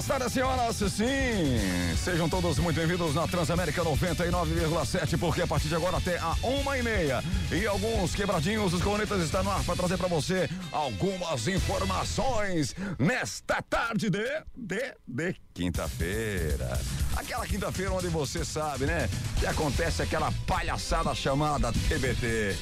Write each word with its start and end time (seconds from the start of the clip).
Buenas 0.00 0.06
tardes, 0.06 0.32
senhoras. 0.32 0.76
Sim, 0.76 1.94
sejam 2.02 2.26
todos 2.26 2.58
muito 2.58 2.74
bem-vindos 2.74 3.14
na 3.14 3.28
Transamérica 3.28 3.82
99,7, 3.84 5.18
porque 5.18 5.42
a 5.42 5.46
partir 5.46 5.68
de 5.68 5.74
agora 5.74 5.98
até 5.98 6.16
a 6.18 6.34
uma 6.42 6.78
e 6.78 6.82
meia 6.82 7.22
e 7.52 7.66
alguns 7.66 8.14
quebradinhos, 8.14 8.72
os 8.72 8.80
cornetas 8.82 9.22
estão 9.22 9.44
no 9.44 9.50
ar 9.50 9.62
para 9.62 9.76
trazer 9.76 9.98
para 9.98 10.08
você 10.08 10.48
algumas 10.72 11.46
informações 11.48 12.74
nesta 12.98 13.60
tarde 13.60 14.08
de, 14.08 14.24
de, 14.56 14.94
de 15.06 15.36
quinta-feira. 15.52 16.80
Aquela 17.20 17.46
quinta-feira 17.46 17.92
onde 17.92 18.08
você 18.08 18.42
sabe, 18.46 18.86
né, 18.86 19.06
que 19.38 19.46
acontece 19.46 20.00
aquela 20.00 20.32
palhaçada 20.46 21.14
chamada 21.14 21.70
TBT. 21.70 22.56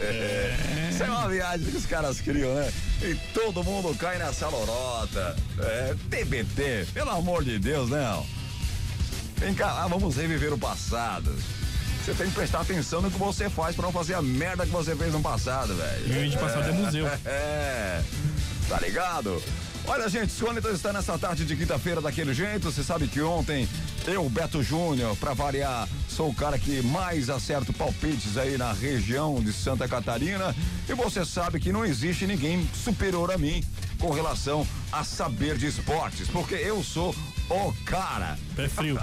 É. 0.00 0.88
Isso 0.90 1.02
é 1.02 1.10
uma 1.10 1.28
viagem 1.28 1.66
que 1.66 1.76
os 1.76 1.84
caras 1.84 2.18
criam, 2.18 2.54
né? 2.54 2.72
E 3.02 3.14
todo 3.34 3.62
mundo 3.62 3.94
cai 3.98 4.16
nessa 4.16 4.48
lorota. 4.48 5.36
É, 5.58 5.94
TBT, 6.08 6.88
pelo 6.94 7.10
amor 7.10 7.44
de 7.44 7.58
Deus, 7.58 7.90
né? 7.90 8.24
Vem 9.36 9.54
cá, 9.54 9.82
ah, 9.82 9.86
vamos 9.86 10.16
reviver 10.16 10.54
o 10.54 10.58
passado. 10.58 11.30
Você 12.02 12.14
tem 12.14 12.28
que 12.28 12.34
prestar 12.34 12.60
atenção 12.60 13.02
no 13.02 13.10
que 13.10 13.18
você 13.18 13.50
faz 13.50 13.76
pra 13.76 13.84
não 13.84 13.92
fazer 13.92 14.14
a 14.14 14.22
merda 14.22 14.64
que 14.64 14.72
você 14.72 14.96
fez 14.96 15.12
no 15.12 15.20
passado, 15.20 15.74
velho. 15.74 16.24
E 16.24 16.30
de 16.30 16.38
passado 16.38 16.66
é 16.66 16.72
museu. 16.72 17.06
É. 17.26 18.02
Tá 18.70 18.80
ligado? 18.80 19.42
Olha, 19.90 20.06
gente, 20.06 20.26
o 20.26 20.30
Sônitas 20.30 20.74
está 20.74 20.92
nessa 20.92 21.18
tarde 21.18 21.46
de 21.46 21.56
quinta-feira 21.56 21.98
daquele 22.02 22.34
jeito. 22.34 22.70
Você 22.70 22.84
sabe 22.84 23.08
que 23.08 23.22
ontem 23.22 23.66
eu, 24.06 24.28
Beto 24.28 24.62
Júnior, 24.62 25.16
pra 25.16 25.32
variar, 25.32 25.88
sou 26.06 26.28
o 26.28 26.34
cara 26.34 26.58
que 26.58 26.82
mais 26.82 27.30
acerta 27.30 27.72
palpites 27.72 28.36
aí 28.36 28.58
na 28.58 28.70
região 28.70 29.42
de 29.42 29.50
Santa 29.50 29.88
Catarina. 29.88 30.54
E 30.86 30.92
você 30.92 31.24
sabe 31.24 31.58
que 31.58 31.72
não 31.72 31.86
existe 31.86 32.26
ninguém 32.26 32.68
superior 32.74 33.32
a 33.32 33.38
mim 33.38 33.64
com 33.98 34.10
relação 34.10 34.66
a 34.92 35.02
saber 35.02 35.56
de 35.56 35.66
esportes, 35.66 36.28
porque 36.28 36.54
eu 36.54 36.84
sou 36.84 37.14
o 37.48 37.72
cara. 37.86 38.38
Pé 38.54 38.68
frio. 38.68 38.98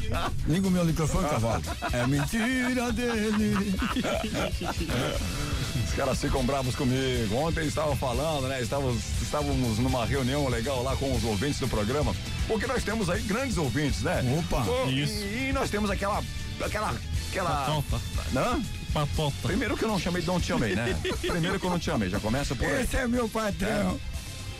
Liga 0.48 0.68
o 0.68 0.70
meu 0.70 0.86
microfone, 0.86 1.28
cavalo. 1.28 1.62
É 1.92 2.06
mentira 2.06 2.90
dele. 2.90 3.74
Os 5.84 5.94
caras 5.94 6.20
ficam 6.20 6.44
bravos 6.44 6.74
comigo. 6.74 7.34
Ontem 7.36 7.66
estavam 7.66 7.96
falando, 7.96 8.48
né? 8.48 8.60
Estávamos, 8.60 9.02
estávamos 9.22 9.78
numa 9.78 10.04
reunião 10.04 10.48
legal 10.48 10.82
lá 10.82 10.96
com 10.96 11.14
os 11.14 11.24
ouvintes 11.24 11.60
do 11.60 11.68
programa, 11.68 12.14
porque 12.48 12.66
nós 12.66 12.82
temos 12.82 13.08
aí 13.08 13.22
grandes 13.22 13.56
ouvintes, 13.56 14.02
né? 14.02 14.22
Opa, 14.38 14.62
Pô, 14.62 14.86
isso. 14.88 15.24
E, 15.24 15.48
e 15.48 15.52
nós 15.52 15.70
temos 15.70 15.90
aquela. 15.90 16.22
aquela. 16.64 16.94
aquela. 17.30 17.50
Patota. 17.50 18.00
Hã? 18.36 18.62
Patota. 18.92 19.36
Primeiro 19.42 19.76
que 19.76 19.84
eu 19.84 19.88
não 19.88 19.98
chamei, 19.98 20.22
não 20.26 20.40
te 20.40 20.48
chamei, 20.48 20.74
né? 20.74 20.96
Primeiro 21.20 21.58
que 21.60 21.66
eu 21.66 21.70
não 21.70 21.78
te 21.78 21.86
chamei, 21.86 22.08
já 22.10 22.18
começa 22.20 22.54
por 22.54 22.66
aí. 22.66 22.82
esse 22.82 22.96
é 22.96 23.06
meu 23.06 23.28
patrão. 23.28 23.98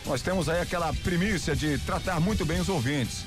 Nós 0.05 0.21
temos 0.21 0.49
aí 0.49 0.59
aquela 0.59 0.93
primícia 0.93 1.55
de 1.55 1.77
tratar 1.79 2.19
muito 2.19 2.43
bem 2.43 2.59
os 2.59 2.69
ouvintes, 2.69 3.23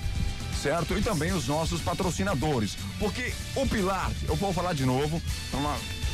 certo? 0.61 0.97
E 0.99 1.03
também 1.03 1.33
os 1.33 1.47
nossos 1.47 1.81
patrocinadores. 1.81 2.77
Porque 2.99 3.33
o 3.55 3.67
pilar, 3.67 4.11
eu 4.27 4.35
vou 4.35 4.53
falar 4.53 4.73
de 4.73 4.85
novo, 4.85 5.23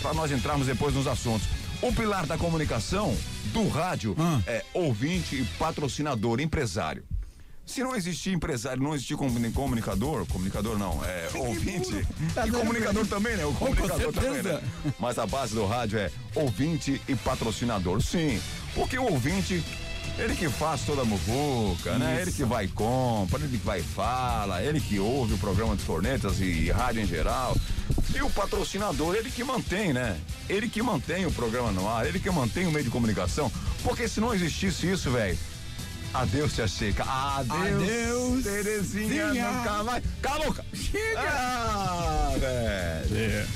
para 0.03 0.13
nós 0.13 0.31
entrarmos 0.31 0.67
depois 0.67 0.95
nos 0.95 1.07
assuntos. 1.07 1.47
O 1.83 1.93
pilar 1.93 2.27
da 2.27 2.37
comunicação 2.37 3.17
do 3.53 3.67
rádio 3.69 4.15
Ah. 4.19 4.41
é 4.47 4.65
ouvinte 4.75 5.37
e 5.37 5.45
patrocinador, 5.59 6.41
empresário. 6.41 7.05
Se 7.65 7.83
não 7.83 7.95
existir 7.95 8.33
empresário, 8.33 8.83
não 8.83 8.95
existir 8.95 9.17
comu- 9.17 9.53
comunicador, 9.53 10.27
comunicador 10.27 10.77
não, 10.79 11.03
é 11.05 11.29
ouvinte. 11.39 12.07
Tá 12.35 12.47
E 12.47 12.51
comunicador 12.51 13.07
também, 13.07 13.37
né? 13.37 13.45
O 13.47 13.53
Com 13.55 13.67
comunicador 13.67 14.13
também, 14.13 14.33
certeza. 14.35 14.61
né? 14.61 14.93
Mas 14.99 15.19
a 15.19 15.27
base 15.27 15.55
do 15.55 15.65
rádio 15.67 15.99
é 15.99 16.11
ouvinte 16.35 17.01
e 17.09 17.15
patrocinador. 17.15 18.03
Sim, 18.03 18.41
porque 18.75 18.99
o 18.99 19.05
ouvinte, 19.05 19.63
ele 20.19 20.37
que 20.37 20.49
faz 20.49 20.83
toda 20.83 21.03
a 21.03 21.05
muvuca, 21.05 21.99
né? 21.99 22.21
Ele 22.21 22.33
que 22.33 22.45
vai 22.45 22.67
e 22.67 22.69
compra, 22.69 23.39
ele 23.39 23.59
que 23.59 23.65
vai 23.65 23.81
e 23.81 23.83
fala, 23.83 24.63
ele 24.63 24.81
que 24.81 24.99
ouve 24.99 25.35
o 25.35 25.39
programa 25.39 25.75
dos 25.75 25.85
cornetas 25.85 26.41
e 26.41 26.71
rádio 26.71 27.03
em 27.03 27.07
geral. 27.07 27.57
E 28.15 28.21
o 28.23 28.31
patrocinador, 28.31 29.15
ele 29.15 29.31
que 29.31 29.43
mantém, 29.43 29.93
né? 29.93 30.19
Ele 30.49 30.69
que 30.69 30.83
mantém 30.83 31.25
o 31.27 31.33
programa 31.33 31.73
no 31.73 31.89
ar, 31.89 32.07
ele 32.07 32.21
que 32.21 32.31
mantém 32.31 32.67
o 32.67 32.71
meio 32.71 32.85
de 32.85 32.91
comunicação. 32.91 33.51
Porque 33.83 34.07
se 34.09 34.21
não 34.21 34.35
existisse 34.35 34.91
isso, 34.91 35.11
velho. 35.11 35.39
Adeus, 36.13 36.55
tia 36.55 36.67
Chica. 36.67 37.05
Adeus, 37.05 37.83
Adeus, 37.83 38.43
Terezinha. 38.43 39.31
Zinha. 39.31 39.51
Nunca 39.51 39.85
mais. 39.85 40.05
Cala 40.21 40.45
a 40.45 40.49
boca. 40.49 40.65
Chega. 40.75 41.21
Ah, 41.21 42.35
velho. 42.37 43.17
É. 43.17 43.47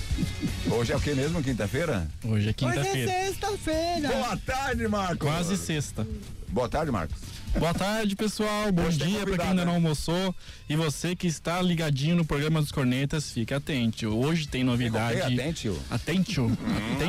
Hoje 0.71 0.93
é 0.93 0.97
o 0.97 1.01
que 1.01 1.15
mesmo? 1.15 1.43
Quinta-feira? 1.43 2.09
Hoje 2.23 2.31
é 2.33 2.35
Hoje 2.35 2.49
é 2.49 2.53
quinta-feira. 2.53 3.11
sexta-feira. 3.11 4.09
Boa 4.09 4.37
tarde, 4.39 4.89
Marcos. 4.89 5.19
Quase 5.19 5.57
sexta. 5.57 6.07
Boa 6.49 6.69
tarde, 6.69 6.91
Marcos. 6.91 7.17
Boa 7.59 7.75
tarde, 7.75 8.17
pessoal. 8.17 8.73
Bom 8.73 8.83
Hoje 8.85 8.99
dia 8.99 9.07
pra 9.07 9.19
convidado, 9.21 9.37
quem 9.39 9.49
ainda 9.51 9.63
né? 9.63 9.67
não 9.67 9.75
almoçou. 9.75 10.35
E 10.69 10.75
você 10.75 11.15
que 11.15 11.27
está 11.27 11.61
ligadinho 11.61 12.17
no 12.17 12.25
programa 12.25 12.61
dos 12.61 12.73
Cornetas, 12.73 13.31
fique 13.31 13.53
atento. 13.53 14.09
Hoje 14.09 14.49
tem 14.49 14.65
novidade. 14.65 15.35
Bem 15.35 15.51
atento. 15.51 15.79
Atento. 15.91 16.59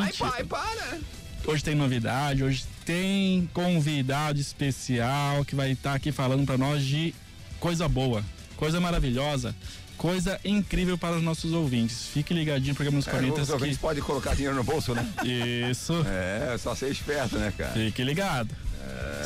Ai, 0.02 0.14
pai, 0.14 0.44
para. 0.44 1.00
Hoje 1.48 1.64
tem 1.64 1.76
novidade, 1.76 2.44
hoje 2.44 2.66
tem 2.86 3.48
convidado 3.54 4.40
especial 4.40 5.46
que 5.46 5.56
vai 5.56 5.72
estar 5.72 5.94
aqui 5.94 6.12
falando 6.12 6.44
pra 6.44 6.58
nós 6.58 6.84
de 6.84 7.14
coisa 7.60 7.88
boa, 7.88 8.24
coisa 8.58 8.80
maravilhosa, 8.82 9.56
coisa 9.98 10.40
incrível 10.44 10.98
para 10.98 11.16
os 11.16 11.24
nossos 11.24 11.52
ouvintes. 11.54 12.08
Fique 12.14 12.34
ligadinho 12.34 12.70
no 12.70 12.76
programa 12.76 12.98
dos 13.00 13.08
É, 13.08 13.12
Cornetas 13.12 13.44
os 13.44 13.50
ouvintes 13.50 13.78
que... 13.78 13.82
podem 13.82 14.04
colocar 14.04 14.34
dinheiro 14.36 14.56
no 14.56 14.64
bolso, 14.64 14.94
né? 14.94 15.08
Isso. 15.24 15.94
É, 16.08 16.58
só 16.58 16.76
ser 16.76 16.92
esperto, 16.92 17.38
né, 17.38 17.54
cara? 17.58 17.74
Fique 17.74 18.04
ligado. 18.04 18.56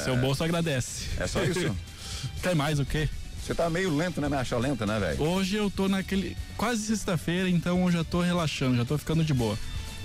Seu 0.03 0.16
bolso 0.18 0.44
agradece. 0.44 1.06
É 1.19 1.28
só 1.28 1.44
isso? 1.44 1.75
Quer 2.41 2.56
mais 2.56 2.80
o 2.80 2.85
quê? 2.85 3.09
Você 3.46 3.53
tá 3.56 3.69
meio 3.69 3.96
lento, 3.96 4.22
né? 4.22 4.30
Me 4.30 4.35
acha 4.35 4.57
lento, 4.57 4.85
né, 4.85 5.00
velho? 5.00 5.22
Hoje 5.22 5.56
eu 5.56 5.69
tô 5.69 5.88
naquele. 5.88 6.38
Quase 6.56 6.86
sexta-feira, 6.86 7.50
então 7.50 7.86
eu 7.86 7.91
já 7.91 8.03
tô 8.03 8.22
relaxando, 8.22 8.78
já 8.78 8.86
tô 8.86 8.97
ficando 8.97 9.24
de 9.24 9.34
boa. 9.34 9.57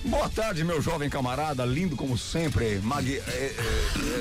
Boa 0.04 0.28
tarde, 0.28 0.62
meu 0.64 0.82
jovem 0.82 1.08
camarada, 1.08 1.64
lindo 1.64 1.96
como 1.96 2.16
sempre. 2.18 2.78
Mag... 2.80 3.10
é, 3.10 3.16
é, 3.26 3.54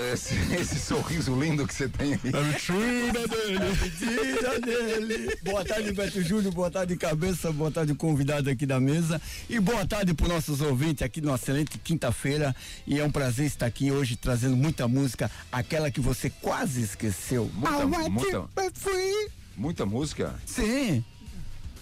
é, 0.09 0.13
esse, 0.13 0.33
esse 0.53 0.79
sorriso 0.79 1.37
lindo 1.37 1.67
que 1.67 1.73
você 1.73 1.89
tem 1.89 2.13
aí. 2.13 2.19
A 2.33 2.41
mentira 2.41 3.27
dele. 3.27 3.91
Tira 3.97 4.59
dele. 4.61 5.37
Boa 5.43 5.65
tarde, 5.65 5.91
Beto 5.91 6.21
Júnior. 6.21 6.53
Boa 6.53 6.71
tarde, 6.71 6.95
cabeça. 6.95 7.51
Boa 7.51 7.69
tarde, 7.69 7.93
convidado 7.95 8.49
aqui 8.49 8.65
da 8.65 8.79
mesa. 8.79 9.21
E 9.49 9.59
boa 9.59 9.85
tarde 9.85 10.13
para 10.13 10.29
nossos 10.29 10.61
ouvintes 10.61 11.03
aqui 11.03 11.19
numa 11.19 11.35
excelente 11.35 11.77
quinta-feira. 11.77 12.55
E 12.87 12.97
é 12.99 13.03
um 13.03 13.11
prazer 13.11 13.45
estar 13.47 13.65
aqui 13.65 13.91
hoje 13.91 14.15
trazendo 14.15 14.55
muita 14.55 14.87
música, 14.87 15.29
aquela 15.51 15.91
que 15.91 15.99
você 15.99 16.29
quase 16.29 16.81
esqueceu. 16.81 17.51
Muita- 17.53 18.09
muita-. 18.09 18.49
Muita 19.55 19.85
música? 19.85 20.33
Sim. 20.45 21.03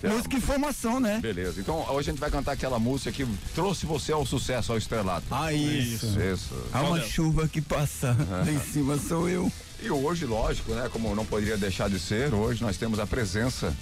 Música 0.03 0.37
e 0.37 0.41
formação, 0.41 0.99
né? 0.99 1.19
Beleza. 1.21 1.59
Então 1.61 1.79
hoje 1.89 2.09
a 2.09 2.11
gente 2.13 2.19
vai 2.19 2.31
cantar 2.31 2.53
aquela 2.53 2.79
música 2.79 3.11
que 3.11 3.25
trouxe 3.53 3.85
você 3.85 4.11
ao 4.11 4.25
sucesso, 4.25 4.71
ao 4.71 4.77
estrelato. 4.77 5.25
Ah, 5.31 5.53
isso. 5.53 6.19
Isso. 6.19 6.53
Há 6.73 6.81
uma 6.81 7.01
chuva 7.01 7.47
que 7.47 7.61
passa, 7.61 8.15
lá 8.29 8.45
em 8.51 8.59
cima 8.59 8.97
sou 8.97 9.29
eu. 9.29 9.51
E 9.83 9.89
hoje, 9.89 10.25
lógico, 10.25 10.73
né? 10.73 10.89
Como 10.91 11.13
não 11.15 11.25
poderia 11.25 11.57
deixar 11.57 11.89
de 11.89 11.99
ser, 11.99 12.33
hoje 12.33 12.61
nós 12.61 12.77
temos 12.77 12.99
a 12.99 13.07
presença 13.07 13.75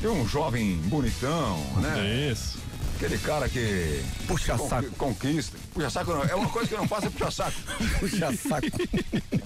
de 0.00 0.06
um 0.08 0.26
jovem 0.26 0.76
bonitão, 0.84 1.58
né? 1.80 2.30
Isso. 2.32 2.58
Aquele 2.96 3.18
cara 3.18 3.48
que 3.48 4.02
Puxa 4.26 4.56
con- 4.56 4.68
saco. 4.68 4.90
conquista. 4.96 5.58
Puxa 5.72 5.90
saco 5.90 6.12
não, 6.12 6.22
é 6.24 6.34
uma 6.34 6.48
coisa 6.48 6.68
que 6.68 6.74
eu 6.74 6.78
não 6.78 6.88
faço 6.88 7.06
é 7.06 7.10
puxar 7.10 7.30
saco. 7.30 7.56
Puxa 8.00 8.32
saco. 8.36 8.66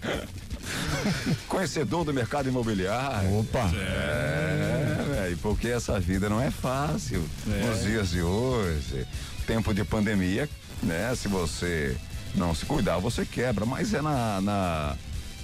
Conhecedor 1.48 2.04
do 2.04 2.12
mercado 2.14 2.48
imobiliário. 2.48 3.38
Opa. 3.40 3.70
É, 3.74 4.96
velho, 5.14 5.36
porque 5.38 5.68
essa 5.68 5.98
vida 6.00 6.28
não 6.28 6.40
é 6.40 6.50
fácil 6.50 7.24
É. 7.48 7.66
nos 7.66 7.82
dias 7.82 8.10
de 8.10 8.22
hoje. 8.22 9.06
Tempo 9.46 9.74
de 9.74 9.84
pandemia, 9.84 10.48
né? 10.82 11.12
Se 11.16 11.28
você 11.28 11.96
não 12.34 12.54
se 12.54 12.64
cuidar, 12.66 12.98
você 12.98 13.24
quebra. 13.24 13.64
Mas 13.66 13.92
é 13.94 14.00
na, 14.02 14.40
na- 14.40 14.96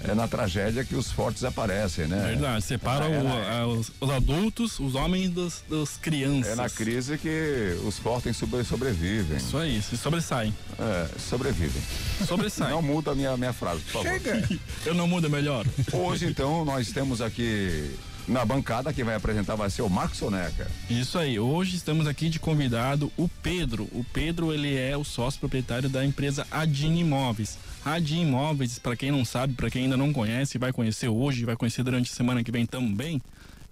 é 0.08 0.14
na 0.14 0.28
tragédia 0.28 0.84
que 0.84 0.94
os 0.94 1.10
fortes 1.10 1.42
aparecem, 1.44 2.06
né? 2.06 2.24
Verdade. 2.28 2.64
Separa 2.64 3.06
É, 3.06 3.18
o- 3.18 3.24
na- 3.24 3.58
a- 3.60 3.66
os, 3.66 3.90
os 4.00 4.10
adultos, 4.10 4.78
os 4.80 4.94
homens 4.94 5.30
dos, 5.30 5.62
dos 5.68 5.96
crianças. 5.96 6.52
É 6.52 6.54
na 6.54 6.68
crise 6.70 7.18
que 7.18 7.76
os 7.84 7.98
fortes 7.98 8.36
sobre- 8.36 8.64
sobrevivem. 8.64 9.36
Isso 9.36 9.56
aí, 9.58 9.80
se 9.82 9.96
sobressaem. 9.96 10.54
É, 10.78 11.08
sobrevivem. 11.18 11.82
Sobressaem. 12.26 12.70
Não 12.70 12.82
muda 12.82 13.12
a 13.12 13.14
minha, 13.14 13.36
minha 13.36 13.52
frase, 13.52 13.80
por 13.82 14.02
favor. 14.02 14.08
Chega. 14.08 14.48
Eu 14.84 14.94
não 14.94 15.06
mudo, 15.08 15.26
é 15.26 15.30
melhor. 15.30 15.66
Hoje, 15.92 16.26
então, 16.26 16.64
nós 16.64 16.90
temos 16.92 17.20
aqui 17.20 17.90
na 18.28 18.44
bancada, 18.44 18.92
quem 18.92 19.04
vai 19.04 19.14
apresentar 19.14 19.54
vai 19.54 19.70
ser 19.70 19.82
o 19.82 19.88
Marcos 19.88 20.18
Soneca. 20.18 20.66
Isso 20.90 21.16
aí, 21.16 21.38
hoje 21.38 21.76
estamos 21.76 22.06
aqui 22.08 22.28
de 22.28 22.40
convidado 22.40 23.12
o 23.16 23.28
Pedro. 23.28 23.84
O 23.92 24.04
Pedro, 24.12 24.52
ele 24.52 24.74
é 24.76 24.96
o 24.96 25.04
sócio 25.04 25.38
proprietário 25.38 25.88
da 25.88 26.04
empresa 26.04 26.44
Adin 26.50 26.96
Imóveis. 26.98 27.56
Adin 27.86 28.22
Imóveis, 28.22 28.80
para 28.80 28.96
quem 28.96 29.12
não 29.12 29.24
sabe, 29.24 29.54
para 29.54 29.70
quem 29.70 29.84
ainda 29.84 29.96
não 29.96 30.12
conhece, 30.12 30.58
vai 30.58 30.72
conhecer 30.72 31.08
hoje, 31.08 31.44
vai 31.44 31.54
conhecer 31.54 31.84
durante 31.84 32.10
a 32.10 32.14
semana 32.14 32.42
que 32.42 32.50
vem 32.50 32.66
também. 32.66 33.22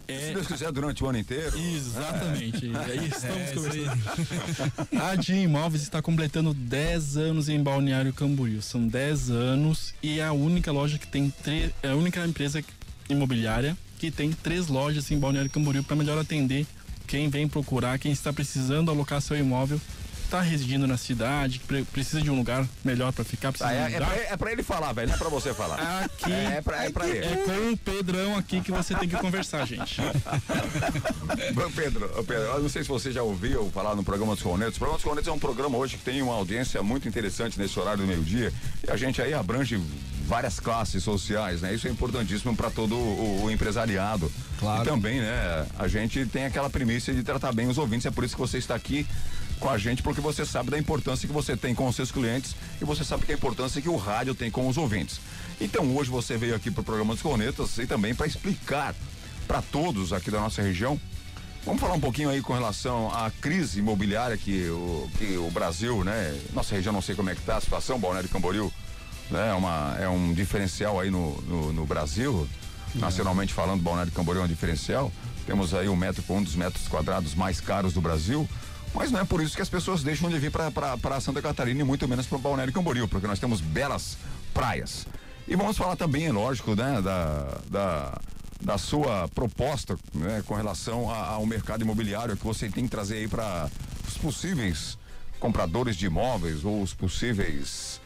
Se 0.07 0.13
É, 0.13 0.33
Deus 0.35 0.47
quiser, 0.47 0.71
durante 0.71 1.03
o 1.03 1.09
ano 1.09 1.19
inteiro. 1.19 1.59
Exatamente. 1.59 2.67
E 2.67 2.77
aí 2.77 3.09
estamos 3.09 3.51
conversando. 3.53 4.03
A 5.03 5.17
Dia 5.17 5.43
Imóveis 5.43 5.83
está 5.83 6.01
completando 6.01 6.55
10 6.55 7.17
anos 7.17 7.49
em 7.49 7.61
Balneário 7.61 8.13
Camboriú. 8.13 8.63
São 8.63 8.87
10 8.87 9.31
anos 9.31 9.95
e 10.01 10.21
é 10.21 10.25
a 10.25 10.33
única 10.33 10.71
loja 10.71 10.97
que 10.97 11.09
tem 11.09 11.31
três. 11.43 11.73
É 11.83 11.89
a 11.89 11.97
única 11.97 12.25
empresa 12.25 12.63
imobiliária 13.09 13.77
que 13.99 14.13
tem 14.13 14.31
três 14.31 14.69
lojas 14.69 15.11
em 15.11 15.19
Balneário 15.19 15.51
Camboriú 15.51 15.83
para 15.83 15.97
melhor 15.97 16.19
atender 16.19 16.67
quem 17.07 17.29
vem 17.29 17.49
procurar, 17.49 17.99
quem 17.99 18.13
está 18.13 18.33
precisando 18.33 18.91
alocar 18.93 19.21
seu 19.21 19.37
imóvel 19.37 19.81
está 20.25 20.41
residindo 20.41 20.87
na 20.87 20.97
cidade, 20.97 21.59
que 21.59 21.85
precisa 21.85 22.21
de 22.21 22.31
um 22.31 22.37
lugar 22.37 22.67
melhor 22.85 23.13
para 23.13 23.25
ficar, 23.25 23.53
precisa 23.53 23.71
ah, 23.71 23.75
é, 23.75 23.95
é, 23.95 23.97
pra, 23.97 24.17
é 24.17 24.37
pra 24.37 24.53
ele 24.53 24.63
falar, 24.63 24.93
velho, 24.93 25.09
não 25.09 25.15
é 25.15 25.19
pra 25.19 25.29
você 25.29 25.55
falar. 25.55 26.05
Aqui 26.05 26.33
é, 26.33 26.57
é, 26.57 26.61
pra, 26.61 26.85
é 26.85 26.91
pra 26.91 27.09
ele. 27.09 27.25
É 27.25 27.37
com 27.37 27.73
o 27.73 27.77
Pedrão 27.77 28.37
aqui 28.37 28.61
que 28.61 28.73
você 28.73 28.95
tem 28.95 29.09
que 29.09 29.17
conversar, 29.17 29.65
gente. 29.67 30.01
Pedro, 31.75 32.09
Pedro, 32.25 32.45
eu 32.45 32.63
não 32.63 32.69
sei 32.69 32.83
se 32.83 32.89
você 32.89 33.13
já 33.13 33.23
ouviu 33.23 33.71
falar 33.71 33.95
no 33.95 34.05
programa 34.05 34.35
dos 34.35 34.43
Cornetos. 34.43 34.77
O 34.77 34.79
programa 34.79 34.99
dos 34.99 35.05
Cornetos 35.05 35.29
é 35.29 35.33
um 35.33 35.39
programa 35.39 35.77
hoje 35.79 35.97
que 35.97 36.05
tem 36.05 36.23
uma 36.23 36.35
audiência 36.35 36.83
muito 36.83 37.09
interessante 37.09 37.59
nesse 37.59 37.79
horário 37.79 38.03
do 38.03 38.07
meio-dia 38.07 38.53
e 38.87 38.91
a 38.91 38.97
gente 38.97 39.21
aí 39.21 39.35
abrange 39.35 39.81
várias 40.27 40.59
classes 40.59 41.03
sociais, 41.03 41.61
né? 41.61 41.75
Isso 41.75 41.87
é 41.87 41.91
importantíssimo 41.91 42.57
para 42.57 42.71
todo 42.71 42.97
o, 42.97 43.45
o, 43.45 43.51
empresariado. 43.51 44.33
Claro. 44.59 44.83
E 44.83 44.85
também, 44.85 45.21
né? 45.21 45.67
A 45.79 45.87
gente 45.87 46.25
tem 46.27 46.47
aquela 46.47 46.71
premissa 46.71 47.13
de 47.13 47.23
tratar 47.23 47.53
bem 47.53 47.69
os 47.69 47.79
ouvintes, 47.79 48.07
é 48.07 48.11
por 48.11 48.25
isso 48.25 48.35
que 48.35 48.41
você 48.41 48.59
está 48.59 48.75
aqui 48.75 49.07
com 49.65 49.71
a 49.71 49.79
gente, 49.79 50.03
porque 50.03 50.21
você 50.21 50.45
sabe 50.45 50.71
da 50.71 50.79
importância 50.79 51.27
que 51.27 51.33
você 51.33 51.57
tem 51.57 51.75
com 51.75 51.89
os 51.89 51.97
seus 51.97 52.13
clientes 52.13 52.55
e 52.83 52.85
você 52.85 53.03
sabe 53.03 53.25
que 53.25 53.33
a 53.33 53.35
importância 53.35 53.81
que 53.81 53.89
o 53.89 53.97
rádio 53.97 54.35
tem 54.35 54.51
com 54.51 54.69
os 54.69 54.77
ouvintes. 54.77 55.19
Então 55.59 55.97
hoje 55.97 56.11
você 56.11 56.37
veio 56.37 56.55
aqui 56.55 56.71
para 56.71 56.83
o 56.83 56.85
programa 56.85 57.15
dos 57.15 57.23
Cornetas 57.23 57.79
e 57.79 57.87
também 57.87 58.15
para 58.15 58.27
explicar 58.27 58.95
para 59.49 59.63
todos 59.63 60.13
aqui 60.13 60.31
da 60.31 60.39
nossa 60.39 60.61
região. 60.61 61.01
Vamos 61.65 61.81
falar 61.81 61.95
um 61.95 62.01
pouquinho 62.01 62.29
aí 62.29 62.43
com 62.43 62.53
relação 62.53 63.11
à 63.11 63.31
crise 63.31 63.79
imobiliária 63.79 64.37
que 64.37 64.69
o, 64.69 65.09
que 65.17 65.39
o 65.39 65.51
Brasil, 65.51 66.05
né? 66.05 66.39
Nossa 66.53 66.75
região 66.75 66.93
não 66.93 67.01
sei 67.01 67.15
como 67.15 67.31
é 67.31 67.35
que 67.35 67.41
tá 67.41 67.57
a 67.57 67.61
situação, 67.63 67.99
Balneário 67.99 68.29
Camboriú, 68.29 68.71
né? 69.31 69.49
É, 69.49 69.55
uma, 69.55 69.97
é 69.99 70.07
um 70.07 70.35
diferencial 70.35 71.01
aí 71.01 71.11
no, 71.11 71.41
no, 71.41 71.73
no 71.73 71.87
Brasil, 71.87 72.47
é. 72.95 72.99
nacionalmente 72.99 73.55
falando, 73.55 73.81
Balneário 73.81 74.13
Camboriú 74.13 74.43
é 74.43 74.45
um 74.45 74.49
diferencial. 74.49 75.11
Temos 75.47 75.73
aí 75.73 75.89
um 75.89 75.97
metro 75.97 76.23
com 76.25 76.37
um 76.37 76.43
dos 76.43 76.55
metros 76.55 76.87
quadrados 76.87 77.35
mais 77.35 77.63
caros 77.63 77.95
do 77.95 78.03
Brasil. 78.03 78.47
Mas 78.95 79.11
não 79.11 79.21
é 79.21 79.25
por 79.25 79.43
isso 79.43 79.57
que 79.57 79.63
as 79.63 79.69
pessoas 79.69 80.05
deixam 80.05 80.31
de 80.31 80.39
vir 80.39 80.53
para 80.53 81.21
Santa 81.21 81.43
Catarina 81.43 81.81
e 81.81 81.85
muito 81.85 82.07
menos 82.07 82.27
para 82.27 82.39
Balneário 82.39 82.73
Camboriú, 82.73 83.09
porque 83.09 83.27
nós 83.27 83.41
temos 83.41 83.61
belas 83.61 84.17
praias. 84.55 85.07
E 85.49 85.57
vamos 85.57 85.77
falar 85.77 85.97
também, 85.97 86.31
lógico, 86.31 86.77
né, 86.77 87.03
da, 87.03 87.59
da, 87.69 88.21
da 88.61 88.79
sua 88.79 89.29
proposta 89.35 89.99
né, 90.15 90.43
com 90.47 90.55
relação 90.55 91.11
ao 91.11 91.45
mercado 91.45 91.83
imobiliário 91.83 92.37
que 92.37 92.45
você 92.45 92.69
tem 92.71 92.85
que 92.85 92.91
trazer 92.91 93.17
aí 93.17 93.29
para 93.29 93.69
os 94.07 94.17
possíveis 94.17 94.97
compradores 95.41 95.97
de 95.97 96.07
imóveis 96.07 96.65
ou 96.65 96.81
os 96.81 96.95
possíveis 96.95 98.01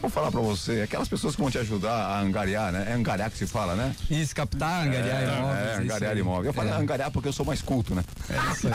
Vou 0.00 0.10
falar 0.10 0.30
pra 0.30 0.40
você, 0.40 0.82
aquelas 0.82 1.08
pessoas 1.08 1.34
que 1.34 1.40
vão 1.40 1.50
te 1.50 1.58
ajudar 1.58 1.92
a 1.92 2.20
angariar, 2.20 2.70
né? 2.72 2.86
É 2.88 2.92
angariar 2.92 3.30
que 3.30 3.38
se 3.38 3.46
fala, 3.46 3.74
né? 3.74 3.94
Isso, 4.10 4.34
captar, 4.34 4.86
angariar 4.86 5.22
é, 5.22 5.24
imóveis. 5.24 5.58
É, 5.58 5.74
angariar 5.76 6.16
imóveis. 6.16 6.46
Eu 6.46 6.52
falo 6.52 6.68
é. 6.68 6.72
angariar 6.72 7.10
porque 7.10 7.28
eu 7.28 7.32
sou 7.32 7.46
mais 7.46 7.62
culto, 7.62 7.94
né? 7.94 8.04
É 8.28 8.52
isso 8.52 8.68
aí. 8.68 8.74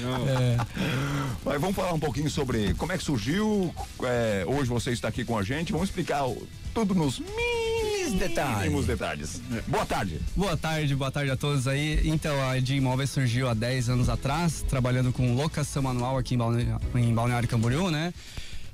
não, 0.00 0.18
não. 0.18 0.28
É. 0.28 0.56
Mas 1.44 1.60
vamos 1.60 1.76
falar 1.76 1.92
um 1.92 2.00
pouquinho 2.00 2.30
sobre 2.30 2.74
como 2.74 2.92
é 2.92 2.98
que 2.98 3.04
surgiu. 3.04 3.74
É, 4.02 4.44
hoje 4.46 4.68
você 4.68 4.92
está 4.92 5.08
aqui 5.08 5.24
com 5.24 5.36
a 5.36 5.42
gente. 5.42 5.72
Vamos 5.72 5.88
explicar 5.88 6.24
tudo 6.74 6.94
nos 6.94 7.18
mínimos 7.18 8.18
detalhes. 8.18 8.86
detalhes. 8.86 9.42
Boa 9.66 9.86
tarde. 9.86 10.20
Boa 10.36 10.56
tarde, 10.56 10.94
boa 10.94 11.10
tarde 11.10 11.30
a 11.30 11.36
todos 11.36 11.66
aí. 11.66 12.00
Então, 12.04 12.40
a 12.48 12.58
de 12.58 12.76
Imóveis 12.76 13.10
surgiu 13.10 13.48
há 13.48 13.54
10 13.54 13.90
anos 13.90 14.08
atrás, 14.08 14.64
trabalhando 14.68 15.12
com 15.12 15.34
locação 15.34 15.82
manual 15.82 16.18
aqui 16.18 16.34
em 16.34 16.38
Balneário, 16.38 16.80
em 16.94 17.14
Balneário 17.14 17.48
Camboriú, 17.48 17.90
né? 17.90 18.12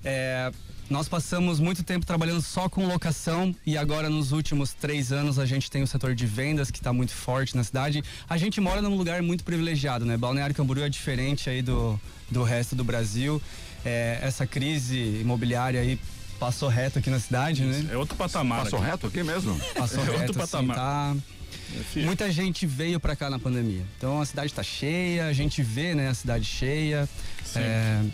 É, 0.05 0.53
nós 0.89 1.09
passamos 1.09 1.61
muito 1.61 1.83
tempo 1.83 2.06
trabalhando 2.06 2.41
só 2.41 2.69
com 2.69 2.87
locação 2.87 3.55
e 3.67 3.77
agora 3.77 4.09
nos 4.09 4.33
últimos 4.33 4.73
três 4.73 5.12
anos 5.12 5.39
a 5.39 5.45
gente 5.45 5.71
tem 5.71 5.83
o 5.83 5.87
setor 5.87 6.15
de 6.15 6.25
vendas 6.25 6.71
que 6.71 6.79
está 6.79 6.93
muito 6.93 7.12
forte 7.12 7.56
na 7.56 7.65
cidade. 7.65 8.03
A 8.29 8.37
gente 8.37 8.61
mora 8.61 8.81
num 8.81 8.97
lugar 8.97 9.23
muito 9.23 9.45
privilegiado, 9.45 10.05
né? 10.05 10.17
Balneário 10.17 10.55
Camboriú 10.55 10.85
é 10.85 10.89
diferente 10.89 11.50
aí 11.50 11.62
do, 11.62 12.00
do 12.31 12.43
resto 12.43 12.75
do 12.75 12.85
Brasil. 12.85 13.41
É, 13.85 14.19
essa 14.23 14.47
crise 14.47 15.21
imobiliária 15.21 15.81
aí 15.81 15.99
passou 16.38 16.69
reto 16.69 16.99
aqui 16.99 17.11
na 17.11 17.20
cidade, 17.20 17.64
né? 17.64 17.88
É 17.93 17.96
outro 17.96 18.17
patamar. 18.17 18.64
Passou 18.64 18.79
aqui. 18.79 18.90
reto 18.90 19.06
aqui 19.06 19.23
mesmo? 19.23 19.58
Passou 19.75 20.02
é 20.02 20.06
reto, 20.06 20.20
outro 20.20 20.43
assim, 20.43 20.52
patamar. 20.52 20.76
Tá... 20.76 21.17
É 21.96 22.00
Muita 22.00 22.31
gente 22.32 22.67
veio 22.67 22.99
para 22.99 23.14
cá 23.14 23.29
na 23.29 23.38
pandemia. 23.38 23.85
Então 23.96 24.20
a 24.20 24.26
cidade 24.26 24.49
está 24.49 24.62
cheia, 24.62 25.26
a 25.26 25.32
gente 25.32 25.62
vê, 25.62 25.94
né, 25.94 26.08
a 26.08 26.14
cidade 26.14 26.44
cheia. 26.44 27.08
Sempre. 27.44 27.69
É... 27.69 28.05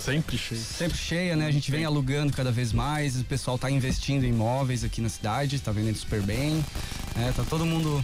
Sempre 0.00 0.38
cheia. 0.38 0.60
Sempre 0.60 0.98
cheia, 0.98 1.36
né? 1.36 1.46
A 1.46 1.50
gente 1.50 1.70
vem 1.70 1.84
alugando 1.84 2.32
cada 2.32 2.52
vez 2.52 2.72
mais, 2.72 3.20
o 3.20 3.24
pessoal 3.24 3.56
está 3.56 3.70
investindo 3.70 4.24
em 4.24 4.28
imóveis 4.28 4.84
aqui 4.84 5.00
na 5.00 5.08
cidade, 5.08 5.56
está 5.56 5.72
vendendo 5.72 5.96
super 5.96 6.22
bem. 6.22 6.64
É, 7.16 7.32
tá 7.32 7.44
todo 7.44 7.66
mundo. 7.66 8.02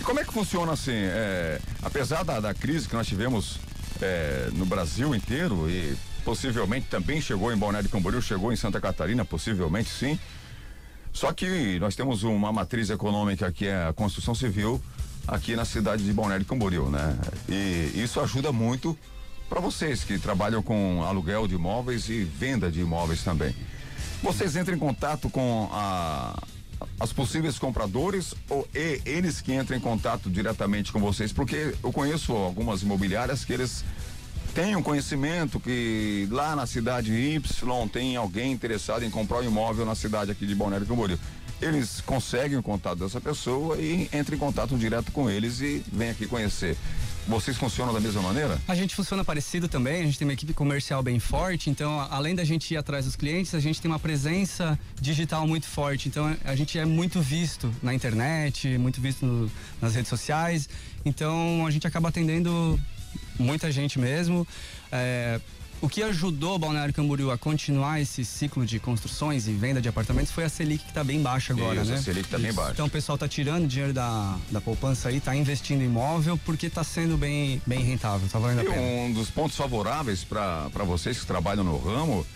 E 0.00 0.02
como 0.02 0.18
é 0.18 0.24
que 0.24 0.32
funciona 0.32 0.72
assim? 0.72 0.92
É, 0.92 1.60
apesar 1.82 2.24
da, 2.24 2.40
da 2.40 2.52
crise 2.52 2.88
que 2.88 2.94
nós 2.94 3.06
tivemos 3.06 3.60
é, 4.02 4.50
no 4.54 4.66
Brasil 4.66 5.14
inteiro 5.14 5.70
e 5.70 5.96
possivelmente 6.26 6.88
também 6.88 7.20
chegou 7.20 7.52
em 7.52 7.56
Balneário 7.56 7.88
Camboriú, 7.88 8.20
chegou 8.20 8.52
em 8.52 8.56
Santa 8.56 8.80
Catarina, 8.80 9.24
possivelmente 9.24 9.88
sim. 9.88 10.18
Só 11.12 11.32
que 11.32 11.78
nós 11.78 11.94
temos 11.94 12.24
uma 12.24 12.52
matriz 12.52 12.90
econômica 12.90 13.52
que 13.52 13.68
é 13.68 13.86
a 13.86 13.92
construção 13.92 14.34
civil 14.34 14.82
aqui 15.24 15.54
na 15.54 15.64
cidade 15.64 16.04
de 16.04 16.12
Balneário 16.12 16.44
Camboriú, 16.44 16.90
né? 16.90 17.16
E 17.48 17.92
isso 18.02 18.20
ajuda 18.20 18.50
muito 18.50 18.98
para 19.48 19.60
vocês 19.60 20.02
que 20.02 20.18
trabalham 20.18 20.60
com 20.64 21.04
aluguel 21.04 21.46
de 21.46 21.54
imóveis 21.54 22.08
e 22.08 22.24
venda 22.24 22.72
de 22.72 22.80
imóveis 22.80 23.22
também. 23.22 23.54
Vocês 24.20 24.56
entram 24.56 24.74
em 24.74 24.80
contato 24.80 25.30
com 25.30 25.68
a, 25.72 26.42
as 26.98 27.12
possíveis 27.12 27.56
compradores 27.56 28.34
ou 28.50 28.66
e, 28.74 29.00
eles 29.06 29.40
que 29.40 29.54
entram 29.54 29.76
em 29.76 29.80
contato 29.80 30.28
diretamente 30.28 30.90
com 30.90 30.98
vocês? 30.98 31.32
Porque 31.32 31.72
eu 31.84 31.92
conheço 31.92 32.32
algumas 32.32 32.82
imobiliárias 32.82 33.44
que 33.44 33.52
eles 33.52 33.84
tem 34.56 34.74
um 34.74 34.82
conhecimento 34.82 35.60
que 35.60 36.26
lá 36.30 36.56
na 36.56 36.64
cidade 36.64 37.12
Y 37.12 37.88
tem 37.92 38.16
alguém 38.16 38.50
interessado 38.50 39.04
em 39.04 39.10
comprar 39.10 39.40
um 39.40 39.42
imóvel 39.42 39.84
na 39.84 39.94
cidade 39.94 40.30
aqui 40.30 40.46
de 40.46 40.54
Balneário 40.54 40.86
Camboriú. 40.86 41.18
Eles 41.60 42.00
conseguem 42.00 42.56
o 42.56 42.62
contato 42.62 43.00
dessa 43.00 43.20
pessoa 43.20 43.76
e 43.76 44.04
entram 44.04 44.34
em 44.34 44.38
contato 44.38 44.74
direto 44.78 45.12
com 45.12 45.28
eles 45.28 45.60
e 45.60 45.84
vêm 45.92 46.08
aqui 46.08 46.26
conhecer. 46.26 46.74
Vocês 47.28 47.58
funcionam 47.58 47.92
da 47.92 48.00
mesma 48.00 48.22
maneira? 48.22 48.58
A 48.66 48.74
gente 48.74 48.94
funciona 48.94 49.22
parecido 49.22 49.68
também, 49.68 50.00
a 50.00 50.04
gente 50.06 50.18
tem 50.18 50.26
uma 50.26 50.32
equipe 50.32 50.54
comercial 50.54 51.02
bem 51.02 51.18
forte, 51.18 51.68
então 51.68 52.00
além 52.10 52.34
da 52.34 52.44
gente 52.44 52.72
ir 52.72 52.78
atrás 52.78 53.04
dos 53.04 53.14
clientes, 53.14 53.54
a 53.54 53.60
gente 53.60 53.82
tem 53.82 53.90
uma 53.90 53.98
presença 53.98 54.78
digital 54.98 55.46
muito 55.46 55.66
forte, 55.66 56.08
então 56.08 56.34
a 56.44 56.56
gente 56.56 56.78
é 56.78 56.86
muito 56.86 57.20
visto 57.20 57.70
na 57.82 57.92
internet, 57.92 58.78
muito 58.78 59.02
visto 59.02 59.26
no, 59.26 59.50
nas 59.82 59.94
redes 59.94 60.08
sociais, 60.08 60.66
então 61.04 61.66
a 61.66 61.70
gente 61.70 61.86
acaba 61.86 62.08
atendendo 62.08 62.80
muita 63.38 63.70
gente 63.70 63.98
mesmo. 63.98 64.46
É, 64.90 65.40
o 65.80 65.88
que 65.88 66.02
ajudou 66.02 66.54
o 66.54 66.58
Balneário 66.58 66.92
Camboriú 66.94 67.30
a 67.30 67.36
continuar 67.36 68.00
esse 68.00 68.24
ciclo 68.24 68.64
de 68.64 68.80
construções 68.80 69.46
e 69.46 69.52
venda 69.52 69.80
de 69.80 69.88
apartamentos 69.88 70.32
foi 70.32 70.44
a 70.44 70.48
Selic 70.48 70.84
que 70.84 70.90
está 70.90 71.04
bem 71.04 71.20
baixa 71.20 71.52
agora, 71.52 71.82
Isso, 71.82 71.90
né? 71.90 71.98
A 71.98 72.02
Selic 72.02 72.26
está 72.26 72.38
bem 72.38 72.52
baixa. 72.52 72.72
Então 72.72 72.86
o 72.86 72.90
pessoal 72.90 73.16
está 73.16 73.28
tirando 73.28 73.66
dinheiro 73.66 73.92
da, 73.92 74.38
da 74.50 74.60
poupança 74.60 75.10
aí, 75.10 75.18
está 75.18 75.36
investindo 75.36 75.82
em 75.82 75.86
imóvel 75.86 76.38
porque 76.44 76.66
está 76.66 76.82
sendo 76.82 77.18
bem, 77.18 77.60
bem 77.66 77.80
rentável, 77.80 78.26
tá 78.28 78.38
valendo 78.38 78.60
a 78.60 78.64
pena. 78.64 78.80
Um 78.80 79.12
dos 79.12 79.28
pontos 79.30 79.56
favoráveis 79.56 80.24
para 80.24 80.68
vocês 80.86 81.20
que 81.20 81.26
trabalham 81.26 81.62
no 81.62 81.76
ramo 81.76 82.26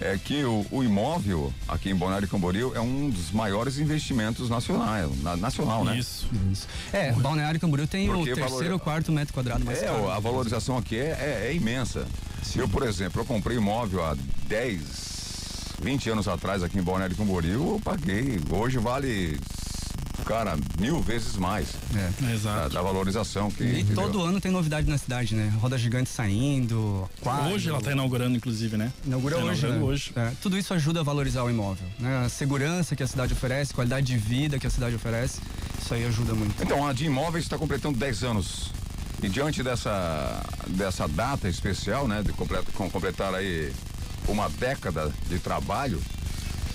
é 0.00 0.18
que 0.18 0.44
o, 0.44 0.66
o, 0.70 0.82
imóvel 0.82 1.52
aqui 1.68 1.90
em 1.90 1.94
Balneário 1.94 2.28
Camboriú 2.28 2.72
é 2.74 2.80
um 2.80 3.10
dos 3.10 3.30
maiores 3.30 3.78
investimentos 3.78 4.48
nacionais, 4.48 5.08
na, 5.22 5.36
nacional, 5.36 5.84
né? 5.84 5.98
Isso. 5.98 6.28
Isso. 6.50 6.68
É, 6.92 7.12
Balneário 7.12 7.58
Camboriú 7.58 7.86
tem 7.86 8.06
Porque 8.06 8.32
o 8.32 8.34
terceiro 8.34 8.74
ou 8.74 8.80
quarto 8.80 9.10
metro 9.12 9.34
quadrado 9.34 9.64
mais 9.64 9.82
É, 9.82 9.86
caro. 9.86 10.10
a 10.10 10.18
valorização 10.18 10.76
aqui 10.76 10.96
é, 10.96 11.10
é, 11.18 11.46
é 11.48 11.54
imensa. 11.54 12.06
Sim. 12.42 12.60
Eu, 12.60 12.68
por 12.68 12.82
exemplo, 12.82 13.20
eu 13.20 13.24
comprei 13.24 13.56
imóvel 13.56 14.04
há 14.04 14.16
10, 14.46 14.80
20 15.82 16.10
anos 16.10 16.28
atrás 16.28 16.62
aqui 16.62 16.78
em 16.78 16.82
Balneário 16.82 17.16
Camboriú, 17.16 17.74
eu 17.74 17.80
paguei. 17.82 18.40
Hoje 18.50 18.78
vale 18.78 19.38
cara, 20.30 20.56
mil 20.78 21.00
vezes 21.00 21.34
mais. 21.34 21.74
É, 21.92 22.32
exato. 22.32 22.56
Da, 22.56 22.68
da 22.68 22.82
valorização 22.82 23.50
que. 23.50 23.64
E 23.64 23.84
todo 23.84 24.22
ano 24.22 24.40
tem 24.40 24.52
novidade 24.52 24.88
na 24.88 24.96
cidade, 24.96 25.34
né? 25.34 25.52
Roda 25.60 25.76
gigante 25.76 26.08
saindo. 26.08 27.10
Quadro. 27.20 27.52
Hoje 27.52 27.68
ela 27.68 27.78
está 27.78 27.90
inaugurando, 27.90 28.36
inclusive, 28.36 28.76
né? 28.76 28.92
Inaugura 29.04 29.36
tá 29.36 29.42
hoje. 29.42 29.66
Né? 29.66 29.78
hoje. 29.78 30.12
É, 30.14 30.30
tudo 30.40 30.56
isso 30.56 30.72
ajuda 30.72 31.00
a 31.00 31.02
valorizar 31.02 31.42
o 31.42 31.50
imóvel. 31.50 31.86
Né? 31.98 32.22
A 32.24 32.28
segurança 32.28 32.94
que 32.94 33.02
a 33.02 33.08
cidade 33.08 33.32
oferece, 33.32 33.74
qualidade 33.74 34.06
de 34.06 34.16
vida 34.16 34.56
que 34.56 34.68
a 34.68 34.70
cidade 34.70 34.94
oferece, 34.94 35.40
isso 35.82 35.92
aí 35.92 36.06
ajuda 36.06 36.32
muito. 36.32 36.62
Então, 36.62 36.86
a 36.86 36.92
de 36.92 37.06
imóveis 37.06 37.44
está 37.44 37.58
completando 37.58 37.98
10 37.98 38.22
anos. 38.22 38.70
E 39.20 39.28
diante 39.28 39.64
dessa, 39.64 40.44
dessa 40.68 41.08
data 41.08 41.48
especial, 41.48 42.06
né? 42.06 42.22
De 42.22 42.32
completar, 42.32 42.72
completar 42.72 43.34
aí 43.34 43.72
uma 44.28 44.48
década 44.48 45.12
de 45.28 45.40
trabalho, 45.40 46.00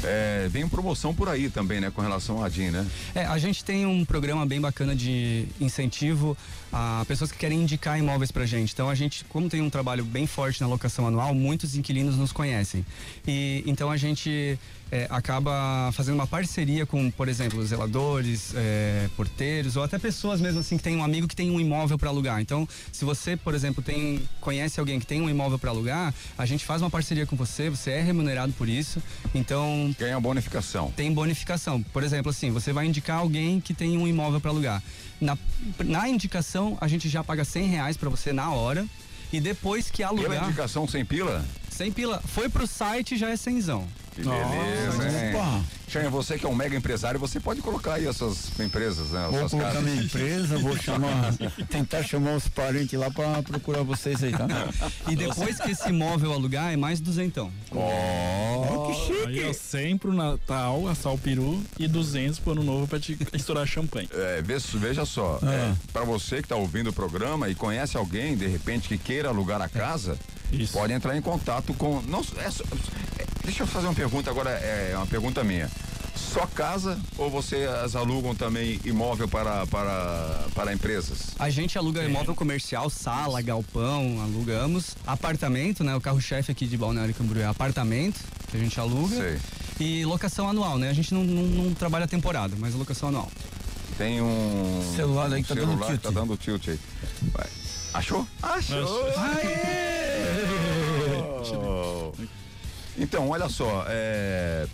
é, 0.06 0.48
vem 0.50 0.68
promoção 0.68 1.14
por 1.14 1.28
aí 1.30 1.50
também, 1.50 1.80
né? 1.80 1.92
Com 1.92 2.02
relação 2.02 2.44
à 2.44 2.50
DIN, 2.50 2.70
né? 2.70 2.86
É, 3.14 3.26
a 3.26 3.38
gente 3.38 3.64
tem 3.64 3.86
um 3.86 4.06
programa 4.06 4.46
bem 4.46 4.62
bacana 4.62 4.96
de 4.96 5.48
incentivo 5.60 6.38
a 6.72 7.04
pessoas 7.08 7.32
que 7.32 7.38
querem 7.38 7.62
indicar 7.62 7.98
imóveis 7.98 8.32
pra 8.32 8.46
gente. 8.46 8.74
Então 8.74 8.90
a 8.90 8.96
gente, 8.96 9.24
como 9.26 9.50
tem 9.50 9.62
um 9.62 9.70
trabalho 9.70 10.04
bem 10.04 10.28
forte 10.28 10.62
na 10.62 10.68
locação 10.68 11.08
anual, 11.08 11.34
muitos 11.34 11.76
inquilinos 11.76 12.18
nos 12.18 12.32
conhecem. 12.32 12.86
E 13.28 13.64
então 13.66 13.90
a 13.90 13.98
gente 13.98 14.60
é, 14.92 15.08
acaba 15.10 15.92
fazendo 15.94 16.16
uma 16.16 16.28
parceria 16.28 16.86
com, 16.86 17.10
por 17.12 17.28
exemplo, 17.28 17.66
zeladores, 17.66 18.54
é, 18.56 19.10
porteiros 19.16 19.76
ou 19.76 19.84
até 19.84 19.98
pessoas 19.98 20.40
mesmo 20.40 20.60
assim 20.60 20.78
que 20.78 20.84
tem 20.84 20.96
um 20.96 21.04
amigo 21.04 21.28
que 21.28 21.36
tem 21.36 21.50
um 21.52 21.60
imóvel 21.60 21.98
para 21.98 22.10
alugar. 22.10 22.40
Então, 22.42 22.68
se 22.92 23.04
você, 23.04 23.36
por 23.36 23.54
exemplo, 23.54 23.84
tem 23.84 24.22
conhece 24.40 24.80
alguém 24.80 25.00
que 25.00 25.06
tem 25.06 25.22
um 25.22 25.30
imóvel 25.30 25.58
para 25.58 25.72
alugar, 25.72 26.14
a 26.38 26.46
gente 26.46 26.66
faz 26.66 26.82
uma 26.82 26.90
parceria 26.90 27.26
com 27.26 27.36
você, 27.36 27.70
você 27.70 27.92
é 27.92 28.02
remunerado 28.02 28.54
por 28.54 28.70
isso. 28.70 29.02
Então, 29.34 29.94
ganha 30.00 30.20
bonificação. 30.20 30.92
Tem 30.96 31.12
bonificação. 31.12 31.82
Por 31.82 32.04
exemplo, 32.04 32.30
assim, 32.30 32.52
você 32.52 32.72
vai 32.72 32.86
indicar 32.86 33.20
alguém 33.20 33.60
que 33.60 33.74
tem 33.74 33.98
um 33.98 34.08
imóvel 34.08 34.40
para 34.40 34.52
alugar. 34.52 34.84
Na, 35.20 35.38
na 35.84 36.08
indicação, 36.08 36.78
a 36.80 36.88
gente 36.88 37.10
já 37.10 37.24
paga 37.24 37.44
100 37.44 37.68
reais 37.68 37.98
para 37.98 38.10
você 38.10 38.32
na 38.32 38.52
hora. 38.52 38.86
E 39.34 39.40
depois 39.42 39.90
que 39.90 40.04
alugar. 40.04 40.30
Pela 40.30 40.46
indicação 40.46 40.88
sem 40.88 41.04
pila? 41.04 41.44
Sem 41.70 41.92
pila. 41.92 42.22
Foi 42.26 42.48
pro 42.48 42.68
site 42.68 43.18
já 43.18 43.30
é 43.30 43.36
cenzão. 43.36 43.86
Que 44.16 44.24
beleza, 44.24 45.04
hein? 45.04 45.66
Xanha, 45.90 46.10
você 46.10 46.38
que 46.38 46.46
é 46.46 46.50
um 46.50 46.56
mega 46.56 46.76
empresário, 46.76 47.20
você 47.20 47.40
pode 47.40 47.62
colocar 47.62 47.96
aí 47.96 48.08
as 48.08 48.16
suas 48.16 48.58
empresas, 48.60 49.12
né? 49.12 49.28
Vou 49.30 49.50
colocar 49.50 49.74
casas. 49.74 49.84
minha 49.84 50.04
empresa, 50.04 50.58
vou 50.58 50.78
chamar, 50.78 51.34
tentar 51.70 52.02
chamar 52.04 52.36
os 52.36 52.48
parentes 52.48 52.98
lá 52.98 53.12
para 53.12 53.44
procurar 53.44 53.84
vocês 53.84 54.24
aí, 54.24 54.32
tá? 54.32 54.48
E 55.08 55.16
depois 55.16 55.60
que 55.60 55.72
esse 55.72 55.90
imóvel 55.90 56.34
alugar, 56.34 56.74
é 56.74 56.78
mais 56.78 57.00
duzentão. 57.02 57.52
Oh, 57.72 58.88
que 58.88 59.06
chique! 59.06 59.28
Aí 59.28 59.40
é 59.44 59.54
100 59.54 59.98
pro 59.98 60.14
Natal, 60.14 60.88
assar 60.88 61.14
o 61.14 61.18
peru 61.18 61.62
e 61.78 61.88
200 61.88 62.40
pro 62.40 62.54
ano 62.54 62.64
novo 62.64 62.88
pra 62.88 63.00
te 63.00 63.18
estourar 63.34 63.68
champanhe. 63.68 64.10
É, 64.14 64.42
veja 64.42 65.06
só, 65.06 65.40
ah. 65.44 65.54
é, 65.54 65.76
pra 65.92 66.04
você 66.04 66.42
que 66.42 66.48
tá 66.48 66.56
ouvindo 66.56 66.90
o 66.90 66.94
programa 66.94 67.50
e 67.50 67.56
conhece 67.56 67.98
alguém, 67.98 68.36
de 68.36 68.48
repente, 68.48 68.88
que 68.88 68.98
queira 68.98 69.30
alugar 69.30 69.62
a 69.62 69.70
casa, 69.70 70.18
Isso. 70.52 70.74
pode 70.74 70.94
entrar 70.94 71.16
em 71.18 71.22
contato 71.22 71.74
com... 71.74 72.02
Não, 72.02 72.22
é, 72.38 72.48
é, 73.22 73.26
deixa 73.44 73.64
eu 73.64 73.68
fazer 73.68 73.88
uma 73.88 73.94
pergunta 73.94 74.05
agora, 74.30 74.52
é 74.52 74.94
uma 74.96 75.08
pergunta 75.08 75.44
minha 75.44 75.70
só 76.36 76.48
casa 76.48 77.00
ou 77.18 77.30
vocês 77.30 77.96
alugam 77.96 78.34
também 78.36 78.80
imóvel 78.84 79.28
para, 79.28 79.66
para, 79.68 80.46
para 80.54 80.74
empresas? 80.74 81.32
A 81.40 81.50
gente 81.50 81.78
aluga 81.78 82.02
é. 82.02 82.06
imóvel 82.06 82.36
comercial, 82.36 82.90
sala, 82.90 83.42
galpão, 83.42 84.22
alugamos. 84.22 84.96
Apartamento, 85.08 85.84
né? 85.84 85.96
O 85.96 86.02
carro-chefe 86.02 86.52
aqui 86.52 86.68
de 86.68 86.78
Balneário 86.78 87.14
Camboriú 87.14 87.44
é 87.44 87.46
apartamento, 87.46 88.20
que 88.50 88.58
a 88.58 88.60
gente 88.60 88.78
aluga. 88.80 89.16
Sei. 89.16 89.40
E 89.80 90.06
locação 90.06 90.50
anual, 90.50 90.78
né? 90.78 90.90
A 90.90 90.94
gente 90.94 91.14
não, 91.14 91.24
não, 91.24 91.44
não 91.44 91.74
trabalha 91.74 92.08
temporada, 92.08 92.56
mas 92.60 92.74
locação 92.74 93.10
anual. 93.10 93.32
Tem 93.98 94.22
um 94.22 94.94
celular 94.96 95.32
aí 95.32 95.42
que 95.42 95.50
tá 95.50 95.56
dando 95.56 95.86
tilt. 95.86 96.02
Tá 96.02 96.10
dando 96.10 96.38
tilt 96.38 96.68
aí. 96.68 96.80
Vai. 97.34 97.48
Achou? 97.94 98.28
Achou! 98.42 99.08
Aê! 99.18 99.96
Oh. 101.54 102.12
Então, 102.98 103.30
olha 103.30 103.50
só, 103.50 103.86
é 103.88 104.68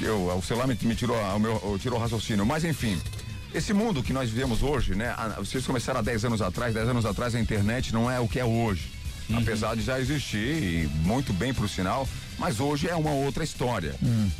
eu, 0.00 0.36
o 0.36 0.42
celular 0.42 0.66
me, 0.66 0.78
me 0.82 0.94
tirou, 0.94 1.16
o 1.16 1.38
meu, 1.38 1.78
tirou 1.80 1.98
o 1.98 2.02
raciocínio. 2.02 2.46
Mas 2.46 2.64
enfim, 2.64 3.00
esse 3.54 3.72
mundo 3.72 4.02
que 4.02 4.12
nós 4.12 4.30
vivemos 4.30 4.62
hoje, 4.62 4.94
né? 4.94 5.14
Vocês 5.38 5.66
começaram 5.66 6.00
há 6.00 6.02
10 6.02 6.26
anos 6.26 6.42
atrás, 6.42 6.74
10 6.74 6.88
anos 6.88 7.06
atrás 7.06 7.34
a 7.34 7.40
internet 7.40 7.92
não 7.92 8.10
é 8.10 8.18
o 8.18 8.28
que 8.28 8.38
é 8.38 8.44
hoje. 8.44 8.90
Uhum. 9.28 9.38
Apesar 9.38 9.74
de 9.74 9.82
já 9.82 9.98
existir, 9.98 10.62
e 10.62 10.90
muito 11.04 11.32
bem 11.32 11.52
pro 11.52 11.68
sinal, 11.68 12.08
mas 12.38 12.60
hoje 12.60 12.88
é 12.88 12.94
uma 12.94 13.10
outra 13.10 13.42
história. 13.42 13.94
Uhum. 14.00 14.30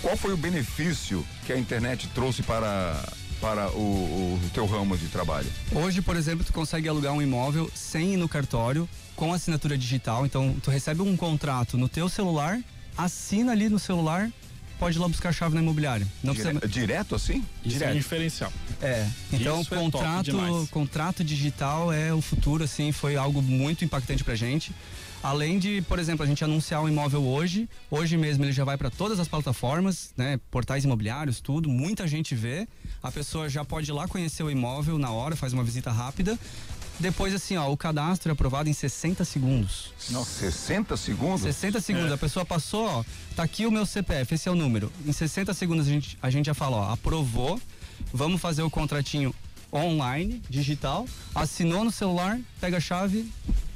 Qual 0.00 0.16
foi 0.16 0.32
o 0.32 0.36
benefício 0.36 1.24
que 1.46 1.52
a 1.52 1.58
internet 1.58 2.08
trouxe 2.14 2.42
para 2.42 3.02
para 3.40 3.68
o, 3.72 4.38
o, 4.38 4.50
teu 4.54 4.64
ramo 4.64 4.96
de 4.96 5.08
trabalho? 5.08 5.48
Hoje, 5.74 6.00
por 6.00 6.16
exemplo, 6.16 6.44
tu 6.44 6.52
consegue 6.52 6.88
alugar 6.88 7.12
um 7.12 7.20
imóvel 7.20 7.70
sem 7.74 8.14
ir 8.14 8.16
no 8.16 8.26
cartório, 8.26 8.88
com 9.16 9.32
assinatura 9.32 9.76
digital. 9.76 10.26
Então, 10.26 10.56
tu 10.62 10.70
recebe 10.70 11.02
um 11.02 11.16
contrato 11.16 11.76
no 11.76 11.88
teu 11.88 12.08
celular, 12.08 12.60
assina 12.96 13.52
ali 13.52 13.68
no 13.68 13.78
celular 13.78 14.30
pode 14.78 14.98
ir 14.98 15.00
lá 15.00 15.08
buscar 15.08 15.30
a 15.30 15.32
chave 15.32 15.54
na 15.54 15.62
imobiliária. 15.62 16.06
Não 16.22 16.34
Dire 16.34 16.50
precisa... 16.50 16.68
Direto 16.68 17.14
assim? 17.14 17.44
Isso 17.64 17.78
Direto. 17.78 17.90
é 17.90 17.94
diferencial. 17.94 18.52
É. 18.82 19.08
Então, 19.32 19.60
Isso 19.60 19.70
contrato, 19.70 20.30
é 20.30 20.66
contrato 20.70 21.24
digital 21.24 21.92
é 21.92 22.12
o 22.12 22.20
futuro, 22.20 22.64
assim, 22.64 22.92
foi 22.92 23.16
algo 23.16 23.40
muito 23.40 23.84
impactante 23.84 24.22
pra 24.22 24.34
gente. 24.34 24.74
Além 25.22 25.58
de, 25.58 25.80
por 25.88 25.98
exemplo, 25.98 26.22
a 26.22 26.26
gente 26.26 26.44
anunciar 26.44 26.82
um 26.82 26.88
imóvel 26.88 27.22
hoje, 27.22 27.66
hoje 27.90 28.14
mesmo 28.14 28.44
ele 28.44 28.52
já 28.52 28.62
vai 28.62 28.76
para 28.76 28.90
todas 28.90 29.18
as 29.18 29.26
plataformas, 29.26 30.12
né, 30.18 30.38
portais 30.50 30.84
imobiliários, 30.84 31.40
tudo, 31.40 31.66
muita 31.66 32.06
gente 32.06 32.34
vê. 32.34 32.68
A 33.02 33.10
pessoa 33.10 33.48
já 33.48 33.64
pode 33.64 33.90
ir 33.90 33.94
lá 33.94 34.06
conhecer 34.06 34.42
o 34.42 34.50
imóvel 34.50 34.98
na 34.98 35.10
hora, 35.10 35.34
faz 35.34 35.54
uma 35.54 35.64
visita 35.64 35.90
rápida 35.90 36.38
depois, 36.98 37.34
assim, 37.34 37.56
ó, 37.56 37.70
o 37.70 37.76
cadastro 37.76 38.30
é 38.30 38.32
aprovado 38.32 38.68
em 38.68 38.72
60 38.72 39.24
segundos. 39.24 39.92
Não, 40.10 40.24
60 40.24 40.96
segundos? 40.96 41.42
60 41.42 41.80
segundos. 41.80 42.10
É. 42.10 42.14
A 42.14 42.18
pessoa 42.18 42.44
passou, 42.44 42.86
ó, 42.86 43.04
tá 43.34 43.42
aqui 43.42 43.66
o 43.66 43.70
meu 43.70 43.84
CPF, 43.84 44.34
esse 44.34 44.48
é 44.48 44.52
o 44.52 44.54
número. 44.54 44.92
Em 45.04 45.12
60 45.12 45.52
segundos 45.54 45.86
a 45.86 45.90
gente, 45.90 46.18
a 46.22 46.30
gente 46.30 46.46
já 46.46 46.54
fala, 46.54 46.76
ó, 46.76 46.92
aprovou, 46.92 47.60
vamos 48.12 48.40
fazer 48.40 48.62
o 48.62 48.70
contratinho 48.70 49.34
online, 49.72 50.40
digital, 50.48 51.06
assinou 51.34 51.84
no 51.84 51.90
celular, 51.90 52.38
pega 52.60 52.76
a 52.76 52.80
chave, 52.80 53.28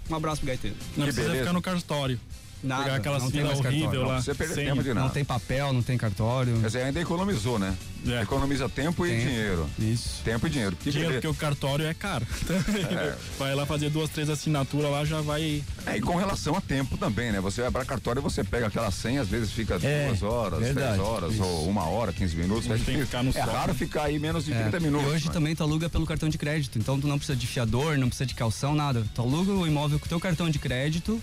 um 0.09 0.15
abraço 0.15 0.41
pro 0.41 0.49
gaiteiro. 0.49 0.77
Não 0.97 1.07
que 1.07 1.13
precisa 1.13 1.27
beleza. 1.27 1.41
ficar 1.41 1.53
no 1.53 1.63
cartório. 1.63 2.21
Nada, 2.63 2.85
Pegar 2.85 2.97
aquela 2.97 3.21
fila 3.21 3.55
horrível 3.55 4.03
lá. 4.05 4.21
Você 4.21 4.35
perdeu 4.35 4.57
tempo 4.57 4.83
de 4.83 4.89
nada. 4.89 5.01
Não 5.01 5.09
tem 5.11 5.25
papel, 5.25 5.73
não 5.73 5.83
tem 5.83 5.97
cartório. 5.97 6.59
Quer 6.61 6.67
dizer, 6.67 6.83
ainda 6.83 7.01
economizou, 7.01 7.59
né? 7.59 7.75
É. 8.07 8.23
Economiza 8.23 8.69
tempo, 8.69 9.05
tempo, 9.05 9.07
e 9.07 9.19
dinheiro. 9.19 9.71
Isso. 9.79 10.23
Tempo 10.25 10.47
e 10.47 10.51
dinheiro. 10.51 10.77
Dinheiro, 10.83 11.13
porque 11.15 11.27
o 11.27 11.35
cartório 11.35 11.87
é 11.87 11.95
caro. 11.95 12.27
É. 12.49 13.17
Vai 13.39 13.55
lá 13.55 13.67
fazer 13.67 13.91
duas, 13.91 14.11
três 14.11 14.29
assinaturas 14.31 14.91
lá, 14.91 15.05
já 15.05 15.21
vai. 15.21 15.63
É, 15.87 15.97
e 15.97 16.01
com 16.01 16.17
relação 16.17 16.57
a 16.57 16.61
tempo 16.61 16.97
também, 16.97 17.33
né? 17.33 17.41
Você 17.41 17.63
vai 17.63 17.71
para 17.71 17.85
cartório, 17.85 18.21
você 18.23 18.43
pega 18.45 18.67
aquela 18.67 18.91
senha, 18.91 19.21
às 19.21 19.29
vezes 19.29 19.51
fica 19.53 19.79
é, 19.83 20.07
duas 20.07 20.23
horas, 20.23 20.61
verdade, 20.61 20.95
três 20.95 21.09
horas, 21.09 21.33
isso. 21.35 21.43
ou 21.43 21.69
uma 21.69 21.85
hora, 21.85 22.13
15 22.13 22.37
minutos. 22.37 22.71
É, 22.71 22.79
tem 22.79 23.01
ficar 23.05 23.23
no 23.23 23.31
é 23.31 23.41
raro 23.41 23.75
ficar 23.75 24.05
aí 24.05 24.19
menos 24.19 24.45
de 24.45 24.53
é. 24.53 24.63
30 24.63 24.81
minutos. 24.81 25.09
E 25.09 25.11
hoje 25.11 25.27
mas... 25.27 25.35
também 25.35 25.55
tu 25.55 25.63
aluga 25.63 25.89
pelo 25.89 26.07
cartão 26.07 26.29
de 26.29 26.39
crédito. 26.39 26.79
Então 26.79 26.99
tu 27.01 27.07
não 27.07 27.19
precisa 27.19 27.37
de 27.37 27.47
fiador, 27.47 27.97
não 27.99 28.09
precisa 28.09 28.27
de 28.27 28.35
calção, 28.35 28.75
nada. 28.75 29.05
Tu 29.15 29.21
aluga 29.21 29.53
o 29.53 29.67
imóvel 29.67 29.99
com 29.99 30.07
o 30.07 30.09
teu 30.09 30.21
cartão 30.21 30.49
de 30.51 30.59
crédito, 30.59 31.21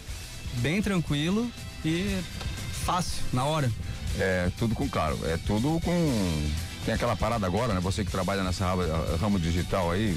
bem 0.58 0.82
tranquilo 0.82 1.50
e 1.84 2.20
fácil, 2.86 3.24
na 3.34 3.44
hora. 3.44 3.72
É, 4.20 4.50
tudo 4.58 4.74
com 4.76 4.88
claro, 4.88 5.20
é 5.26 5.38
tudo 5.46 5.80
com. 5.84 6.50
Tem 6.86 6.94
aquela 6.94 7.16
parada 7.16 7.46
agora, 7.46 7.74
né? 7.74 7.80
Você 7.80 8.06
que 8.06 8.12
trabalha 8.12 8.44
nessa 8.44 8.66
ramo 9.20 9.40
digital 9.40 9.92
aí, 9.92 10.16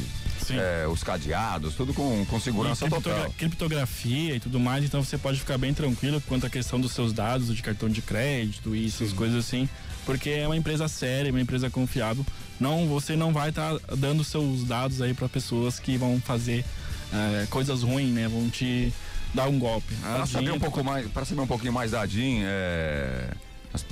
é, 0.51 0.87
os 0.87 1.03
cadeados, 1.03 1.75
tudo 1.75 1.93
com, 1.93 2.25
com 2.27 2.39
segurança 2.39 2.87
e 2.87 2.91
total. 2.91 3.33
Criptografia 3.37 4.37
e 4.37 4.41
tudo 4.41 4.61
mais, 4.61 4.85
então 4.85 5.03
você 5.03 5.19
pode 5.19 5.39
ficar 5.39 5.59
bem 5.59 5.75
tranquilo 5.75 6.23
quanto 6.29 6.47
à 6.47 6.51
questão 6.51 6.81
dos 6.81 6.93
seus 6.93 7.13
dados 7.13 7.55
de 7.55 7.63
cartão 7.63 7.89
de 7.89 8.03
crédito 8.03 8.77
e 8.77 8.87
essas 8.87 9.11
Sim. 9.11 9.17
coisas 9.17 9.45
assim, 9.45 9.69
porque 10.05 10.31
é 10.31 10.47
uma 10.47 10.57
empresa 10.57 10.87
séria, 10.89 11.31
uma 11.31 11.41
empresa 11.41 11.71
confiável. 11.71 12.25
Não, 12.61 12.87
você 12.87 13.17
não 13.17 13.33
vai 13.33 13.51
estar 13.51 13.79
tá 13.79 13.95
dando 13.97 14.23
seus 14.23 14.65
dados 14.65 15.01
aí 15.01 15.15
para 15.15 15.29
pessoas 15.29 15.79
que 15.79 15.97
vão 15.97 16.21
fazer 16.21 16.65
é, 17.13 17.47
coisas 17.47 17.83
ruins, 17.83 18.13
né? 18.13 18.29
Vão 18.29 18.49
te 18.51 18.93
dar 19.35 19.49
um 19.49 19.59
golpe. 19.59 19.95
Para 19.97 20.27
saber 20.27 20.53
um 20.53 20.59
pouco 20.59 20.83
mais, 20.83 21.07
para 21.11 21.25
saber 21.25 21.41
um 21.41 21.47
pouquinho 21.47 21.73
mais 21.73 21.91
da 21.91 22.05
DIN, 22.07 22.41
é... 22.43 23.31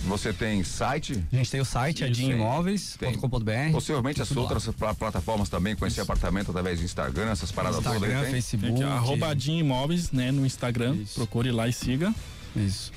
Você 0.07 0.33
tem 0.33 0.65
site? 0.65 1.23
A 1.33 1.37
gente 1.37 1.51
tem 1.51 1.61
o 1.61 1.65
site, 1.65 2.03
adimimóveis.com.br. 2.03 3.73
Possivelmente 3.73 4.23
as 4.23 4.35
outras 4.35 4.67
lá. 4.81 4.95
plataformas 4.95 5.49
também, 5.49 5.77
conhecer 5.77 6.01
Isso. 6.01 6.11
apartamento 6.11 6.51
através 6.51 6.79
do 6.81 6.85
Instagram, 6.85 7.31
essas 7.31 7.53
paradas 7.53 7.81
Instagram, 7.81 8.01
todas. 8.01 8.15
Instagram, 8.15 8.33
Facebook. 8.33 8.83
arroba 8.83 9.29
Adimimóveis, 9.29 10.11
né, 10.11 10.33
no 10.33 10.47
Instagram. 10.47 10.97
Isso. 10.97 11.15
Procure 11.15 11.51
lá 11.53 11.69
e 11.69 11.73
siga. 11.73 12.13
Isso. 12.57 12.91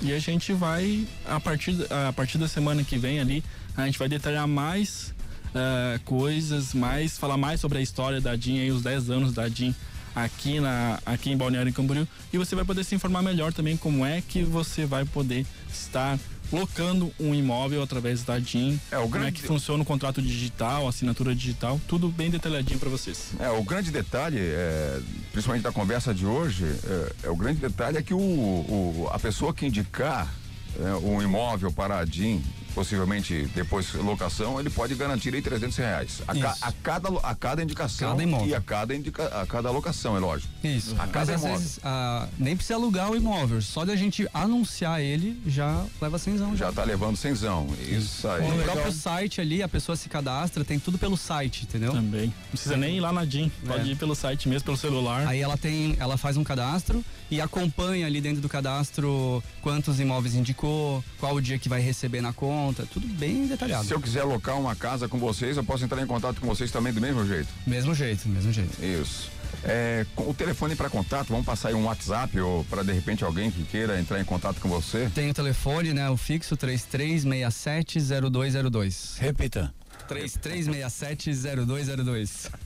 E 0.00 0.12
a 0.12 0.18
gente 0.18 0.52
vai, 0.52 1.06
a 1.26 1.40
partir, 1.40 1.76
a 2.08 2.12
partir 2.12 2.38
da 2.38 2.48
semana 2.48 2.84
que 2.84 2.96
vem 2.96 3.20
ali, 3.20 3.44
a 3.76 3.84
gente 3.86 3.98
vai 3.98 4.08
detalhar 4.08 4.46
mais 4.46 5.12
uh, 5.48 6.00
coisas, 6.04 6.72
mais, 6.72 7.18
falar 7.18 7.36
mais 7.36 7.60
sobre 7.60 7.78
a 7.78 7.80
história 7.80 8.20
da 8.20 8.36
DIN 8.36 8.56
e 8.56 8.70
os 8.70 8.82
10 8.82 9.10
anos 9.10 9.32
da 9.32 9.48
DIN 9.48 9.74
aqui, 10.14 10.60
na, 10.60 10.98
aqui 11.04 11.30
em 11.30 11.36
Balneário 11.36 11.72
Camboriú 11.72 12.06
e 12.32 12.38
você 12.38 12.54
vai 12.54 12.64
poder 12.64 12.84
se 12.84 12.94
informar 12.94 13.22
melhor 13.22 13.52
também 13.52 13.76
como 13.76 14.04
é 14.04 14.20
que 14.20 14.42
você 14.42 14.84
vai 14.84 15.04
poder 15.04 15.46
estar 15.72 16.18
locando 16.52 17.12
um 17.18 17.34
imóvel 17.34 17.82
através 17.82 18.24
da 18.24 18.38
DIN, 18.38 18.80
é, 18.90 18.98
o 18.98 19.02
grande... 19.02 19.10
como 19.12 19.24
é 19.26 19.30
que 19.30 19.42
funciona 19.42 19.82
o 19.82 19.86
contrato 19.86 20.20
digital, 20.20 20.88
assinatura 20.88 21.34
digital, 21.34 21.80
tudo 21.86 22.08
bem 22.08 22.28
detalhadinho 22.28 22.78
para 22.78 22.88
vocês. 22.88 23.30
É, 23.38 23.48
o 23.50 23.62
grande 23.62 23.90
detalhe, 23.90 24.38
é, 24.40 25.00
principalmente 25.32 25.62
da 25.62 25.72
conversa 25.72 26.12
de 26.12 26.26
hoje, 26.26 26.64
é, 26.64 27.26
é, 27.26 27.30
o 27.30 27.36
grande 27.36 27.60
detalhe 27.60 27.98
é 27.98 28.02
que 28.02 28.12
o, 28.12 28.18
o 28.18 29.08
a 29.12 29.18
pessoa 29.18 29.54
que 29.54 29.64
indicar 29.64 30.32
é, 30.78 30.94
um 31.06 31.22
imóvel 31.22 31.72
para 31.72 31.98
a 31.98 32.04
DIN 32.04 32.42
possivelmente 32.74 33.48
depois 33.54 33.92
locação, 33.94 34.58
ele 34.58 34.70
pode 34.70 34.94
garantir 34.94 35.34
aí 35.34 35.42
300 35.42 35.76
reais. 35.76 36.22
A, 36.26 36.34
ca, 36.34 36.56
a 36.60 36.72
cada, 36.72 37.08
a 37.22 37.34
cada 37.34 37.62
indicação 37.62 38.10
Cada 38.10 38.22
imóvel. 38.22 38.48
e 38.48 38.54
a 38.54 38.60
cada, 38.60 38.94
indica, 38.94 39.26
a 39.40 39.46
cada 39.46 39.70
locação, 39.70 40.16
é 40.16 40.20
lógico. 40.20 40.52
Isso. 40.62 40.94
A 40.94 40.98
Mas 41.06 41.10
cada 41.10 41.34
às 41.34 41.40
imóvel. 41.40 41.58
vezes 41.58 41.80
ah, 41.82 42.28
nem 42.38 42.56
precisa 42.56 42.74
alugar 42.76 43.10
o 43.10 43.16
imóvel. 43.16 43.60
Só 43.62 43.84
de 43.84 43.90
a 43.90 43.96
gente 43.96 44.26
anunciar 44.32 45.00
ele 45.00 45.40
já 45.46 45.84
leva 46.00 46.18
cenzão. 46.18 46.56
Já 46.56 46.72
tá 46.72 46.84
levando 46.84 47.16
cenzão. 47.16 47.66
Isso 47.88 48.26
aí. 48.28 48.46
No 48.48 48.62
próprio 48.62 48.92
site 48.92 49.40
ali, 49.40 49.62
a 49.62 49.68
pessoa 49.68 49.96
se 49.96 50.08
cadastra, 50.08 50.64
tem 50.64 50.78
tudo 50.78 50.98
pelo 50.98 51.16
site, 51.16 51.64
entendeu? 51.64 51.92
Também. 51.92 52.26
Não 52.26 52.50
precisa 52.50 52.76
nem 52.76 52.96
ir 52.96 53.00
lá 53.00 53.12
na 53.12 53.24
DIN. 53.24 53.50
Pode 53.66 53.88
É. 53.88 53.92
ir 53.92 53.96
pelo 53.96 54.14
site 54.14 54.48
mesmo, 54.48 54.64
pelo 54.64 54.76
celular. 54.76 55.26
Aí 55.26 55.40
ela 55.40 55.56
tem, 55.56 55.96
ela 55.98 56.16
faz 56.16 56.36
um 56.36 56.44
cadastro 56.44 57.04
e 57.30 57.40
acompanha 57.40 58.06
ali 58.06 58.20
dentro 58.20 58.40
do 58.40 58.48
cadastro 58.48 59.42
quantos 59.62 60.00
imóveis 60.00 60.34
indicou, 60.34 61.02
qual 61.18 61.34
o 61.34 61.40
dia 61.40 61.58
que 61.58 61.68
vai 61.68 61.80
receber 61.80 62.20
na 62.20 62.32
conta, 62.32 62.59
tudo 62.92 63.06
bem 63.06 63.46
detalhado. 63.46 63.86
Se 63.86 63.94
eu 63.94 64.00
quiser 64.00 64.20
alocar 64.20 64.58
uma 64.58 64.76
casa 64.76 65.08
com 65.08 65.18
vocês, 65.18 65.56
eu 65.56 65.64
posso 65.64 65.84
entrar 65.84 66.02
em 66.02 66.06
contato 66.06 66.38
com 66.40 66.46
vocês 66.46 66.70
também 66.70 66.92
do 66.92 67.00
mesmo 67.00 67.26
jeito. 67.26 67.48
Mesmo 67.66 67.94
jeito, 67.94 68.28
mesmo 68.28 68.52
jeito. 68.52 68.84
Isso. 68.84 69.30
É, 69.64 70.06
com 70.14 70.30
o 70.30 70.34
telefone 70.34 70.76
para 70.76 70.88
contato, 70.88 71.28
vamos 71.28 71.44
passar 71.44 71.68
aí 71.68 71.74
um 71.74 71.84
WhatsApp 71.84 72.40
ou 72.40 72.64
para 72.64 72.82
de 72.82 72.92
repente 72.92 73.22
alguém 73.24 73.50
que 73.50 73.62
queira 73.64 74.00
entrar 74.00 74.18
em 74.20 74.24
contato 74.24 74.58
com 74.60 74.68
você. 74.68 75.10
Tem 75.14 75.30
o 75.30 75.34
telefone, 75.34 75.92
né, 75.92 76.08
o 76.08 76.16
fixo 76.16 76.56
33670202. 76.56 79.18
Repita. 79.18 79.74
33670202. 80.10 82.50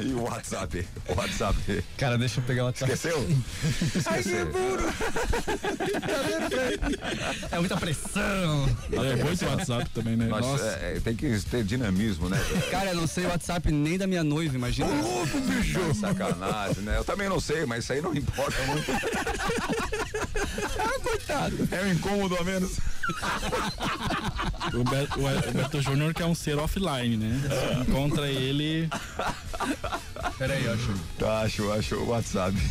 E 0.00 0.12
o 0.12 0.22
WhatsApp? 0.22 0.86
O 1.08 1.14
WhatsApp. 1.14 1.84
Cara, 1.98 2.16
deixa 2.16 2.38
eu 2.40 2.44
pegar 2.44 2.62
o 2.62 2.66
WhatsApp. 2.66 2.92
Esqueceu? 2.92 3.26
Esqueceu. 3.94 4.48
É 7.50 7.58
muita 7.58 7.76
pressão. 7.76 8.68
É 8.92 9.16
bom 9.16 9.32
esse 9.32 9.44
WhatsApp 9.44 9.90
também, 9.90 10.16
né? 10.16 10.28
Mas, 10.30 10.46
Nossa. 10.46 10.64
é, 10.64 10.96
é, 10.96 11.00
tem 11.00 11.14
que 11.16 11.38
ter 11.40 11.64
dinamismo, 11.64 12.28
né? 12.28 12.38
Cara, 12.70 12.90
eu 12.90 12.96
não 12.96 13.06
sei 13.06 13.24
o 13.26 13.28
WhatsApp 13.28 13.70
nem 13.70 13.98
da 13.98 14.06
minha 14.06 14.22
noiva, 14.24 14.54
imagina. 14.54 14.88
Sacanagem, 15.98 16.82
né? 16.84 16.96
Eu 16.98 17.04
também 17.04 17.28
não 17.28 17.40
sei, 17.40 17.66
mas 17.66 17.84
isso 17.84 17.92
aí 17.92 18.00
não 18.00 18.14
importa 18.14 18.56
muito. 18.66 18.90
ah, 20.78 21.00
coitado. 21.02 21.68
É 21.70 21.82
um 21.82 21.92
incômodo 21.92 22.36
a 22.36 22.44
menos. 22.44 22.78
O, 24.72 24.84
Beto, 24.84 25.18
o 25.18 25.52
Beto 25.52 25.82
Júnior 25.82 26.14
que 26.14 26.22
é 26.22 26.26
um 26.26 26.34
ser 26.34 26.56
offline, 26.58 27.16
né? 27.16 27.40
Você 27.42 27.80
encontra 27.80 28.28
ele. 28.28 28.88
Peraí, 30.38 30.68
acho. 30.68 30.94
Tá, 31.18 31.40
acho, 31.40 31.72
acho 31.72 31.96
o 31.96 32.10
WhatsApp. 32.10 32.56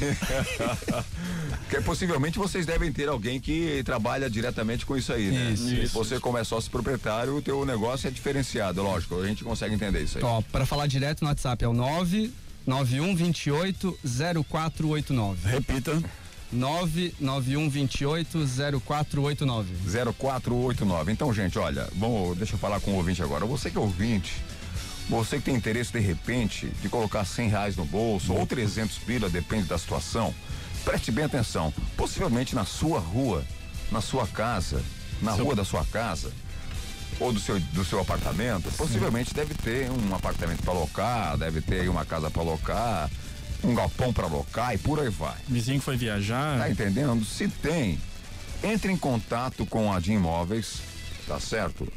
Porque 1.68 1.82
possivelmente 1.82 2.40
vocês 2.40 2.66
devem 2.66 2.90
ter 2.92 3.10
alguém 3.10 3.40
que 3.40 3.84
trabalha 3.84 4.30
diretamente 4.30 4.86
com 4.86 4.96
isso 4.96 5.12
aí, 5.12 5.30
né? 5.30 5.52
Isso, 5.52 5.74
isso, 5.74 5.94
Você, 5.94 6.20
como 6.20 6.38
é 6.38 6.44
sócio 6.44 6.72
proprietário, 6.72 7.36
o 7.36 7.42
teu 7.42 7.66
negócio 7.66 8.08
é 8.08 8.12
diferenciado, 8.12 8.82
lógico. 8.82 9.20
A 9.20 9.28
gente 9.28 9.44
consegue 9.44 9.76
entender 9.76 10.02
isso 10.02 10.18
aí. 10.18 10.24
Ó, 10.24 10.42
pra 10.42 10.66
falar 10.66 10.88
direto 10.88 11.22
no 11.22 11.28
WhatsApp 11.28 11.64
é 11.64 11.68
o 11.68 11.74
99128 11.74 14.00
0489. 14.48 15.50
Repita. 15.50 16.02
99128 16.52 18.46
0489. 18.82 19.74
0489. 20.14 21.12
Então, 21.12 21.34
gente, 21.34 21.60
olha, 21.60 21.88
vamos, 21.96 22.38
deixa 22.38 22.56
eu 22.56 22.60
falar 22.60 22.80
com 22.80 22.92
o 22.92 22.96
ouvinte 22.96 23.22
agora. 23.22 23.46
Você 23.46 23.70
que 23.70 23.78
é 23.78 23.80
ouvinte, 23.80 24.42
você 25.10 25.38
que 25.38 25.44
tem 25.44 25.56
interesse 25.56 25.92
de 25.92 26.00
repente 26.00 26.68
de 26.82 26.90
colocar 26.90 27.26
100 27.26 27.50
reais 27.50 27.76
no 27.76 27.86
bolso 27.86 28.34
ou 28.34 28.46
300 28.46 28.98
pila, 29.00 29.30
depende 29.30 29.66
da 29.66 29.78
situação, 29.78 30.34
preste 30.84 31.12
bem 31.12 31.26
atenção. 31.26 31.74
Possivelmente 31.96 32.56
na 32.56 32.66
sua 32.66 33.00
rua, 33.00 33.44
na 33.92 34.02
sua 34.02 34.28
casa, 34.28 34.84
na 35.22 35.32
rua 35.32 35.56
da 35.56 35.66
sua 35.66 35.86
casa 35.86 36.32
ou 37.20 37.34
do 37.34 37.40
seu, 37.40 37.60
do 37.60 37.84
seu 37.84 38.00
apartamento, 38.00 38.72
possivelmente 38.78 39.34
deve 39.34 39.54
ter 39.54 39.90
um 39.92 40.16
apartamento 40.16 40.64
para 40.64 40.74
alocar, 40.74 41.38
deve 41.38 41.60
ter 41.60 41.82
aí 41.82 41.90
uma 41.90 42.06
casa 42.06 42.32
para 42.32 42.42
alocar, 42.42 43.10
um 43.64 43.76
galpão 43.76 44.14
para 44.14 44.26
alocar 44.26 44.74
e 44.74 44.78
por 44.78 45.00
aí 45.00 45.10
vai. 45.10 45.38
Vizinho 45.48 45.80
que 45.80 45.86
foi 45.86 45.98
viajar. 45.98 46.60
Tá 46.60 46.70
entendendo? 46.70 47.24
Se 47.26 47.48
tem, 47.48 48.00
entre 48.64 48.92
em 48.92 48.98
contato 48.98 49.66
com 49.66 49.92
a 49.92 50.00
de 50.00 50.14
imóveis, 50.14 50.82
tá 51.28 51.40
certo? 51.40 51.92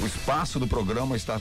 o 0.00 0.06
espaço 0.06 0.58
do 0.58 0.66
programa 0.66 1.14
está 1.16 1.38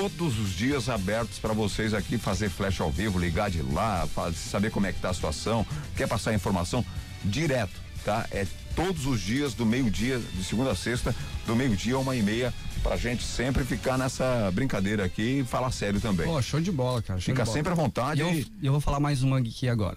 todos 0.00 0.38
os 0.38 0.50
dias 0.52 0.90
abertos 0.90 1.38
para 1.38 1.54
vocês 1.54 1.94
aqui 1.94 2.18
fazer 2.18 2.50
flash 2.50 2.80
ao 2.82 2.90
vivo, 2.90 3.18
ligar 3.18 3.50
de 3.50 3.62
lá, 3.62 4.06
saber 4.34 4.70
como 4.70 4.86
é 4.86 4.92
que 4.92 5.00
tá 5.00 5.08
a 5.08 5.14
situação, 5.14 5.66
quer 5.96 6.06
passar 6.06 6.34
informação 6.34 6.84
direto, 7.24 7.72
tá? 8.04 8.26
É 8.30 8.46
todos 8.74 9.06
os 9.06 9.18
dias 9.22 9.54
do 9.54 9.64
meio-dia, 9.64 10.18
de 10.18 10.44
segunda 10.44 10.72
a 10.72 10.76
sexta, 10.76 11.14
do 11.46 11.56
meio-dia 11.56 11.94
a 11.94 11.98
uma 11.98 12.14
e 12.14 12.22
meia, 12.22 12.52
pra 12.82 12.94
gente 12.98 13.22
sempre 13.24 13.64
ficar 13.64 13.96
nessa 13.96 14.50
brincadeira 14.52 15.02
aqui 15.02 15.40
e 15.40 15.44
falar 15.44 15.72
sério 15.72 15.98
também. 15.98 16.26
Pô, 16.26 16.42
show 16.42 16.60
de 16.60 16.70
bola, 16.70 17.00
cara. 17.00 17.18
show 17.18 17.32
Fica 17.32 17.42
de 17.42 17.46
bola. 17.46 17.56
sempre 17.56 17.72
à 17.72 17.74
vontade 17.74 18.20
E 18.20 18.22
eu, 18.22 18.30
e- 18.34 18.52
e 18.62 18.66
eu 18.66 18.72
vou 18.72 18.80
falar 18.82 19.00
mais 19.00 19.22
uma 19.22 19.38
aqui 19.38 19.66
agora. 19.66 19.96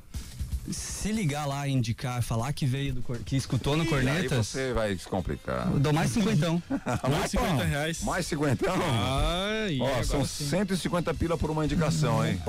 Se 0.72 1.12
ligar 1.12 1.46
lá, 1.46 1.68
indicar, 1.68 2.22
falar 2.22 2.54
que 2.54 2.66
veio 2.66 2.94
do 2.94 3.02
que 3.26 3.36
escutou 3.36 3.76
no 3.76 3.84
E 3.84 3.88
aí 3.88 3.90
Cornetas, 3.90 4.48
você 4.48 4.74
vai 4.74 4.96
se 4.98 5.08
complicar. 5.08 5.72
eu 5.72 5.80
dou 5.80 5.92
mais 5.94 6.12
cinquentão. 6.12 6.62
mais 7.10 7.32
50 7.32 7.64
reais. 7.64 8.02
Mais 8.04 8.26
50? 8.28 8.66
Ai, 8.72 9.80
Ó, 9.82 10.04
são 10.04 10.26
sim. 10.26 10.50
150 10.50 11.14
pila 11.14 11.38
por 11.38 11.50
uma 11.50 11.66
indicação, 11.66 12.26
hein? 12.26 12.40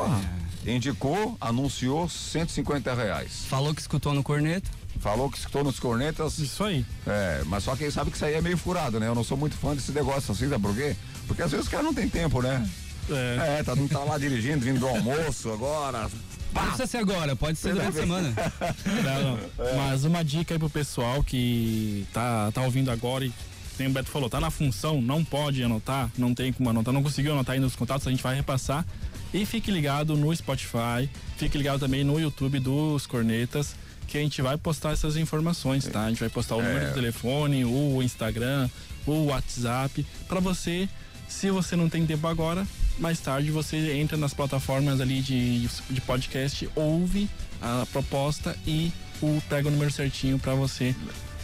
Indicou, 0.67 1.37
anunciou 1.41 2.09
150 2.09 2.95
reais. 2.95 3.45
Falou 3.49 3.75
que 3.75 3.81
escutou 3.81 4.13
no 4.13 4.23
Corneta. 4.23 4.71
Falou 5.01 5.31
que 5.31 5.39
escutou 5.39 5.65
nos 5.65 5.81
cornetas. 5.81 6.39
Isso 6.39 6.63
aí. 6.63 6.85
É, 7.07 7.43
mas 7.47 7.65
só 7.65 7.75
quem 7.75 7.91
sabe 7.91 8.11
que 8.11 8.17
isso 8.17 8.25
aí 8.27 8.35
é 8.35 8.43
meio 8.43 8.59
furado, 8.59 9.01
né? 9.01 9.09
Eu 9.09 9.15
não 9.15 9.25
sou 9.25 9.37
muito 9.37 9.57
fã 9.57 9.75
desse 9.75 9.93
negócio 9.93 10.33
assim, 10.33 10.49
sabe 10.49 10.63
por 10.63 10.75
quê? 10.75 10.95
Porque 11.27 11.43
às 11.43 11.51
vezes 11.51 11.67
o 11.67 11.71
cara 11.71 11.83
não 11.83 11.95
tem 11.95 12.07
tempo, 12.07 12.43
né? 12.43 12.69
É. 13.09 13.59
É, 13.59 13.63
tá, 13.63 13.75
não 13.75 13.89
tá 13.89 14.01
lá 14.01 14.19
dirigindo, 14.19 14.63
vindo 14.65 14.79
do 14.79 14.87
almoço 14.87 15.51
agora. 15.51 16.11
Não 16.55 16.63
precisa 16.63 16.87
ser 16.87 16.97
agora, 16.99 17.35
pode 17.37 17.59
ser 17.59 17.73
durante 17.75 17.97
a 17.97 18.01
semana. 18.01 18.35
Não, 19.05 19.37
não. 19.37 19.67
É. 19.67 19.77
Mas 19.77 20.05
uma 20.05 20.25
dica 20.25 20.55
aí 20.55 20.59
pro 20.59 20.69
pessoal 20.71 21.23
que 21.23 22.07
tá, 22.13 22.51
tá 22.53 22.63
ouvindo 22.63 22.91
agora 22.91 23.25
e 23.25 23.33
tem 23.77 23.87
o 23.87 23.91
Beto 23.91 24.11
falou, 24.11 24.29
tá 24.29 24.39
na 24.41 24.51
função, 24.51 25.01
não 25.01 25.25
pode 25.25 25.63
anotar, 25.63 26.11
não 26.19 26.35
tem 26.35 26.53
como 26.53 26.69
anotar, 26.69 26.93
não 26.93 27.03
conseguiu 27.03 27.33
anotar 27.33 27.55
aí 27.55 27.61
nos 27.61 27.75
contatos, 27.75 28.07
a 28.07 28.11
gente 28.11 28.23
vai 28.23 28.35
repassar. 28.35 28.85
E 29.33 29.47
fique 29.47 29.71
ligado 29.71 30.17
no 30.17 30.35
Spotify, 30.37 31.09
fique 31.39 31.57
ligado 31.57 31.81
também 31.81 32.05
no 32.05 32.19
YouTube 32.21 32.59
dos 32.59 33.07
Cornetas, 33.07 33.75
que 34.07 34.19
a 34.19 34.21
gente 34.21 34.43
vai 34.43 34.59
postar 34.59 34.91
essas 34.93 35.17
informações, 35.17 35.87
tá? 35.87 36.03
A 36.05 36.09
gente 36.11 36.19
vai 36.21 36.29
postar 36.29 36.57
o 36.57 36.63
número 36.63 36.85
É. 36.85 36.89
do 36.89 36.95
telefone, 36.95 37.65
o 37.65 38.03
Instagram, 38.03 38.69
o 39.07 39.27
WhatsApp, 39.27 40.05
para 40.29 40.41
você, 40.41 40.89
se 41.31 41.51
você 41.51 41.77
não 41.77 41.89
tem 41.89 42.05
tempo 42.05 42.27
agora, 42.27 42.67
mais 42.99 43.19
tarde 43.21 43.51
você 43.51 43.93
entra 43.95 44.17
nas 44.19 44.35
plataformas 44.35 45.01
ali 45.01 45.21
de, 45.23 45.67
de 45.89 46.01
podcast, 46.03 46.69
ouve 46.75 47.29
a 47.63 47.87
proposta 47.93 48.55
e 48.67 48.93
o, 49.23 49.41
pega 49.49 49.69
o 49.69 49.71
número 49.71 49.91
certinho 49.91 50.39
para 50.39 50.55
você 50.55 50.95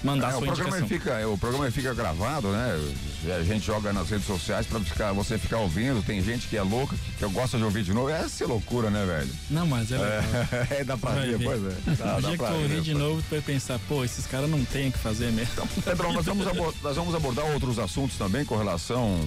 mandar 0.05 0.29
É, 0.29 0.31
sua 0.33 0.41
o, 0.41 0.45
programa 0.45 0.79
indicação. 0.79 0.89
fica, 0.89 1.11
é, 1.19 1.27
o 1.27 1.39
programa 1.39 1.71
fica 1.71 1.95
gravado, 1.95 2.49
né? 2.49 2.79
A 3.39 3.43
gente 3.43 3.65
joga 3.67 3.93
nas 3.93 4.09
redes 4.11 4.27
sociais 4.27 4.67
pra 4.67 4.79
ficar, 4.81 5.13
você 5.13 5.39
ficar 5.39 5.59
ouvindo. 5.59 6.03
Tem 6.05 6.23
gente 6.23 6.47
que 6.49 6.57
é 6.57 6.63
louca, 6.63 6.95
que, 6.97 7.13
que 7.13 7.27
gosta 7.33 7.57
de 7.57 7.65
ouvir 7.65 7.83
de 7.83 7.93
novo. 7.95 8.11
Essa 8.11 8.45
é 8.45 8.47
loucura, 8.47 8.91
né, 8.91 9.05
velho? 9.05 9.31
Não, 9.51 9.67
mas 9.67 9.91
é 9.91 9.97
legal. 9.99 10.21
É, 10.71 10.85
dá 10.85 10.97
pra 10.99 11.13
ver, 11.13 11.39
pois 11.43 11.65
é. 11.65 11.77
Dá, 11.97 12.17
o 12.19 12.21
dá 12.23 12.29
dia 12.29 12.39
que 12.39 12.45
tu 12.45 12.53
ouvir 12.53 12.81
de 12.83 12.93
pô. 12.93 12.99
novo, 12.99 13.23
tu 13.23 13.31
vai 13.31 13.41
pensar, 13.41 13.79
pô, 13.89 14.05
esses 14.05 14.27
caras 14.27 14.49
não 14.51 14.65
tem 14.67 14.89
o 14.89 14.93
que 14.93 14.99
fazer 14.99 15.33
mesmo. 15.33 15.67
Pedrão, 15.85 16.13
nós 16.13 16.25
vamos, 16.27 16.47
abor- 16.47 16.75
nós 16.83 16.95
vamos 16.97 17.15
abordar 17.15 17.45
outros 17.47 17.79
assuntos 17.79 18.17
também 18.17 18.45
com 18.45 18.57
relação 18.57 19.19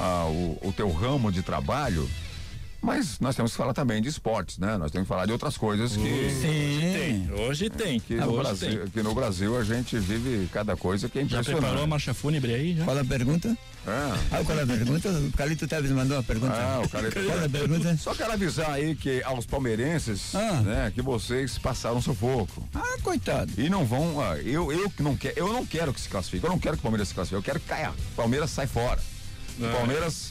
ao 0.00 0.30
o 0.32 0.72
teu 0.76 0.90
ramo 0.90 1.30
de 1.30 1.42
trabalho. 1.42 2.08
Mas 2.82 3.20
nós 3.20 3.36
temos 3.36 3.50
que 3.50 3.58
falar 3.58 3.74
também 3.74 4.00
de 4.00 4.08
esportes, 4.08 4.56
né? 4.56 4.78
Nós 4.78 4.90
temos 4.90 5.04
que 5.06 5.08
falar 5.10 5.26
de 5.26 5.32
outras 5.32 5.54
coisas 5.58 5.94
que, 5.94 6.30
Sim. 6.30 7.28
Hoje 7.46 7.68
tem. 7.68 8.00
que, 8.00 8.14
no, 8.14 8.28
Hoje 8.32 8.38
Brasil, 8.38 8.90
que 8.90 9.02
no 9.02 9.14
Brasil 9.14 9.58
a 9.58 9.62
gente 9.62 9.98
vive 9.98 10.48
cada 10.50 10.74
coisa 10.78 11.06
que 11.06 11.18
é 11.18 11.24
Já 11.26 11.42
preparou 11.42 11.56
a 11.56 11.58
impressionante. 11.60 11.90
marcha 11.90 12.14
fúnebre 12.14 12.54
aí? 12.54 12.74
Já? 12.76 12.84
Qual 12.86 12.98
a 12.98 13.04
pergunta? 13.04 13.48
É. 13.86 13.90
Ah, 14.30 14.42
qual 14.46 14.58
é 14.58 14.62
a 14.62 14.66
pergunta? 14.66 15.10
O 15.10 15.32
Calito 15.32 15.68
Teves 15.68 15.90
mandou 15.90 16.16
a 16.18 16.22
pergunta. 16.22 16.54
Ah, 16.54 16.80
o 16.82 16.88
Calito 16.88 17.20
Qual 17.22 17.44
a 17.44 17.48
pergunta? 17.50 17.96
Só 17.98 18.14
quero 18.14 18.32
avisar 18.32 18.70
aí 18.70 18.94
que 18.94 19.22
aos 19.24 19.44
palmeirenses, 19.44 20.34
Ah. 20.34 20.62
né, 20.62 20.92
que 20.94 21.02
vocês 21.02 21.58
passaram 21.58 22.00
sufoco. 22.00 22.66
Ah, 22.74 22.96
coitado. 23.02 23.52
E 23.58 23.68
não 23.68 23.84
vão, 23.84 24.18
ah, 24.22 24.38
eu, 24.38 24.72
eu 24.72 24.88
que 24.88 25.02
não 25.02 25.14
quero, 25.18 25.38
eu 25.38 25.52
não 25.52 25.66
quero 25.66 25.92
que 25.92 26.00
se 26.00 26.08
classifique, 26.08 26.44
eu 26.46 26.50
não 26.50 26.58
quero 26.58 26.76
que 26.76 26.80
o 26.80 26.84
Palmeiras 26.84 27.08
se 27.08 27.14
classifique, 27.14 27.36
eu 27.36 27.42
quero 27.42 27.60
que 27.60 27.66
caia. 27.66 27.90
O 27.90 28.16
Palmeiras 28.16 28.50
sai 28.50 28.66
fora. 28.66 28.98
O 29.60 29.66
É. 29.66 29.72
Palmeiras 29.72 30.30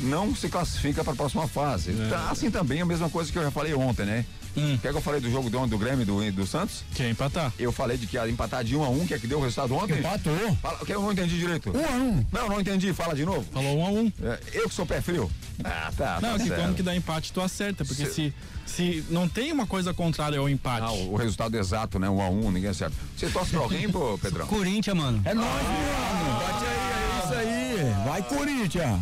não 0.00 0.34
se 0.34 0.48
classifica 0.48 1.02
para 1.04 1.12
a 1.12 1.16
próxima 1.16 1.46
fase. 1.48 1.92
Tá, 2.08 2.28
assim 2.30 2.50
também 2.50 2.80
a 2.80 2.84
mesma 2.84 3.08
coisa 3.10 3.30
que 3.32 3.38
eu 3.38 3.42
já 3.42 3.50
falei 3.50 3.74
ontem, 3.74 4.04
né? 4.06 4.24
Hum. 4.56 4.78
Quer 4.80 4.92
que 4.92 4.96
eu 4.96 5.02
falei 5.02 5.20
do 5.20 5.28
jogo 5.28 5.50
de 5.50 5.56
ontem 5.56 5.70
do 5.70 5.78
Grêmio 5.78 6.02
e 6.02 6.30
do, 6.30 6.32
do 6.42 6.46
Santos? 6.46 6.84
Quer 6.94 7.10
empatar? 7.10 7.52
Eu 7.58 7.72
falei 7.72 7.96
de 7.96 8.06
que 8.06 8.16
ia 8.16 8.28
empatar 8.28 8.62
de 8.62 8.76
um 8.76 8.84
a 8.84 8.88
um, 8.88 9.04
que 9.04 9.12
é 9.12 9.18
que 9.18 9.26
deu 9.26 9.38
o 9.38 9.42
resultado 9.42 9.74
ontem? 9.74 9.98
Empatou. 9.98 10.56
Fala, 10.62 10.78
que 10.78 10.92
eu 10.94 11.02
não 11.02 11.10
entendi 11.12 11.36
direito. 11.36 11.70
Um 11.76 11.84
a 11.84 11.90
um. 11.90 12.26
Não, 12.32 12.48
não 12.48 12.60
entendi, 12.60 12.92
fala 12.92 13.14
de 13.16 13.24
novo. 13.24 13.44
Falou 13.52 13.78
um 13.78 13.84
a 13.84 13.88
um. 13.90 14.12
É, 14.22 14.38
eu 14.52 14.68
que 14.68 14.74
sou 14.74 14.86
pé 14.86 15.00
frio. 15.00 15.28
Ah, 15.64 15.90
tá. 15.96 16.20
Não, 16.22 16.32
tá 16.34 16.38
que 16.38 16.46
certo. 16.48 16.60
como 16.62 16.74
que 16.74 16.82
dá 16.84 16.94
empate, 16.94 17.32
tu 17.32 17.40
acerta. 17.40 17.84
Porque 17.84 18.06
Se- 18.06 18.12
se, 18.14 18.34
se 18.66 19.04
não 19.10 19.28
tem 19.28 19.50
uma 19.50 19.66
coisa 19.66 19.92
contrária 19.92 20.38
ao 20.38 20.48
empate. 20.48 20.86
Ah, 20.86 20.92
o, 20.92 21.14
o 21.14 21.16
resultado 21.16 21.56
exato, 21.56 21.98
né? 21.98 22.08
Um 22.08 22.22
a 22.22 22.28
um, 22.28 22.52
ninguém 22.52 22.70
acerta. 22.70 22.94
Você 23.16 23.28
torce 23.30 23.50
pra 23.50 23.60
alguém, 23.60 23.88
pô, 23.90 24.16
Pedrão? 24.18 24.46
Corinthians, 24.46 24.96
mano. 24.96 25.20
É 25.24 25.34
nóis, 25.34 25.48
mano. 25.48 26.38
Bate 26.38 26.64
aí, 26.64 26.70
é 26.70 27.24
isso 27.24 27.34
aí. 27.34 27.63
Vai, 28.04 28.22
Corinthians. 28.22 29.00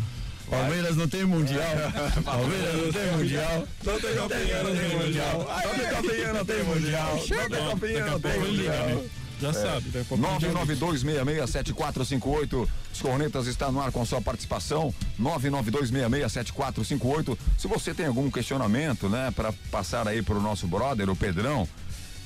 Palmeiras 0.48 0.96
não 0.96 1.08
tem 1.08 1.24
mundial. 1.24 1.66
Palmeiras 2.24 2.84
não 2.84 2.92
tem 2.92 3.12
mundial. 3.16 3.66
Não 3.84 4.00
tem 4.00 4.14
campeão, 4.14 4.64
não 4.64 4.76
tem 4.76 4.98
mundial. 4.98 5.48
Não 5.48 5.74
tem 5.74 5.88
campeão, 5.88 6.34
não 6.34 6.44
tem 6.44 6.62
mundial. 6.64 7.14
Não 7.14 7.22
tem 7.22 7.38
Daqui 7.38 7.56
a 7.56 7.66
campeão, 7.70 8.10
não 8.10 8.20
tem 8.20 8.38
mundial. 8.38 9.02
Já 9.40 9.52
sabe. 9.52 9.86
Ele 9.94 10.06
liga. 10.06 10.12
992667458. 10.12 12.68
Os 12.92 13.02
Cornetas 13.02 13.48
está 13.48 13.72
no 13.72 13.80
ar 13.80 13.90
com 13.90 14.04
sua 14.04 14.20
participação. 14.20 14.94
992667458. 15.20 17.36
Se 17.58 17.66
você 17.66 17.92
tem 17.92 18.06
algum 18.06 18.30
questionamento, 18.30 19.08
né, 19.08 19.32
para 19.34 19.52
passar 19.70 20.06
aí 20.06 20.22
pro 20.22 20.40
nosso 20.40 20.68
brother, 20.68 21.10
o 21.10 21.16
Pedrão, 21.16 21.68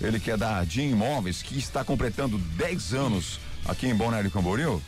ele 0.00 0.20
que 0.20 0.30
é 0.30 0.36
da 0.36 0.62
Jim 0.64 0.90
Imóveis, 0.90 1.40
que 1.40 1.58
está 1.58 1.82
completando 1.82 2.36
10 2.36 2.92
anos 2.92 3.40
aqui 3.64 3.86
em 3.86 3.94
Balneário 3.94 4.30
Camboriú, 4.30 4.82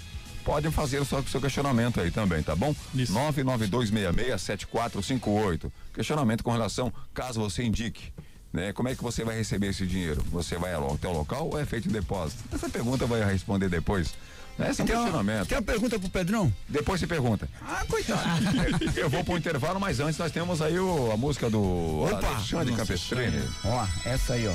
pode 0.48 0.70
fazer 0.70 0.98
o 0.98 1.04
seu, 1.04 1.22
seu 1.24 1.42
questionamento 1.42 2.00
aí 2.00 2.10
também, 2.10 2.42
tá 2.42 2.56
bom? 2.56 2.74
Isso. 2.94 3.12
992667458. 3.12 5.70
Questionamento 5.92 6.42
com 6.42 6.50
relação, 6.50 6.90
caso 7.12 7.38
você 7.40 7.62
indique. 7.62 8.10
Né? 8.50 8.72
Como 8.72 8.88
é 8.88 8.94
que 8.94 9.02
você 9.02 9.22
vai 9.24 9.36
receber 9.36 9.66
esse 9.68 9.86
dinheiro? 9.86 10.24
Você 10.32 10.56
vai 10.56 10.72
ao 10.72 10.90
hotel 10.94 11.12
local 11.12 11.50
ou 11.52 11.60
é 11.60 11.66
feito 11.66 11.86
em 11.86 11.92
depósito? 11.92 12.42
Essa 12.50 12.70
pergunta 12.70 13.04
vai 13.04 13.22
responder 13.22 13.68
depois. 13.68 14.14
Esse 14.58 14.80
é 14.80 14.84
um 14.84 14.86
Tem 14.86 14.96
uma, 14.96 15.02
questionamento. 15.04 15.48
tem 15.48 15.58
uma 15.58 15.64
pergunta 15.64 15.98
pro 16.00 16.08
Pedrão? 16.08 16.50
Depois 16.66 16.98
você 16.98 17.06
pergunta. 17.06 17.46
Ah, 17.60 17.84
coitado. 17.86 18.24
Eu 18.96 19.10
vou 19.10 19.22
pro 19.22 19.36
intervalo, 19.36 19.78
mas 19.78 20.00
antes 20.00 20.16
nós 20.18 20.32
temos 20.32 20.62
aí 20.62 20.78
o- 20.78 21.12
a 21.12 21.16
música 21.18 21.50
do 21.50 21.60
Opa! 22.04 22.26
Alexandre 22.26 22.70
Nossa, 22.70 22.86
Campestrini. 22.86 23.42
Ó, 23.64 23.86
essa 24.06 24.32
aí, 24.32 24.48
ó. 24.48 24.54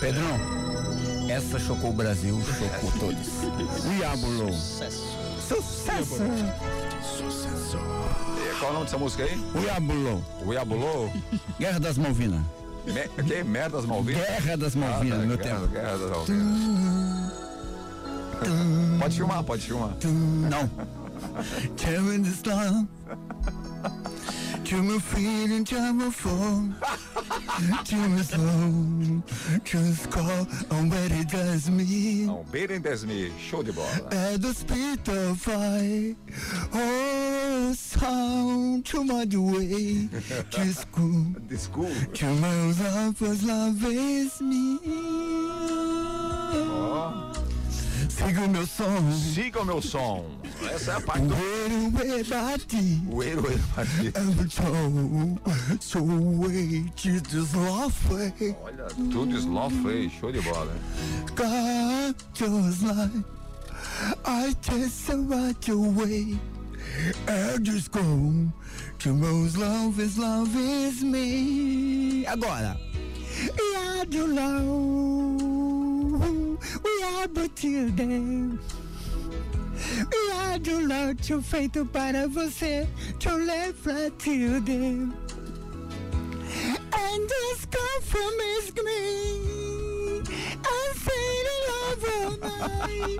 Pedrão, 0.00 0.38
essa 1.28 1.58
chocou 1.58 1.90
o 1.90 1.92
Brasil, 1.92 2.40
chocou 2.42 2.90
todos. 2.98 3.26
Diablo. 3.96 4.52
Sucesso. 4.52 6.16
E 8.38 8.58
qual 8.58 8.68
é 8.68 8.70
o 8.70 8.72
nome 8.74 8.84
dessa 8.86 8.98
música 8.98 9.24
aí? 9.24 9.36
Diablo. 9.60 10.24
O 10.44 10.52
Iabulô? 10.52 11.10
Guerra 11.58 11.78
das 11.80 11.98
Malvinas. 11.98 12.40
Me, 12.86 13.08
que? 13.24 13.42
Merdas 13.44 13.84
Malvinas? 13.84 14.22
Guerra 14.26 14.56
das 14.56 14.74
Ah, 14.74 14.78
Malvinas, 14.78 15.16
tá, 15.18 15.22
no 15.22 15.28
meu 15.28 15.36
Guerra- 15.36 15.58
tempo. 15.60 15.68
Guerra 15.72 15.98
das 15.98 16.10
Malvinas. 16.10 17.32
Pode 18.98 19.16
filmar, 19.16 19.42
pode 19.44 19.62
filmar. 19.62 19.90
Não. 20.02 20.70
This 22.22 22.42
love. 22.46 22.86
To 24.70 24.82
me 24.82 24.98
feeling, 25.00 25.64
to 25.64 25.92
me 25.92 26.10
phone. 26.10 26.76
To 27.86 27.96
me 27.96 28.22
slow. 28.22 29.22
Just 29.64 30.10
call 30.10 30.46
on 30.70 30.88
what 30.90 31.10
it 31.10 31.28
does 31.28 31.68
me. 31.68 32.26
Beirem 32.52 32.80
Desme, 32.80 33.32
show 33.38 33.62
de 33.62 33.72
bola. 33.72 33.88
At 34.12 34.42
the 34.42 34.54
speed 34.54 35.08
of 35.08 35.40
fire. 35.40 36.14
Oh, 36.72 37.72
sound 37.74 38.86
to 38.86 39.02
my 39.02 39.24
way. 39.24 40.08
Just 40.50 40.92
cool. 40.92 41.34
Desculpa. 41.48 42.14
To 42.14 42.26
my 42.26 42.72
love 42.82 43.20
was 43.20 43.42
love 43.42 43.84
is 43.86 44.40
me. 44.40 44.78
Siga 48.08 48.44
o 48.44 48.48
meu 48.48 48.66
som. 48.66 49.12
Siga 49.12 49.60
o 49.60 49.64
meu 49.64 49.80
som. 49.82 50.39
Essa 50.68 50.92
é 50.92 50.94
a 50.96 51.00
parte 51.00 51.24
do. 51.26 51.34
Wait, 53.08 53.36
wait, 53.36 53.60
bati. 53.74 54.12
So 55.80 56.02
wait, 56.02 56.92
away. 57.90 58.56
Olha, 58.62 58.86
tudo 59.10 59.40
slow 59.40 59.70
foi, 59.70 60.10
show 60.10 60.32
de 60.32 60.40
bola. 60.40 60.72
God 61.34 62.14
just 62.34 62.82
like 62.82 63.24
I 64.24 64.54
just 64.62 65.08
right 65.08 65.68
away. 65.68 66.38
I 67.26 67.58
just 67.62 67.90
go 67.90 68.02
to 68.98 69.14
most 69.14 69.56
love 69.56 69.98
is 70.00 70.18
love 70.18 70.54
is 70.56 71.02
me. 71.02 72.26
Agora. 72.26 72.76
We 73.40 73.76
are 73.76 74.04
the 74.04 74.26
love. 74.26 75.40
We 76.84 77.02
are 77.04 77.28
but 77.28 77.56
children. 77.56 78.58
We 80.10 80.32
are 80.32 80.58
the 80.58 80.80
love 80.86 81.14
feito 81.42 81.86
para 81.86 82.28
você. 82.28 82.86
To 83.20 83.36
live 83.36 83.76
for 83.76 84.10
children. 84.18 85.14
And 86.92 87.28
this 87.28 87.66
come 87.70 88.02
from 88.02 88.40
his 88.40 88.70
green 88.70 89.60
the 91.44 91.56
love 91.70 92.04
all 92.14 92.36
night 92.38 93.18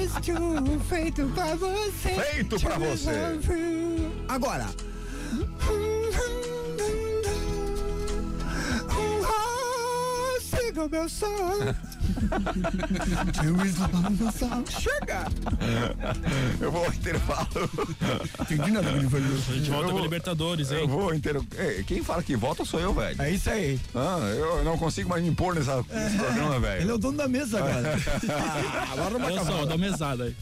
It's 0.00 0.14
true, 0.24 0.80
feito 0.88 1.26
pra 1.34 1.54
você 1.54 2.10
Feito 2.32 2.58
To 2.58 2.78
você. 2.78 3.10
Agora 4.28 4.66
O 10.78 10.88
meu 10.88 11.08
song 11.08 11.74
Chega 14.70 15.26
Eu 16.60 16.70
vou 16.70 16.84
ao 16.84 16.92
intervalo. 16.92 17.48
Entendi 18.40 18.70
nada 18.70 18.90
que 18.92 18.96
ele 18.98 19.08
falou 19.10 19.26
A 19.26 19.52
gente 19.52 19.70
volta 19.70 19.88
Eu 19.88 19.92
com 19.92 19.98
Libertadores, 20.00 20.70
Eu 20.70 20.80
hein? 20.80 20.86
vou 20.88 21.14
inter... 21.14 21.36
Ei, 21.58 21.82
Quem 21.84 22.02
fala 22.02 22.22
que 22.22 22.36
volta 22.36 22.64
sou 22.64 22.78
eu, 22.80 22.94
velho. 22.94 23.20
É 23.20 23.30
isso 23.30 23.50
aí 23.50 23.78
Ah, 23.94 24.18
eu 24.36 24.64
não 24.64 24.78
consigo 24.78 25.08
mais 25.08 25.22
me 25.22 25.28
impor 25.28 25.54
nessa, 25.54 25.76
nesse 25.90 26.16
programa, 26.16 26.54
Ele 26.54 26.60
velho. 26.60 26.90
é 26.90 26.94
o 26.94 26.98
dono 26.98 27.16
da 27.18 27.28
mesa 27.28 27.58
agora 27.58 27.96
Ah, 28.28 28.88
Agora 28.92 29.10
não 29.10 29.18
vai 29.20 29.32
Olha 29.32 29.40
acabar 29.42 29.58
só, 29.58 29.66
dá 29.66 29.76
mesada 29.78 30.24
aí. 30.24 30.36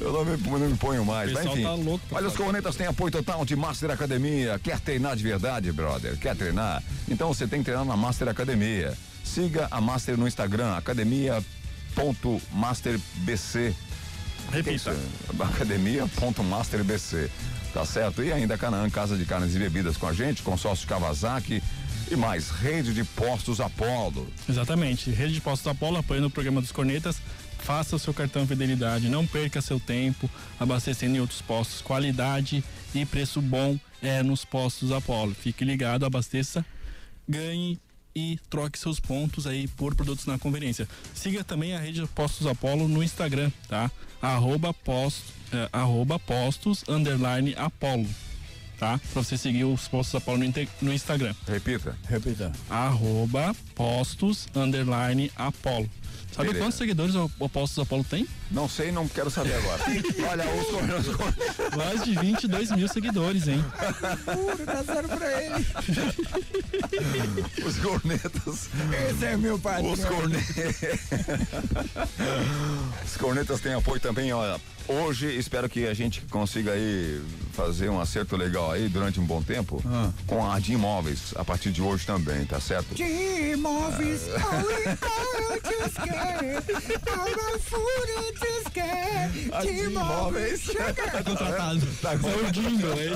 Eu 0.00 0.12
não 0.12 0.24
me, 0.24 0.36
não 0.36 0.58
me 0.70 0.76
ponho 0.76 1.04
mais. 1.04 1.32
Mas, 1.32 1.38
pessoal 1.42 1.56
enfim. 1.56 1.64
tá 1.66 1.74
louco 1.74 2.04
Olha, 2.12 2.26
os 2.26 2.32
fazer. 2.32 2.44
cornetas 2.44 2.76
têm 2.76 2.86
apoio 2.86 3.10
total 3.10 3.44
de 3.44 3.56
Master 3.56 3.90
Academia. 3.90 4.58
Quer 4.62 4.78
treinar 4.80 5.16
de 5.16 5.22
verdade, 5.22 5.72
brother? 5.72 6.16
Quer 6.18 6.36
treinar? 6.36 6.82
Então 7.08 7.28
você 7.32 7.46
tem 7.46 7.58
que 7.60 7.64
treinar 7.66 7.84
na 7.84 7.96
Master 7.96 8.28
Academia. 8.28 8.94
Siga 9.26 9.68
a 9.70 9.80
Master 9.80 10.16
no 10.16 10.26
Instagram, 10.26 10.74
academia.masterbc. 10.76 13.74
Repita. 14.50 14.96
Academia.masterbc. 15.38 17.30
Tá 17.74 17.84
certo? 17.84 18.22
E 18.22 18.32
ainda 18.32 18.56
Canaã, 18.56 18.88
Casa 18.88 19.16
de 19.16 19.26
Carnes 19.26 19.54
e 19.54 19.58
Bebidas 19.58 19.98
com 19.98 20.06
a 20.06 20.12
gente, 20.12 20.42
consórcio 20.42 20.88
Kawasaki 20.88 21.62
e 22.10 22.16
mais, 22.16 22.50
rede 22.50 22.94
de 22.94 23.04
postos 23.04 23.60
Apollo. 23.60 24.26
Exatamente. 24.48 25.10
Rede 25.10 25.34
de 25.34 25.40
Postos 25.40 25.66
Apolo 25.66 25.98
apoiando 25.98 26.28
o 26.28 26.30
programa 26.30 26.60
dos 26.60 26.72
Cornetas. 26.72 27.20
Faça 27.58 27.96
o 27.96 27.98
seu 27.98 28.14
cartão 28.14 28.46
Fidelidade, 28.46 29.08
não 29.08 29.26
perca 29.26 29.60
seu 29.60 29.80
tempo 29.80 30.30
abastecendo 30.58 31.16
em 31.16 31.20
outros 31.20 31.42
postos. 31.42 31.82
Qualidade 31.82 32.62
e 32.94 33.04
preço 33.04 33.42
bom 33.42 33.78
é 34.00 34.22
nos 34.22 34.44
postos 34.44 34.92
Apolo. 34.92 35.34
Fique 35.34 35.64
ligado, 35.64 36.06
abasteça, 36.06 36.64
ganhe 37.28 37.78
e 38.16 38.40
troque 38.48 38.78
seus 38.78 38.98
pontos 38.98 39.46
aí 39.46 39.68
por 39.68 39.94
produtos 39.94 40.24
na 40.24 40.38
conveniência. 40.38 40.88
Siga 41.14 41.44
também 41.44 41.74
a 41.74 41.78
rede 41.78 42.04
Postos 42.14 42.46
Apolo 42.46 42.88
no 42.88 43.02
Instagram, 43.02 43.52
tá? 43.68 43.90
Arroba, 44.22 44.72
post, 44.72 45.22
é, 45.52 45.68
arroba 45.70 46.18
postos 46.18 46.82
underline 46.88 47.54
Apolo, 47.58 48.08
tá? 48.78 48.98
Pra 49.12 49.22
você 49.22 49.36
seguir 49.36 49.64
os 49.64 49.86
Postos 49.86 50.14
Apolo 50.14 50.38
no, 50.38 50.44
no 50.80 50.94
Instagram. 50.94 51.34
Repita. 51.46 51.94
Repita. 52.08 52.52
Arroba 52.70 53.54
postos 53.74 54.48
underline 54.54 55.30
Apolo. 55.36 55.90
Sabe 56.36 56.48
Beleza. 56.48 56.64
quantos 56.66 56.78
seguidores 56.78 57.14
o 57.14 57.30
o 57.38 57.48
Postos 57.48 57.78
Apolo 57.82 58.04
tem? 58.04 58.26
Não 58.50 58.68
sei, 58.68 58.92
não 58.92 59.08
quero 59.08 59.30
saber 59.30 59.54
agora. 59.54 59.82
Olha, 60.30 60.44
os, 60.50 61.76
Mais 61.76 62.04
de 62.04 62.14
22 62.14 62.72
mil 62.72 62.86
seguidores, 62.88 63.48
hein? 63.48 63.64
Puro, 64.24 64.66
dá 64.66 64.82
zero 64.82 65.08
pra 65.08 65.42
ele. 65.42 65.64
os 67.66 67.78
cornetas. 67.78 68.68
Esse 69.10 69.24
é 69.24 69.36
meu 69.36 69.58
padrinho. 69.58 69.92
Os 69.92 70.04
cornetas. 70.04 70.76
Os 73.06 73.16
cornetas 73.16 73.60
têm 73.60 73.74
apoio 73.74 74.00
também, 74.00 74.32
olha. 74.32 74.60
Hoje 74.88 75.26
espero 75.36 75.68
que 75.68 75.84
a 75.86 75.94
gente 75.94 76.20
consiga 76.30 76.70
aí 76.72 77.20
fazer 77.52 77.88
um 77.88 78.00
acerto 78.00 78.36
legal 78.36 78.70
aí 78.70 78.88
durante 78.88 79.18
um 79.18 79.24
bom 79.24 79.42
tempo 79.42 79.82
Ah. 79.84 80.10
com 80.28 80.48
a 80.48 80.60
de 80.60 80.74
imóveis 80.74 81.34
a 81.34 81.44
partir 81.44 81.72
de 81.72 81.82
hoje 81.82 82.06
também, 82.06 82.44
tá 82.44 82.60
certo? 82.60 82.94
De 82.94 83.02
imóveis, 83.52 84.20
oh, 84.36 84.40
oh, 86.26 86.60
just 86.60 86.88
get, 86.88 87.08
I'm 87.08 87.38
a 87.38 87.58
fool 87.58 88.06
just 88.34 88.74
get, 88.74 89.62
de 89.62 89.84
imóveis, 89.84 90.60
chega. 90.60 91.22
Contratado. 91.24 91.86
Tá 92.02 92.12
É 92.12 92.16
o 92.16 92.52
jingle 92.52 92.92
aí. 92.92 93.12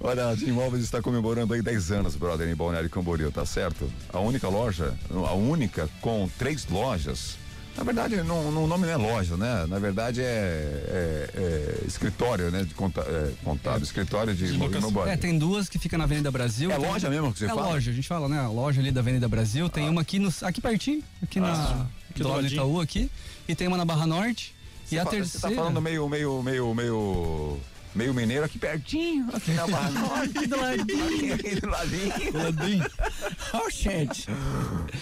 Olha, 0.00 0.28
a 0.28 0.34
de 0.34 0.46
imóveis 0.46 0.84
está 0.84 1.00
comemorando 1.02 1.54
aí 1.54 1.62
10 1.62 1.92
anos, 1.92 2.16
brother, 2.16 2.48
em 2.48 2.54
Balneário 2.54 2.90
Camboriú, 2.90 3.30
tá 3.30 3.44
certo? 3.44 3.90
A 4.12 4.20
única 4.20 4.48
loja, 4.48 4.94
a 5.10 5.34
única 5.34 5.88
com 6.00 6.28
três 6.38 6.66
lojas. 6.68 7.36
Na 7.78 7.84
verdade, 7.84 8.16
não, 8.24 8.50
não- 8.50 8.64
o 8.64 8.66
nome 8.66 8.86
não 8.86 8.92
é 8.92 8.96
loja, 8.96 9.36
né? 9.36 9.64
Na 9.68 9.78
verdade 9.78 10.20
é, 10.20 10.24
é- 10.24 11.30
é 11.36 11.86
escritório, 11.86 12.50
né? 12.50 12.64
De 12.64 12.74
conta, 12.74 13.00
é, 13.02 13.32
contábil, 13.44 13.84
escritório 13.84 14.34
de, 14.34 14.46
imobiliário. 14.52 15.08
É, 15.12 15.16
tem 15.16 15.38
duas 15.38 15.68
que 15.68 15.78
ficam 15.78 15.96
na 15.96 16.04
Avenida 16.04 16.28
Brasil. 16.28 16.72
É 16.72 16.76
tem- 16.76 16.88
loja 16.88 17.08
mesmo 17.08 17.32
que 17.32 17.38
você 17.38 17.44
é 17.44 17.48
fala? 17.48 17.62
Ah. 17.62 17.68
loja, 17.70 17.90
a 17.92 17.94
gente 17.94 18.08
fala, 18.08 18.28
né? 18.28 18.40
A 18.40 18.48
loja 18.48 18.80
ali 18.80 18.90
da 18.90 19.00
Avenida 19.00 19.28
Brasil. 19.28 19.68
Tem 19.68 19.88
uma 19.88 20.00
aqui, 20.00 20.18
no, 20.18 20.28
aqui 20.42 20.60
pertinho, 20.60 21.04
aqui 21.22 21.38
na, 21.38 21.86
aqui 22.10 22.20
do 22.22 22.28
lado. 22.28 22.46
Itaú 22.46 22.80
aqui. 22.80 23.08
E 23.46 23.54
tem 23.54 23.68
uma 23.68 23.76
na 23.76 23.84
Barra 23.84 24.06
Norte. 24.08 24.54
e 24.90 24.98
a 24.98 25.04
Você 25.04 25.10
terceira... 25.10 25.26
Você 25.26 25.48
tá 25.48 25.50
falando 25.62 25.80
meio, 25.80 26.08
meio, 26.08 26.42
meio, 26.42 26.74
meio, 26.74 27.58
meio 27.94 28.14
mineiro 28.14 28.44
aqui 28.44 28.58
pertinho, 28.58 29.28
aqui 29.34 29.52
na 29.52 29.66
Barra 29.66 29.90
Norte. 29.90 30.46
do 30.46 30.56
ladinho. 30.56 31.34
Aqui 31.34 31.60
do 31.60 31.68
ladinho. 31.68 32.32
Ladinho. 32.32 32.90
Oh, 33.54 33.70
gente. 33.70 34.26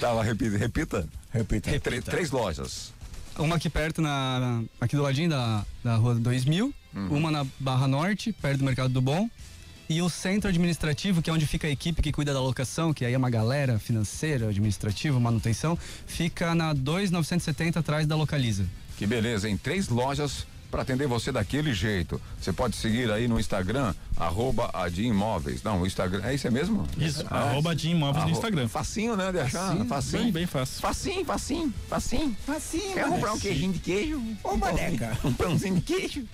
Tá, 0.00 0.22
repita. 0.22 0.56
repita. 0.58 1.08
Repita. 1.32 2.10
Três 2.10 2.30
lojas. 2.30 2.92
Uma 3.38 3.56
aqui 3.56 3.68
perto, 3.68 4.00
na- 4.00 4.62
aqui 4.80 4.96
do 4.96 5.02
ladinho 5.02 5.28
da, 5.28 5.64
da 5.84 5.96
rua 5.96 6.14
2000. 6.14 6.72
Uhum. 6.94 7.08
Uma 7.18 7.30
na 7.30 7.46
Barra 7.60 7.86
Norte, 7.86 8.32
perto 8.32 8.58
do 8.58 8.64
Mercado 8.64 8.88
do 8.88 9.02
Bom. 9.02 9.28
E 9.88 10.02
o 10.02 10.08
centro 10.08 10.48
administrativo, 10.48 11.22
que 11.22 11.30
é 11.30 11.32
onde 11.32 11.46
fica 11.46 11.66
a 11.66 11.70
equipe 11.70 12.02
que 12.02 12.10
cuida 12.10 12.32
da 12.32 12.40
locação, 12.40 12.92
que 12.92 13.04
aí 13.04 13.12
é 13.12 13.18
uma 13.18 13.30
galera 13.30 13.78
financeira, 13.78 14.48
administrativa, 14.48 15.20
manutenção, 15.20 15.78
fica 16.06 16.54
na 16.54 16.72
2970 16.72 17.78
atrás 17.78 18.06
da 18.06 18.16
Localiza. 18.16 18.66
Que 18.96 19.06
beleza, 19.06 19.48
em 19.48 19.56
três 19.56 19.88
lojas 19.88 20.46
para 20.70 20.82
atender 20.82 21.06
você 21.06 21.30
daquele 21.32 21.72
jeito. 21.72 22.20
Você 22.40 22.52
pode 22.52 22.76
seguir 22.76 23.10
aí 23.10 23.26
no 23.28 23.38
Instagram, 23.38 23.94
arroba 24.16 24.70
Adimóveis. 24.72 25.62
Não, 25.62 25.82
o 25.82 25.86
Instagram, 25.86 26.22
é 26.24 26.34
isso 26.34 26.50
mesmo? 26.50 26.86
Isso, 26.98 27.24
Ah, 27.30 27.50
arroba 27.50 27.74
imóveis 27.74 28.24
no 28.24 28.30
Instagram. 28.30 28.68
Facinho, 28.68 29.16
né, 29.16 29.32
de 29.32 29.40
achar? 29.40 29.76
Facinho. 29.86 30.22
Bem, 30.24 30.32
bem 30.32 30.46
fácil. 30.46 30.80
Facinho, 30.80 31.24
facinho, 31.24 31.74
facinho. 31.88 32.36
Assim, 32.48 32.92
Quer 32.94 33.08
comprar 33.08 33.32
um 33.32 33.38
queijinho 33.38 33.72
de 33.72 33.78
queijo? 33.78 34.22
Ô, 34.42 34.56
boneca. 34.56 35.16
Um 35.24 35.32
pãozinho 35.32 35.76
de 35.76 35.80
queijo. 35.82 36.24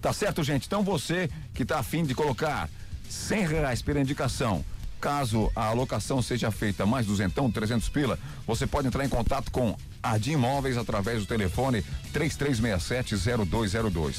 Tá 0.00 0.12
certo, 0.12 0.42
gente? 0.42 0.66
Então 0.66 0.82
você 0.82 1.30
que 1.54 1.64
tá 1.64 1.78
afim 1.78 2.04
de 2.04 2.14
colocar 2.14 2.68
100 3.08 3.46
reais 3.46 3.82
pela 3.82 4.00
indicação, 4.00 4.64
caso 5.00 5.50
a 5.54 5.66
alocação 5.66 6.20
seja 6.22 6.50
feita 6.50 6.84
mais 6.86 7.06
duzentão, 7.06 7.50
300 7.50 7.88
pila, 7.88 8.18
você 8.46 8.66
pode 8.66 8.88
entrar 8.88 9.04
em 9.04 9.08
contato 9.08 9.50
com 9.50 9.76
a 10.02 10.18
de 10.18 10.32
Imóveis 10.32 10.76
através 10.76 11.20
do 11.20 11.26
telefone 11.26 11.84
3367-0202. 12.12 14.16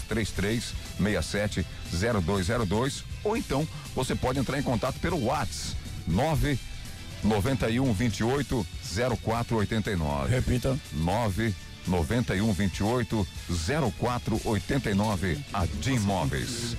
3367-0202. 1.92 3.04
Ou 3.24 3.36
então 3.36 3.68
você 3.96 4.16
pode 4.16 4.40
entrar 4.40 4.60
em 4.60 4.64
contato 4.64 5.00
pelo 5.00 5.26
WhatsApp 5.26 5.76
9 6.08 6.60
91 7.24 7.94
28 7.94 8.68
0489. 9.24 10.30
Repita. 10.30 10.78
9 10.94 11.56
91 11.88 12.54
28 12.54 13.28
0489 13.98 15.40
a 15.54 15.66
Jim 15.82 16.00
Móveis. 16.00 16.76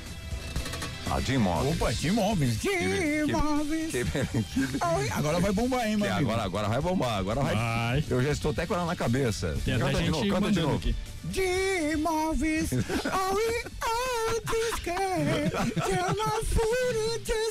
A 1.10 1.20
Jim 1.20 1.38
Móveis. 1.38 1.74
Opa, 1.80 1.92
de 1.92 2.08
imóveis. 2.08 2.60
De 2.60 2.68
Que- 2.68 3.24
imóveis. 3.28 3.90
que- 3.90 4.04
que- 4.04 4.44
Ai, 4.80 5.08
Agora 5.10 5.38
vai 5.38 5.52
bombar, 5.52 5.86
hein, 5.86 5.94
amigo? 5.94 6.12
agora, 6.12 6.42
agora 6.42 6.68
vai 6.68 6.80
bombar, 6.80 7.18
agora 7.18 7.40
vai. 7.42 7.54
Vai. 7.54 8.04
Eu 8.10 8.22
já 8.22 8.30
estou 8.32 8.50
até 8.50 8.66
com 8.66 8.74
ela 8.74 8.86
na 8.86 8.96
cabeça. 8.96 9.56
Tem 9.64 9.78
Canta 9.78 10.02
de 10.02 10.10
novo, 10.10 10.28
canta 10.28 10.50
de 10.52 10.60
novo. 10.60 10.76
aqui. 10.76 10.94
De 11.24 11.92
imóveis. 11.92 12.70
Ai, 12.72 13.64
ai, 13.82 14.40
just 14.46 14.84
get, 14.84 15.52
chama 15.86 16.28
get, 17.24 17.44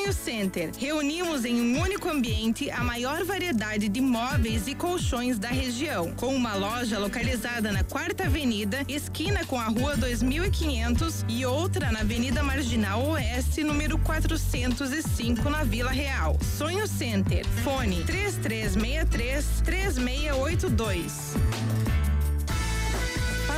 Sonho 0.00 0.12
Center. 0.14 0.70
Reunimos 0.78 1.44
em 1.44 1.60
um 1.60 1.78
único 1.78 2.08
ambiente 2.08 2.70
a 2.70 2.82
maior 2.82 3.22
variedade 3.22 3.86
de 3.86 4.00
móveis 4.00 4.66
e 4.66 4.74
colchões 4.74 5.38
da 5.38 5.48
região, 5.48 6.10
com 6.12 6.34
uma 6.34 6.54
loja 6.54 6.98
localizada 6.98 7.70
na 7.70 7.84
Quarta 7.84 8.24
Avenida, 8.24 8.82
esquina 8.88 9.44
com 9.44 9.60
a 9.60 9.66
Rua 9.66 9.98
2500 9.98 11.26
e 11.28 11.44
outra 11.44 11.92
na 11.92 12.00
Avenida 12.00 12.42
Marginal 12.42 13.08
Oeste, 13.08 13.62
número 13.62 13.98
405, 13.98 15.50
na 15.50 15.64
Vila 15.64 15.90
Real. 15.90 16.38
Sonho 16.56 16.88
Center. 16.88 17.44
Fone 17.62 18.02
3363 18.04 19.44
3682. 19.62 21.99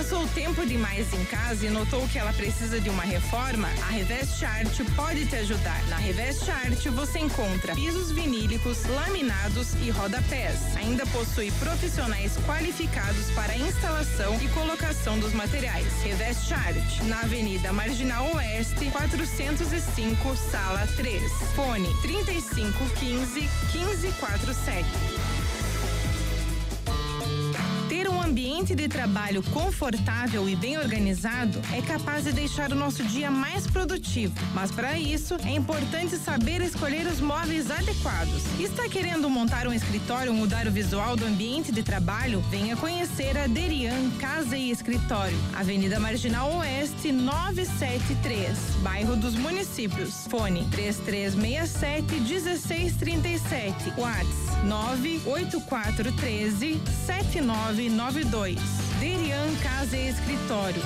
Passou 0.02 0.26
tempo 0.34 0.66
demais 0.66 1.14
em 1.14 1.24
casa 1.26 1.64
e 1.64 1.70
notou 1.70 2.08
que 2.08 2.18
ela 2.18 2.32
precisa 2.32 2.80
de 2.80 2.90
uma 2.90 3.04
reforma? 3.04 3.68
A 3.86 3.92
Reveste 3.92 4.44
Art 4.44 4.80
pode 4.96 5.26
te 5.26 5.36
ajudar. 5.36 5.80
Na 5.88 5.94
Reveste 5.94 6.50
Art 6.50 6.84
você 6.88 7.20
encontra 7.20 7.72
pisos 7.76 8.10
vinílicos, 8.10 8.84
laminados 8.84 9.74
e 9.74 9.90
rodapés. 9.90 10.76
Ainda 10.76 11.06
possui 11.06 11.52
profissionais 11.52 12.36
qualificados 12.38 13.30
para 13.30 13.56
instalação 13.56 14.36
e 14.42 14.48
colocação 14.48 15.20
dos 15.20 15.32
materiais. 15.34 15.86
Reveste 16.02 16.52
Art, 16.52 17.02
na 17.04 17.20
Avenida 17.20 17.72
Marginal 17.72 18.28
Oeste, 18.34 18.86
405, 18.86 20.36
sala 20.50 20.84
3. 20.96 21.22
Fone 21.54 21.88
3515 22.02 23.40
1547. 23.72 25.41
Um 28.12 28.20
ambiente 28.20 28.74
de 28.74 28.88
trabalho 28.88 29.42
confortável 29.54 30.46
e 30.46 30.54
bem 30.54 30.76
organizado 30.76 31.58
é 31.72 31.80
capaz 31.80 32.24
de 32.24 32.32
deixar 32.32 32.70
o 32.70 32.74
nosso 32.74 33.02
dia 33.04 33.30
mais 33.30 33.66
produtivo. 33.66 34.34
Mas 34.54 34.70
para 34.70 34.98
isso, 34.98 35.34
é 35.44 35.52
importante 35.52 36.16
saber 36.16 36.60
escolher 36.60 37.06
os 37.06 37.20
móveis 37.20 37.70
adequados. 37.70 38.44
Está 38.60 38.86
querendo 38.86 39.30
montar 39.30 39.66
um 39.66 39.72
escritório 39.72 40.30
ou 40.30 40.36
mudar 40.36 40.66
o 40.66 40.70
visual 40.70 41.16
do 41.16 41.24
ambiente 41.24 41.72
de 41.72 41.82
trabalho? 41.82 42.42
Venha 42.50 42.76
conhecer 42.76 43.36
a 43.38 43.46
Derian 43.46 44.10
Casa 44.20 44.58
e 44.58 44.70
Escritório, 44.70 45.38
Avenida 45.54 45.98
Marginal 45.98 46.52
Oeste 46.58 47.12
973, 47.12 48.58
bairro 48.82 49.16
dos 49.16 49.34
Municípios. 49.34 50.26
Fone 50.28 50.66
3367 50.70 52.20
1637. 52.20 53.94
WhatsApp 53.96 54.52
98413 54.64 56.80
7992. 58.10 58.56
Derian 58.98 59.54
Casa 59.62 59.96
e 59.96 60.08
Escritório. 60.08 60.82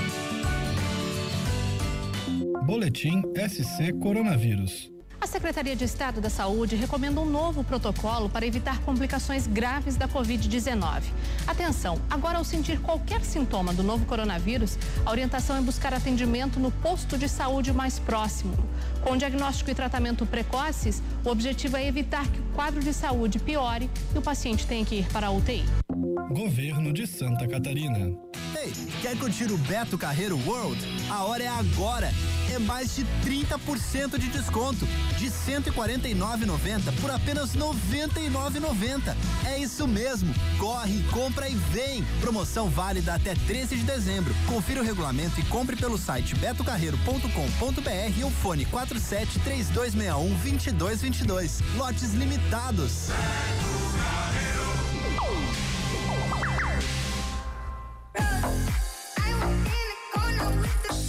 Boletim 2.66 3.22
SC 3.48 3.94
Coronavírus. 3.98 4.90
A 5.18 5.26
Secretaria 5.26 5.74
de 5.74 5.84
Estado 5.84 6.20
da 6.20 6.28
Saúde 6.28 6.76
recomenda 6.76 7.18
um 7.18 7.24
novo 7.24 7.64
protocolo 7.64 8.28
para 8.28 8.46
evitar 8.46 8.80
complicações 8.82 9.46
graves 9.46 9.96
da 9.96 10.06
Covid-19. 10.06 11.04
Atenção, 11.46 11.98
agora 12.10 12.36
ao 12.36 12.44
sentir 12.44 12.78
qualquer 12.80 13.24
sintoma 13.24 13.72
do 13.72 13.82
novo 13.82 14.04
coronavírus, 14.04 14.78
a 15.06 15.10
orientação 15.10 15.56
é 15.56 15.60
buscar 15.62 15.94
atendimento 15.94 16.60
no 16.60 16.70
posto 16.70 17.16
de 17.16 17.30
saúde 17.30 17.72
mais 17.72 17.98
próximo. 17.98 18.54
Com 19.02 19.16
diagnóstico 19.16 19.70
e 19.70 19.74
tratamento 19.74 20.26
precoces, 20.26 21.02
o 21.24 21.30
objetivo 21.30 21.78
é 21.78 21.86
evitar 21.86 22.28
que 22.28 22.40
o 22.40 22.44
quadro 22.54 22.80
de 22.80 22.92
saúde 22.92 23.38
piore 23.38 23.90
e 24.14 24.18
o 24.18 24.22
paciente 24.22 24.66
tenha 24.66 24.84
que 24.84 24.96
ir 24.96 25.08
para 25.08 25.28
a 25.28 25.30
UTI. 25.30 25.64
Governo 26.24 26.92
de 26.92 27.06
Santa 27.06 27.46
Catarina. 27.46 27.98
Ei, 28.56 28.72
quer 29.00 29.16
curtir 29.18 29.52
o 29.52 29.58
Beto 29.58 29.98
Carreiro 29.98 30.36
World? 30.46 30.80
A 31.10 31.24
hora 31.24 31.44
é 31.44 31.48
agora. 31.48 32.10
É 32.52 32.58
mais 32.58 32.96
de 32.96 33.04
30% 33.24 34.18
de 34.18 34.28
desconto. 34.28 34.86
De 35.18 35.26
149,90 35.26 37.00
por 37.00 37.10
apenas 37.10 37.54
99,90. 37.54 39.14
É 39.44 39.58
isso 39.58 39.86
mesmo. 39.86 40.34
Corre, 40.58 41.02
compra 41.12 41.48
e 41.48 41.54
vem. 41.54 42.02
Promoção 42.20 42.68
válida 42.68 43.14
até 43.14 43.34
13 43.34 43.76
de 43.76 43.84
dezembro. 43.84 44.34
Confira 44.46 44.80
o 44.80 44.84
regulamento 44.84 45.38
e 45.38 45.44
compre 45.44 45.76
pelo 45.76 45.98
site 45.98 46.34
betocarreiro.com.br 46.34 48.24
ou 48.24 48.30
fone 48.30 48.64
47 48.64 49.38
3261 49.40 50.28
2222. 50.28 51.60
Lotes 51.76 52.14
limitados. 52.14 53.10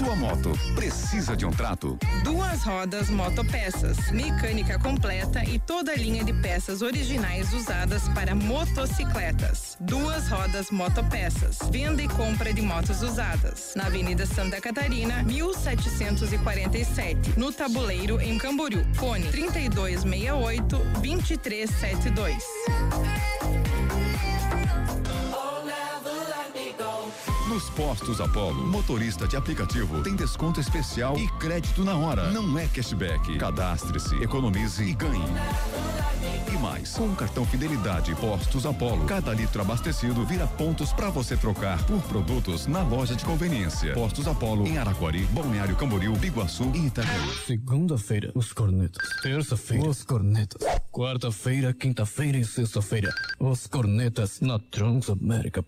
Sua 0.08 0.16
moto 0.16 0.54
precisa 0.74 1.36
de 1.36 1.46
um 1.46 1.52
trato? 1.52 2.00
Duas 2.24 2.64
rodas 2.64 3.10
motopeças, 3.10 4.10
mecânica 4.12 4.80
completa 4.80 5.44
e 5.44 5.60
toda 5.60 5.92
a 5.92 5.98
linha 5.98 6.24
de 6.24 6.32
peças 6.32 6.82
originais 6.82 7.52
usadas 7.52 8.08
para 8.10 8.34
motocicletas. 8.34 9.76
Duas 9.82 10.30
rodas 10.30 10.72
motopeças, 10.72 11.60
venda 11.72 12.02
e 12.02 12.08
compra 12.08 12.54
de 12.54 12.62
motos 12.62 13.02
usadas. 13.02 13.74
Na 13.76 13.88
Avenida 13.88 14.26
Santa 14.26 14.62
Catarina, 14.62 15.24
1747, 15.24 17.38
no 17.38 17.52
Tabuleiro, 17.52 18.22
em 18.22 18.38
Camboriú. 18.38 18.86
Fone 18.94 19.30
3268 19.30 20.78
2372. 21.02 22.44
Nos 27.48 27.70
postos 27.70 28.20
Apollo, 28.20 28.68
motorista 28.68 29.26
de 29.26 29.38
aplicativo 29.38 30.04
tem 30.04 30.14
desconto 30.18 30.60
especial 30.60 31.18
e 31.18 31.30
crédito 31.40 31.82
na 31.82 31.96
hora. 31.96 32.30
Não 32.30 32.60
é 32.60 32.68
cashback. 32.68 33.38
Cadastre-se, 33.38 34.16
economize 34.22 34.84
e 34.84 34.94
ganhe. 34.94 35.24
E 36.52 36.58
mais, 36.58 36.94
com 36.94 37.08
o 37.08 37.16
cartão 37.16 37.46
Fidelidade 37.46 38.14
Postos 38.16 38.66
Apollo, 38.66 39.06
cada 39.06 39.34
litro 39.34 39.62
abastecido 39.62 40.26
vira 40.26 40.46
pontos 40.46 40.92
para 40.92 41.10
você 41.10 41.38
trocar 41.38 41.82
por 41.86 42.02
produtos 42.04 42.68
na 42.68 42.84
loja 42.84 43.16
de 43.16 43.24
conveniência. 43.24 43.94
Postos 43.94 44.28
Apollo 44.28 44.68
em 44.68 44.78
Araquari, 44.78 45.24
Balneário 45.28 45.76
Camboriú, 45.78 46.14
Biguaçu 46.18 46.70
e 46.76 46.88
Itajaí. 46.88 47.30
Segunda-feira, 47.46 48.30
os 48.36 48.52
cornetas. 48.52 49.08
Terça-feira, 49.24 49.88
os 49.88 50.04
cornetas. 50.04 50.62
Quarta-feira, 50.92 51.74
quinta-feira 51.74 52.38
e 52.38 52.44
sexta-feira, 52.44 53.10
os 53.40 53.68
cornetas 53.68 54.42
na 54.42 54.60
Transamérica. 54.60 55.64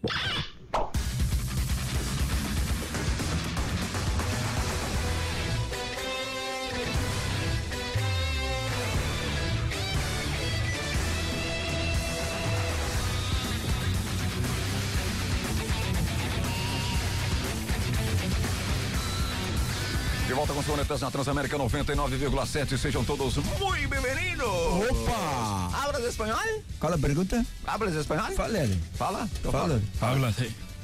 Volta 20.39 20.53
com 20.53 20.59
os 20.61 20.65
Cornetas 20.65 21.01
na 21.01 21.11
Transamérica 21.11 21.57
99,7. 21.57 22.77
Sejam 22.77 23.03
todos 23.03 23.35
muito 23.35 23.89
bem-vindos. 23.89 24.47
Opa! 24.47 25.69
Hablas 25.83 26.05
espanhol? 26.05 26.63
Qual 26.79 26.93
a 26.93 26.97
pergunta? 26.97 27.45
Hablas 27.67 27.93
espanhol? 27.95 28.31
Fala 28.31 28.57
ele. 28.57 28.81
Fala. 28.93 29.29
Então 29.37 29.51
Fala. 29.51 29.81
Fala. 29.99 30.33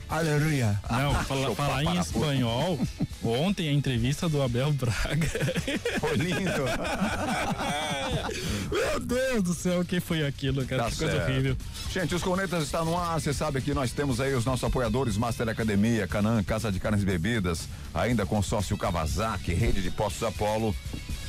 Aleluia. 0.09 0.79
Não, 0.89 1.13
fala, 1.23 1.47
Chupa 1.47 1.55
falar 1.55 1.83
em 1.83 1.99
espanhol. 1.99 2.79
Ontem 3.23 3.69
a 3.69 3.73
entrevista 3.73 4.29
do 4.29 4.41
Abel 4.41 4.71
Braga. 4.73 5.29
Foi 5.99 6.15
lindo. 6.15 6.35
Meu 8.71 8.99
Deus 8.99 9.43
do 9.43 9.53
céu, 9.53 9.81
o 9.81 9.85
que 9.85 9.99
foi 9.99 10.25
aquilo, 10.25 10.65
cara? 10.65 10.83
Tá 10.83 10.91
que 10.91 10.97
coisa 10.97 11.13
certo. 11.13 11.31
horrível. 11.31 11.57
Gente, 11.91 12.15
os 12.15 12.21
Cornetas 12.21 12.63
estão 12.63 12.85
no 12.85 12.97
ar. 12.97 13.19
Você 13.19 13.33
sabe 13.33 13.61
que 13.61 13.73
nós 13.73 13.91
temos 13.91 14.19
aí 14.19 14.33
os 14.33 14.45
nossos 14.45 14.63
apoiadores: 14.63 15.17
Master 15.17 15.49
Academia, 15.49 16.07
Canã, 16.07 16.43
Casa 16.43 16.71
de 16.71 16.79
Carnes 16.79 17.01
e 17.01 17.05
Bebidas, 17.05 17.67
ainda 17.93 18.25
consórcio 18.25 18.77
Kawasaki, 18.77 19.53
Rede 19.53 19.81
de 19.81 19.91
Postos 19.91 20.23
Apolo. 20.23 20.75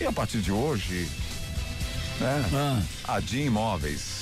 E 0.00 0.04
a 0.04 0.12
partir 0.12 0.38
de 0.38 0.52
hoje, 0.52 1.08
né? 2.20 2.44
Ah. 2.52 3.14
A 3.14 3.20
Dia 3.20 3.46
Imóveis. 3.46 4.15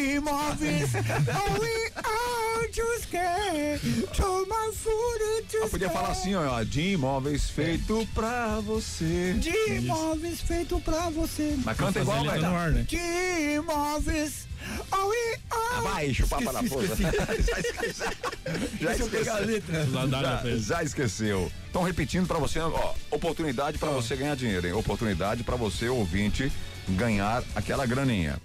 Imóveis, 0.00 0.92
we 0.94 1.90
are 1.96 2.68
just 2.72 3.02
scared 3.08 3.80
to 4.12 4.46
my 4.46 4.70
food 4.74 5.48
to 5.48 5.56
Eu 5.58 5.68
podia 5.68 5.90
falar 5.90 6.08
assim, 6.10 6.34
ó, 6.34 6.62
Dia 6.64 6.92
Imóveis 6.94 7.50
feito 7.50 8.06
pra 8.14 8.60
você. 8.60 9.34
De 9.38 9.50
imóveis 9.76 10.40
feito 10.40 10.80
pra 10.80 11.10
você. 11.10 11.56
Mas 11.64 11.76
canta 11.76 12.00
igual, 12.00 12.24
vai. 12.24 12.40
tá 12.40 12.70
né? 12.70 12.84
De 12.88 13.54
imóveis, 13.56 14.46
oh, 14.92 15.06
we 15.08 15.38
are. 15.50 15.82
Vai, 15.82 16.14
chupar 16.14 16.42
para 16.42 16.58
a 16.60 16.62
Esqueci, 16.62 16.86
força. 16.86 16.96
Já 17.42 17.58
esqueceu. 17.60 18.06
Já 18.80 18.88
Deixa 18.88 19.02
eu 19.02 19.08
pegar 19.10 19.34
a 19.36 19.40
esqueceu. 19.42 19.46
letra. 19.76 19.88
Lá 19.92 20.06
dá 20.06 20.42
Já, 20.58 20.82
esqueceu. 20.82 21.52
Então, 21.68 21.82
repetindo 21.82 22.26
pra 22.26 22.38
você, 22.38 22.58
ó, 22.58 22.94
oportunidade 23.10 23.78
pra 23.78 23.90
você 23.90 24.16
ganhar 24.16 24.34
dinheiro, 24.36 24.66
hein? 24.66 24.72
Oportunidade 24.72 25.44
pra 25.44 25.56
você, 25.56 25.88
ouvinte, 25.88 26.50
ganhar 26.88 27.42
aquela 27.54 27.86
graninha. 27.86 28.40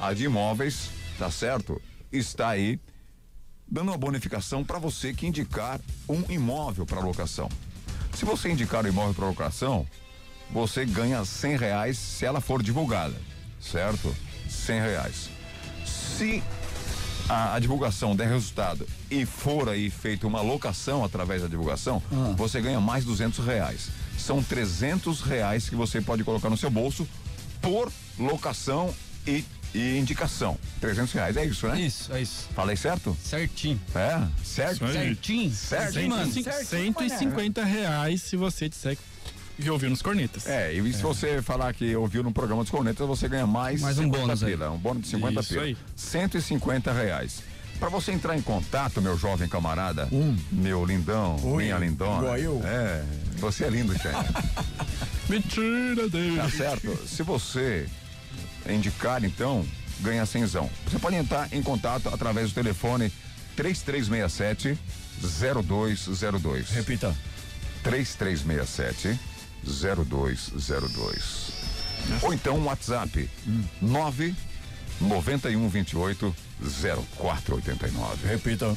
A 0.00 0.14
de 0.14 0.24
imóveis, 0.24 0.90
tá 1.18 1.30
certo? 1.30 1.80
Está 2.10 2.48
aí 2.48 2.80
dando 3.70 3.88
uma 3.90 3.98
bonificação 3.98 4.64
pra 4.64 4.78
você 4.78 5.12
que 5.12 5.26
indicar 5.26 5.80
um 6.08 6.24
imóvel 6.28 6.86
pra 6.86 7.00
locação. 7.00 7.48
Se 8.14 8.24
você 8.24 8.50
indicar 8.50 8.84
um 8.84 8.88
imóvel 8.88 9.14
pra 9.14 9.26
locação, 9.26 9.86
você 10.50 10.84
ganha 10.84 11.24
cem 11.24 11.56
reais 11.56 11.98
se 11.98 12.24
ela 12.24 12.40
for 12.40 12.62
divulgada, 12.62 13.14
certo? 13.60 14.14
Cem 14.48 14.80
reais. 14.80 15.28
Se 15.84 16.42
a, 17.28 17.54
a 17.54 17.58
divulgação 17.60 18.16
der 18.16 18.28
resultado 18.28 18.86
e 19.10 19.24
for 19.24 19.68
aí 19.68 19.88
feita 19.90 20.26
uma 20.26 20.40
locação 20.40 21.04
através 21.04 21.42
da 21.42 21.48
divulgação, 21.48 22.02
você 22.36 22.60
ganha 22.60 22.80
mais 22.80 23.04
duzentos 23.04 23.44
reais. 23.44 23.90
São 24.18 24.42
trezentos 24.42 25.20
reais 25.20 25.68
que 25.68 25.76
você 25.76 26.00
pode 26.00 26.24
colocar 26.24 26.50
no 26.50 26.56
seu 26.56 26.70
bolso 26.70 27.06
por 27.60 27.92
locação 28.18 28.92
e 29.26 29.44
e 29.74 29.98
indicação. 29.98 30.58
300 30.80 31.12
reais, 31.12 31.36
é 31.36 31.44
isso, 31.44 31.66
né? 31.68 31.80
Isso, 31.80 32.12
é 32.12 32.22
isso. 32.22 32.48
Falei 32.54 32.76
certo? 32.76 33.16
Certinho. 33.22 33.80
É, 33.94 34.22
certo? 34.44 34.86
Certinho. 34.92 35.50
Certo, 35.52 36.00
mano. 36.08 36.30
150 36.32 37.64
reais 37.64 38.22
se 38.22 38.36
você 38.36 38.68
disser 38.68 38.96
que 39.60 39.70
ouviu 39.70 39.90
nos 39.90 40.00
cornetas. 40.00 40.46
É, 40.46 40.72
e 40.72 40.92
se 40.92 41.02
você 41.02 41.42
falar 41.42 41.74
que 41.74 41.94
ouviu 41.94 42.22
no 42.22 42.32
programa 42.32 42.62
dos 42.62 42.70
cornetas, 42.70 43.06
você 43.06 43.28
ganha 43.28 43.46
mais, 43.46 43.80
Mais 43.82 43.98
um 43.98 44.04
50 44.04 44.18
bônus 44.22 44.42
aí. 44.42 44.50
pila, 44.52 44.70
um 44.70 44.78
bônus 44.78 45.02
de 45.02 45.08
50 45.08 45.40
Isso 45.40 45.48
pila. 45.50 45.62
aí. 45.64 45.76
150 45.94 46.92
reais. 46.92 47.42
Pra 47.78 47.88
você 47.88 48.12
entrar 48.12 48.36
em 48.36 48.42
contato, 48.42 49.00
meu 49.00 49.16
jovem 49.16 49.48
camarada, 49.48 50.08
meu 50.52 50.84
lindão, 50.84 51.36
Oi, 51.42 51.64
minha 51.64 51.78
lindona. 51.78 52.18
igual 52.18 52.38
eu. 52.38 52.62
É, 52.64 53.02
você 53.38 53.64
é 53.64 53.70
lindo, 53.70 53.92
Xen. 53.98 54.10
Mentira 55.28 56.08
dele. 56.08 56.36
Tá 56.36 56.50
certo? 56.50 57.08
Se 57.08 57.22
você 57.22 57.86
indicar, 58.68 59.24
então, 59.24 59.66
ganha 60.00 60.26
cenzão. 60.26 60.70
Você 60.86 60.98
pode 60.98 61.16
entrar 61.16 61.52
em 61.52 61.62
contato 61.62 62.08
através 62.08 62.50
do 62.50 62.54
telefone 62.54 63.12
3367 63.56 64.78
0202. 65.22 66.70
Repita. 66.70 67.16
3367 67.82 69.18
0202. 69.64 71.52
Ou 72.22 72.32
então 72.32 72.56
um 72.58 72.64
WhatsApp 72.64 73.28
9 73.80 74.34
9128 75.00 76.34
0489. 77.16 78.28
Repita. 78.28 78.76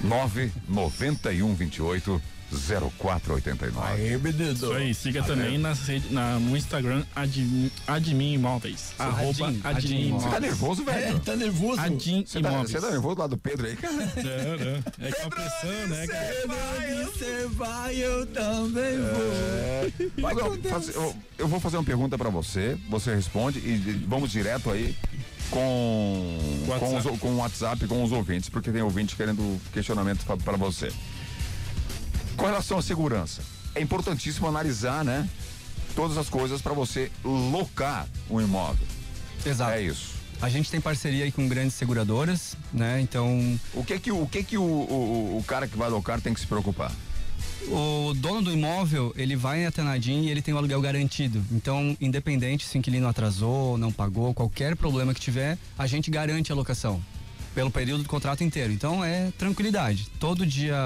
9 0.00 0.52
9128 0.68 2.22
0489. 2.52 3.92
Aí, 4.02 4.16
menino. 4.18 4.52
Isso 4.52 4.72
aí, 4.72 4.94
siga 4.94 5.22
também 5.22 5.58
nas 5.58 5.80
rede- 5.86 6.12
na, 6.12 6.38
no 6.38 6.56
Instagram 6.56 7.04
Admin, 7.14 7.70
Admin 7.86 8.32
Imóveis. 8.34 8.92
Arroba 8.98 9.46
Admin, 9.48 9.60
Admin 9.64 9.76
Admin 9.76 10.10
Você 10.12 10.18
tá 10.18 10.18
Imóveis. 10.28 10.42
nervoso, 10.42 10.82
É, 10.82 10.84
velho? 10.92 11.20
tá 11.20 11.36
nervoso? 11.36 11.80
Admin 11.80 12.24
Você 12.26 12.40
tá, 12.40 12.48
Imóveis. 12.48 12.70
você 12.70 12.80
tá 12.80 12.90
nervoso 12.90 13.18
lá 13.18 13.26
do 13.26 13.36
Pedro 13.36 13.66
aí, 13.66 13.76
cara? 13.76 13.92
Não, 13.94 14.02
não. 14.04 15.06
É 15.06 15.12
que 15.12 15.20
é 15.20 15.24
uma 15.24 15.30
pressão, 15.30 15.86
né, 15.88 16.06
cara? 16.06 17.04
Você 17.04 17.46
vai, 17.52 17.96
eu 17.96 18.26
também 18.26 18.96
vou. 18.98 20.12
Mas 20.18 20.38
eu, 20.38 20.62
faz- 20.70 20.94
eu- 20.94 21.16
eu 21.38 21.48
vou 21.48 21.60
fazer 21.60 21.76
uma 21.76 21.84
pergunta 21.84 22.16
pra 22.16 22.30
você, 22.30 22.76
você 22.88 23.14
responde 23.14 23.58
e 23.58 24.04
vamos 24.06 24.30
direto 24.30 24.70
aí 24.70 24.96
com 25.50 26.38
com, 26.66 26.72
WhatsApp. 26.72 27.08
os, 27.14 27.20
com 27.20 27.28
o 27.28 27.36
WhatsApp, 27.36 27.86
com 27.86 28.02
os 28.02 28.10
ouvintes, 28.12 28.48
porque 28.48 28.70
tem 28.72 28.82
ouvinte 28.82 29.14
querendo 29.14 29.60
questionamento 29.72 30.24
pra- 30.24 30.36
pra 30.36 30.56
você. 30.56 30.90
Com 32.36 32.46
relação 32.46 32.78
à 32.78 32.82
segurança, 32.82 33.42
é 33.74 33.80
importantíssimo 33.80 34.46
analisar, 34.46 35.04
né? 35.04 35.28
Todas 35.94 36.18
as 36.18 36.28
coisas 36.28 36.60
pra 36.60 36.74
você 36.74 37.10
locar 37.24 38.06
um 38.28 38.40
imóvel. 38.40 38.86
Exato. 39.44 39.72
É 39.72 39.82
isso. 39.82 40.14
A 40.40 40.50
gente 40.50 40.70
tem 40.70 40.80
parceria 40.80 41.24
aí 41.24 41.32
com 41.32 41.48
grandes 41.48 41.74
seguradoras, 41.74 42.56
né? 42.72 43.00
Então, 43.00 43.58
O 43.72 43.82
que 43.82 43.98
que, 43.98 44.12
o, 44.12 44.26
que, 44.26 44.42
que 44.42 44.58
o, 44.58 44.62
o, 44.62 45.38
o 45.38 45.44
cara 45.44 45.66
que 45.66 45.78
vai 45.78 45.88
locar 45.88 46.20
tem 46.20 46.34
que 46.34 46.40
se 46.40 46.46
preocupar? 46.46 46.92
o 47.68 48.14
dono 48.14 48.42
do 48.42 48.52
imóvel, 48.52 49.12
ele 49.16 49.34
vai 49.34 49.66
até 49.66 49.82
a 49.82 49.84
Nadim 49.84 50.22
e 50.22 50.30
ele 50.30 50.40
tem 50.40 50.54
o 50.54 50.56
aluguel 50.56 50.80
garantido. 50.80 51.42
Então, 51.50 51.96
independente 52.00 52.64
se 52.64 52.76
o 52.76 52.78
inquilino 52.78 53.08
atrasou, 53.08 53.76
não 53.76 53.90
pagou, 53.90 54.32
qualquer 54.32 54.76
problema 54.76 55.12
que 55.12 55.20
tiver, 55.20 55.58
a 55.76 55.86
gente 55.86 56.10
garante 56.10 56.52
a 56.52 56.54
locação 56.54 57.02
pelo 57.56 57.70
período 57.70 58.02
do 58.02 58.08
contrato 58.08 58.44
inteiro. 58.44 58.70
Então, 58.70 59.02
é 59.02 59.32
tranquilidade. 59.38 60.08
Todo 60.20 60.44
dia 60.44 60.76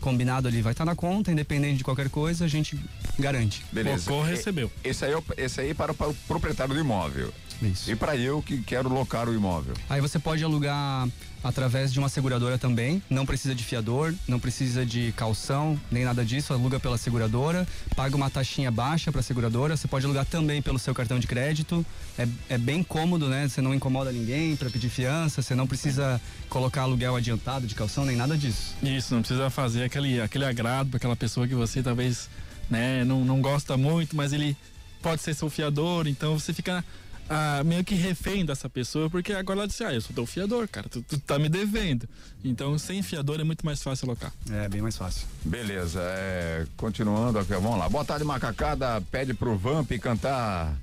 combinado 0.00 0.48
ali 0.48 0.60
vai 0.60 0.72
estar 0.72 0.84
na 0.84 0.96
conta, 0.96 1.30
independente 1.30 1.76
de 1.78 1.84
qualquer 1.84 2.10
coisa, 2.10 2.44
a 2.44 2.48
gente 2.48 2.76
garante. 3.16 3.64
Beleza. 3.70 4.10
Locou, 4.10 4.26
E- 4.26 4.30
recebeu. 4.30 4.68
Esse 4.82 5.04
aí, 5.04 5.12
é 5.12 5.16
o- 5.16 5.22
esse 5.36 5.60
aí 5.60 5.70
é 5.70 5.74
para, 5.74 5.94
para 5.94 6.08
o 6.08 6.14
proprietário 6.26 6.74
do 6.74 6.80
imóvel. 6.80 7.32
Isso. 7.62 7.90
E 7.90 7.96
para 7.96 8.16
eu 8.16 8.42
que 8.42 8.62
quero 8.62 8.88
locar 8.88 9.28
o 9.28 9.34
imóvel. 9.34 9.74
Aí 9.88 10.00
você 10.00 10.18
pode 10.18 10.42
alugar 10.44 11.08
através 11.42 11.92
de 11.92 11.98
uma 11.98 12.08
seguradora 12.08 12.58
também. 12.58 13.02
Não 13.08 13.24
precisa 13.24 13.54
de 13.54 13.64
fiador, 13.64 14.14
não 14.26 14.38
precisa 14.38 14.84
de 14.84 15.12
calção, 15.12 15.78
nem 15.90 16.04
nada 16.04 16.24
disso. 16.24 16.52
Aluga 16.52 16.80
pela 16.80 16.98
seguradora, 16.98 17.66
paga 17.94 18.16
uma 18.16 18.30
taxinha 18.30 18.70
baixa 18.70 19.10
para 19.10 19.20
a 19.20 19.24
seguradora. 19.24 19.76
Você 19.76 19.86
pode 19.88 20.04
alugar 20.04 20.24
também 20.24 20.60
pelo 20.60 20.78
seu 20.78 20.94
cartão 20.94 21.18
de 21.18 21.26
crédito. 21.26 21.84
É, 22.18 22.26
é 22.48 22.58
bem 22.58 22.82
cômodo, 22.82 23.28
né? 23.28 23.48
Você 23.48 23.60
não 23.60 23.74
incomoda 23.74 24.12
ninguém 24.12 24.56
para 24.56 24.70
pedir 24.70 24.88
fiança. 24.88 25.42
Você 25.42 25.54
não 25.54 25.66
precisa 25.66 26.20
colocar 26.48 26.82
aluguel 26.82 27.16
adiantado 27.16 27.66
de 27.66 27.74
calção, 27.74 28.04
nem 28.04 28.16
nada 28.16 28.36
disso. 28.36 28.74
Isso, 28.82 29.14
não 29.14 29.22
precisa 29.22 29.50
fazer 29.50 29.84
aquele, 29.84 30.20
aquele 30.20 30.44
agrado 30.44 30.90
para 30.90 30.96
aquela 30.96 31.16
pessoa 31.16 31.46
que 31.46 31.54
você 31.54 31.82
talvez 31.82 32.28
né, 32.70 33.04
não, 33.04 33.24
não 33.24 33.40
gosta 33.40 33.76
muito, 33.76 34.16
mas 34.16 34.32
ele 34.32 34.56
pode 35.02 35.22
ser 35.22 35.34
seu 35.34 35.48
fiador, 35.48 36.06
então 36.08 36.38
você 36.38 36.52
fica 36.52 36.84
ah, 37.28 37.62
meio 37.64 37.84
que 37.84 37.94
refém 37.94 38.44
dessa 38.44 38.68
pessoa, 38.68 39.10
porque 39.10 39.32
agora 39.32 39.60
ela 39.60 39.68
disse, 39.68 39.84
ah, 39.84 39.92
eu 39.92 40.00
sou 40.00 40.14
teu 40.14 40.26
fiador, 40.26 40.68
cara, 40.68 40.88
tu, 40.88 41.02
tu 41.02 41.18
tá 41.20 41.38
me 41.38 41.48
devendo. 41.48 42.08
Então, 42.44 42.78
sem 42.78 43.02
fiador 43.02 43.40
é 43.40 43.44
muito 43.44 43.64
mais 43.64 43.82
fácil 43.82 44.06
alocar. 44.06 44.32
É 44.50 44.68
bem 44.68 44.80
mais 44.80 44.96
fácil. 44.96 45.26
Beleza, 45.44 46.00
é, 46.02 46.66
continuando 46.76 47.38
aqui, 47.38 47.52
vamos 47.54 47.78
lá. 47.78 47.88
Boa 47.88 48.04
tarde, 48.04 48.24
Macacada. 48.24 49.00
Pede 49.10 49.34
pro 49.34 49.56
Vamp 49.56 49.90
cantar 50.00 50.76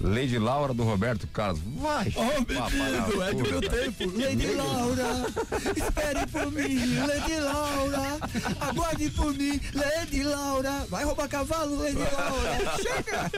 Lady 0.00 0.38
Laura 0.38 0.72
do 0.72 0.82
Roberto 0.82 1.26
Carlos. 1.28 1.60
Vai! 1.76 2.12
Oh, 2.16 2.40
menino, 2.40 3.22
é 3.22 3.32
do 3.32 3.42
meu 3.42 3.60
puta. 3.60 3.68
tempo. 3.70 4.18
Lady 4.18 4.46
Laura, 4.54 5.26
espere 5.76 6.26
por 6.26 6.50
mim, 6.52 6.96
Lady 7.06 7.36
Laura, 7.40 8.18
aguarde 8.60 9.10
por 9.10 9.34
mim, 9.34 9.60
Lady 9.74 10.22
Laura. 10.22 10.86
Vai 10.88 11.04
roubar 11.04 11.28
cavalo, 11.28 11.76
Lady 11.82 11.98
Laura. 11.98 12.76
Chega! 12.76 13.30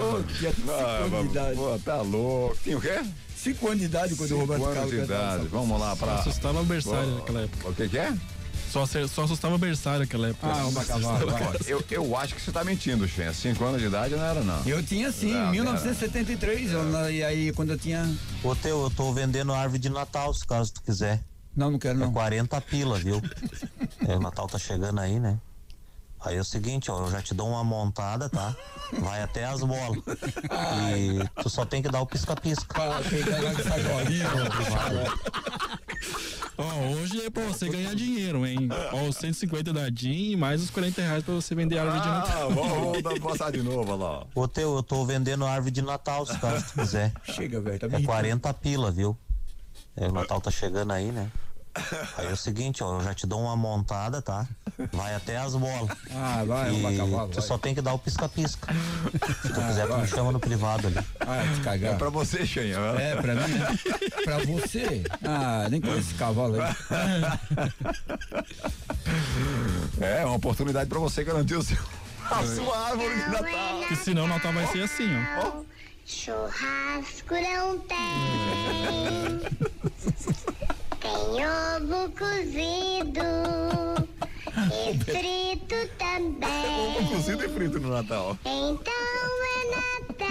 Oh, 0.00 0.22
tinha 0.38 0.52
cinco 0.52 0.70
Ah, 0.70 0.96
anos 1.04 1.22
de 1.22 1.28
idade. 1.30 1.56
pô, 1.56 1.78
tá 1.84 1.96
louco. 2.02 2.56
Tinha 2.62 2.78
o 2.78 2.80
quê? 2.80 3.00
Cinco 3.36 3.66
anos 3.66 3.78
de 3.80 3.84
idade 3.84 4.14
quando 4.16 4.24
o 4.24 4.28
Cinco 4.28 4.40
Roberto 4.40 4.62
anos 4.64 4.74
Carlos 4.74 4.90
de 4.92 5.00
cantava 5.00 5.20
idade. 5.24 5.40
essa 5.46 5.48
Vamos 5.56 5.80
lá 5.80 5.96
pra. 5.96 6.14
Assustava 6.14 6.60
o 6.60 6.64
berçário 6.64 7.14
naquela 7.16 7.40
época. 7.42 7.68
O 7.68 7.74
que 7.74 7.88
que 7.88 7.98
é? 7.98 8.14
Só, 8.84 9.06
só 9.06 9.22
assustava 9.24 9.54
o 9.54 9.58
berçário 9.58 10.00
naquela 10.00 10.28
época. 10.28 10.46
Ah, 10.46 10.62
roubar 10.62 10.84
cavalo. 10.86 11.30
Eu, 11.66 11.82
eu 11.90 12.16
acho 12.16 12.34
que 12.34 12.42
você 12.42 12.50
tá 12.52 12.64
mentindo, 12.64 13.06
Xen. 13.06 13.32
Cinco 13.32 13.64
anos 13.64 13.80
de 13.80 13.86
idade 13.86 14.14
não 14.16 14.24
era, 14.24 14.40
não. 14.42 14.60
Eu 14.66 14.82
tinha 14.82 15.10
sim, 15.12 15.32
em 15.32 15.50
1973, 15.52 16.72
eu 16.72 16.84
na- 16.84 17.10
e 17.10 17.22
aí 17.22 17.52
quando 17.52 17.70
eu 17.70 17.78
tinha. 17.78 18.12
Ô, 18.42 18.54
Teu, 18.54 18.82
eu 18.82 18.90
tô 18.90 19.12
vendendo 19.12 19.52
árvore 19.52 19.78
de 19.78 19.88
Natal, 19.88 20.34
se 20.34 20.46
caso 20.46 20.72
tu 20.72 20.82
quiser. 20.82 21.22
Não, 21.54 21.70
não 21.70 21.78
quero 21.78 21.98
É 21.98 22.04
não. 22.04 22.12
40 22.12 22.60
pila, 22.60 22.98
viu? 22.98 23.22
É, 24.06 24.14
o 24.16 24.20
Natal 24.20 24.46
tá 24.46 24.58
chegando 24.58 25.00
aí, 25.00 25.18
né? 25.18 25.36
Aí 26.20 26.36
é 26.36 26.40
o 26.40 26.44
seguinte, 26.44 26.90
ó, 26.90 27.04
eu 27.06 27.10
já 27.10 27.22
te 27.22 27.34
dou 27.34 27.48
uma 27.48 27.62
montada, 27.62 28.28
tá? 28.28 28.54
Vai 28.98 29.22
até 29.22 29.44
as 29.44 29.60
bolas. 29.60 30.02
E 30.96 31.42
tu 31.42 31.48
só 31.48 31.64
tem 31.64 31.82
que 31.82 31.88
dar 31.88 32.00
o 32.00 32.06
pisca-pisca. 32.06 32.74
Ó, 36.58 36.94
hoje 36.94 37.24
é 37.24 37.30
pra 37.30 37.42
você 37.44 37.68
ganhar 37.68 37.94
dinheiro, 37.94 38.46
hein? 38.46 38.68
Ó, 38.92 39.08
os 39.08 39.16
150 39.16 39.72
da 39.72 39.90
DIN 39.90 40.32
e 40.32 40.36
mais 40.36 40.62
os 40.62 40.70
40 40.70 41.02
reais 41.02 41.22
pra 41.22 41.34
você 41.34 41.54
vender 41.54 41.78
árvore 41.78 42.00
de 42.00 42.08
Natal. 42.08 42.50
Ah, 42.50 42.54
vamos, 42.54 43.18
passar 43.20 43.52
de 43.52 43.62
novo, 43.62 43.92
olha 43.92 44.02
lá. 44.02 44.26
Ô, 44.34 44.48
Teu, 44.48 44.74
eu 44.76 44.82
tô 44.82 45.04
vendendo 45.04 45.44
árvore 45.44 45.70
de 45.70 45.82
Natal, 45.82 46.24
se 46.24 46.38
caso 46.38 46.64
tu 46.66 46.80
quiser. 46.80 47.12
Chega, 47.24 47.60
velho, 47.60 47.78
tá 47.78 47.86
É 47.86 47.88
irritando. 47.90 48.06
40 48.06 48.54
pila, 48.54 48.90
viu? 48.90 49.16
É, 49.94 50.08
o 50.08 50.12
Natal 50.12 50.40
tá 50.40 50.50
chegando 50.50 50.92
aí, 50.92 51.12
né? 51.12 51.30
Aí 52.16 52.26
é 52.26 52.32
o 52.32 52.36
seguinte, 52.36 52.82
ó, 52.82 52.98
eu 52.98 53.04
já 53.04 53.14
te 53.14 53.26
dou 53.26 53.40
uma 53.40 53.56
montada, 53.56 54.20
tá? 54.22 54.46
Vai 54.92 55.14
até 55.14 55.36
as 55.36 55.54
bolas. 55.54 55.90
Ah, 56.14 56.44
vai, 56.46 56.74
E 56.74 56.96
cavalo. 56.96 57.28
tu 57.28 57.34
vai. 57.36 57.46
só 57.46 57.56
tem 57.58 57.74
que 57.74 57.80
dar 57.82 57.94
o 57.94 57.98
pisca-pisca. 57.98 58.72
Se 59.42 59.48
tu 59.52 59.60
quiser, 59.66 59.86
tu 59.86 59.96
me 59.96 60.06
chama 60.06 60.32
no 60.32 60.40
privado 60.40 60.86
ali. 60.88 60.96
Ah, 61.20 61.42
te 61.54 61.60
É 61.60 61.64
cagar. 61.64 61.98
pra 61.98 62.08
você, 62.10 62.38
ó. 62.76 62.98
É, 62.98 63.16
pra 63.16 63.34
mim, 63.34 63.52
né? 63.54 63.66
Pra 64.24 64.38
você? 64.38 65.02
Ah, 65.24 65.66
nem 65.70 65.80
conheço 65.80 66.00
esse 66.10 66.14
cavalo 66.14 66.56
aí. 66.60 66.74
É 70.00 70.24
uma 70.24 70.36
oportunidade 70.36 70.88
pra 70.88 70.98
você 70.98 71.24
garantir 71.24 71.54
o 71.54 71.62
seu, 71.62 71.78
a 72.30 72.42
sua 72.44 72.78
árvore 72.88 73.14
de 73.14 73.30
Natal. 73.30 73.78
Porque 73.78 73.96
senão 73.96 74.24
o 74.24 74.28
Natal 74.28 74.52
vai 74.52 74.66
ser 74.68 74.82
assim, 74.82 75.08
ó. 75.42 75.62
Churrasco 76.04 77.34
não 77.34 77.78
tem. 77.80 77.96
Tem 81.06 81.46
ovo 81.46 82.10
cozido 82.18 83.22
e 84.72 84.98
frito 85.04 85.78
também. 85.98 87.06
Cozido 87.08 87.44
e 87.44 87.48
frito 87.48 87.78
no 87.78 87.90
Natal. 87.90 88.36
Então 88.44 88.92
é 89.46 89.48
Natal, 89.76 90.26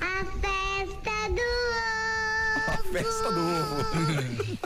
a 0.00 0.24
festa 0.40 1.16
do 1.34 1.50
A 2.54 2.56
ovo. 2.78 2.92
festa 2.92 3.28
do 3.32 3.40
ovo. 3.40 3.78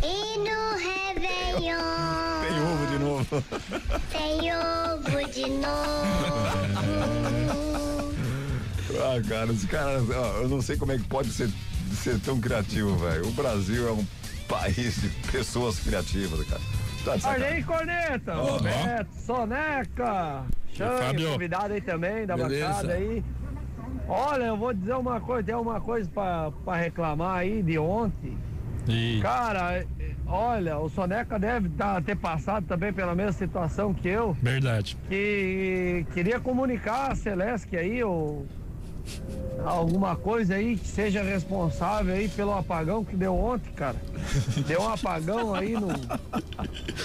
E 0.02 0.04
no 0.38 0.60
Réveillon 0.76 2.42
Tem 2.42 2.56
ovo 2.60 2.84
de 2.86 2.98
novo. 2.98 3.42
tem 4.12 4.52
ovo 4.54 5.20
de 5.32 5.46
novo. 5.50 6.12
Ah, 9.04 9.20
cara, 9.28 9.52
esse 9.52 9.66
cara, 9.66 10.00
ó, 10.02 10.42
eu 10.42 10.48
não 10.48 10.62
sei 10.62 10.76
como 10.76 10.92
é 10.92 10.98
que 10.98 11.04
pode 11.04 11.30
ser, 11.32 11.50
ser 11.94 12.18
tão 12.20 12.40
criativo, 12.40 12.96
velho. 12.96 13.26
O 13.28 13.32
Brasil 13.32 13.88
é 13.88 13.92
um 13.92 14.04
país 14.48 15.00
de 15.00 15.08
pessoas 15.30 15.78
criativas, 15.78 16.44
cara. 16.46 16.60
Tá 17.04 17.16
de 17.16 17.26
Olha 17.26 17.46
aí, 17.48 17.62
Corneta! 17.64 18.36
Ó. 18.36 18.56
Roberto, 18.58 19.12
Soneca! 19.14 20.44
Chame 20.72 20.98
Fábio. 21.00 21.28
o 21.28 21.32
convidado 21.32 21.74
aí 21.74 21.80
também, 21.80 22.26
da 22.26 22.36
Beleza. 22.36 22.66
bancada 22.68 22.92
aí. 22.94 23.24
Olha, 24.08 24.44
eu 24.44 24.56
vou 24.56 24.72
dizer 24.72 24.94
uma 24.94 25.20
coisa, 25.20 25.42
tem 25.44 25.54
uma 25.54 25.80
coisa 25.80 26.08
pra, 26.12 26.50
pra 26.64 26.76
reclamar 26.76 27.38
aí 27.38 27.62
de 27.62 27.78
ontem. 27.78 28.36
E 28.88 29.20
Cara, 29.22 29.78
eh, 29.78 29.86
olha, 30.26 30.78
o 30.78 30.88
Soneca 30.88 31.38
deve 31.38 31.68
tá- 31.70 32.00
ter 32.00 32.16
passado 32.16 32.66
também 32.66 32.92
pela 32.92 33.14
mesma 33.14 33.32
situação 33.32 33.94
que 33.94 34.08
eu, 34.08 34.36
verdade. 34.42 34.96
que 35.08 36.04
queria 36.12 36.40
comunicar 36.40 37.12
a 37.12 37.14
Celeste 37.14 37.76
aí, 37.76 38.02
ou 38.02 38.44
alguma 39.64 40.16
coisa 40.16 40.54
aí 40.54 40.76
que 40.76 40.88
seja 40.88 41.22
responsável 41.22 42.14
aí 42.14 42.28
pelo 42.28 42.52
apagão 42.52 43.04
que 43.04 43.16
deu 43.16 43.34
ontem, 43.34 43.70
cara. 43.72 43.96
Deu 44.66 44.82
um 44.82 44.88
apagão 44.88 45.54
aí 45.54 45.72
no. 45.72 45.88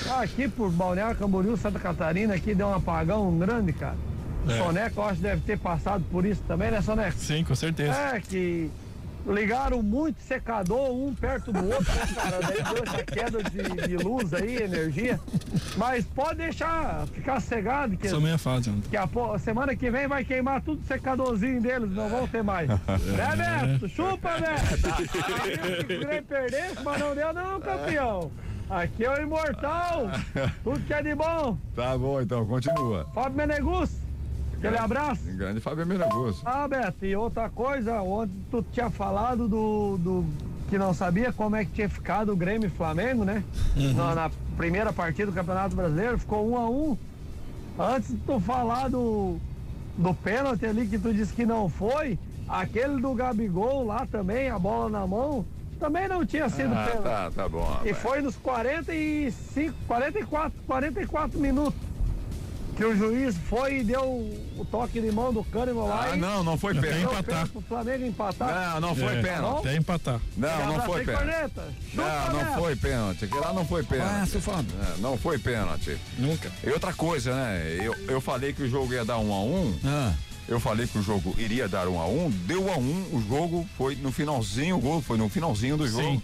Ah, 0.09 0.21
aqui 0.21 0.47
por 0.47 0.71
Balneário 0.71 1.17
Camboriú, 1.17 1.55
Santa 1.57 1.79
Catarina, 1.79 2.35
aqui 2.35 2.55
deu 2.55 2.67
um 2.67 2.73
apagão 2.73 3.37
grande, 3.37 3.73
cara. 3.73 3.95
É. 4.47 4.57
Soneca, 4.57 4.93
eu 4.95 5.03
acho 5.03 5.15
que 5.15 5.23
deve 5.23 5.41
ter 5.41 5.59
passado 5.59 6.03
por 6.09 6.25
isso 6.25 6.41
também, 6.47 6.71
né, 6.71 6.81
Soneca? 6.81 7.17
Sim, 7.17 7.43
com 7.43 7.53
certeza. 7.53 7.91
É, 7.91 8.21
que 8.21 8.71
ligaram 9.27 9.83
muito 9.83 10.21
secador 10.21 10.91
um 10.91 11.13
perto 11.13 11.51
do 11.51 11.59
outro, 11.65 11.93
né, 11.93 12.07
cara? 12.15 12.39
Daí 12.39 12.63
deu 12.63 12.83
essa 12.83 13.03
queda 13.03 13.43
de, 13.43 13.87
de 13.87 13.97
luz 13.97 14.33
aí, 14.33 14.63
energia. 14.63 15.19
Mas 15.75 16.05
pode 16.05 16.37
deixar 16.37 17.05
ficar 17.07 17.39
cegado 17.39 17.97
que, 17.97 18.07
Sou 18.09 18.21
meia 18.21 18.37
fase, 18.37 18.71
que 18.89 18.97
a 18.97 19.07
semana 19.39 19.75
que 19.75 19.89
vem 19.89 20.07
vai 20.07 20.23
queimar 20.23 20.61
tudo 20.61 20.81
o 20.81 20.85
secadorzinho 20.85 21.61
deles, 21.61 21.91
não 21.91 22.09
vão 22.09 22.27
ter 22.27 22.43
mais. 22.43 22.69
né, 22.69 22.77
Beto? 23.77 23.89
Chupa, 23.89 24.29
Beto! 24.39 24.87
Aí 25.43 25.83
que 25.83 25.93
o 25.93 25.99
Grêmio 25.99 26.23
perdesse, 26.23 26.83
mas 26.83 26.99
não 26.99 27.13
deu 27.13 27.33
não, 27.33 27.59
campeão. 27.59 28.31
Aqui 28.69 29.05
é 29.05 29.09
o 29.09 29.21
imortal. 29.21 30.09
Tudo 30.63 30.79
que 30.81 30.93
é 30.93 31.01
de 31.01 31.15
bom. 31.15 31.57
Tá 31.73 31.97
bom, 31.97 32.21
então, 32.21 32.45
continua. 32.45 33.05
Fábio 33.13 33.37
Menegus, 33.37 33.91
aquele 34.57 34.77
abraço. 34.77 35.21
Grande 35.35 35.59
Fábio 35.59 35.85
Miragoso. 35.85 36.41
Ah, 36.45 36.67
Beto, 36.67 37.05
e 37.05 37.15
outra 37.15 37.49
coisa, 37.49 38.01
ontem 38.01 38.33
tu 38.51 38.63
tinha 38.71 38.89
falado 38.89 39.47
do, 39.47 39.97
do 39.97 40.25
que 40.69 40.77
não 40.77 40.93
sabia 40.93 41.31
como 41.31 41.55
é 41.55 41.63
que 41.65 41.71
tinha 41.71 41.89
ficado 41.89 42.31
o 42.31 42.35
Grêmio 42.35 42.67
e 42.67 42.69
Flamengo, 42.69 43.23
né? 43.23 43.43
Na, 43.95 44.15
na 44.15 44.31
primeira 44.57 44.91
partida 44.91 45.31
do 45.31 45.35
Campeonato 45.35 45.75
Brasileiro, 45.75 46.17
ficou 46.17 46.49
um 46.49 46.57
a 46.57 46.69
um. 46.69 46.97
Antes 47.79 48.09
de 48.09 48.17
tu 48.17 48.39
falar 48.39 48.89
do, 48.89 49.37
do 49.97 50.13
pênalti 50.13 50.65
ali 50.65 50.87
que 50.87 50.97
tu 50.97 51.13
disse 51.13 51.31
que 51.33 51.45
não 51.45 51.69
foi, 51.69 52.17
aquele 52.49 52.99
do 52.99 53.13
Gabigol 53.13 53.85
lá 53.85 54.05
também, 54.07 54.49
a 54.49 54.57
bola 54.57 54.89
na 54.89 55.05
mão, 55.05 55.45
também 55.79 56.07
não 56.07 56.25
tinha 56.25 56.49
sido 56.49 56.73
Ah, 56.73 56.85
pênalti. 56.87 57.03
tá, 57.03 57.31
tá 57.35 57.47
bom. 57.47 57.61
E 57.85 57.89
rapaz. 57.91 57.97
foi 57.99 58.21
nos 58.21 58.35
45, 58.35 59.73
44, 59.87 60.51
44 60.65 61.39
minutos 61.39 61.79
que 62.77 62.85
o 62.85 62.95
juiz 62.95 63.35
foi 63.49 63.79
e 63.79 63.83
deu 63.83 64.03
o 64.55 64.63
toque 64.69 65.01
de 65.01 65.11
mão 65.11 65.33
do 65.33 65.43
Kahneman 65.43 65.85
lá 65.85 66.09
Ah, 66.11 66.15
e 66.15 66.19
não, 66.19 66.43
não 66.43 66.57
foi 66.57 66.75
pênalti. 66.75 67.03
empatar. 67.05 67.47
pro 67.49 67.61
Flamengo 67.61 68.05
empatar. 68.05 68.73
Não, 68.73 68.81
não 68.81 68.95
foi 68.95 69.15
É, 69.17 69.21
pênalti. 69.21 69.67
Até 69.67 69.75
empatar. 69.77 70.21
Não, 70.37 70.67
não 70.67 70.81
foi 70.83 71.03
pênalti. 71.05 71.25
Não, 71.93 72.03
Chupa, 72.03 72.33
não 72.33 72.53
foi 72.55 72.75
pênalti. 72.75 73.25
Aquele 73.25 73.41
lá 73.41 73.53
não 73.53 73.65
foi 73.65 73.83
pênalti. 73.83 74.11
Ah, 74.21 74.25
seu 74.27 74.39
Fábio. 74.41 74.71
É, 74.81 75.01
não 75.01 75.17
foi 75.17 75.39
pênalti. 75.39 75.97
Nunca. 76.19 76.51
E 76.63 76.69
outra 76.69 76.93
coisa, 76.93 77.33
né? 77.33 77.77
Eu, 77.83 77.95
eu 78.07 78.21
falei 78.21 78.53
que 78.53 78.61
o 78.63 78.69
jogo 78.69 78.93
ia 78.93 79.03
dar 79.03 79.17
um 79.17 79.33
a 79.33 79.41
um. 79.41 79.75
Ah, 79.83 80.13
Eu 80.47 80.59
falei 80.59 80.85
que 80.87 80.97
o 80.97 81.01
jogo 81.03 81.35
iria 81.37 81.67
dar 81.67 81.87
um 81.89 81.99
a 81.99 82.05
um. 82.07 82.29
Deu 82.45 82.65
um 82.65 82.71
a 82.71 82.77
um. 82.77 83.05
O 83.11 83.21
jogo 83.27 83.67
foi 83.77 83.95
no 83.95 84.11
finalzinho. 84.11 84.77
O 84.77 84.79
gol 84.79 85.01
foi 85.01 85.17
no 85.17 85.27
finalzinho 85.27 85.75
do 85.77 85.87
jogo. 85.87 86.03
Sim. 86.03 86.21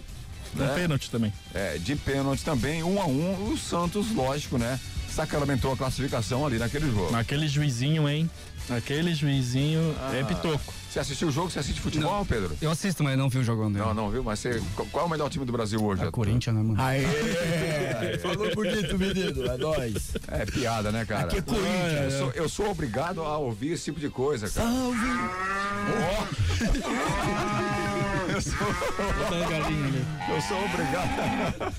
Né? 0.54 0.72
pênalti 0.76 1.10
também. 1.10 1.32
É, 1.52 1.78
de 1.78 1.96
pênalti 1.96 2.44
também, 2.44 2.80
um 2.84 3.02
a 3.02 3.06
um. 3.06 3.52
O 3.52 3.58
Santos, 3.58 4.14
lógico, 4.14 4.56
né? 4.56 4.78
Sacramentou 5.14 5.72
a 5.72 5.76
classificação 5.76 6.44
ali 6.44 6.58
naquele 6.58 6.90
jogo. 6.90 7.14
Aquele 7.14 7.46
juizinho, 7.46 8.08
hein? 8.08 8.28
Aquele 8.68 9.14
juizinho 9.14 9.94
Ah. 10.00 10.16
é 10.16 10.24
pitoco. 10.24 10.74
Você 10.90 10.98
assistiu 10.98 11.28
o 11.28 11.30
jogo? 11.30 11.50
Você 11.50 11.60
assiste 11.60 11.80
futebol, 11.80 12.24
Pedro? 12.24 12.56
Eu 12.60 12.70
assisto, 12.70 13.04
mas 13.04 13.16
não 13.16 13.28
vi 13.28 13.38
o 13.38 13.44
jogo 13.44 13.64
dele. 13.68 13.78
Não, 13.78 13.94
não 13.94 14.10
viu? 14.10 14.24
Mas 14.24 14.40
você. 14.40 14.60
Qual 14.90 15.04
é 15.04 15.06
o 15.06 15.10
melhor 15.10 15.30
time 15.30 15.44
do 15.44 15.52
Brasil 15.52 15.80
hoje? 15.84 16.04
É 16.04 16.10
Corinthians, 16.10 16.56
né, 16.56 16.62
mano? 16.62 16.80
Aê! 16.82 17.04
Falou 18.22 18.52
bonito, 18.54 18.98
menino. 18.98 19.44
É 19.46 19.56
nóis. 19.56 20.14
É 20.28 20.44
piada, 20.46 20.90
né, 20.90 21.04
cara? 21.04 21.24
Aqui 21.26 21.36
é 21.38 21.42
Corinthians. 21.42 22.12
Eu 22.14 22.18
sou, 22.18 22.30
eu 22.32 22.48
sou 22.48 22.70
obrigado 22.70 23.22
a 23.22 23.38
ouvir 23.38 23.72
esse 23.72 23.84
tipo 23.84 24.00
de 24.00 24.08
coisa, 24.08 24.48
cara. 24.50 24.68
Salve! 24.68 24.98
Eu 28.34 28.40
sou, 28.40 28.66
ali. 28.66 30.04
eu 30.28 30.40
sou 30.42 30.64
obrigado. 30.64 31.72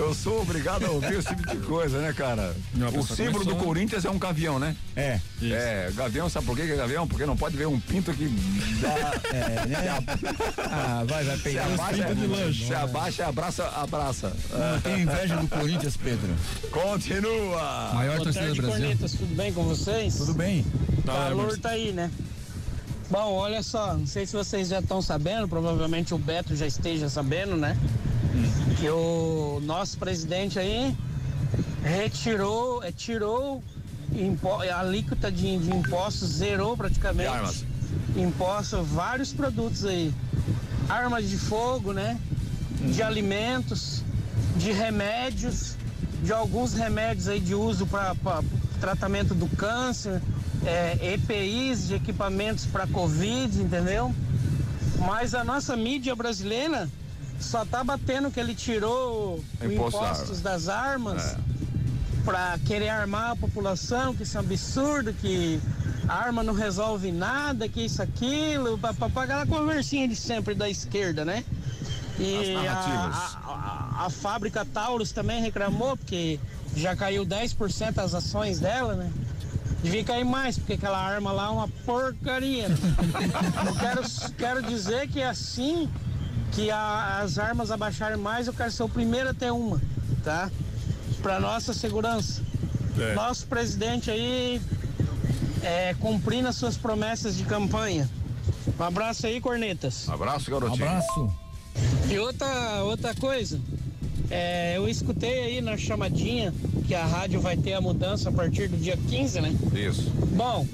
Eu 0.00 0.14
sou 0.14 0.40
obrigado 0.40 0.84
a 0.86 0.90
ouvir 0.90 1.18
esse 1.18 1.28
tipo 1.28 1.46
de 1.46 1.56
coisa, 1.58 1.98
né, 2.00 2.12
cara? 2.12 2.54
Não, 2.74 2.88
O 2.88 3.06
símbolo 3.06 3.40
do 3.44 3.50
começou- 3.50 3.56
Corinthians 3.66 4.04
é 4.04 4.10
um 4.10 4.18
gavião, 4.18 4.58
né? 4.58 4.74
É, 4.96 5.20
Isso. 5.40 5.54
É, 5.54 5.90
gavião, 5.94 6.28
sabe 6.28 6.46
por 6.46 6.56
que 6.56 6.64
que 6.66 6.72
é 6.72 6.76
gavião? 6.76 7.06
Porque 7.06 7.26
não 7.26 7.36
pode 7.36 7.56
ver 7.56 7.66
um 7.66 7.78
pinto 7.78 8.12
que 8.14 8.26
dá. 8.80 9.12
é, 9.32 9.66
né? 9.66 10.04
Ah, 10.58 11.04
vai, 11.06 11.22
vai 11.24 11.36
Se 11.36 11.42
pegar. 11.42 11.66
abaixa, 11.66 12.02
pinto 12.06 12.14
de 12.14 12.26
lanche. 12.26 12.66
se 12.66 12.74
abaixa, 12.74 13.26
abraça, 13.26 13.64
abraça. 13.68 14.32
Não 14.50 14.80
tem 14.80 15.02
inveja 15.02 15.36
do 15.36 15.46
Corinthians, 15.48 15.96
Pedro. 15.96 16.34
Continua! 16.70 17.90
Maior 17.94 18.16
Boa 18.16 18.24
torcida 18.24 18.48
do 18.54 18.56
Brasil. 18.56 18.80
Cornetas, 18.80 19.12
tudo 19.12 19.34
bem 19.34 19.52
com 19.52 19.62
vocês? 19.64 20.16
Tudo 20.16 20.34
bem? 20.34 20.64
O 20.98 21.02
calor 21.02 21.58
tá 21.58 21.70
aí, 21.70 21.92
né? 21.92 22.10
Bom, 23.10 23.32
olha 23.34 23.60
só, 23.62 23.94
não 23.94 24.06
sei 24.06 24.24
se 24.24 24.36
vocês 24.36 24.68
já 24.68 24.78
estão 24.78 25.02
sabendo, 25.02 25.48
provavelmente 25.48 26.14
o 26.14 26.18
Beto 26.18 26.54
já 26.54 26.66
esteja 26.66 27.08
sabendo, 27.08 27.56
né? 27.56 27.76
Que 28.78 28.88
o 28.88 29.60
nosso 29.64 29.98
presidente 29.98 30.58
aí 30.60 30.96
retirou, 31.82 32.84
é, 32.84 32.92
tirou 32.92 33.62
impo- 34.14 34.62
a 34.62 34.78
alíquota 34.78 35.30
de, 35.30 35.58
de 35.58 35.70
impostos, 35.74 36.28
zerou 36.28 36.76
praticamente. 36.76 37.28
Armas. 37.28 37.64
Impostos, 38.16 38.86
vários 38.88 39.32
produtos 39.32 39.84
aí. 39.84 40.14
Armas 40.88 41.28
de 41.28 41.36
fogo, 41.36 41.92
né? 41.92 42.16
De 42.92 43.02
alimentos, 43.02 44.04
de 44.56 44.70
remédios, 44.70 45.74
de 46.22 46.32
alguns 46.32 46.74
remédios 46.74 47.26
aí 47.26 47.40
de 47.40 47.56
uso 47.56 47.86
para 47.86 48.14
tratamento 48.80 49.34
do 49.34 49.48
câncer, 49.56 50.22
é, 50.64 51.14
EPIs 51.14 51.88
de 51.88 51.94
equipamentos 51.94 52.66
para 52.66 52.86
Covid, 52.86 53.60
entendeu? 53.60 54.14
Mas 54.98 55.34
a 55.34 55.42
nossa 55.42 55.76
mídia 55.76 56.14
brasileira 56.14 56.88
só 57.38 57.64
tá 57.64 57.82
batendo 57.82 58.30
que 58.30 58.38
ele 58.38 58.54
tirou 58.54 59.42
Imposto 59.62 59.96
impostos 59.98 60.40
das 60.42 60.68
armas 60.68 61.22
É. 61.24 61.36
para 62.24 62.58
querer 62.66 62.90
armar 62.90 63.30
a 63.30 63.36
população, 63.36 64.14
que 64.14 64.24
isso 64.24 64.36
é 64.36 64.40
um 64.40 64.44
absurdo, 64.44 65.14
que 65.14 65.58
a 66.06 66.14
arma 66.14 66.42
não 66.42 66.52
resolve 66.52 67.10
nada, 67.10 67.66
que 67.66 67.82
isso, 67.86 68.02
aquilo, 68.02 68.76
para 68.76 68.92
pagar 69.08 69.42
a 69.42 69.46
conversinha 69.46 70.06
de 70.06 70.14
sempre 70.16 70.54
da 70.54 70.68
esquerda, 70.68 71.24
né? 71.24 71.42
E 72.18 72.54
a- 72.66 72.72
a- 73.46 74.04
a 74.06 74.10
fábrica 74.10 74.62
Taurus 74.66 75.10
também 75.10 75.40
reclamou, 75.40 75.96
porque 75.96 76.38
já 76.76 76.94
caiu 76.94 77.24
10% 77.24 77.98
as 77.98 78.12
ações 78.14 78.60
dela, 78.60 78.94
né? 78.94 79.10
Devia 79.82 80.04
cair 80.04 80.24
mais, 80.24 80.58
porque 80.58 80.74
aquela 80.74 80.98
arma 80.98 81.32
lá 81.32 81.46
é 81.46 81.50
uma 81.50 81.68
porcaria. 81.68 82.66
eu 82.68 83.74
quero, 83.76 84.02
quero 84.36 84.62
dizer 84.62 85.08
que 85.08 85.22
assim 85.22 85.88
que 86.52 86.70
a- 86.70 87.20
as 87.22 87.38
armas 87.38 87.70
abaixarem 87.70 88.18
mais, 88.18 88.46
eu 88.46 88.52
quero 88.52 88.70
ser 88.70 88.82
o 88.82 88.88
primeiro 88.88 89.30
a 89.30 89.34
ter 89.34 89.50
uma, 89.52 89.80
tá? 90.22 90.50
Para 91.22 91.40
nossa 91.40 91.72
segurança. 91.72 92.42
É. 92.98 93.14
Nosso 93.14 93.46
presidente 93.46 94.10
aí 94.10 94.60
é, 95.62 95.94
cumprindo 96.00 96.48
as 96.48 96.56
suas 96.56 96.76
promessas 96.76 97.36
de 97.36 97.44
campanha. 97.44 98.08
Um 98.78 98.82
abraço 98.82 99.26
aí, 99.26 99.40
cornetas. 99.40 100.08
Abraço, 100.08 100.50
garotinho. 100.50 100.86
Abraço. 100.88 101.32
E 102.10 102.18
outra, 102.18 102.82
outra 102.82 103.14
coisa, 103.14 103.60
é, 104.30 104.76
eu 104.76 104.88
escutei 104.88 105.44
aí 105.44 105.60
na 105.60 105.76
chamadinha 105.76 106.52
que 106.90 106.94
a 106.96 107.06
rádio 107.06 107.40
vai 107.40 107.56
ter 107.56 107.74
a 107.74 107.80
mudança 107.80 108.30
a 108.30 108.32
partir 108.32 108.66
do 108.66 108.76
dia 108.76 108.96
15, 108.96 109.40
né? 109.40 109.56
Isso. 109.72 110.10
Bom, 110.34 110.66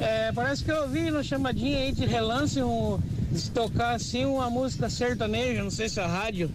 é, 0.00 0.32
parece 0.32 0.64
que 0.64 0.72
eu 0.72 0.82
ouvi 0.82 1.12
na 1.12 1.22
chamadinha 1.22 1.78
aí 1.78 1.92
de 1.92 2.04
relance 2.04 2.60
um, 2.60 2.98
de 3.30 3.48
tocar 3.52 3.94
assim 3.94 4.24
uma 4.24 4.50
música 4.50 4.90
sertaneja, 4.90 5.62
não 5.62 5.70
sei 5.70 5.88
se 5.88 6.00
a 6.00 6.08
rádio 6.08 6.50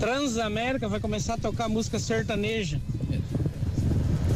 Transamérica 0.00 0.88
vai 0.88 0.98
começar 0.98 1.34
a 1.34 1.36
tocar 1.36 1.68
música 1.68 1.98
sertaneja. 1.98 2.80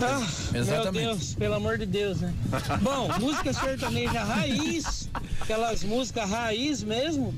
Ah, 0.03 0.29
meu 0.53 0.61
Exatamente. 0.61 1.07
Deus, 1.07 1.35
pelo 1.37 1.55
amor 1.55 1.79
de 1.79 1.87
Deus, 1.87 2.21
né? 2.21 2.35
Bom, 2.83 3.09
música 3.19 3.51
sertaneja 3.51 4.23
raiz, 4.23 5.09
aquelas 5.41 5.83
músicas 5.85 6.29
raiz 6.29 6.83
mesmo, 6.83 7.35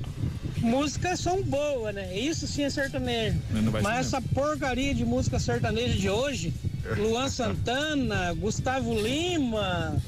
músicas 0.63 1.21
são 1.21 1.43
boas, 1.43 1.95
né? 1.95 2.17
Isso 2.17 2.47
sim 2.47 2.63
é 2.63 2.71
sertanejo. 2.71 3.39
Mas 3.51 3.65
vai 3.65 3.83
Mas 3.83 4.07
ser 4.07 4.17
essa 4.17 4.23
porcaria 4.35 4.95
de 4.95 5.05
música 5.05 5.39
sertaneja 5.39 5.99
de 5.99 6.09
hoje, 6.09 6.55
Luan 6.97 7.29
Santana, 7.29 8.33
Gustavo 8.35 8.95
Lima, 8.95 10.01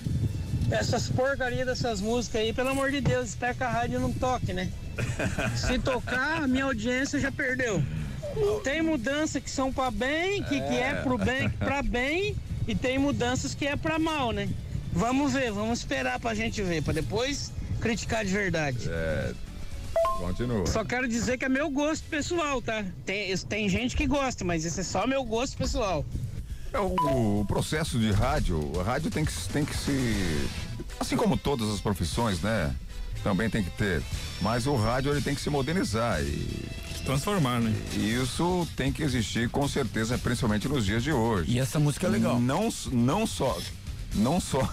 essas 0.71 1.09
porcarias 1.09 1.67
dessas 1.67 2.01
músicas 2.01 2.41
aí, 2.41 2.53
pelo 2.53 2.71
amor 2.71 2.91
de 2.91 3.01
Deus, 3.01 3.31
espera 3.31 3.55
que 3.55 3.63
a 3.63 3.69
rádio 3.69 4.01
não 4.01 4.13
toque, 4.13 4.53
né? 4.53 4.71
Se 5.57 5.79
tocar, 5.79 6.45
a 6.45 6.47
minha 6.47 6.65
audiência 6.65 7.19
já 7.19 7.31
perdeu. 7.31 7.83
Tem 8.63 8.83
mudanças 8.83 9.43
que 9.43 9.51
são 9.51 9.73
para 9.73 9.91
bem, 9.91 10.43
que 10.45 10.57
é, 10.57 10.61
que 10.61 10.75
é 10.75 10.95
pro 11.03 11.19
bem, 11.19 11.49
para 11.51 11.83
bem, 11.83 12.37
e 12.67 12.75
tem 12.75 12.99
mudanças 12.99 13.55
que 13.55 13.67
é 13.67 13.77
para 13.77 13.99
mal, 13.99 14.33
né? 14.33 14.49
Vamos 14.93 15.33
ver, 15.33 15.51
vamos 15.53 15.81
esperar 15.81 16.19
pra 16.21 16.35
gente 16.35 16.63
ver, 16.63 16.83
para 16.83 16.95
depois 16.95 17.53
criticar 17.81 18.25
de 18.25 18.33
verdade. 18.33 18.89
É. 18.89 19.33
Continua. 20.19 20.67
Só 20.67 20.85
quero 20.85 21.07
dizer 21.09 21.39
que 21.39 21.45
é 21.45 21.49
meu 21.49 21.71
gosto 21.71 22.05
pessoal, 22.09 22.63
tá? 22.63 22.85
Tem, 23.05 23.31
isso- 23.31 23.47
tem 23.47 23.69
gente 23.69 23.97
que 23.97 24.07
gosta, 24.07 24.45
mas 24.45 24.65
esse 24.65 24.81
é 24.81 24.85
só 24.85 25.07
meu 25.07 25.25
gosto 25.25 25.57
pessoal. 25.57 26.05
É 26.73 26.79
o, 26.79 27.41
o 27.41 27.45
processo 27.47 27.99
de 27.99 28.11
rádio, 28.11 28.59
o 28.59 28.83
rádio 28.83 29.11
tem 29.11 29.25
que, 29.25 29.33
tem 29.53 29.65
que 29.65 29.77
se. 29.77 30.49
Assim 30.99 31.17
como 31.17 31.37
todas 31.37 31.69
as 31.71 31.81
profissões, 31.81 32.41
né? 32.41 32.75
Também 33.23 33.49
tem 33.49 33.63
que 33.63 33.71
ter. 33.71 34.03
Mas 34.43 34.67
o 34.67 34.75
rádio 34.77 35.13
ele 35.13 35.21
tem 35.23 35.35
que 35.35 35.41
se 35.41 35.49
modernizar 35.51 36.21
e. 36.23 36.27
Se 36.97 37.03
transformar, 37.05 37.61
né? 37.61 37.73
E 37.95 38.15
isso 38.15 38.67
tem 38.77 38.93
que 38.93 39.03
existir 39.03 39.49
com 39.51 39.67
certeza, 39.69 40.19
principalmente 40.19 40.69
nos 40.69 40.85
dias 40.85 41.03
de 41.03 41.13
hoje. 41.13 41.51
E 41.53 41.59
essa 41.61 41.79
música 41.79 42.07
é 42.07 42.11
legal. 42.11 42.41
Não, 42.41 42.69
não 42.93 43.27
só. 43.27 43.57
Não 44.15 44.41
só. 44.41 44.69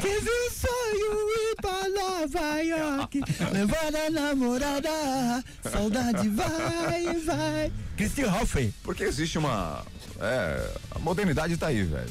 Quis 0.00 0.22
um 0.22 0.50
sonho 0.50 1.30
ir 1.30 1.56
pra 1.60 1.88
Nova 1.88 2.60
York, 2.62 3.20
levar 3.52 3.94
a 4.06 4.10
namorada, 4.10 5.44
saudade 5.70 6.28
vai, 6.28 7.14
vai. 7.24 7.72
Christian 7.96 8.30
Hoffey. 8.32 8.72
Porque 8.82 9.02
existe 9.04 9.38
uma. 9.38 9.84
É, 10.20 10.70
a 10.90 10.98
modernidade 10.98 11.56
tá 11.56 11.68
aí, 11.68 11.82
velho. 11.82 12.10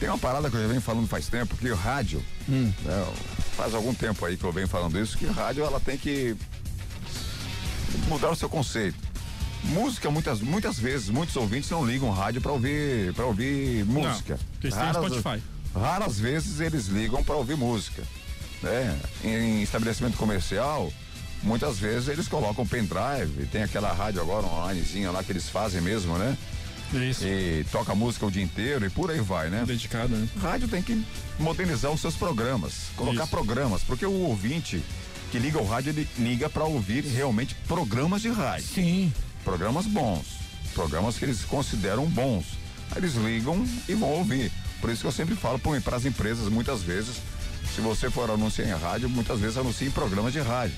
Tem 0.00 0.08
uma 0.08 0.18
parada 0.18 0.48
que 0.48 0.56
eu 0.56 0.62
já 0.62 0.68
venho 0.68 0.80
falando 0.80 1.08
faz 1.08 1.26
tempo, 1.28 1.56
que 1.56 1.68
o 1.70 1.74
rádio, 1.76 2.22
Hum. 2.48 2.72
né, 2.84 3.06
faz 3.56 3.74
algum 3.74 3.92
tempo 3.92 4.24
aí 4.24 4.36
que 4.36 4.44
eu 4.44 4.52
venho 4.52 4.68
falando 4.68 4.98
isso, 4.98 5.18
que 5.18 5.26
o 5.26 5.32
rádio 5.32 5.64
ela 5.64 5.80
tem 5.80 5.98
que 5.98 6.36
mudar 8.08 8.30
o 8.30 8.36
seu 8.36 8.48
conceito. 8.48 8.96
Música, 9.64 10.08
muitas, 10.10 10.40
muitas 10.40 10.78
vezes, 10.78 11.08
muitos 11.10 11.34
ouvintes 11.36 11.68
não 11.70 11.84
ligam 11.84 12.08
o 12.08 12.12
rádio 12.12 12.40
para 12.40 12.52
ouvir, 12.52 13.12
para 13.12 13.26
ouvir 13.26 13.84
música. 13.84 14.38
porque 14.52 14.68
eles 14.68 14.76
têm 14.78 14.92
Spotify. 14.94 15.42
Raras 15.74 16.18
vezes 16.18 16.60
eles 16.60 16.86
ligam 16.86 17.22
para 17.22 17.36
ouvir 17.36 17.56
música. 17.56 18.02
Né? 18.62 18.98
Em 19.24 19.62
estabelecimento 19.62 20.16
comercial, 20.16 20.92
muitas 21.42 21.78
vezes 21.78 22.08
eles 22.08 22.26
colocam 22.28 22.66
pendrive, 22.66 23.46
tem 23.50 23.62
aquela 23.62 23.92
rádio 23.92 24.20
agora 24.20 24.46
onlinezinha 24.46 25.10
lá 25.10 25.22
que 25.22 25.32
eles 25.32 25.48
fazem 25.48 25.80
mesmo, 25.80 26.18
né? 26.18 26.36
Isso. 26.92 27.24
E 27.24 27.66
toca 27.70 27.94
música 27.94 28.24
o 28.24 28.30
dia 28.30 28.42
inteiro 28.42 28.86
e 28.86 28.90
por 28.90 29.10
aí 29.10 29.20
vai, 29.20 29.50
né? 29.50 29.62
Dedicado, 29.66 30.16
né? 30.16 30.26
Rádio 30.40 30.68
tem 30.68 30.82
que 30.82 31.04
modernizar 31.38 31.90
os 31.92 32.00
seus 32.00 32.16
programas, 32.16 32.86
colocar 32.96 33.24
Isso. 33.24 33.30
programas, 33.30 33.82
porque 33.82 34.06
o 34.06 34.12
ouvinte 34.12 34.82
que 35.30 35.38
liga 35.38 35.60
o 35.60 35.66
rádio, 35.66 35.90
ele 35.90 36.08
liga 36.18 36.48
para 36.48 36.64
ouvir 36.64 37.04
realmente 37.04 37.54
programas 37.66 38.22
de 38.22 38.30
rádio. 38.30 38.66
Sim. 38.66 39.12
Programas 39.44 39.86
bons, 39.86 40.24
programas 40.74 41.18
que 41.18 41.24
eles 41.24 41.44
consideram 41.44 42.06
bons. 42.06 42.46
Aí 42.90 42.98
eles 42.98 43.14
ligam 43.14 43.66
e 43.86 43.94
vão 43.94 44.08
ouvir. 44.08 44.50
Por 44.80 44.90
isso 44.90 45.00
que 45.02 45.06
eu 45.08 45.12
sempre 45.12 45.34
falo 45.34 45.58
para 45.58 45.96
as 45.96 46.04
empresas, 46.04 46.48
muitas 46.48 46.82
vezes, 46.82 47.16
se 47.74 47.80
você 47.80 48.10
for 48.10 48.30
anunciar 48.30 48.68
em 48.68 48.72
rádio, 48.80 49.08
muitas 49.08 49.40
vezes 49.40 49.56
anuncie 49.56 49.88
em 49.88 49.90
programas 49.90 50.32
de 50.32 50.40
rádio. 50.40 50.74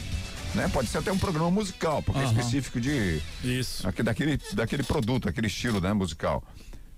Né? 0.54 0.68
Pode 0.72 0.88
ser 0.88 0.98
até 0.98 1.12
um 1.12 1.18
programa 1.18 1.50
musical, 1.50 2.02
porque 2.02 2.18
é 2.20 2.24
Aham. 2.24 2.32
específico 2.32 2.80
de 2.80 3.20
Isso. 3.44 3.86
aqui- 3.86 4.02
daquele, 4.02 4.38
daquele 4.52 4.82
produto, 4.82 5.28
aquele 5.28 5.46
estilo 5.46 5.80
né, 5.80 5.92
musical. 5.92 6.42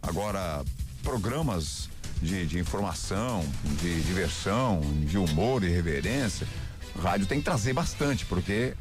Agora, 0.00 0.64
programas 1.02 1.88
de, 2.22 2.46
de 2.46 2.58
informação, 2.58 3.44
de 3.80 4.00
diversão, 4.02 4.80
de 5.06 5.18
humor 5.18 5.62
e 5.64 5.68
reverência, 5.68 6.46
rádio 7.00 7.26
tem 7.26 7.38
que 7.38 7.44
trazer 7.44 7.72
bastante, 7.72 8.24
porque 8.26 8.74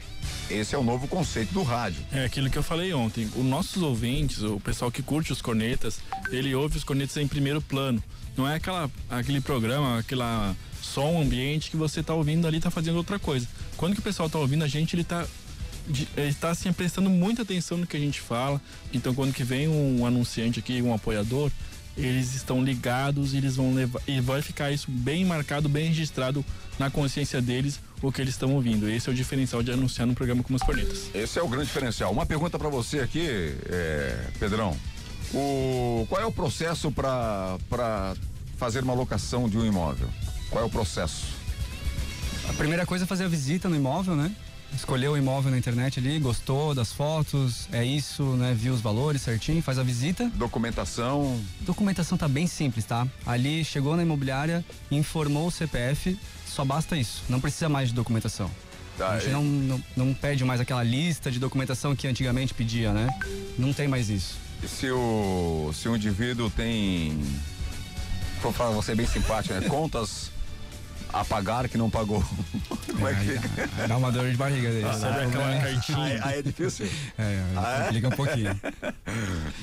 esse 0.50 0.76
é 0.76 0.78
o 0.78 0.84
novo 0.84 1.08
conceito 1.08 1.54
do 1.54 1.64
rádio. 1.64 2.02
É 2.12 2.26
aquilo 2.26 2.50
que 2.50 2.58
eu 2.58 2.64
falei 2.64 2.94
ontem. 2.94 3.30
Os 3.36 3.46
nossos 3.46 3.82
ouvintes, 3.82 4.42
o 4.42 4.60
pessoal 4.60 4.92
que 4.92 5.02
curte 5.02 5.32
os 5.32 5.42
cornetas, 5.42 6.00
ele 6.32 6.54
ouve 6.54 6.78
os 6.78 6.84
cornetas 6.84 7.18
em 7.18 7.28
primeiro 7.28 7.62
plano. 7.62 8.04
Não 8.36 8.48
é 8.48 8.56
aquela, 8.56 8.90
aquele 9.10 9.42
programa, 9.42 10.00
aquela 10.00 10.56
som 10.82 11.22
ambiente 11.22 11.70
que 11.70 11.78
você 11.78 12.02
tá 12.02 12.14
ouvindo 12.14 12.48
ali, 12.48 12.60
tá 12.60 12.72
fazendo 12.72 12.96
outra 12.98 13.20
coisa. 13.20 13.48
Quando 13.78 13.94
que 13.94 14.00
o 14.00 14.04
pessoal 14.04 14.30
tá 14.30 14.40
ouvindo 14.40 14.64
a 14.64 14.68
gente, 14.68 14.96
ele 14.96 15.04
tá 15.04 15.26
de- 15.88 16.08
ele 16.16 16.34
tá 16.34 16.50
assim 16.52 16.72
prestando 16.72 17.10
muita 17.10 17.42
atenção 17.42 17.78
no 17.78 17.88
que 17.88 17.98
a 17.98 18.00
gente 18.00 18.20
fala. 18.22 18.62
Então 18.94 19.14
quando 19.14 19.34
que 19.34 19.44
vem 19.44 19.68
um 19.68 20.06
anunciante 20.06 20.60
aqui, 20.60 20.82
um 20.82 20.94
apoiador, 20.94 21.52
eles 21.98 22.34
estão 22.36 22.64
ligados 22.64 23.34
e 23.34 23.38
eles 23.38 23.56
vão 23.58 23.74
levar 23.74 24.02
e 24.08 24.20
vai 24.22 24.42
ficar 24.42 24.72
isso 24.72 24.90
bem 24.90 25.26
marcado, 25.26 25.68
bem 25.68 25.88
registrado 25.90 26.44
na 26.80 26.90
consciência 26.90 27.42
deles 27.42 27.80
o 28.02 28.12
que 28.12 28.22
eles 28.22 28.34
estão 28.34 28.54
ouvindo. 28.54 28.90
Esse 28.90 29.10
é 29.10 29.12
o 29.12 29.16
diferencial 29.16 29.62
de 29.62 29.72
anunciar 29.72 30.08
num 30.08 30.14
programa 30.14 30.44
como 30.44 30.56
os 30.56 30.64
cornetas. 30.64 31.10
Esse 31.14 31.40
é 31.40 31.44
o 31.44 31.48
grande 31.48 31.68
diferencial. 31.68 32.12
Uma 32.12 32.26
pergunta 32.26 32.58
para 32.58 32.70
você 32.70 33.00
aqui, 33.00 33.56
é, 33.70 34.28
Pedrão. 34.40 34.76
O, 35.34 36.06
qual 36.10 36.22
é 36.22 36.26
o 36.26 36.32
processo 36.32 36.92
para 36.92 37.58
fazer 38.58 38.84
uma 38.84 38.94
locação 38.94 39.48
de 39.48 39.58
um 39.58 39.66
imóvel? 39.66 40.10
Qual 40.50 40.64
é 40.64 40.68
o 40.68 40.70
processo? 40.70 41.28
A 42.50 42.54
primeira 42.54 42.86
coisa 42.86 43.06
é 43.06 43.08
fazer 43.08 43.26
a 43.26 43.28
visita 43.28 43.70
no 43.70 43.76
imóvel, 43.76 44.16
né? 44.16 44.36
Escolheu 44.76 45.14
o 45.14 45.18
imóvel 45.18 45.52
na 45.52 45.58
internet 45.58 46.00
ali, 46.00 46.18
gostou 46.18 46.74
das 46.74 46.94
fotos, 46.94 47.68
é 47.72 47.84
isso, 47.84 48.24
né? 48.36 48.54
Viu 48.58 48.74
os 48.74 48.82
valores 48.82 49.22
certinho, 49.22 49.62
faz 49.62 49.78
a 49.78 49.84
visita. 49.84 50.30
Documentação. 50.36 51.40
Documentação 51.62 52.18
tá 52.18 52.28
bem 52.28 52.48
simples, 52.48 52.86
tá? 52.86 53.06
Ali 53.26 53.66
chegou 53.66 53.96
na 53.98 54.04
imobiliária, 54.04 54.64
informou 54.90 55.48
o 55.48 55.52
CPF, 55.52 56.18
só 56.52 56.66
basta 56.66 56.98
isso, 56.98 57.24
não 57.30 57.40
precisa 57.40 57.70
mais 57.70 57.90
de 57.90 57.96
documentação. 57.96 58.52
Tá, 58.98 59.12
a 59.12 59.20
gente 59.20 59.30
e- 59.30 59.34
não, 59.34 59.44
não, 59.44 59.84
não 59.96 60.14
pede 60.14 60.44
mais 60.44 60.60
aquela 60.60 60.84
lista 60.84 61.32
de 61.32 61.40
documentação 61.40 61.96
que 61.96 62.08
antigamente 62.08 62.54
pedia, 62.54 62.92
né? 62.92 63.08
Não 63.58 63.72
tem 63.74 63.88
mais 63.88 64.10
isso. 64.10 64.38
E 64.62 64.68
se 64.68 64.92
o, 64.92 65.72
se 65.74 65.88
o 65.88 65.96
indivíduo 65.96 66.50
tem. 66.50 67.18
Vou 68.42 68.52
falar, 68.52 68.72
você 68.72 68.94
bem 68.94 69.08
simpático, 69.08 69.54
né? 69.54 69.62
Contas 69.70 70.30
a 71.14 71.24
pagar 71.26 71.68
que 71.70 71.78
não 71.78 71.90
pagou. 71.90 72.24
Como 72.92 73.08
é 73.08 73.14
que 73.16 73.40
fica? 73.40 73.88
Dá 73.88 73.98
uma 73.98 74.12
dor 74.12 74.30
de 74.30 74.38
barriga 74.38 74.70
dele. 74.70 74.86
Ah, 74.86 75.56
É. 75.56 75.62
cartinha. 75.74 75.98
Aí- 76.04 76.20
aí 76.24 76.40
é 76.40 76.42
difícil? 76.42 76.88
É, 77.18 77.44
Ah, 77.56 77.78
é? 77.80 77.84
complica 77.86 78.08
um 78.08 78.12
pouquinho. 78.12 78.62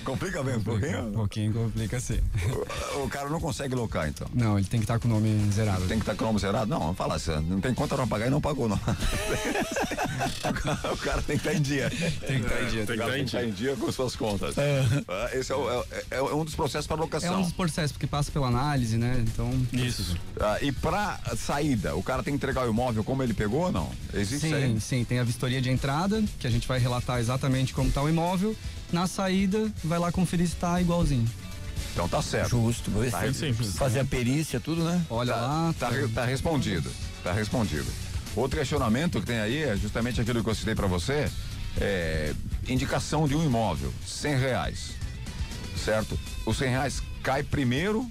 Complica 0.04 0.42
mesmo 0.42 0.60
um 0.60 0.64
pouquinho? 0.64 1.08
Um 1.08 1.12
pouquinho 1.12 1.52
complica 1.52 2.00
sim. 2.00 2.20
O, 2.96 3.04
o 3.04 3.08
cara 3.08 3.28
não 3.28 3.40
consegue 3.40 3.74
locar, 3.74 4.08
então. 4.08 4.26
Não, 4.34 4.58
ele 4.58 4.66
tem 4.66 4.80
que 4.80 4.84
estar 4.84 4.98
com 4.98 5.08
o 5.08 5.10
nome 5.10 5.50
zerado. 5.52 5.80
Tem 5.86 5.98
que 5.98 6.02
estar 6.02 6.14
com 6.14 6.24
o 6.24 6.26
nome 6.28 6.38
zerado? 6.38 6.66
Não, 6.70 6.94
fala 6.94 7.14
assim, 7.16 7.32
não 7.48 7.60
tem 7.60 7.74
conta 7.74 7.94
pra 7.96 8.06
pagar 8.06 8.26
e 8.26 8.30
não 8.30 8.40
pagou, 8.40 8.68
não. 8.68 8.78
o 10.92 10.96
cara 10.98 11.22
tem 11.22 11.38
que 11.38 11.46
estar 11.48 11.58
em 11.58 11.62
dia. 11.62 11.90
Tem 11.90 12.40
que 12.40 12.46
estar 12.46 12.62
em 12.62 12.66
dia. 12.68 12.86
Tem 12.86 12.96
que 12.96 13.02
estar 13.02 13.18
em 13.18 13.24
dia. 13.24 13.44
em 13.44 13.50
dia 13.50 13.76
com 13.76 13.90
suas 13.92 14.16
contas. 14.16 14.56
É. 14.58 14.84
Ah, 15.08 15.28
Esse 15.32 15.52
é, 15.52 15.56
é- 16.10 16.16
é 16.16 16.22
um 16.22 16.44
dos 16.44 16.54
processos 16.54 16.86
para 16.86 16.96
É 16.96 17.00
locação. 17.00 17.38
um 17.38 17.42
dos 17.42 17.52
processos, 17.52 17.92
porque 17.92 18.06
passa 18.06 18.30
pela 18.32 18.48
análise, 18.48 18.96
né? 18.96 19.22
Então. 19.26 19.50
Isso. 19.72 20.16
Ah, 20.40 20.58
e 20.60 20.72
pra 20.72 21.18
saída, 21.38 21.94
o 21.96 22.02
cara 22.02 22.22
tem 22.22 22.32
que 22.32 22.36
entregar 22.36 22.66
o 22.66 22.70
imóvel 22.70 23.02
como 23.04 23.22
ele 23.22 23.32
pegou 23.34 23.62
ou 23.62 23.72
não? 23.72 23.90
Existe 24.12 24.48
Sim, 24.48 24.54
aí? 24.54 24.80
sim, 24.80 25.04
tem 25.04 25.18
a 25.18 25.24
vistoria 25.24 25.60
de 25.60 25.70
entrada, 25.70 26.22
que 26.38 26.46
a 26.46 26.50
gente 26.50 26.66
vai 26.68 26.78
relatar 26.78 27.18
exatamente 27.20 27.72
como 27.72 27.88
está 27.88 28.02
o 28.02 28.08
imóvel. 28.08 28.54
Na 28.92 29.06
saída, 29.06 29.70
vai 29.84 29.98
lá 29.98 30.10
conferir 30.10 30.46
se 30.46 30.54
está 30.54 30.80
igualzinho. 30.80 31.28
Então 31.92 32.08
tá 32.08 32.22
certo. 32.22 32.50
Justo, 32.50 32.90
vou 32.90 33.02
ver 33.02 33.10
Tá, 33.10 33.32
se- 33.32 33.52
fazer 33.52 34.00
a 34.00 34.04
perícia, 34.04 34.60
tudo, 34.60 34.84
né? 34.84 35.04
Olha 35.10 35.34
lá. 35.34 35.74
Tá, 35.78 35.90
tá 36.14 36.24
respondido. 36.24 36.90
Tá 37.24 37.32
respondido. 37.32 37.86
Outro 38.36 38.58
questionamento 38.58 39.20
que 39.20 39.26
tem 39.26 39.40
aí 39.40 39.62
é 39.62 39.76
justamente 39.76 40.20
aquilo 40.20 40.42
que 40.44 40.50
eu 40.50 40.54
citei 40.54 40.74
para 40.74 40.86
você. 40.86 41.30
É, 41.80 42.32
indicação 42.68 43.26
de 43.28 43.34
um 43.34 43.44
imóvel, 43.44 43.92
100 44.06 44.36
reais. 44.38 44.90
Certo? 45.84 46.18
Os 46.46 46.56
100 46.58 46.70
reais 46.70 47.02
cai 47.22 47.42
primeiro, 47.42 48.08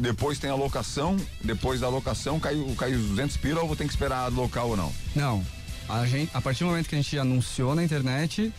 depois 0.00 0.38
tem 0.38 0.50
a 0.50 0.54
locação, 0.54 1.16
depois 1.44 1.80
da 1.80 1.88
locação 1.88 2.40
cai, 2.40 2.54
o- 2.56 2.74
cai 2.74 2.92
os 2.94 3.02
200 3.10 3.36
pila 3.36 3.60
ou 3.60 3.66
vou 3.68 3.76
ter 3.76 3.84
que 3.84 3.90
esperar 3.90 4.28
local 4.32 4.70
ou 4.70 4.76
não? 4.76 4.92
Não. 5.14 5.44
A, 5.88 6.06
gente, 6.06 6.30
a 6.34 6.40
partir 6.40 6.64
do 6.64 6.70
momento 6.70 6.88
que 6.88 6.94
a 6.94 6.98
gente 6.98 7.18
anunciou 7.18 7.74
na 7.74 7.84
internet, 7.84 8.52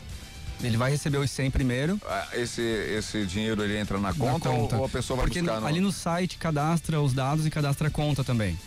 ele 0.61 0.77
vai 0.77 0.91
receber 0.91 1.17
os 1.17 1.31
100 1.31 1.49
primeiro. 1.49 1.99
Ah, 2.05 2.27
Esse, 2.33 2.61
esse 2.61 3.25
dinheiro 3.25 3.63
ele 3.63 3.77
entra 3.77 3.97
na 3.99 4.09
na 4.09 4.13
conta, 4.13 4.49
ou- 4.49 4.69
Ou, 4.75 4.85
a 4.85 4.89
pessoa 4.89 5.17
vai 5.17 5.25
Porque 5.25 5.41
buscar 5.41 5.59
no... 5.61 5.67
ali 5.67 5.79
no 5.79 5.91
site 5.91 6.37
cadastra 6.37 7.01
os 7.01 7.13
dados 7.13 7.45
e 7.45 7.49
cadastra 7.49 7.87
a 7.87 7.91
conta 7.91 8.23
também. 8.23 8.57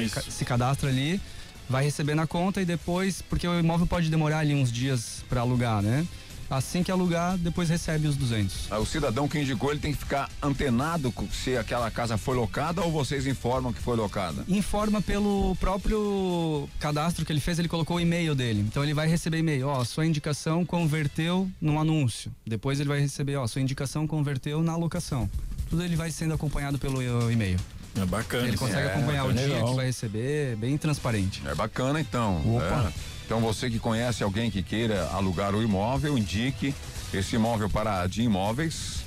Isso. 0.00 0.30
se 0.30 0.44
cadastra 0.44 0.88
ali, 0.90 1.20
vai 1.68 1.84
receber 1.84 2.14
na 2.14 2.26
conta 2.26 2.60
e 2.60 2.64
depois, 2.64 3.22
porque 3.22 3.46
o 3.48 3.58
imóvel 3.58 3.86
pode 3.86 4.10
demorar 4.10 4.38
ali 4.40 4.54
uns 4.54 4.70
dias 4.70 5.24
para 5.28 5.40
alugar, 5.40 5.80
né? 5.82 6.06
Assim 6.52 6.82
que 6.82 6.90
alugar, 6.92 7.38
depois 7.38 7.70
recebe 7.70 8.06
os 8.06 8.14
200. 8.14 8.66
Ah, 8.70 8.78
O 8.78 8.84
cidadão 8.84 9.26
que 9.26 9.38
indicou, 9.38 9.70
ele 9.70 9.80
tem 9.80 9.90
que 9.92 9.98
ficar 9.98 10.28
antenado 10.42 11.12
se 11.32 11.56
aquela 11.56 11.90
casa 11.90 12.18
foi 12.18 12.36
locada 12.36 12.82
ou 12.82 12.92
vocês 12.92 13.26
informam 13.26 13.72
que 13.72 13.80
foi 13.80 13.96
locada? 13.96 14.44
Informa 14.46 15.00
pelo 15.00 15.56
próprio 15.56 16.68
cadastro 16.78 17.24
que 17.24 17.32
ele 17.32 17.40
fez, 17.40 17.58
ele 17.58 17.68
colocou 17.68 17.96
o 17.96 18.00
e-mail 18.00 18.34
dele. 18.34 18.60
Então 18.60 18.82
ele 18.84 18.92
vai 18.92 19.08
receber 19.08 19.38
e-mail, 19.38 19.66
ó, 19.68 19.82
sua 19.82 20.04
indicação 20.04 20.62
converteu 20.62 21.50
num 21.58 21.80
anúncio. 21.80 22.30
Depois 22.46 22.78
ele 22.80 22.88
vai 22.90 23.00
receber, 23.00 23.36
ó, 23.36 23.46
sua 23.46 23.62
indicação 23.62 24.06
converteu 24.06 24.62
na 24.62 24.76
locação. 24.76 25.30
Tudo 25.70 25.82
ele 25.82 25.96
vai 25.96 26.10
sendo 26.10 26.34
acompanhado 26.34 26.78
pelo 26.78 27.00
e-mail. 27.30 27.58
É 27.98 28.04
bacana. 28.04 28.46
Ele 28.48 28.58
consegue 28.58 28.88
É, 28.88 28.92
acompanhar 28.94 29.24
o 29.24 29.32
dia 29.32 29.46
legal. 29.46 29.68
que 29.70 29.74
vai 29.76 29.86
receber, 29.86 30.56
bem 30.56 30.76
transparente. 30.76 31.42
É 31.46 31.54
bacana 31.54 31.98
então. 31.98 32.42
Opa. 32.56 32.92
É. 33.08 33.11
Então 33.32 33.40
você 33.40 33.70
que 33.70 33.78
conhece 33.78 34.22
alguém 34.22 34.50
que 34.50 34.62
queira 34.62 35.08
alugar 35.08 35.54
o 35.54 35.62
imóvel, 35.62 36.18
indique 36.18 36.74
esse 37.14 37.34
imóvel 37.36 37.66
para 37.70 38.02
a 38.02 38.06
de 38.06 38.20
imóveis 38.20 39.00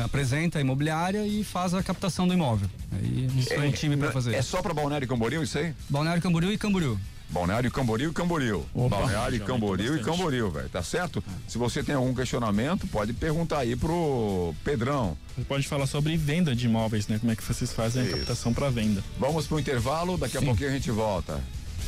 apresenta 0.04 0.58
a 0.58 0.60
imobiliária 0.60 1.26
e 1.26 1.42
faz 1.42 1.72
a 1.72 1.82
captação 1.82 2.28
do 2.28 2.34
imóvel. 2.34 2.68
Aí 2.92 3.26
a 3.26 3.32
gente 3.32 3.48
tem 3.48 3.68
um 3.68 3.72
time 3.72 3.96
pra 3.96 4.12
fazer. 4.12 4.34
É 4.34 4.42
só 4.42 4.60
para 4.60 4.74
Balneário 4.74 5.08
Camboriú 5.08 5.42
isso 5.42 5.56
aí? 5.56 5.74
Balneário 5.88 6.20
Camboriú 6.20 6.52
e 6.52 6.58
Camboriú. 6.58 7.00
Balneário 7.30 7.70
Camboriú 7.70 8.10
e 8.10 8.12
Camboriú. 8.12 8.64
Balneário 8.74 9.38
Já 9.38 9.44
Camboriú 9.46 9.96
e. 9.96 10.00
Camboriú, 10.02 10.50
velho. 10.50 10.68
Tá 10.68 10.82
certo? 10.82 11.24
Se 11.48 11.56
você 11.56 11.82
tem 11.82 11.94
algum 11.94 12.14
questionamento, 12.14 12.86
pode 12.86 13.12
perguntar 13.14 13.60
aí 13.60 13.74
pro 13.74 14.54
Pedrão. 14.62 15.16
Você 15.36 15.44
pode 15.44 15.66
falar 15.66 15.86
sobre 15.86 16.16
venda 16.16 16.54
de 16.54 16.66
imóveis, 16.66 17.08
né? 17.08 17.18
Como 17.18 17.32
é 17.32 17.36
que 17.36 17.42
vocês 17.42 17.72
fazem 17.72 18.02
a 18.02 18.04
Isso. 18.06 18.16
captação 18.18 18.52
para 18.52 18.68
venda. 18.68 19.02
Vamos 19.18 19.46
pro 19.46 19.58
intervalo, 19.58 20.18
daqui 20.18 20.36
a 20.36 20.42
pouquinho 20.42 20.68
a 20.68 20.72
gente 20.72 20.90
volta. 20.90 21.40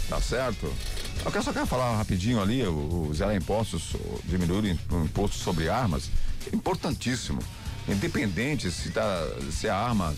Tá 0.09 0.21
certo? 0.21 0.71
Eu 1.25 1.31
quero- 1.33 1.45
só 1.45 1.53
quero 1.53 1.67
falar 1.67 1.97
rapidinho 1.97 2.41
ali, 2.43 2.63
o, 2.67 3.07
o 3.09 3.15
zerar 3.15 3.35
impostos, 3.35 3.95
diminuir 4.25 4.79
o 4.91 5.05
imposto 5.05 5.37
sobre 5.39 5.69
armas, 5.69 6.11
é 6.51 6.55
importantíssimo. 6.57 7.41
Independente 7.89 8.71
se, 8.71 8.91
tá, 8.91 9.27
se 9.51 9.69
a 9.69 9.77
arma 9.77 10.15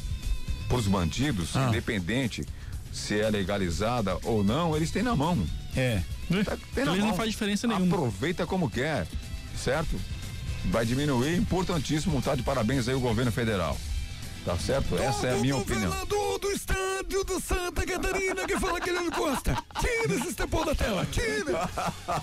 pros 0.68 0.86
bandidos, 0.88 1.56
Ah. 1.56 1.66
independente 1.68 2.44
se 2.96 3.20
é 3.20 3.28
legalizada 3.30 4.18
ou 4.24 4.42
não, 4.42 4.74
eles 4.74 4.90
têm 4.90 5.02
na 5.02 5.14
mão. 5.14 5.38
É. 5.76 6.02
Tá, 6.44 6.56
tem 6.74 6.84
na 6.84 6.92
Eles 6.92 7.00
não 7.02 7.08
mão. 7.08 7.16
faz 7.16 7.30
diferença 7.30 7.66
nenhuma. 7.66 7.94
Aproveita 7.94 8.46
como 8.46 8.70
quer, 8.70 9.06
certo? 9.56 10.00
Vai 10.66 10.86
diminuir, 10.86 11.36
importantíssimo, 11.36 12.20
tá 12.22 12.34
de 12.34 12.42
parabéns 12.42 12.88
aí 12.88 12.94
o 12.94 13.00
governo 13.00 13.30
federal. 13.30 13.76
Tá 14.44 14.56
certo? 14.56 14.96
Essa 14.96 15.26
é 15.26 15.34
a 15.34 15.38
minha 15.38 15.56
opinião. 15.56 15.90
governador 15.90 16.38
do 16.38 16.50
estádio 16.52 17.24
do 17.24 17.40
Santa 17.40 17.84
Catarina 17.84 18.46
que 18.46 18.58
fala 18.58 18.80
que 18.80 18.90
ele 18.90 19.00
não 19.00 19.10
gosta. 19.10 19.56
Tira 19.80 20.14
esse 20.14 20.28
estepão 20.28 20.64
da 20.64 20.74
tela, 20.74 21.06
tira. 21.10 21.68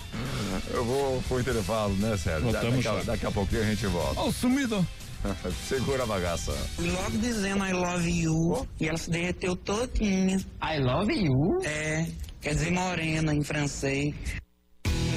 Eu 0.72 0.84
vou 0.84 1.22
pro 1.28 1.38
intervalo, 1.40 1.94
né, 1.96 2.16
Sérgio? 2.16 2.50
Daqui, 2.50 3.06
daqui 3.06 3.26
a 3.26 3.30
pouquinho 3.30 3.62
a 3.62 3.66
gente 3.66 3.86
volta. 3.86 4.20
Ó, 4.20 4.28
o 4.28 4.32
sumido. 4.32 4.86
Segura 5.66 6.02
a 6.04 6.06
bagaça. 6.06 6.52
E 6.78 6.88
logo 6.88 7.18
dizendo 7.18 7.64
I 7.64 7.72
love 7.72 8.08
you. 8.10 8.66
E 8.80 8.88
ela 8.88 8.98
se 8.98 9.10
derreteu 9.10 9.56
todinha. 9.56 10.36
I 10.62 10.78
love 10.80 11.12
you? 11.12 11.60
É. 11.64 12.06
Quer 12.40 12.54
dizer 12.54 12.70
morena 12.72 13.34
em 13.34 13.42
francês. 13.42 14.14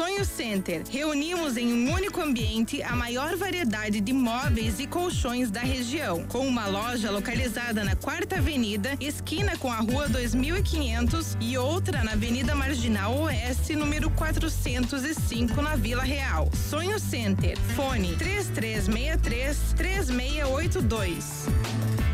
Sonho 0.00 0.24
Center. 0.24 0.82
Reunimos 0.90 1.58
em 1.58 1.74
um 1.74 1.92
único 1.92 2.22
ambiente 2.22 2.82
a 2.82 2.96
maior 2.96 3.36
variedade 3.36 4.00
de 4.00 4.14
móveis 4.14 4.80
e 4.80 4.86
colchões 4.86 5.50
da 5.50 5.60
região, 5.60 6.24
com 6.24 6.48
uma 6.48 6.66
loja 6.66 7.10
localizada 7.10 7.84
na 7.84 7.94
Quarta 7.94 8.36
Avenida, 8.36 8.96
esquina 8.98 9.58
com 9.58 9.70
a 9.70 9.76
Rua 9.76 10.08
2500 10.08 11.36
e 11.38 11.58
outra 11.58 12.02
na 12.02 12.12
Avenida 12.12 12.54
Marginal 12.54 13.14
Oeste, 13.14 13.76
número 13.76 14.08
405, 14.12 15.60
na 15.60 15.76
Vila 15.76 16.02
Real. 16.02 16.48
Sonho 16.70 16.98
Center. 16.98 17.58
Fone 17.76 18.16
3363 18.16 19.74
3682. 19.76 22.09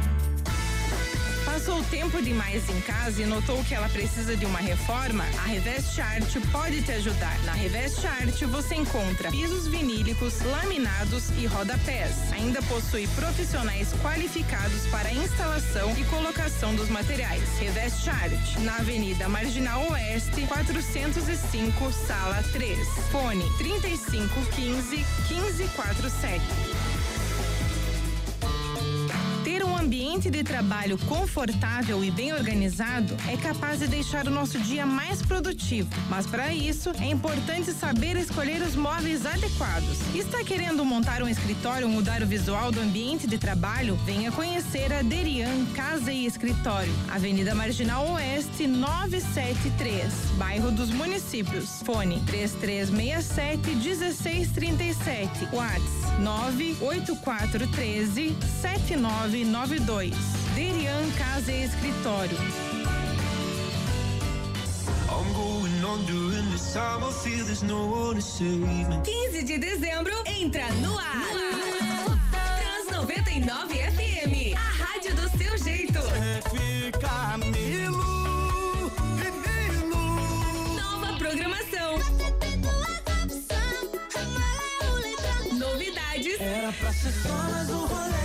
Passou 1.57 1.83
tempo 1.85 2.21
demais 2.21 2.69
em 2.69 2.79
casa 2.83 3.23
e 3.23 3.25
notou 3.25 3.65
que 3.65 3.75
ela 3.75 3.89
precisa 3.89 4.37
de 4.37 4.45
uma 4.45 4.59
reforma? 4.59 5.25
A 5.39 5.47
Reveste 5.47 6.03
Art 6.03 6.37
pode 6.53 6.83
te 6.83 6.93
ajudar. 6.93 7.35
Na 7.47 7.53
Reveste 7.55 8.07
Art 8.07 8.43
você 8.43 8.75
encontra 8.75 9.31
pisos 9.31 9.67
vinílicos, 9.67 10.43
laminados 10.43 11.31
e 11.31 11.47
rodapés. 11.47 12.31
Ainda 12.31 12.61
possui 12.65 13.09
profissionais 13.09 13.89
qualificados 14.03 14.87
para 14.89 15.11
instalação 15.11 15.97
e 15.97 16.05
colocação 16.05 16.75
dos 16.75 16.91
materiais. 16.91 17.49
Reveste 17.59 18.11
Art, 18.11 18.57
na 18.59 18.77
Avenida 18.77 19.27
Marginal 19.27 19.91
Oeste, 19.93 20.43
405, 20.43 21.91
sala 22.07 22.43
3. 22.53 22.79
Fone 23.11 23.51
3515 23.57 24.97
1547. 25.31 26.96
Ambiente 30.17 30.31
de 30.31 30.43
trabalho 30.43 30.97
confortável 31.07 32.03
e 32.03 32.11
bem 32.11 32.33
organizado 32.33 33.15
é 33.29 33.37
capaz 33.37 33.81
de 33.81 33.87
deixar 33.87 34.27
o 34.27 34.31
nosso 34.31 34.59
dia 34.59 34.87
mais 34.87 35.21
produtivo. 35.21 35.91
Mas 36.09 36.27
para 36.27 36.55
isso, 36.55 36.91
é 37.01 37.11
importante 37.11 37.71
saber 37.73 38.17
escolher 38.17 38.63
os 38.63 38.75
móveis 38.75 39.27
adequados. 39.27 39.99
Está 40.15 40.43
querendo 40.43 40.83
montar 40.87 41.23
um 41.23 41.29
escritório 41.29 41.87
ou 41.87 41.93
mudar 41.93 42.23
o 42.23 42.27
visual 42.27 42.73
do 42.73 42.81
ambiente 42.81 43.27
de 43.27 43.37
trabalho? 43.37 43.95
Venha 44.07 44.33
conhecer 44.33 44.91
a 44.91 45.03
Derian 45.03 45.67
Casa 45.75 46.11
e 46.11 46.25
Escritório, 46.25 46.93
Avenida 47.11 47.55
Marginal 47.55 48.13
Oeste 48.13 48.67
973, 48.67 50.15
bairro 50.39 50.71
dos 50.71 50.89
Municípios. 50.91 51.83
Fone 51.85 52.23
3367 52.27 53.69
1637. 53.69 55.49
WhatsApp 55.53 56.07
98413 56.21 58.37
7992. 58.63 60.06
Derian 60.55 61.11
Casa 61.17 61.53
e 61.53 61.65
Escritório. 61.65 62.39
I'm 65.09 65.33
going 65.35 65.85
under 65.85 66.39
and 66.39 66.53
this 66.53 66.73
time 66.73 67.05
I 67.05 67.13
feel 67.13 67.45
there's 67.45 67.63
no 67.63 67.87
one 67.87 68.17
to 68.17 68.23
save 68.23 68.59
me. 68.59 68.87
15 69.05 69.43
de 69.45 69.59
dezembro 69.59 70.15
entra 70.27 70.69
no 70.83 70.99
ar. 70.99 71.27
Trans 72.31 72.91
99 72.91 73.75
FM, 73.75 74.55
a 74.57 74.85
rádio 74.85 75.15
do 75.15 75.29
seu 75.39 75.57
jeito. 75.59 76.01
Nova 80.75 81.19
programação. 81.19 81.99
Novidades. 85.59 86.41
Era 86.41 86.73
pra 86.73 86.93
ser 86.93 87.13
só 87.13 87.29
mais 87.29 87.71
um 87.71 87.87
rolê 87.87 88.16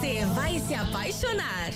você 0.00 0.24
vai 0.24 0.58
se 0.58 0.74
apaixonar. 0.74 1.70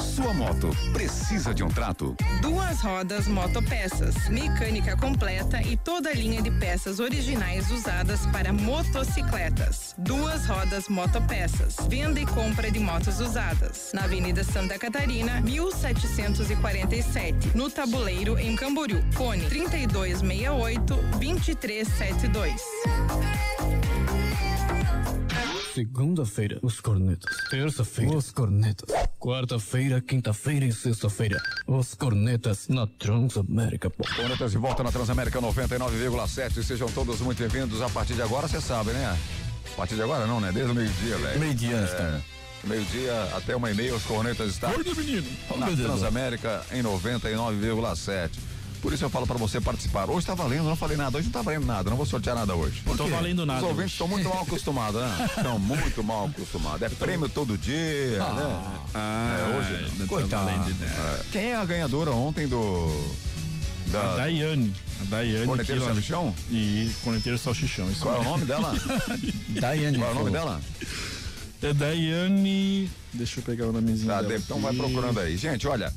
Sua 0.00 0.32
moto 0.32 0.70
precisa 0.92 1.52
de 1.52 1.64
um 1.64 1.68
trato? 1.68 2.14
Duas 2.40 2.80
rodas 2.80 3.26
motopeças, 3.26 4.28
mecânica 4.28 4.96
completa 4.96 5.60
e 5.60 5.76
toda 5.76 6.10
a 6.10 6.14
linha 6.14 6.40
de 6.40 6.52
peças 6.52 7.00
originais 7.00 7.68
usadas 7.72 8.24
para 8.26 8.52
motocicletas. 8.52 9.96
Duas 9.98 10.46
rodas 10.46 10.88
motopeças, 10.88 11.74
venda 11.88 12.20
e 12.20 12.26
compra 12.26 12.70
de 12.70 12.78
motos 12.78 13.18
usadas. 13.18 13.90
Na 13.92 14.04
Avenida 14.04 14.44
Santa 14.44 14.78
Catarina, 14.78 15.40
1747, 15.40 17.56
no 17.56 17.68
Tabuleiro, 17.68 18.38
em 18.38 18.54
Camboriú. 18.54 19.02
Fone 19.10 19.46
3268 19.46 20.94
2372. 21.18 22.62
Segunda-feira, 25.74 26.58
os 26.62 26.80
cornetas. 26.80 27.34
Terça-feira, 27.48 28.14
os 28.14 28.30
cornetas. 28.30 28.90
Quarta-feira, 29.18 30.02
quinta-feira 30.02 30.66
e 30.66 30.72
sexta-feira, 30.72 31.40
os 31.66 31.94
cornetas 31.94 32.68
na 32.68 32.86
Transamérica. 32.86 33.88
pô. 33.88 34.04
Cornetas 34.14 34.50
de 34.50 34.58
volta 34.58 34.82
na 34.82 34.92
Transamérica 34.92 35.40
99,7. 35.40 36.62
Sejam 36.62 36.88
todos 36.88 37.20
muito 37.20 37.38
bem-vindos. 37.38 37.80
A 37.80 37.88
partir 37.88 38.12
de 38.12 38.20
agora, 38.20 38.46
você 38.46 38.60
sabe, 38.60 38.90
né? 38.90 39.16
A 39.72 39.76
partir 39.76 39.94
de 39.94 40.02
agora 40.02 40.26
não, 40.26 40.40
né? 40.40 40.52
Desde 40.52 40.72
o 40.72 40.74
meio-dia, 40.74 41.16
velho. 41.16 41.40
Meio-dia, 41.40 41.76
é, 41.76 41.84
está. 41.84 42.20
Meio-dia 42.64 43.22
até 43.34 43.56
uma 43.56 43.70
e 43.70 43.74
meia, 43.74 43.94
os 43.94 44.02
Cornetas 44.02 44.50
estão 44.50 44.70
menino. 44.94 45.26
na 45.56 45.66
Transamérica 45.68 46.66
em 46.70 46.82
99,7. 46.82 48.30
Por 48.82 48.92
isso 48.92 49.04
eu 49.04 49.08
falo 49.10 49.26
pra 49.28 49.38
você 49.38 49.60
participar. 49.60 50.10
Hoje 50.10 50.26
tá 50.26 50.34
valendo, 50.34 50.64
não 50.64 50.74
falei 50.74 50.96
nada. 50.96 51.16
Hoje 51.16 51.26
não 51.26 51.32
tá 51.32 51.40
valendo 51.40 51.64
nada, 51.64 51.88
não 51.88 51.96
vou 51.96 52.04
sortear 52.04 52.34
nada 52.34 52.52
hoje. 52.56 52.82
Não 52.84 52.96
tô 52.96 53.06
valendo 53.06 53.46
nada 53.46 53.60
Os 53.62 53.68
ouvintes 53.68 53.92
estão 53.92 54.08
muito 54.08 54.28
mal 54.28 54.42
acostumados, 54.42 55.00
né? 55.00 55.30
Estão 55.38 55.58
muito 55.58 56.02
mal 56.02 56.26
acostumados. 56.26 56.82
É 56.82 56.88
prêmio 56.88 57.28
todo 57.28 57.56
dia, 57.56 58.18
né? 58.18 58.62
é, 58.92 59.56
hoje 59.56 59.92
não. 59.98 60.06
Coitado. 60.08 60.50
É. 60.50 61.20
Quem 61.30 61.42
é 61.52 61.56
a 61.56 61.64
ganhadora 61.64 62.10
ontem 62.10 62.48
do. 62.48 62.90
A 63.94 64.16
Daiane. 64.16 64.74
A 65.00 65.04
Daiane. 65.04 65.46
Corneteiro 65.46 65.80
que 65.80 65.86
Salsichão? 65.86 66.34
E 66.50 66.90
Corneteiro 67.04 67.38
Salsichão. 67.38 67.88
Isso 67.90 68.00
Qual 68.02 68.16
é 68.16 68.18
o 68.18 68.24
nome 68.24 68.44
dela? 68.46 68.74
Daiane. 69.60 69.98
Qual 69.98 70.08
é 70.08 70.12
o 70.12 70.18
nome 70.18 70.30
dela? 70.30 70.60
É 71.62 71.72
Daiane. 71.72 72.90
Deixa 73.12 73.38
eu 73.38 73.44
pegar 73.44 73.66
o 73.66 73.72
nomezinho 73.72 74.08
Tá, 74.08 74.22
dela. 74.22 74.34
então 74.36 74.58
vai 74.60 74.70
aqui. 74.72 74.80
procurando 74.80 75.20
aí. 75.20 75.36
Gente, 75.36 75.68
olha, 75.68 75.92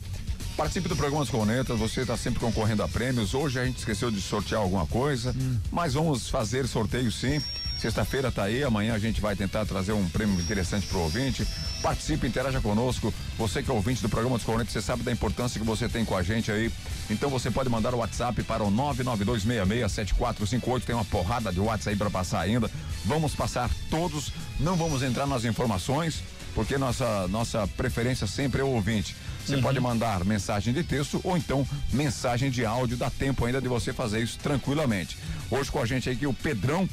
participe 0.55 0.87
do 0.87 0.95
programa 0.95 1.23
Os 1.23 1.29
Cornetas, 1.29 1.77
você 1.77 2.01
está 2.01 2.15
sempre 2.15 2.39
concorrendo 2.39 2.81
a 2.81 2.87
prêmios. 2.87 3.33
Hoje 3.33 3.59
a 3.59 3.65
gente 3.65 3.77
esqueceu 3.77 4.09
de 4.09 4.21
sortear 4.21 4.61
alguma 4.61 4.87
coisa, 4.87 5.35
mas 5.71 5.93
vamos 5.93 6.29
fazer 6.29 6.67
sorteio 6.67 7.11
sim. 7.11 7.41
Sexta-feira 7.77 8.31
tá 8.31 8.43
aí, 8.43 8.63
amanhã 8.63 8.93
a 8.93 8.99
gente 8.99 9.19
vai 9.19 9.35
tentar 9.35 9.65
trazer 9.65 9.91
um 9.91 10.07
prêmio 10.07 10.39
interessante 10.39 10.87
pro 10.87 10.99
ouvinte. 10.99 11.45
Participe, 11.81 12.25
interaja 12.25 12.61
conosco. 12.61 13.13
Você 13.37 13.61
que 13.61 13.69
é 13.69 13.73
ouvinte 13.73 14.01
do 14.01 14.07
programa 14.07 14.37
dos 14.37 14.45
Cornetas, 14.45 14.71
você 14.71 14.81
sabe 14.81 15.03
da 15.03 15.11
importância 15.11 15.59
que 15.59 15.65
você 15.65 15.89
tem 15.89 16.05
com 16.05 16.15
a 16.15 16.23
gente 16.23 16.49
aí. 16.51 16.71
Então 17.09 17.29
você 17.29 17.51
pode 17.51 17.69
mandar 17.69 17.93
o 17.93 17.97
WhatsApp 17.97 18.41
para 18.43 18.63
o 18.63 18.71
992667458. 18.71 20.83
Tem 20.83 20.95
uma 20.95 21.03
porrada 21.05 21.51
de 21.51 21.59
WhatsApp 21.59 21.89
aí 21.89 21.97
para 21.97 22.09
passar 22.09 22.39
ainda. 22.39 22.71
Vamos 23.03 23.35
passar 23.35 23.69
todos, 23.89 24.31
não 24.59 24.77
vamos 24.77 25.03
entrar 25.03 25.27
nas 25.27 25.43
informações, 25.43 26.23
porque 26.55 26.77
nossa, 26.77 27.27
nossa 27.27 27.67
preferência 27.67 28.25
sempre 28.25 28.61
é 28.61 28.63
o 28.63 28.69
ouvinte. 28.69 29.15
Você 29.45 29.57
pode 29.57 29.79
mandar 29.79 30.25
mensagem 30.25 30.73
de 30.73 30.83
texto 30.83 31.21
ou 31.23 31.37
então 31.37 31.67
mensagem 31.93 32.49
de 32.49 32.65
áudio, 32.65 32.97
dá 32.97 33.11
tempo 33.11 33.45
ainda 33.45 33.61
de 33.61 33.67
você 33.67 33.93
fazer 33.93 34.23
isso 34.23 34.39
tranquilamente. 34.39 35.17
Hoje 35.51 35.69
com 35.69 35.79
a 35.79 35.85
gente 35.85 36.09
aqui 36.09 36.25
o 36.25 36.33
Pedrão, 36.33 36.89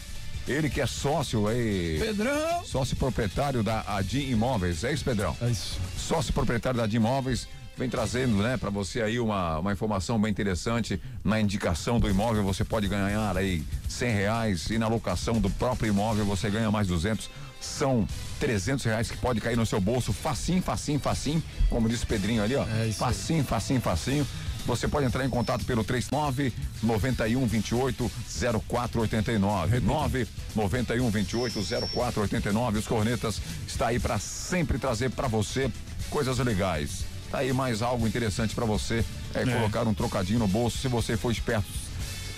ele 0.46 0.68
que 0.68 0.80
é 0.80 0.86
sócio 0.86 1.46
aí. 1.46 1.98
Pedrão! 1.98 2.62
Sócio 2.64 2.96
proprietário 2.96 3.62
da 3.62 3.82
Adim 3.86 4.28
Imóveis, 4.28 4.84
é 4.84 4.92
isso, 4.92 5.04
Pedrão? 5.04 5.34
É 5.40 5.48
isso. 5.48 5.80
Sócio 5.96 6.32
proprietário 6.34 6.76
da 6.76 6.84
Adim 6.84 6.96
Imóveis, 6.96 7.48
vem 7.76 7.88
trazendo, 7.88 8.36
né, 8.42 8.58
para 8.58 8.68
você 8.68 9.00
aí 9.00 9.18
uma, 9.18 9.58
uma 9.58 9.72
informação 9.72 10.20
bem 10.20 10.30
interessante 10.30 11.00
na 11.24 11.40
indicação 11.40 11.98
do 11.98 12.08
imóvel, 12.08 12.42
você 12.42 12.64
pode 12.64 12.86
ganhar 12.86 13.34
aí 13.34 13.64
cem 13.88 14.12
reais 14.12 14.68
e 14.68 14.76
na 14.76 14.88
locação 14.88 15.40
do 15.40 15.48
próprio 15.48 15.88
imóvel 15.88 16.26
você 16.26 16.50
ganha 16.50 16.70
mais 16.70 16.88
duzentos 16.88 17.30
são 17.64 18.06
300 18.40 18.84
reais 18.84 19.10
que 19.10 19.16
pode 19.16 19.40
cair 19.40 19.56
no 19.56 19.64
seu 19.64 19.80
bolso, 19.80 20.12
facinho, 20.12 20.62
facinho, 20.62 20.98
facinho, 20.98 21.42
como 21.70 21.88
disse 21.88 22.04
o 22.04 22.06
Pedrinho 22.06 22.42
ali, 22.42 22.56
ó. 22.56 22.64
É 22.64 22.88
isso 22.88 23.04
aí. 23.04 23.14
facinho, 23.14 23.44
facinho, 23.44 23.80
facinho. 23.80 24.26
Você 24.66 24.86
pode 24.86 25.06
entrar 25.06 25.24
em 25.24 25.30
contato 25.30 25.64
pelo 25.64 25.82
39 25.82 26.52
91 26.82 27.46
28 27.46 28.10
0489. 28.68 29.80
9 29.80 30.28
91 30.54 31.10
28 31.10 31.60
0489. 31.92 32.78
Os 32.78 32.86
Cornetas 32.86 33.40
está 33.66 33.88
aí 33.88 33.98
para 33.98 34.18
sempre 34.18 34.78
trazer 34.78 35.10
para 35.10 35.26
você 35.26 35.70
coisas 36.10 36.38
legais. 36.38 37.04
Tá 37.30 37.38
aí 37.38 37.52
mais 37.52 37.82
algo 37.82 38.06
interessante 38.06 38.54
para 38.54 38.66
você 38.66 39.04
é, 39.34 39.44
colocar 39.44 39.86
um 39.88 39.94
trocadinho 39.94 40.38
no 40.38 40.46
bolso 40.46 40.78
se 40.78 40.86
você 40.86 41.16
for 41.16 41.32
esperto. 41.32 41.66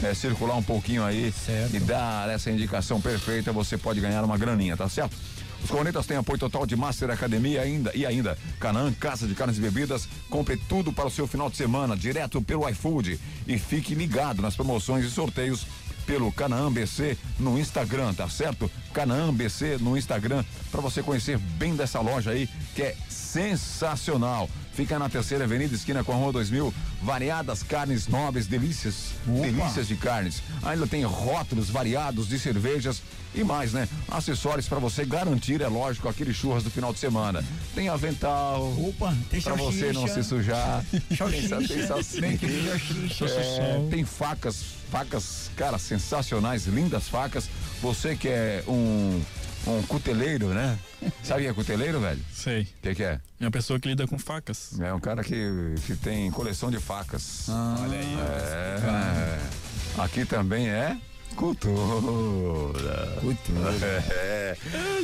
É, 0.03 0.15
circular 0.15 0.57
um 0.57 0.63
pouquinho 0.63 1.05
aí 1.05 1.33
e 1.73 1.79
dar 1.81 2.29
essa 2.29 2.51
indicação 2.51 3.01
perfeita, 3.01 3.53
você 3.53 3.77
pode 3.79 4.01
ganhar 4.01 4.25
uma 4.25 4.37
graninha, 4.37 4.77
tá 4.77 4.89
certo? 4.89 5.17
Os 5.63 5.71
Cornetas 5.71 6.05
têm 6.05 6.19
apoio 6.19 6.39
total 6.39 6.67
de 6.67 6.77
Master 6.77 7.11
Academia 7.11 7.63
ainda, 7.63 7.91
e 7.95 8.05
ainda 8.05 8.37
Canaan, 8.61 8.93
Casa 8.93 9.27
de 9.27 9.35
Carnes 9.35 9.57
e 9.57 9.63
Bebidas. 9.63 10.07
Compre 10.29 10.59
tudo 10.59 10.93
para 10.93 11.07
o 11.07 11.11
seu 11.11 11.27
final 11.27 11.49
de 11.49 11.57
semana, 11.57 11.97
direto 11.97 12.43
pelo 12.43 12.69
iFood. 12.69 13.19
E 13.47 13.59
fique 13.59 13.95
ligado 13.95 14.43
nas 14.43 14.55
promoções 14.55 15.07
e 15.07 15.11
sorteios 15.11 15.67
pelo 16.07 16.31
Canaã 16.31 16.71
BC 16.71 17.17
no 17.39 17.59
Instagram, 17.59 18.13
tá 18.13 18.29
certo? 18.29 18.71
Canaã 18.93 19.33
BC 19.33 19.79
no 19.81 19.97
Instagram, 19.97 20.45
para 20.71 20.83
você 20.83 21.03
conhecer 21.03 21.39
bem 21.39 21.75
dessa 21.75 21.99
loja 21.99 22.33
aí, 22.33 22.47
que 22.75 22.83
é 22.83 22.97
sensacional. 23.09 24.51
Fica 24.75 24.99
na 24.99 25.09
terceira 25.09 25.45
avenida, 25.45 25.73
esquina 25.75 26.03
com 26.03 26.13
a 26.13 26.17
rua 26.17 26.33
2000. 26.33 26.75
Variadas 27.01 27.63
carnes 27.63 28.09
nobres, 28.09 28.47
delícias, 28.47 29.11
delícias 29.25 29.87
de 29.87 29.97
carnes. 29.97 30.43
Ainda 30.65 30.87
tem 30.87 31.05
rótulos 31.05 31.71
variados 31.71 32.29
de 32.29 32.39
cervejas 32.39 33.01
e 33.35 33.45
mais, 33.45 33.73
né? 33.73 33.89
Acessórios 34.09 34.69
para 34.69 34.79
você 34.81 35.05
garantir, 35.05 35.61
é 35.61 35.69
lógico, 35.69 36.09
aquele 36.09 36.35
churras 36.35 36.65
do 36.65 36.71
final 36.71 36.93
de 36.93 36.99
semana. 36.99 37.45
Tem 37.75 37.89
avental. 37.89 38.63
Opa, 38.81 39.15
tem 39.31 39.41
Pra 39.41 39.55
você 39.55 39.93
não 39.93 40.09
se 40.09 40.23
sujar. 40.25 40.85
Tem, 40.91 41.87
salsicha. 41.87 43.25
É, 43.61 43.87
tem 43.91 44.05
facas, 44.05 44.63
facas, 44.91 45.51
cara, 45.57 45.79
sensacionais, 45.79 46.67
lindas 46.67 47.09
facas. 47.09 47.49
Você 47.81 48.17
que 48.17 48.29
é 48.29 48.65
um, 48.67 49.21
um 49.67 49.83
cuteleiro, 49.83 50.49
né? 50.49 50.79
Sabe 51.23 51.41
o 51.41 51.45
que 51.45 51.51
é 51.51 51.55
cuteleiro, 51.55 52.01
velho? 52.01 52.21
Sei. 52.33 52.63
O 52.63 52.67
que, 52.83 52.95
que 52.95 53.03
é? 53.03 53.21
É 53.41 53.45
uma 53.45 53.51
pessoa 53.51 53.79
que 53.79 53.89
lida 53.89 54.07
com 54.07 54.19
facas. 54.19 54.79
É 54.81 54.93
um 54.93 55.01
cara 55.01 55.23
que, 55.23 55.75
que 55.87 55.97
tem 55.97 56.31
coleção 56.31 56.71
de 56.71 56.79
facas. 56.79 57.49
Olha 57.49 57.99
aí. 57.99 58.17
É, 58.19 60.03
aqui 60.03 60.25
também 60.25 60.69
é 60.69 60.97
cultura. 61.35 63.17
Cultura. 63.21 64.05
É. 64.15 64.57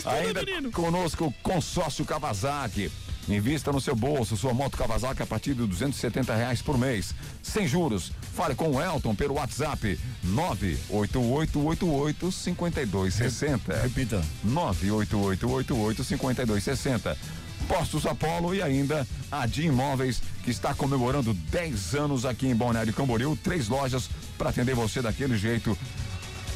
Ainda 0.05 0.71
conosco 0.71 1.27
o 1.27 1.33
consórcio 1.43 2.05
Kawasaki. 2.05 2.91
Invista 3.31 3.71
no 3.71 3.81
seu 3.81 3.95
bolso, 3.95 4.37
sua 4.37 4.53
moto 4.53 4.77
Kawasaki 4.77 5.23
a 5.23 5.27
partir 5.27 5.55
de 5.55 5.65
270 5.65 6.35
reais 6.35 6.61
por 6.61 6.77
mês. 6.77 7.15
Sem 7.43 7.67
juros. 7.67 8.11
Fale 8.35 8.57
com 8.57 8.71
o 8.71 8.83
Elton 8.83 9.15
pelo 9.15 9.35
WhatsApp 9.35 9.99
98888 10.25 12.33
5260. 12.33 13.83
Repita. 13.83 14.21
98888 14.43 16.05
5260. 16.05 17.17
Postos 17.69 18.05
Apolo 18.05 18.53
e 18.53 18.63
ainda 18.63 19.07
a 19.31 19.47
Dia 19.47 19.69
Imóveis, 19.69 20.21
que 20.43 20.51
está 20.51 20.75
comemorando 20.75 21.33
10 21.33 21.95
anos 21.95 22.25
aqui 22.25 22.49
em 22.49 22.55
Balneário 22.55 22.93
Camboriú. 22.93 23.37
Três 23.37 23.69
lojas 23.69 24.11
para 24.37 24.51
atender 24.51 24.75
você 24.75 25.01
daquele 25.01 25.39
jeito. 25.39 25.79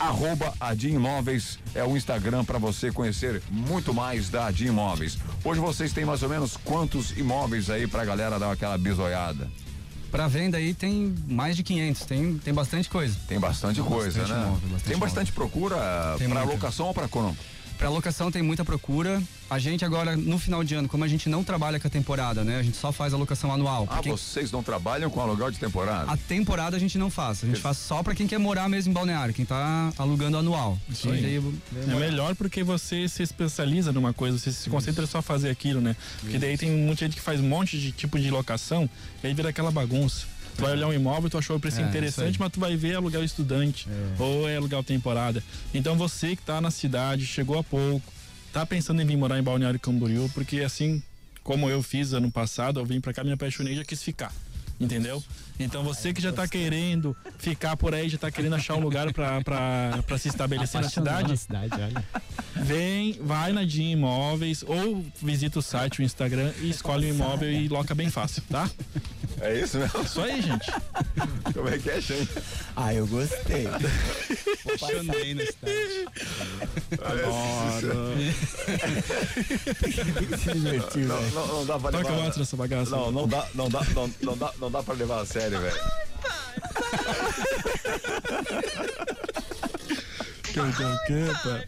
Arroba 0.05 0.52
Adim 0.61 0.96
Imóveis 0.96 1.59
é 1.74 1.82
o 1.82 1.96
Instagram 1.96 2.44
para 2.44 2.59
você 2.59 2.92
conhecer 2.92 3.42
muito 3.50 3.94
mais 3.94 4.28
da 4.28 4.46
Adim 4.46 4.66
Imóveis. 4.66 5.16
Hoje 5.42 5.61
vocês 5.61 5.94
têm 5.94 6.05
mais 6.05 6.22
ou 6.22 6.28
menos 6.28 6.59
quantos 6.59 7.12
imóveis 7.16 7.70
aí 7.70 7.86
pra 7.86 8.05
galera 8.05 8.38
dar 8.38 8.52
aquela 8.52 8.76
bisoiada? 8.76 9.50
Pra 10.11 10.28
venda 10.28 10.59
aí 10.59 10.74
tem 10.74 11.14
mais 11.26 11.57
de 11.57 11.62
500, 11.62 12.05
tem, 12.05 12.36
tem 12.36 12.52
bastante 12.52 12.90
coisa. 12.90 13.16
Tem 13.26 13.40
bastante 13.40 13.80
coisa, 13.80 14.20
Bastante 14.20 14.38
né? 14.38 14.46
imóvel, 14.46 14.68
bastante 14.68 14.84
tem 14.90 14.98
bastante 14.98 15.32
procura 15.32 16.14
Tem 16.18 16.28
para 16.28 16.44
locação 16.44 16.86
ou 16.88 16.94
para 16.94 17.09
compra? 17.09 17.42
Pra 17.78 17.88
locação 17.88 18.30
tem 18.30 18.40
muita 18.42 18.64
procura. 18.64 19.22
A 19.50 19.58
gente 19.58 19.84
agora, 19.84 20.16
no 20.16 20.38
final 20.38 20.64
de 20.64 20.74
ano, 20.74 20.88
como 20.88 21.04
a 21.04 21.08
gente 21.08 21.28
não 21.28 21.44
trabalha 21.44 21.78
com 21.78 21.86
a 21.86 21.90
temporada, 21.90 22.42
né? 22.42 22.58
A 22.58 22.62
gente 22.62 22.76
só 22.78 22.90
faz 22.90 23.12
a 23.12 23.16
locação 23.16 23.52
anual. 23.52 23.86
Ah, 23.90 24.00
vocês 24.00 24.50
não 24.50 24.62
trabalham 24.62 25.10
com 25.10 25.20
aluguel 25.20 25.50
de 25.50 25.58
temporada? 25.58 26.10
A 26.10 26.16
temporada 26.16 26.76
a 26.76 26.80
gente 26.80 26.96
não 26.96 27.10
faz. 27.10 27.44
A 27.44 27.46
gente 27.46 27.60
faz 27.60 27.76
só 27.76 28.02
pra 28.02 28.14
quem 28.14 28.26
quer 28.26 28.38
morar 28.38 28.68
mesmo 28.68 28.90
em 28.90 28.94
Balneário, 28.94 29.34
quem 29.34 29.44
tá 29.44 29.92
alugando 29.98 30.38
anual. 30.38 30.78
Isso 30.88 31.10
aí. 31.10 31.20
Daí- 31.20 31.94
É 31.94 31.98
melhor 31.98 32.34
porque 32.34 32.62
você 32.64 33.06
se 33.08 33.22
especializa 33.22 33.92
numa 33.92 34.12
coisa, 34.14 34.38
você 34.38 34.50
se 34.50 34.70
concentra 34.70 35.06
só 35.06 35.18
a 35.18 35.22
fazer 35.22 35.50
aquilo, 35.50 35.80
né? 35.80 35.94
Porque 36.20 36.38
daí 36.38 36.56
tem 36.56 36.70
muita 36.70 37.04
gente 37.04 37.16
que 37.16 37.22
faz 37.22 37.38
um 37.40 37.48
monte 37.48 37.78
de 37.78 37.92
tipo 37.92 38.18
de 38.18 38.30
locação 38.30 38.88
e 39.22 39.26
aí 39.26 39.34
vira 39.34 39.50
aquela 39.50 39.70
bagunça. 39.70 40.26
Tu 40.57 40.62
vai 40.62 40.72
olhar 40.72 40.86
um 40.86 40.92
imóvel, 40.92 41.28
tu 41.28 41.38
achou 41.38 41.57
o 41.57 41.61
preço 41.61 41.80
É, 41.80 41.82
interessante, 41.82 42.38
mas 42.38 42.52
tu 42.52 42.61
vai 42.61 42.76
ver 42.76 42.94
aluguel 42.94 43.24
estudante 43.24 43.88
ou 44.18 44.48
é 44.48 44.57
aluguel 44.57 44.82
temporada. 44.82 45.42
Então 45.72 45.96
você 45.96 46.36
que 46.36 46.42
tá 46.42 46.61
na 46.61 46.70
cidade, 46.70 47.26
chegou 47.26 47.59
há 47.59 47.64
pouco, 47.64 48.12
tá 48.52 48.64
pensando 48.64 49.02
em 49.02 49.07
vir 49.07 49.16
morar 49.16 49.38
em 49.38 49.42
Balneário 49.42 49.80
Camboriú, 49.80 50.30
porque 50.32 50.61
assim 50.61 51.02
como 51.42 51.68
eu 51.68 51.82
fiz 51.82 52.12
ano 52.12 52.30
passado, 52.30 52.80
eu 52.80 52.86
vim 52.86 53.00
pra 53.00 53.12
cá, 53.12 53.22
me 53.22 53.32
apaixonei 53.32 53.74
e 53.74 53.76
já 53.76 53.84
quis 53.84 54.02
ficar. 54.02 54.32
Entendeu? 54.80 55.22
Então 55.59 55.82
você 55.84 56.12
que 56.12 56.20
já 56.20 56.32
tá 56.32 56.48
querendo 56.48 57.16
ficar 57.38 57.76
por 57.76 57.94
aí, 57.94 58.09
já 58.09 58.18
tá 58.18 58.30
querendo 58.30 58.55
achar 58.57 58.74
um 58.74 58.80
lugar 58.80 59.07
pra 59.12 60.18
se 60.18 60.28
estabelecer 60.28 60.80
na 60.80 60.88
cidade, 60.88 61.28
na 61.28 61.36
cidade, 61.36 61.70
olha. 61.74 62.05
Vem, 62.57 63.18
vai 63.20 63.52
na 63.52 63.64
Dia 63.64 63.92
Imóveis 63.92 64.64
ou 64.66 65.05
visita 65.22 65.59
o 65.59 65.62
site, 65.62 66.00
o 66.00 66.02
Instagram 66.02 66.52
e 66.61 66.70
escolhe 66.70 67.11
um 67.11 67.14
imóvel 67.14 67.50
e 67.52 67.68
loca 67.68 67.94
bem 67.94 68.11
fácil, 68.11 68.42
tá? 68.50 68.68
É 69.40 69.61
isso 69.61 69.78
mesmo? 69.78 70.00
Isso 70.02 70.20
aí, 70.20 70.40
gente. 70.42 70.72
Como 71.52 71.68
é 71.68 71.78
que 71.78 71.90
é, 71.90 72.00
gente? 72.00 72.30
Ah, 72.76 72.94
eu 72.94 73.07
gostei. 73.07 73.66
Apaixonei 73.66 75.34
na 75.34 75.42
cidade. 75.46 76.07
Se 80.38 80.52
divertiu, 80.52 81.09
Não, 81.09 81.16
velho. 81.18 81.34
não, 81.34 81.46
não 81.48 81.66
dá 81.66 81.78
pra 81.78 81.90
Toca 81.92 82.09
levar. 82.11 82.22
mais 82.22 82.38
essa 82.38 82.57
bagaça. 82.57 82.90
Não, 82.90 83.11
não 83.12 83.28
dá, 83.28 83.46
não 83.55 83.68
dá, 83.68 83.84
não, 83.94 84.11
não 84.22 84.36
dá, 84.36 84.52
não 84.61 84.70
dá 84.70 84.82
pra 84.82 84.94
levar 84.94 85.20
a 85.22 85.26
sério, 85.26 85.43
velho. 85.51 85.80
Que, 90.55 91.26
pá. 91.42 91.64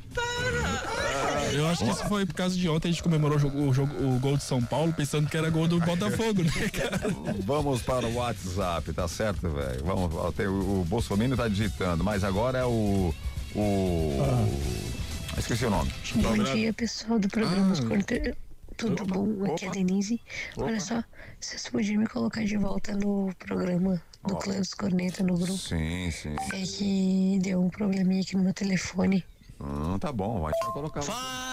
Eu 1.52 1.68
acho 1.68 1.84
que 1.84 1.90
isso 1.90 2.04
foi 2.08 2.24
por 2.26 2.34
causa 2.34 2.54
de 2.56 2.68
ontem 2.68 2.88
a 2.88 2.90
gente 2.92 3.02
comemorou 3.02 3.36
o, 3.36 3.40
jogo, 3.40 3.58
o, 3.68 3.74
jogo- 3.74 4.04
o 4.04 4.18
gol 4.20 4.36
de 4.36 4.44
São 4.44 4.62
Paulo 4.62 4.92
pensando 4.92 5.28
que 5.28 5.36
era 5.36 5.50
gol 5.50 5.66
do 5.66 5.80
Botafogo, 5.80 6.42
né, 6.42 6.68
cara? 6.68 7.00
Vamos 7.44 7.82
para 7.82 8.06
o 8.06 8.14
WhatsApp, 8.14 8.92
tá 8.92 9.08
certo, 9.08 9.48
velho? 9.48 9.84
Vamos, 9.84 10.14
o, 10.14 10.80
o 10.80 10.84
Bolsonaro 10.86 11.36
tá 11.36 11.48
digitando, 11.48 12.04
mas 12.04 12.22
agora 12.22 12.58
é 12.58 12.64
o. 12.64 13.12
O. 13.54 14.18
Esqueci 15.38 15.64
o 15.66 15.70
nome. 15.70 15.92
Bom 16.16 16.34
dia, 16.44 16.72
pessoal 16.72 17.18
do 17.18 17.28
programa 17.28 17.72
Os 17.72 17.80
Ah. 17.80 18.45
Tudo 18.76 19.06
bom? 19.06 19.44
Aqui 19.46 19.64
é 19.64 19.68
a 19.68 19.70
Denise. 19.70 20.20
Olha 20.56 20.80
só, 20.80 21.02
vocês 21.40 21.68
podiam 21.68 22.00
me 22.00 22.06
colocar 22.06 22.44
de 22.44 22.56
volta 22.56 22.94
no 22.94 23.32
programa 23.38 24.02
do 24.26 24.34
Ó. 24.34 24.38
Clã 24.38 24.58
dos 24.58 24.74
Corneta 24.74 25.22
no 25.22 25.34
grupo. 25.34 25.56
Sim, 25.56 26.10
sim. 26.10 26.36
É 26.52 26.62
que 26.62 27.38
deu 27.40 27.62
um 27.62 27.70
probleminha 27.70 28.20
aqui 28.20 28.36
no 28.36 28.42
meu 28.42 28.52
telefone. 28.52 29.24
Hum, 29.60 29.98
tá 29.98 30.12
bom, 30.12 30.42
vai 30.42 30.52
colocar. 30.72 31.00
Fala, 31.02 31.45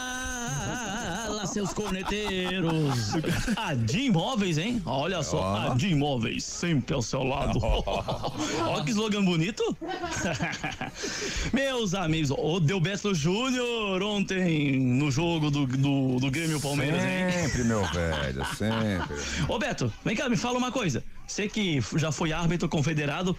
seus 1.53 1.71
corneteiros! 1.71 3.13
A 3.55 3.75
Dia 3.75 4.07
Imóveis, 4.07 4.57
hein? 4.57 4.81
Olha 4.85 5.21
só, 5.21 5.55
a 5.55 5.75
Dia 5.75 5.91
Imóveis, 5.91 6.43
sempre 6.43 6.95
ao 6.95 7.01
seu 7.01 7.23
lado. 7.23 7.59
Olha 7.61 8.83
que 8.83 8.89
slogan 8.89 9.23
bonito! 9.23 9.63
Meus 11.53 11.93
amigos, 11.93 12.31
o 12.31 12.59
Deu 12.59 12.79
Beto 12.79 13.13
Júnior 13.13 14.01
ontem 14.01 14.79
no 14.79 15.11
jogo 15.11 15.51
do, 15.51 15.67
do, 15.67 16.19
do 16.19 16.31
Grêmio 16.31 16.59
Palmeiras, 16.59 17.01
hein? 17.03 17.43
Sempre, 17.43 17.63
meu 17.65 17.85
velho, 17.85 18.45
sempre. 18.55 19.15
Ô 19.47 19.59
Beto, 19.59 19.93
vem 20.03 20.15
cá, 20.15 20.27
me 20.27 20.35
fala 20.35 20.57
uma 20.57 20.71
coisa. 20.71 21.03
Você 21.27 21.47
que 21.47 21.79
já 21.95 22.11
foi 22.11 22.31
árbitro 22.31 22.67
confederado, 22.69 23.35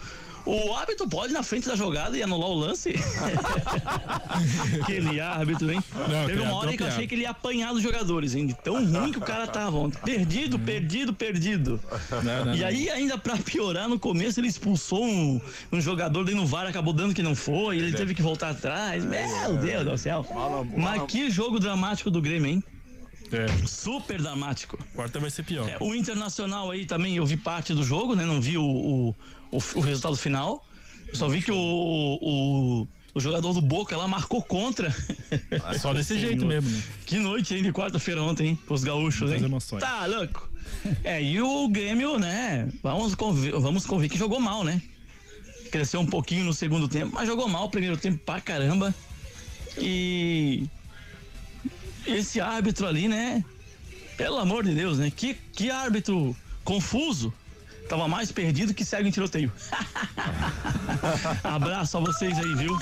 o 0.47 0.75
árbitro 0.75 1.09
pode 1.09 1.33
ir 1.33 1.35
na 1.35 1.43
frente 1.43 1.67
da 1.67 1.75
jogada 1.75 2.19
e 2.19 2.23
anular 2.23 2.51
o 2.51 2.55
lance? 2.55 2.95
Aquele 4.83 5.19
árbitro, 5.19 5.73
hein? 5.73 5.83
Não, 5.95 6.27
Teve 6.27 6.41
uma 6.41 6.55
hora 6.55 6.77
que 6.77 6.83
eu 6.83 6.87
achei 6.87 7.07
que 7.07 7.15
ele 7.15 7.23
ia 7.23 7.31
apanhar 7.31 7.73
dos 7.73 7.83
jogadores, 7.83 8.35
hein? 8.35 8.47
De 8.47 8.55
tão 8.55 8.85
ruim 8.85 9.11
que 9.11 9.19
o 9.19 9.23
cara 9.23 9.47
tava 9.47 9.79
ontem. 9.79 9.99
Perdido, 10.05 10.59
perdido, 10.59 11.15
perdido. 11.15 11.81
Não, 12.23 12.45
não, 12.47 12.55
e 12.55 12.63
aí, 12.63 12.91
ainda 12.91 13.17
pra 13.17 13.37
piorar, 13.39 13.89
no 13.89 13.99
começo 13.99 14.39
ele 14.39 14.49
expulsou 14.49 15.05
um, 15.05 15.41
um 15.73 15.81
jogador 15.81 16.25
daí 16.25 16.35
no 16.35 16.47
VAR, 16.47 16.67
acabou 16.67 16.93
dando 16.93 17.15
que 17.15 17.23
não 17.23 17.35
foi, 17.35 17.79
ele 17.79 17.93
teve 17.93 18.15
que 18.15 18.23
voltar 18.23 18.51
atrás. 18.51 19.05
Meu 19.05 19.57
Deus 19.57 19.85
do 19.85 19.99
céu. 19.99 20.27
Mas 20.77 21.03
que 21.05 21.31
jogo 21.31 21.59
dramático 21.59 22.11
do 22.11 22.21
Grêmio, 22.21 22.51
hein? 22.51 22.65
É, 23.33 23.67
Super 23.67 24.21
dramático. 24.21 24.79
quarta 24.95 25.19
vai 25.19 25.31
ser 25.31 25.43
pior. 25.43 25.69
É, 25.69 25.77
o 25.81 25.95
Internacional 25.95 26.71
aí 26.71 26.87
também, 26.87 27.17
eu 27.17 27.27
vi 27.27 27.37
parte 27.37 27.75
do 27.75 27.83
jogo, 27.83 28.15
né? 28.15 28.25
Não 28.25 28.41
vi 28.41 28.57
o, 28.57 28.65
o, 28.65 29.09
o, 29.51 29.59
o 29.77 29.81
resultado 29.81 30.17
final. 30.17 30.67
Eu 31.09 31.15
só 31.17 31.29
vi 31.29 31.43
que 31.43 31.51
o, 31.51 31.57
o, 31.57 32.89
o 33.15 33.21
jogador 33.21 33.53
do 33.53 33.61
Boca 33.61 33.97
lá 33.97 34.09
marcou 34.09 34.43
contra. 34.43 34.95
Só 35.81 35.95
desse 35.95 36.19
jeito 36.19 36.45
mesmo, 36.45 36.69
né? 36.69 36.83
Que 37.07 37.19
noite, 37.19 37.55
hein, 37.55 37.63
de 37.63 37.73
quarta-feira 37.73 38.23
ontem, 38.23 38.49
hein? 38.49 38.59
Pros 38.67 38.83
gaúchos, 38.83 39.31
hein? 39.31 39.43
emoções. 39.43 39.81
Tá 39.81 40.07
louco. 40.07 40.51
É, 41.05 41.23
e 41.23 41.41
o 41.41 41.69
Grêmio, 41.69 42.19
né? 42.19 42.69
Vamos 42.83 43.15
convir, 43.15 43.53
vamos 43.53 43.87
convir 43.87 44.11
que 44.11 44.19
jogou 44.19 44.41
mal, 44.41 44.65
né? 44.65 44.83
Cresceu 45.71 46.01
um 46.01 46.07
pouquinho 46.07 46.45
no 46.45 46.53
segundo 46.53 46.89
tempo, 46.89 47.13
mas 47.15 47.27
jogou 47.27 47.49
mal 47.49 47.65
o 47.65 47.71
primeiro 47.71 47.97
tempo 47.97 48.19
pra 48.25 48.41
caramba. 48.41 48.95
E 49.79 50.65
esse 52.07 52.41
árbitro 52.41 52.87
ali, 52.87 53.09
né? 53.09 53.45
Pelo 54.17 54.39
amor 54.39 54.65
de 54.65 54.75
Deus, 54.75 54.99
né? 54.99 55.11
Que, 55.15 55.35
que 55.35 55.71
árbitro 55.71 56.37
confuso. 56.65 57.33
Tava 57.89 58.09
mais 58.09 58.33
perdido 58.33 58.73
que 58.73 58.85
segue 58.85 59.09
em 59.09 59.13
tiroteio. 59.13 59.53
Abraço 61.45 61.99
a 61.99 62.01
vocês 62.01 62.39
aí, 62.39 62.55
viu? 62.55 62.77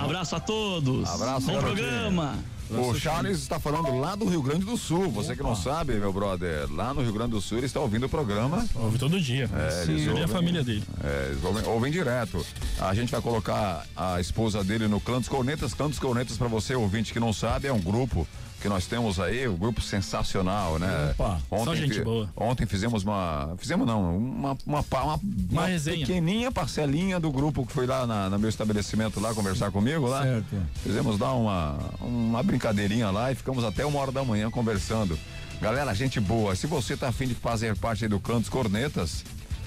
Abraço 0.00 0.34
a 0.36 0.40
todos. 0.40 1.08
Abraço, 1.08 1.46
Bom 1.46 1.60
programa. 1.60 2.36
O 2.70 2.94
Charles 2.98 3.38
está 3.38 3.58
falando 3.58 3.98
lá 3.98 4.14
do 4.14 4.26
Rio 4.26 4.42
Grande 4.42 4.64
do 4.66 4.76
Sul. 4.76 5.10
Você 5.10 5.34
que 5.34 5.42
não 5.42 5.56
sabe, 5.56 5.94
meu 5.94 6.12
brother, 6.12 6.70
lá 6.70 6.92
no 6.92 7.00
Rio 7.00 7.12
Grande 7.14 7.30
do 7.30 7.40
Sul 7.40 7.58
ele 7.58 7.66
está 7.66 7.80
ouvindo 7.80 8.04
o 8.06 8.08
programa. 8.10 8.66
Ouve 8.74 8.98
todo 8.98 9.18
dia. 9.18 9.48
É, 9.54 9.84
Sim, 9.86 9.92
ele 9.92 10.04
e 10.04 10.08
a 10.08 10.12
ouvem- 10.12 10.28
família 10.28 10.62
dele. 10.62 10.84
É, 11.02 11.28
eles 11.30 11.42
ouvem, 11.44 11.64
ouvem 11.64 11.90
direto. 11.92 12.44
A 12.78 12.92
gente 12.94 13.10
vai 13.10 13.22
colocar 13.22 13.86
a 13.96 14.20
esposa 14.20 14.62
dele 14.62 14.86
no 14.86 15.00
Clã 15.00 15.18
dos 15.18 15.28
Cornetas. 15.28 15.72
Clã 15.72 15.88
dos 15.88 15.98
Cornetas, 15.98 16.36
para 16.36 16.48
você, 16.48 16.74
ouvinte 16.74 17.12
que 17.12 17.20
não 17.20 17.32
sabe, 17.32 17.68
é 17.68 17.72
um 17.72 17.80
grupo 17.80 18.28
que 18.60 18.68
nós 18.68 18.86
temos 18.86 19.20
aí, 19.20 19.46
um 19.46 19.56
grupo 19.56 19.80
sensacional, 19.80 20.78
né? 20.78 21.10
Opa, 21.12 21.40
só 21.64 21.74
gente 21.76 22.00
boa. 22.02 22.28
Ontem 22.36 22.66
fizemos 22.66 23.04
uma. 23.04 23.54
Fizemos 23.56 23.86
não, 23.86 24.16
uma, 24.16 24.56
uma, 24.66 24.84
uma, 24.90 25.20
uma 25.50 25.66
pequeninha 25.84 26.50
parcelinha 26.50 27.20
do 27.20 27.30
grupo 27.30 27.64
que 27.64 27.72
foi 27.72 27.86
lá 27.86 28.06
na, 28.06 28.28
no 28.28 28.38
meu 28.38 28.48
estabelecimento 28.48 29.20
lá 29.20 29.32
conversar 29.32 29.70
comigo 29.70 30.08
lá. 30.08 30.22
Certo. 30.22 30.56
Fizemos 30.82 31.18
dar 31.18 31.34
uma, 31.34 31.78
uma 32.00 32.42
brincadeirinha 32.42 33.10
lá 33.10 33.30
e 33.30 33.34
ficamos 33.36 33.62
até 33.62 33.86
uma 33.86 34.00
hora 34.00 34.10
da 34.10 34.24
manhã 34.24 34.50
conversando. 34.50 35.18
Galera, 35.60 35.94
gente 35.94 36.20
boa. 36.20 36.54
Se 36.56 36.66
você 36.66 36.96
tá 36.96 37.08
afim 37.08 37.28
de 37.28 37.34
fazer 37.34 37.76
parte 37.76 38.04
aí 38.04 38.08
do 38.08 38.18
Clã 38.18 38.40
dos 38.40 38.48
Cornetas, 38.48 39.24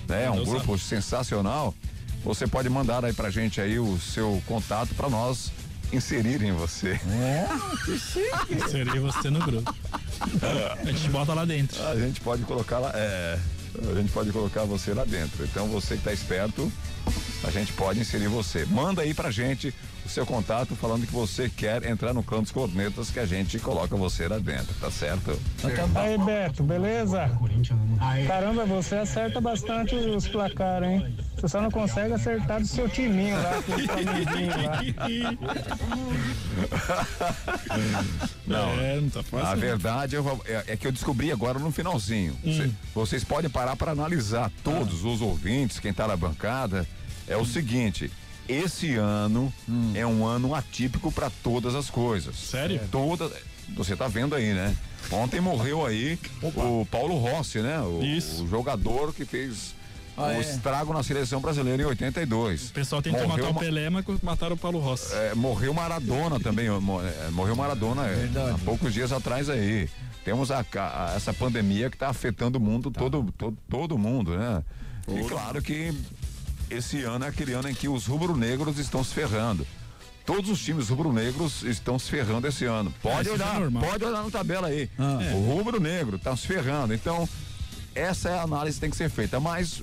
né? 0.08 0.30
Um 0.30 0.36
Deus 0.36 0.50
grupo 0.50 0.78
sensacional. 0.78 1.74
Você 2.24 2.46
pode 2.46 2.70
mandar 2.70 3.04
aí 3.04 3.14
pra 3.14 3.30
gente 3.30 3.60
aí 3.60 3.80
o 3.80 3.98
seu 4.00 4.42
contato 4.46 4.94
pra 4.94 5.10
nós 5.10 5.52
inserirem 5.92 6.52
você. 6.54 7.00
É, 7.10 7.48
que 7.86 7.98
chique. 7.98 8.70
Serei 8.70 9.00
você 9.00 9.30
no 9.30 9.40
grupo. 9.40 9.74
A 10.82 10.86
gente 10.86 11.10
bota 11.10 11.34
lá 11.34 11.46
dentro. 11.46 11.82
A 11.88 11.96
gente 11.96 12.22
pode 12.22 12.44
colocar 12.44 12.80
lá, 12.80 12.92
é, 12.94 13.40
a 13.92 13.96
gente 13.96 14.12
pode 14.12 14.32
colocar 14.32 14.64
você 14.64 14.94
lá 14.94 15.04
dentro. 15.04 15.44
Então 15.44 15.68
você 15.68 15.98
que 15.98 16.04
tá 16.04 16.14
esperto, 16.14 16.72
a 17.44 17.50
gente 17.50 17.74
pode 17.74 18.00
inserir 18.00 18.28
você. 18.28 18.66
Manda 18.66 19.02
aí 19.02 19.14
pra 19.14 19.32
gente 19.32 19.74
o 20.06 20.10
seu 20.10 20.26
contato 20.26 20.76
falando 20.76 21.06
que 21.06 21.14
você 21.14 21.50
quer 21.50 21.84
entrar 21.86 22.14
no 22.14 22.24
clã 22.24 22.42
dos 22.42 22.52
cornetas 22.52 23.10
que 23.10 23.20
a 23.20 23.26
gente 23.26 23.60
coloca 23.60 23.96
você 23.96 24.28
lá 24.28 24.40
dentro, 24.40 24.74
tá 24.80 24.92
certo? 24.92 25.40
Aí, 25.96 26.18
Beto, 26.18 26.64
beleza? 26.64 27.32
Caramba, 28.28 28.66
você 28.66 28.96
acerta 28.96 29.40
bastante 29.40 29.96
os 29.96 30.28
placares, 30.28 30.90
hein? 30.90 31.16
Você 31.42 31.48
só 31.48 31.60
não 31.60 31.72
consegue 31.72 32.14
acertar 32.14 32.62
do 32.62 32.68
seu 32.68 32.88
timinho 32.88 33.36
lá, 33.36 33.64
lá. 34.56 34.82
Não, 38.46 38.70
É, 38.80 39.00
não 39.02 39.10
tá 39.10 39.24
fácil, 39.24 39.48
A 39.48 39.56
verdade 39.56 40.16
eu 40.16 40.42
é, 40.46 40.64
é 40.68 40.78
que 40.78 40.86
eu 40.86 40.92
descobri 40.92 41.32
agora 41.32 41.58
no 41.58 41.72
finalzinho. 41.72 42.36
Cê- 42.44 42.70
vocês 42.94 43.24
podem 43.24 43.50
parar 43.50 43.76
para 43.76 43.92
analisar 43.92 44.52
todos 44.64 45.04
os 45.04 45.20
ouvintes, 45.22 45.80
quem 45.80 45.92
tá 45.92 46.08
na 46.08 46.16
bancada. 46.16 46.88
É 47.28 47.36
o 47.36 47.46
seguinte. 47.46 48.12
Esse 48.48 48.96
ano 48.96 49.52
é 49.96 50.06
um 50.06 50.24
ano 50.26 50.54
atípico 50.54 51.12
para 51.12 51.32
todas 51.42 51.74
as 51.74 51.90
coisas. 51.90 52.36
Sério? 52.36 52.80
Todas. 52.92 53.32
Você 53.76 53.96
tá 53.96 54.08
vendo 54.08 54.36
aí, 54.36 54.54
né? 54.54 54.76
Ontem 55.12 55.40
morreu 55.42 55.84
aí 55.86 56.20
o 56.44 56.86
Paulo 56.86 57.18
Rossi, 57.18 57.60
né? 57.62 57.80
O, 57.80 58.00
o 58.42 58.48
jogador 58.48 59.12
que 59.12 59.26
fez 59.26 59.74
Ah, 60.26 60.28
o 60.30 60.32
é? 60.32 60.40
estrago 60.42 60.94
na 60.94 61.04
seleção 61.04 61.40
brasileira 61.42 61.84
em 61.84 61.86
82. 61.86 62.70
O 62.70 62.74
pessoal 62.74 63.02
tentou 63.02 63.28
Morreu 63.28 63.46
matar 63.46 63.58
o 63.58 63.60
Pelé, 63.60 63.90
mas 63.90 64.06
mataram 64.22 64.56
o 64.56 64.58
Paulo 64.58 64.80
Rossi. 64.80 65.14
é, 65.14 65.34
morreu 65.36 65.74
Maradona 65.74 66.40
também, 66.40 66.68
é, 66.68 67.30
morreu 67.32 67.56
Maradona 67.56 68.06
é, 68.08 68.30
há 68.54 68.58
poucos 68.66 68.94
dias 68.94 69.12
atrás 69.12 69.50
aí. 69.50 69.90
Temos 70.24 70.52
a, 70.52 70.60
a- 70.60 71.14
essa 71.16 71.34
pandemia 71.34 71.90
que 71.90 71.96
está 71.96 72.10
afetando 72.10 72.58
o 72.58 72.62
mundo, 72.62 72.92
todo, 72.92 73.34
todo, 73.38 73.58
todo 73.70 73.98
mundo, 73.98 74.38
né? 74.38 74.64
E 75.08 75.24
claro 75.28 75.62
que 75.62 75.94
esse 76.70 77.02
ano 77.04 77.26
é 77.26 77.28
aquele 77.28 77.54
ano 77.54 77.68
em 77.70 77.74
que 77.74 77.88
os 77.88 78.06
rubro-negros 78.06 78.78
estão 78.78 79.04
se 79.04 79.14
ferrando. 79.14 79.66
Todos 80.24 80.52
os 80.52 80.64
times 80.64 80.90
rubro-negros 80.90 81.64
estão 81.64 81.98
se 81.98 82.10
ferrando 82.10 82.48
esse 82.48 82.64
ano. 82.66 82.94
Pode 83.02 83.28
é 83.28 83.32
olhar, 83.32 83.60
normal. 83.60 83.84
pode 83.84 84.06
olhar 84.06 84.24
na 84.24 84.30
tabela 84.30 84.68
aí. 84.68 84.88
É. 84.98 85.34
O 85.36 85.40
rubro-negro 85.58 86.16
está 86.18 86.38
se 86.38 86.46
ferrando. 86.46 86.94
Então, 86.94 87.28
essa 87.96 88.30
é 88.30 88.38
a 88.38 88.44
análise 88.44 88.76
que 88.78 88.82
tem 88.82 88.90
que 88.92 88.96
ser 88.96 89.10
feita. 89.10 89.40
Mas 89.40 89.82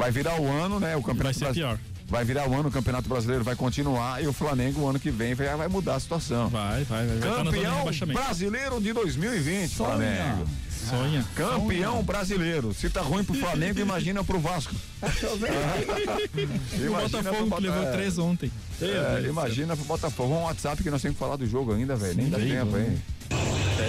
vai 0.00 0.10
virar 0.10 0.40
o 0.40 0.48
ano, 0.50 0.80
né? 0.80 0.96
O 0.96 1.02
campeonato 1.02 1.38
Vai 1.38 1.48
ser 1.52 1.54
pior. 1.60 1.78
Vai 2.08 2.24
virar 2.24 2.48
o 2.48 2.54
ano, 2.58 2.68
o 2.70 2.72
Campeonato 2.72 3.08
Brasileiro 3.08 3.44
vai 3.44 3.54
continuar 3.54 4.20
e 4.20 4.26
o 4.26 4.32
Flamengo 4.32 4.80
o 4.80 4.88
ano 4.88 4.98
que 4.98 5.12
vem 5.12 5.32
vai, 5.32 5.54
vai 5.54 5.68
mudar 5.68 5.94
a 5.94 6.00
situação. 6.00 6.48
Vai, 6.48 6.82
vai, 6.82 7.06
vai. 7.06 7.18
vai 7.18 7.30
tá 7.30 7.44
Campeão 7.44 7.78
rebaixamento. 7.78 8.20
brasileiro 8.20 8.80
de 8.80 8.92
2020, 8.92 9.68
Sonha. 9.70 9.88
Flamengo. 9.90 10.46
Sonha. 10.88 11.24
Campeão 11.36 12.02
brasileiro. 12.02 12.74
Se 12.74 12.90
tá 12.90 13.00
ruim 13.00 13.22
pro 13.22 13.34
Flamengo, 13.34 13.78
imagina 13.78 14.24
pro 14.24 14.40
Vasco. 14.40 14.74
O 15.02 17.00
Botafogo 17.00 17.56
que 17.56 17.62
levou 17.62 17.78
Bota- 17.80 17.92
três 17.92 18.18
ontem. 18.18 18.50
É, 18.82 19.26
imagina 19.28 19.76
pro 19.76 19.84
Botafogo. 19.84 20.34
Um 20.34 20.42
WhatsApp 20.44 20.82
que 20.82 20.90
nós 20.90 21.00
temos 21.02 21.16
que 21.16 21.20
falar 21.20 21.36
do 21.36 21.46
jogo 21.46 21.72
ainda, 21.74 21.94
velho. 21.94 22.16
Nem 22.16 22.28
dá 22.28 22.38
tempo, 22.38 22.76
hein? 22.76 23.00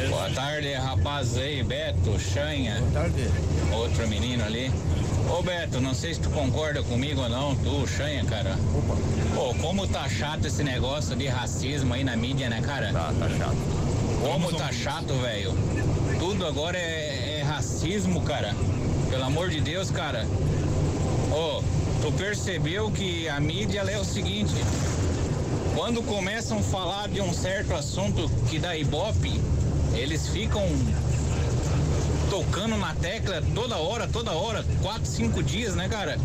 Boa 0.10 0.30
tarde, 0.30 0.72
rapaz 0.74 1.36
aí, 1.38 1.64
Beto, 1.64 2.20
Chanha. 2.20 2.80
Boa 2.80 2.92
tarde. 2.92 3.28
Outro 3.74 4.08
menino 4.08 4.44
ali. 4.44 4.72
Ô 5.30 5.42
Beto, 5.42 5.82
não 5.82 5.94
sei 5.94 6.14
se 6.14 6.20
tu 6.20 6.30
concorda 6.30 6.84
comigo 6.84 7.22
ou 7.22 7.30
não, 7.30 7.56
tu, 7.56 7.88
Chanha, 7.88 8.24
cara. 8.26 8.56
Pô, 9.34 9.54
como 9.56 9.88
tá 9.88 10.08
chato 10.08 10.46
esse 10.46 10.64
negócio 10.64 11.16
de 11.16 11.28
racismo 11.28 11.94
aí 11.94 12.04
na 12.04 12.16
mídia, 12.16 12.50
né, 12.50 12.62
cara? 12.62 12.92
Tá, 12.94 13.14
tá 13.18 13.30
chato. 13.30 13.58
Como 14.22 14.54
tá 14.54 14.72
chato, 14.72 15.14
velho. 15.16 15.54
Tudo 16.20 16.46
agora 16.46 16.78
é, 16.78 17.40
é 17.40 17.44
racismo, 17.44 18.22
cara. 18.22 18.56
Pelo 19.10 19.24
amor 19.24 19.50
de 19.50 19.60
Deus, 19.60 19.90
cara. 19.90 20.28
Ô, 21.32 21.64
tu 22.02 22.12
percebeu 22.14 22.92
que 22.92 23.28
a 23.28 23.40
mídia 23.40 23.82
é 23.82 23.98
o 23.98 24.06
seguinte. 24.06 24.54
Quando 25.76 26.04
começam 26.04 26.60
a 26.60 26.64
falar 26.64 27.08
de 27.08 27.22
um 27.22 27.34
certo 27.34 27.74
assunto 27.74 28.30
que 28.50 28.60
dá 28.60 28.76
ibope, 28.76 29.42
eles 29.94 30.28
ficam 30.28 30.64
tocando 32.30 32.78
na 32.78 32.94
tecla 32.96 33.42
toda 33.56 33.78
hora, 33.78 34.08
toda 34.08 34.32
hora, 34.32 34.66
quatro, 34.82 35.06
cinco 35.06 35.42
dias, 35.42 35.76
né, 35.76 35.88
cara? 35.88 36.18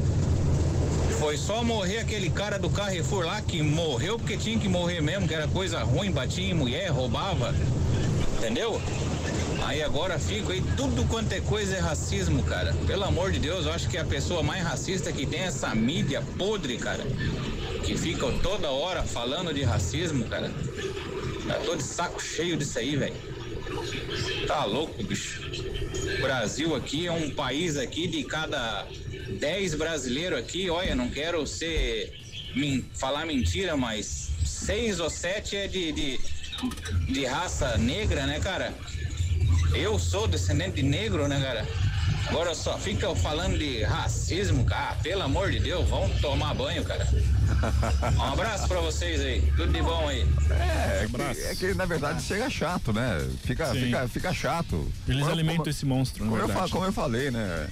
Foi 1.18 1.36
só 1.36 1.64
morrer 1.64 1.98
aquele 1.98 2.28
cara 2.28 2.58
do 2.58 2.68
Carrefour 2.68 3.24
lá 3.24 3.40
que 3.40 3.62
morreu 3.62 4.18
porque 4.18 4.36
tinha 4.36 4.58
que 4.58 4.68
morrer 4.68 5.00
mesmo, 5.00 5.26
que 5.26 5.34
era 5.34 5.48
coisa 5.48 5.82
ruim, 5.82 6.10
batia 6.10 6.50
em 6.50 6.54
mulher, 6.54 6.90
roubava. 6.90 7.54
Entendeu? 8.38 8.80
Aí 9.64 9.82
agora 9.82 10.18
fica 10.18 10.52
aí, 10.52 10.62
tudo 10.76 11.04
quanto 11.08 11.32
é 11.32 11.40
coisa 11.40 11.76
é 11.76 11.80
racismo, 11.80 12.42
cara. 12.42 12.74
Pelo 12.86 13.04
amor 13.04 13.32
de 13.32 13.38
Deus, 13.38 13.66
eu 13.66 13.72
acho 13.72 13.88
que 13.88 13.96
a 13.96 14.04
pessoa 14.04 14.42
mais 14.42 14.62
racista 14.62 15.10
que 15.12 15.24
tem 15.24 15.40
é 15.40 15.46
essa 15.46 15.74
mídia 15.74 16.22
podre, 16.36 16.76
cara. 16.76 17.04
Que 17.86 17.96
fica 17.96 18.30
toda 18.42 18.70
hora 18.70 19.02
falando 19.02 19.54
de 19.54 19.62
racismo, 19.62 20.24
cara. 20.26 20.50
Já 21.46 21.54
tô 21.60 21.76
de 21.76 21.82
saco 21.82 22.20
cheio 22.20 22.56
disso 22.56 22.78
aí, 22.78 22.96
velho. 22.96 23.14
Tá 24.46 24.64
louco, 24.64 25.02
bicho. 25.02 25.40
O 26.18 26.22
Brasil 26.22 26.74
aqui 26.74 27.06
é 27.06 27.12
um 27.12 27.30
país 27.30 27.76
aqui 27.76 28.08
de 28.08 28.24
cada 28.24 28.86
10 29.38 29.74
brasileiros 29.74 30.38
aqui, 30.38 30.68
olha, 30.68 30.94
não 30.94 31.08
quero 31.08 31.46
ser 31.46 32.12
falar 32.94 33.26
mentira, 33.26 33.76
mas 33.76 34.30
seis 34.44 34.98
ou 34.98 35.10
sete 35.10 35.56
é 35.56 35.68
de, 35.68 35.92
de, 35.92 36.20
de 37.08 37.24
raça 37.24 37.76
negra, 37.76 38.26
né, 38.26 38.40
cara? 38.40 38.72
Eu 39.74 39.98
sou 39.98 40.26
descendente 40.26 40.76
de 40.76 40.82
negro, 40.82 41.28
né, 41.28 41.40
cara? 41.40 41.66
Agora 42.28 42.54
só 42.54 42.76
fica 42.78 43.14
falando 43.14 43.56
de 43.58 43.82
racismo, 43.84 44.64
cara. 44.64 44.96
Pelo 45.02 45.22
amor 45.22 45.50
de 45.50 45.60
Deus, 45.60 45.88
vamos 45.88 46.20
tomar 46.20 46.54
banho, 46.54 46.84
cara. 46.84 47.06
Um 48.16 48.22
abraço 48.22 48.66
pra 48.68 48.80
vocês 48.80 49.20
aí. 49.20 49.40
Tudo 49.56 49.72
de 49.72 49.80
bom 49.80 50.08
aí. 50.08 50.26
É, 50.50 51.06
que, 51.34 51.40
é 51.42 51.54
que 51.54 51.74
na 51.74 51.86
verdade 51.86 52.22
chega 52.22 52.50
chato, 52.50 52.92
né? 52.92 53.26
Fica, 53.44 53.72
Sim. 53.72 53.80
fica, 53.80 54.08
fica 54.08 54.34
chato. 54.34 54.90
Eles 55.08 55.20
Como- 55.20 55.32
alimentam 55.32 55.58
como- 55.58 55.70
esse 55.70 55.86
monstro, 55.86 56.24
Como 56.24 56.36
eu, 56.36 56.48
como 56.68 56.84
eu 56.84 56.92
falei, 56.92 57.30
né? 57.30 57.68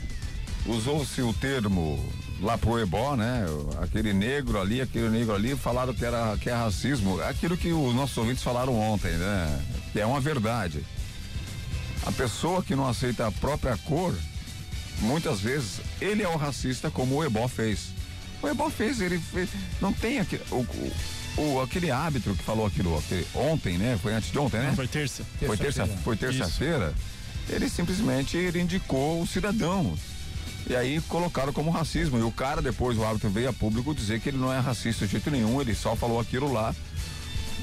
Usou-se 0.67 1.21
o 1.21 1.33
termo 1.35 2.03
lá 2.41 2.57
pro 2.57 2.79
Ebó, 2.79 3.15
né? 3.17 3.45
Aquele 3.83 4.13
negro 4.15 4.61
ali, 4.61 4.81
aquele 4.81 5.09
negro 5.11 5.35
ali, 5.35 5.55
falaram 5.57 5.93
que 5.93 6.05
era 6.05 6.37
que 6.39 6.49
é 6.49 6.55
racismo. 6.55 7.21
Aquilo 7.23 7.57
que 7.57 7.73
os 7.73 7.95
nossos 7.95 8.17
ouvintes 8.17 8.43
falaram 8.43 8.75
ontem, 8.79 9.13
né? 9.13 9.61
Que 9.93 10.01
é 10.01 10.07
uma 10.07 10.21
verdade. 10.21 10.85
A 12.07 12.13
pessoa 12.13 12.63
que 12.63 12.75
não 12.75 12.89
aceita 12.89 13.27
a 13.27 13.33
própria 13.33 13.77
cor, 13.79 14.15
muitas 15.01 15.41
vezes, 15.41 15.81
ele 16.01 16.23
é 16.23 16.29
o 16.29 16.37
racista 16.37 16.91
como 16.91 17.17
o 17.17 17.25
Ebó 17.25 17.47
fez. 17.49 17.89
O 18.43 18.49
Ebó 18.49 18.69
fez, 18.71 19.01
ele 19.01 19.19
fez, 19.19 19.49
não 19.81 19.93
tem 19.93 20.19
aquele, 20.21 20.43
o, 20.51 20.67
o- 21.41 21.61
aquele 21.63 21.91
árbitro 21.91 22.35
que 22.35 22.43
falou 22.43 22.67
aquilo 22.67 22.97
aquele, 22.99 23.27
ontem, 23.35 23.79
né? 23.79 23.99
Foi 24.03 24.13
antes 24.15 24.31
de 24.31 24.39
ontem, 24.39 24.59
né? 24.61 24.69
Não, 24.69 24.77
foi 24.77 24.87
terça. 24.89 25.25
Foi 25.39 25.57
terça, 25.57 25.87
Terça-feira. 25.87 26.01
foi 26.05 26.17
terça-feira. 26.17 26.95
Ele 27.49 27.69
simplesmente 27.69 28.37
ele 28.37 28.61
indicou 28.61 29.21
o 29.23 29.27
cidadão. 29.27 29.95
E 30.67 30.75
aí 30.75 30.99
colocaram 31.09 31.53
como 31.53 31.71
racismo. 31.71 32.19
E 32.19 32.23
o 32.23 32.31
cara, 32.31 32.63
depois, 32.63 32.97
o 32.97 33.05
árbitro 33.05 33.29
veio 33.29 33.51
a 33.51 33.53
público 33.53 33.95
dizer 33.95 34.21
que 34.21 34.31
ele 34.31 34.39
não 34.39 34.51
é 34.53 34.59
racista 34.59 35.05
de 35.05 35.13
jeito 35.13 35.31
nenhum, 35.31 35.61
ele 35.61 35.75
só 35.75 35.95
falou 35.95 36.19
aquilo 36.19 36.51
lá. 36.51 36.75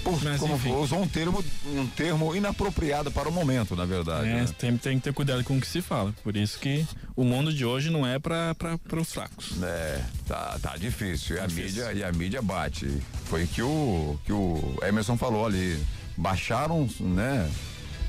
Por, 0.03 0.23
Mas, 0.23 0.39
como 0.39 0.55
enfim. 0.55 0.71
usou 0.71 1.01
um 1.01 1.07
termo, 1.07 1.43
um 1.67 1.87
termo 1.87 2.35
inapropriado 2.35 3.11
para 3.11 3.29
o 3.29 3.31
momento, 3.31 3.75
na 3.75 3.85
verdade. 3.85 4.27
É, 4.27 4.33
né? 4.33 4.45
tem, 4.57 4.77
tem 4.77 4.97
que 4.97 5.03
ter 5.03 5.13
cuidado 5.13 5.43
com 5.43 5.57
o 5.57 5.61
que 5.61 5.67
se 5.67 5.81
fala. 5.81 6.13
Por 6.23 6.35
isso 6.35 6.59
que 6.59 6.85
o 7.15 7.23
mundo 7.23 7.53
de 7.53 7.65
hoje 7.65 7.89
não 7.89 8.05
é 8.05 8.17
para 8.17 8.55
os 8.99 9.13
fracos. 9.13 9.61
É, 9.61 10.01
tá, 10.27 10.57
tá 10.61 10.77
difícil. 10.77 11.35
E 11.35 11.39
a 11.39 11.47
mídia, 11.47 11.93
e 11.93 12.03
a 12.03 12.11
mídia 12.11 12.41
bate. 12.41 12.89
Foi 13.25 13.45
que 13.45 13.61
o 13.61 14.19
que 14.25 14.33
o 14.33 14.77
Emerson 14.81 15.17
falou 15.17 15.45
ali. 15.45 15.81
Baixaram, 16.17 16.87
né? 16.99 17.49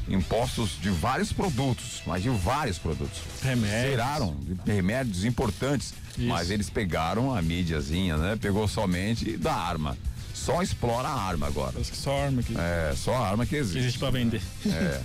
Impostos 0.08 0.78
de 0.80 0.90
vários 0.90 1.32
produtos, 1.32 2.02
mas 2.04 2.22
de 2.22 2.28
vários 2.28 2.76
produtos. 2.76 3.20
Remédios. 3.40 3.90
Zeraram 3.90 4.36
de 4.40 4.72
remédios 4.72 5.24
importantes. 5.24 5.94
Mas 6.18 6.50
eles 6.50 6.68
pegaram 6.68 7.34
a 7.34 7.40
mídiazinha, 7.40 8.16
né? 8.16 8.36
Pegou 8.36 8.66
somente 8.68 9.36
da 9.36 9.54
arma. 9.54 9.96
Só 10.44 10.60
explora 10.60 11.06
a 11.06 11.22
arma 11.22 11.46
agora. 11.46 11.72
Só 11.84 12.24
arma 12.24 12.42
que. 12.42 12.52
É, 12.58 12.92
só 12.96 13.14
a 13.14 13.28
arma 13.28 13.46
que 13.46 13.54
existe. 13.54 13.78
Existe 13.78 13.98
pra 14.00 14.10
vender. 14.10 14.42
É. 14.66 15.00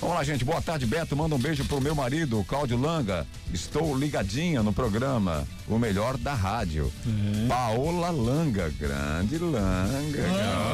Vamos 0.00 0.16
lá, 0.16 0.24
gente. 0.24 0.44
Boa 0.44 0.60
tarde, 0.60 0.84
Beto. 0.86 1.16
Manda 1.16 1.34
um 1.34 1.38
beijo 1.38 1.64
pro 1.64 1.80
meu 1.80 1.94
marido, 1.94 2.44
Cláudio 2.46 2.78
Langa. 2.78 3.26
Estou 3.52 3.96
ligadinha 3.96 4.62
no 4.62 4.72
programa 4.72 5.46
O 5.68 5.78
Melhor 5.78 6.18
da 6.18 6.34
Rádio. 6.34 6.92
Paola 7.48 8.10
Langa. 8.10 8.70
Grande 8.78 9.38
Langa. 9.38 10.22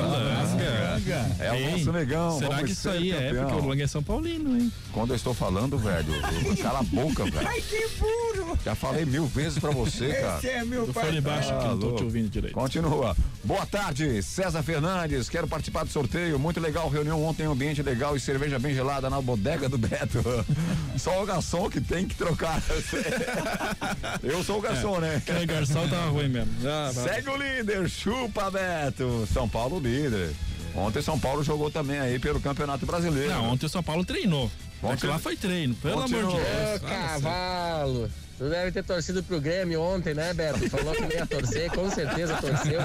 Langa. 0.09 1.37
É 1.39 1.53
o 1.53 1.71
nosso 1.71 1.93
negão. 1.93 2.39
Será 2.39 2.49
vamos 2.57 2.65
que 2.65 2.73
isso 2.73 2.91
aí 2.91 3.13
é? 3.13 3.29
campeão. 3.29 3.47
Porque 3.47 3.67
o 3.67 3.69
Langa 3.69 3.85
é 3.85 3.87
São 3.87 4.03
Paulino, 4.03 4.57
hein? 4.59 4.73
Quando 4.93 5.11
eu 5.11 5.17
estou 5.17 5.33
falando, 5.35 5.79
velho, 5.79 6.13
cala 6.61 6.81
a 6.81 6.83
boca, 6.83 7.25
velho. 7.25 7.47
Ai, 7.47 7.61
que 7.61 7.87
burro! 7.99 8.59
Já 8.65 8.75
falei 8.75 9.05
mil 9.05 9.27
vezes 9.27 9.59
pra 9.59 9.71
você, 9.71 10.13
cara. 10.15 10.39
Esse 10.39 10.49
é 10.49 10.65
meu 10.65 10.87
Do 10.87 10.93
pai. 10.93 11.07
fone 11.07 11.21
baixo 11.21 11.57
que 11.57 11.65
não 11.67 11.79
tô 11.79 11.93
te 11.93 12.03
ouvindo 12.03 12.29
direito. 12.29 12.55
Continua. 12.55 13.17
Boa 13.45 13.65
tarde, 13.67 14.23
César 14.23 14.63
Fernandes. 14.63 15.29
Quero 15.29 15.47
participar 15.47 15.85
do 15.85 15.91
sorteio. 15.91 16.39
Muito 16.39 16.59
legal. 16.59 16.89
Reunião 16.89 17.23
ontem, 17.23 17.45
ambiente 17.45 17.81
legal 17.83 18.17
e 18.17 18.21
cerveja 18.21 18.59
bem 18.59 18.75
gelada 18.75 19.09
na 19.11 19.20
bodega 19.20 19.69
do 19.69 19.77
Beto. 19.77 20.23
Só 20.97 21.23
o 21.23 21.27
garçom 21.27 21.69
que 21.69 21.81
tem 21.81 22.07
que 22.07 22.15
trocar. 22.15 22.62
Eu 24.23 24.43
sou 24.43 24.59
o 24.59 24.61
garçom. 24.61 24.93
garçom, 24.93 25.01
né? 25.01 25.16
Aquele 25.16 25.47
garçom 25.47 25.89
tava 25.89 26.09
ruim 26.11 26.28
mesmo. 26.28 26.51
Ah. 26.66 26.93
Segue 26.95 27.28
o 27.31 27.37
líder, 27.37 27.89
chupa 27.89 28.51
Beto. 28.51 29.27
São 29.32 29.49
Paulo 29.49 29.78
líder. 29.81 30.31
Ontem 30.74 31.03
São 31.03 31.19
Paulo 31.19 31.43
jogou 31.43 31.70
também 31.70 31.99
aí 31.99 32.19
pelo 32.19 32.41
Campeonato 32.41 32.87
Brasileiro. 32.87 33.31
Não, 33.31 33.51
ontem 33.51 33.66
o 33.66 33.69
São 33.69 33.82
Paulo 33.82 34.05
treinou. 34.05 34.51
Ontem- 34.82 35.09
lá 35.09 35.19
foi 35.19 35.37
treino, 35.37 35.74
pelo 35.74 36.01
amor 36.01 36.09
de 36.09 36.37
Deus. 36.37 36.77
Ô, 36.77 36.81
cavalo! 36.87 38.11
Tu 38.39 38.49
deve 38.49 38.73
ter 38.73 38.82
torcido 38.85 39.23
pro 39.23 39.41
Grêmio 39.41 39.82
ontem, 39.82 40.15
né, 40.15 40.32
Beto? 40.32 40.70
Falou 40.70 40.95
que 40.95 41.12
ia 41.15 41.27
torcer, 41.27 41.70
com 41.73 41.91
certeza 41.91 42.37
torceu. 42.37 42.81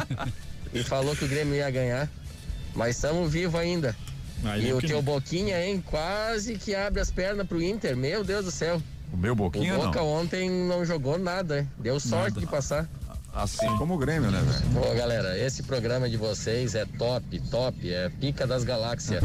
E 0.73 0.84
falou 0.84 1.15
que 1.15 1.23
o 1.23 1.27
Grêmio 1.27 1.56
ia 1.56 1.69
ganhar. 1.69 2.10
Mas 2.73 2.95
estamos 2.97 3.31
vivos 3.31 3.57
ainda. 3.57 3.95
Aí 4.45 4.67
e 4.67 4.73
o 4.73 4.80
teu 4.80 4.97
não. 4.97 5.03
Boquinha, 5.03 5.63
hein? 5.65 5.84
Quase 5.85 6.57
que 6.57 6.76
abre 6.76 7.01
as 7.01 7.11
pernas 7.11 7.47
pro 7.47 7.61
Inter. 7.61 7.95
Meu 7.97 8.23
Deus 8.23 8.45
do 8.45 8.51
céu. 8.51 8.81
O 9.11 9.17
meu 9.17 9.35
Boquinha 9.35 9.76
o 9.76 9.85
Boca 9.85 9.99
não. 9.99 10.07
ontem 10.07 10.49
não 10.49 10.85
jogou 10.85 11.17
nada, 11.17 11.59
hein? 11.59 11.69
Deu 11.77 11.99
sorte 11.99 12.39
de 12.39 12.47
passar. 12.47 12.88
Assim 13.34 13.67
como 13.77 13.95
o 13.95 13.97
Grêmio, 13.97 14.31
né, 14.31 14.41
velho? 14.41 14.73
Pô, 14.73 14.95
galera, 14.95 15.38
esse 15.38 15.61
programa 15.63 16.09
de 16.09 16.15
vocês 16.15 16.73
é 16.73 16.85
top, 16.85 17.38
top, 17.51 17.93
é 17.93 18.07
pica 18.07 18.47
das 18.47 18.63
galáxias. 18.63 19.22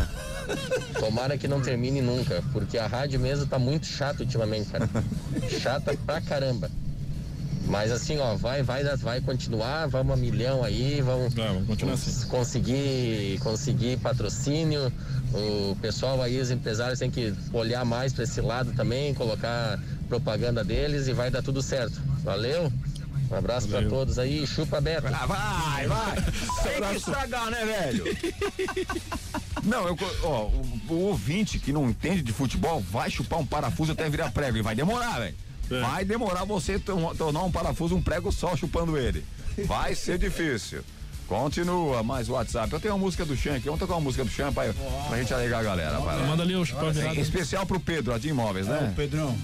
Tomara 0.99 1.39
que 1.39 1.47
não 1.47 1.61
termine 1.61 2.03
nunca, 2.03 2.43
porque 2.53 2.77
a 2.77 2.89
rádio 2.89 3.21
mesmo 3.21 3.47
tá 3.47 3.57
muito 3.57 3.87
chata 3.87 4.25
ultimamente, 4.25 4.71
cara. 4.71 4.89
Chata 5.61 5.97
pra 6.05 6.21
caramba. 6.21 6.69
Mas 7.71 7.93
assim, 7.93 8.19
ó, 8.19 8.35
vai, 8.35 8.63
vai, 8.63 8.83
vai 8.97 9.21
continuar, 9.21 9.87
vamos 9.87 10.13
a 10.13 10.17
milhão 10.17 10.65
aí, 10.65 11.01
vamos, 11.01 11.33
continuar 11.67 11.93
cons- 11.93 12.25
conseguir, 12.25 13.39
conseguir 13.41 13.97
patrocínio. 13.99 14.93
O 15.33 15.77
pessoal 15.81 16.21
aí, 16.21 16.41
os 16.41 16.51
empresários 16.51 16.99
têm 16.99 17.11
que 17.11 17.33
olhar 17.53 17.85
mais 17.85 18.13
pra 18.13 18.25
esse 18.25 18.41
lado 18.41 18.73
também, 18.73 19.15
colocar 19.15 19.79
propaganda 20.09 20.65
deles 20.65 21.07
e 21.07 21.13
vai 21.13 21.31
dar 21.31 21.43
tudo 21.43 21.63
certo. 21.63 22.01
Valeu? 22.25 22.73
Um 23.31 23.37
abraço 23.37 23.69
pra 23.69 23.81
todos 23.89 24.19
aí, 24.19 24.45
chupa 24.45 24.81
Beto. 24.81 25.07
Ah, 25.07 25.25
vai, 25.27 25.87
vai. 25.87 26.17
Tem 26.65 26.83
que 26.91 26.97
estragar, 26.97 27.49
né, 27.51 27.65
velho? 27.65 28.05
Não, 29.63 29.87
eu, 29.87 29.97
ó, 30.25 30.47
o, 30.47 30.81
o 30.89 30.95
ouvinte 31.09 31.59
que 31.61 31.73
não 31.73 31.89
entende 31.89 32.23
de 32.23 32.33
futebol 32.33 32.81
vai 32.81 33.09
chupar 33.11 33.39
um 33.39 33.47
parafuso 33.47 33.93
até 33.93 34.09
virar 34.09 34.33
prego. 34.33 34.57
E 34.57 34.63
vai 34.63 34.75
demorar, 34.75 35.21
velho. 35.21 35.37
Vai 35.81 36.05
demorar 36.05 36.45
você 36.45 36.79
to- 36.79 37.15
tornar 37.17 37.43
um 37.45 37.51
parafuso 37.53 37.95
um 37.95 38.03
prego 38.03 38.33
só 38.33 38.57
chupando 38.57 38.97
ele. 38.99 39.25
Vai 39.67 39.95
ser 39.95 40.19
difícil. 40.19 40.83
Continua, 41.29 42.03
mais 42.03 42.29
WhatsApp. 42.29 42.73
Eu 42.73 42.81
tenho 42.81 42.95
uma 42.95 43.01
música 43.05 43.25
do 43.25 43.37
Chan 43.37 43.53
aqui. 43.55 43.67
Vamos 43.67 43.79
tocar 43.79 43.95
uma 43.95 44.01
música 44.01 44.25
do 44.25 44.31
Chan 44.31 44.53
pra, 44.53 44.65
pra 45.09 45.19
gente 45.19 45.33
alegar 45.33 45.61
a 45.61 45.63
galera. 45.63 45.99
vai 46.01 46.17
lá. 46.19 46.27
Manda 46.27 46.43
ali 46.43 46.57
o 46.57 46.65
chupar 46.65 46.91
virado. 46.93 47.15
Em 47.15 47.21
especial 47.21 47.65
pro 47.65 47.79
Pedro, 47.79 48.13
a 48.13 48.19
de 48.19 48.29
imóveis, 48.31 48.67
né? 48.67 48.91
Ô, 48.93 48.97
Pedrão. 48.97 49.37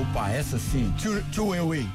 Opa, 0.00 0.30
essa 0.30 0.58
sim. 0.58 0.92
Two, 1.02 1.22
two 1.32 1.54
Away. 1.58 1.88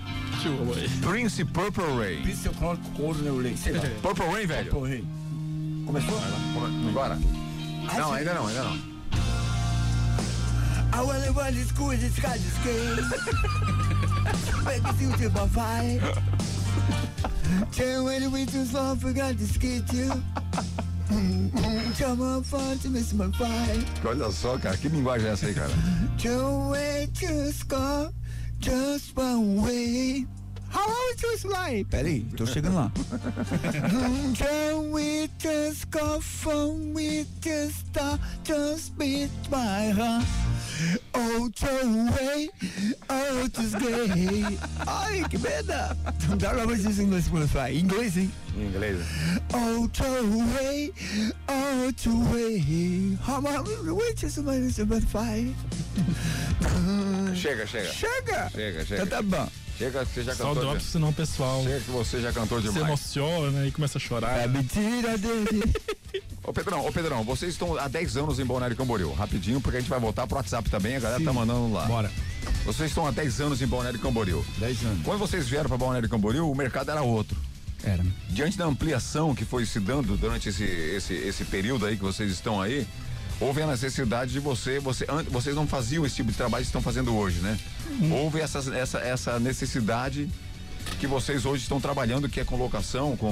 Prince 1.01 1.45
Purple 1.45 1.83
Rain. 1.99 2.21
Prince 2.23 2.45
eu 2.47 2.53
coloco 2.53 2.81
couro 2.97 3.41
Rain. 3.43 3.55
Sei 3.55 3.73
lá. 3.73 3.83
Purple 4.01 4.25
Rain, 4.25 4.45
velho? 4.47 4.71
Purple 4.71 4.89
Rain. 4.89 5.83
Começou? 5.85 6.19
Come- 6.53 6.89
Agora? 6.89 7.19
Não, 7.97 8.13
ainda 8.13 8.33
não, 8.33 8.47
ainda 8.47 8.63
não. 8.63 8.90
I 10.93 11.01
wanna 11.03 11.31
run 11.31 11.53
to 11.53 11.65
school 11.65 11.89
and 11.91 12.15
try 12.15 12.33
to 12.33 12.39
skate. 12.39 12.99
Make 14.65 14.87
feel 14.95 15.11
to 15.13 15.29
my 15.29 15.47
fight. 15.47 16.01
Tell 17.71 18.05
when 18.05 18.31
we 18.31 18.45
too 18.45 18.65
slow, 18.65 18.95
forgot 18.95 19.37
to 19.37 19.47
skate 19.47 19.91
you. 19.93 20.11
Come 21.97 22.21
on, 22.21 22.43
fun 22.43 22.77
to 22.79 22.89
miss 22.89 23.13
my 23.13 23.31
fight. 23.31 23.85
Olha 24.05 24.31
só, 24.31 24.57
cara, 24.57 24.77
que 24.77 24.89
linguagem 24.89 25.27
é 25.27 25.31
essa 25.33 25.45
aí, 25.45 25.53
cara? 25.53 25.69
Two 26.17 26.69
way 26.69 27.07
to 27.13 27.51
score, 27.51 28.11
just 28.59 29.15
one 29.15 29.61
way. 29.61 30.25
How? 30.73 31.01
Peraí, 31.89 32.21
tô 32.35 32.45
chegando 32.45 32.75
lá. 32.75 32.91
Can 34.37 34.91
we 34.91 35.27
just 38.43 38.97
beat 38.97 39.31
my 39.49 39.91
heart? 39.91 40.25
Oh, 41.13 41.49
way, 42.11 42.49
oh, 43.09 43.47
just 43.53 43.77
gay. 43.79 44.57
Ai, 44.87 45.23
que 45.29 45.37
merda! 45.37 45.95
Não 46.27 46.37
dá 46.37 46.49
pra 46.51 46.67
fazer 46.67 46.89
isso 46.89 47.01
em 47.01 47.05
inglês, 47.79 48.17
hein? 48.17 48.31
Em 48.55 48.67
inglês. 48.67 48.97
Oh, 49.53 49.87
oh. 51.47 51.75
How? 53.27 53.41
Chega, 57.35 57.67
chega. 57.67 57.91
Chega! 57.91 58.49
Chega, 58.49 58.85
chega. 58.85 59.03
Então 59.03 59.07
tá 59.07 59.21
bom. 59.21 59.47
Chega, 59.81 60.05
você 60.05 60.23
já 60.23 60.35
Só 60.35 60.43
o 60.43 60.47
cantou. 60.47 60.61
drop, 60.63 60.77
de- 60.77 60.83
senão 60.83 61.09
o 61.09 61.13
pessoal 61.13 61.63
Chega 61.63 61.79
que 61.81 61.91
você 61.91 62.21
já 62.21 62.31
cantou 62.31 62.59
se 62.61 62.67
demais. 62.67 62.83
emociona 62.85 63.65
e 63.67 63.71
começa 63.71 63.97
a 63.97 64.01
chorar. 64.01 64.39
É 64.39 64.47
mentira 64.47 65.17
dele. 65.17 65.63
Ô 66.43 66.51
Pedrão, 66.51 66.85
ô 66.85 66.91
Pedrão, 66.91 67.23
vocês 67.23 67.51
estão 67.53 67.77
há 67.77 67.87
10 67.87 68.17
anos 68.17 68.39
em 68.39 68.45
Balneário 68.45 68.75
Camboriú. 68.75 69.13
Rapidinho, 69.13 69.61
porque 69.61 69.77
a 69.77 69.79
gente 69.79 69.89
vai 69.89 69.99
voltar 69.99 70.25
pro 70.27 70.37
WhatsApp 70.37 70.69
também, 70.69 70.95
a 70.95 70.99
galera 70.99 71.23
tá 71.23 71.31
mandando 71.31 71.71
lá. 71.71 71.85
Bora. 71.85 72.11
Vocês 72.65 72.89
estão 72.89 73.05
há 73.05 73.11
10 73.11 73.39
anos 73.41 73.61
em 73.61 73.67
Balneário 73.67 73.99
Camboriú. 73.99 74.43
10 74.57 74.83
anos. 74.83 75.03
Quando 75.03 75.19
vocês 75.19 75.47
vieram 75.47 75.69
para 75.69 75.77
Balneário 75.77 76.09
Camboriú, 76.09 76.51
o 76.51 76.55
mercado 76.55 76.89
era 76.91 77.01
outro. 77.03 77.37
Era. 77.83 78.03
Diante 78.29 78.57
da 78.57 78.65
ampliação 78.65 79.33
que 79.35 79.45
foi 79.45 79.65
se 79.65 79.79
dando 79.79 80.17
durante 80.17 80.49
esse, 80.49 80.63
esse, 80.63 81.13
esse 81.13 81.45
período 81.45 81.85
aí 81.85 81.95
que 81.95 82.03
vocês 82.03 82.31
estão 82.31 82.59
aí, 82.61 82.87
houve 83.41 83.61
a 83.61 83.67
necessidade 83.67 84.31
de 84.31 84.39
você, 84.39 84.79
você 84.79 85.05
vocês 85.29 85.55
não 85.55 85.67
faziam 85.67 86.05
esse 86.05 86.15
tipo 86.15 86.31
de 86.31 86.37
trabalho 86.37 86.63
que 86.63 86.69
estão 86.69 86.81
fazendo 86.81 87.15
hoje, 87.15 87.39
né? 87.39 87.59
Houve 88.11 88.39
essa, 88.39 88.59
essa, 88.73 88.99
essa 88.99 89.39
necessidade 89.39 90.29
que 90.99 91.07
vocês 91.07 91.45
hoje 91.45 91.63
estão 91.63 91.81
trabalhando, 91.81 92.29
que 92.29 92.39
é 92.39 92.45
com 92.45 92.55
locação, 92.55 93.17
com. 93.17 93.31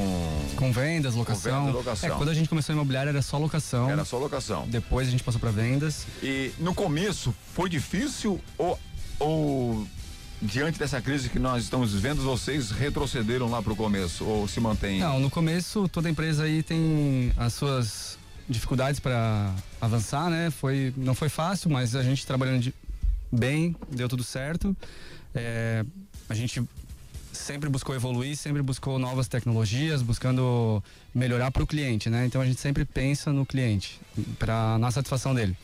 Com 0.55 0.71
vendas, 0.71 1.15
locação. 1.15 1.65
vendas, 1.65 1.75
locação. 1.75 2.09
É, 2.09 2.11
quando 2.13 2.29
a 2.29 2.33
gente 2.33 2.49
começou 2.49 2.73
a 2.73 2.75
imobiliária 2.75 3.09
era 3.09 3.21
só 3.21 3.37
locação. 3.37 3.89
Era 3.89 4.03
só 4.03 4.17
locação. 4.17 4.67
Depois 4.67 5.07
a 5.07 5.11
gente 5.11 5.23
passou 5.23 5.39
para 5.39 5.51
vendas. 5.51 6.05
E 6.23 6.51
no 6.59 6.73
começo 6.73 7.33
foi 7.53 7.69
difícil 7.69 8.39
ou, 8.57 8.79
ou 9.19 9.87
diante 10.41 10.79
dessa 10.79 11.01
crise 11.01 11.29
que 11.29 11.39
nós 11.39 11.63
estamos 11.63 11.93
vivendo, 11.93 12.21
vocês 12.21 12.71
retrocederam 12.71 13.49
lá 13.49 13.61
pro 13.61 13.75
começo 13.75 14.25
ou 14.25 14.47
se 14.47 14.59
mantêm? 14.59 14.99
Não, 14.99 15.19
no 15.19 15.29
começo 15.29 15.87
toda 15.89 16.09
empresa 16.09 16.43
aí 16.43 16.63
tem 16.63 17.31
as 17.37 17.53
suas 17.53 18.18
dificuldades 18.49 18.99
para 18.99 19.53
avançar, 19.79 20.29
né? 20.29 20.49
Foi, 20.49 20.93
não 20.97 21.13
foi 21.13 21.29
fácil, 21.29 21.69
mas 21.69 21.95
a 21.95 22.03
gente 22.03 22.25
trabalhando 22.25 22.61
de- 22.61 22.73
bem, 23.31 23.75
deu 23.91 24.09
tudo 24.09 24.23
certo. 24.23 24.75
É, 25.35 25.85
a 26.27 26.33
gente 26.33 26.63
sempre 27.31 27.69
buscou 27.69 27.95
evoluir, 27.95 28.35
sempre 28.35 28.61
buscou 28.61 28.97
novas 28.99 29.27
tecnologias, 29.27 30.01
buscando 30.01 30.83
melhorar 31.13 31.51
para 31.51 31.63
o 31.63 31.67
cliente, 31.67 32.09
né? 32.09 32.25
Então 32.25 32.41
a 32.41 32.45
gente 32.45 32.59
sempre 32.59 32.83
pensa 32.85 33.31
no 33.31 33.45
cliente, 33.45 33.99
para 34.37 34.77
na 34.77 34.91
satisfação 34.91 35.33
dele. 35.33 35.55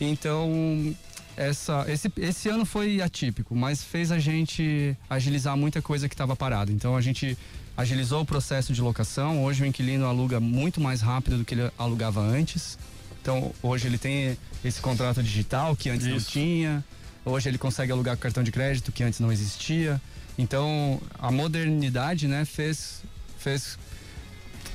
Então 0.00 0.94
essa, 1.36 1.84
esse, 1.88 2.10
esse 2.18 2.48
ano 2.48 2.64
foi 2.64 3.00
atípico, 3.00 3.54
mas 3.56 3.82
fez 3.82 4.12
a 4.12 4.18
gente 4.18 4.96
agilizar 5.10 5.56
muita 5.56 5.82
coisa 5.82 6.08
que 6.08 6.14
estava 6.14 6.36
parada. 6.36 6.70
Então 6.72 6.96
a 6.96 7.00
gente 7.00 7.36
agilizou 7.76 8.22
o 8.22 8.24
processo 8.24 8.72
de 8.72 8.80
locação. 8.80 9.44
Hoje 9.44 9.62
o 9.62 9.66
inquilino 9.66 10.06
aluga 10.06 10.40
muito 10.40 10.80
mais 10.80 11.00
rápido 11.00 11.38
do 11.38 11.44
que 11.44 11.54
ele 11.54 11.70
alugava 11.78 12.20
antes. 12.20 12.78
Então 13.20 13.52
hoje 13.62 13.86
ele 13.86 13.98
tem 13.98 14.36
esse 14.64 14.80
contrato 14.80 15.22
digital 15.22 15.74
que 15.74 15.90
antes 15.90 16.06
não 16.06 16.16
Isso. 16.16 16.30
tinha. 16.30 16.84
Hoje 17.24 17.48
ele 17.48 17.58
consegue 17.58 17.90
alugar 17.90 18.16
com 18.16 18.22
cartão 18.22 18.42
de 18.42 18.52
crédito 18.52 18.92
que 18.92 19.02
antes 19.02 19.18
não 19.18 19.32
existia. 19.32 20.00
Então 20.36 21.00
a 21.18 21.30
modernidade, 21.30 22.28
né, 22.28 22.44
fez 22.44 23.02
fez 23.38 23.78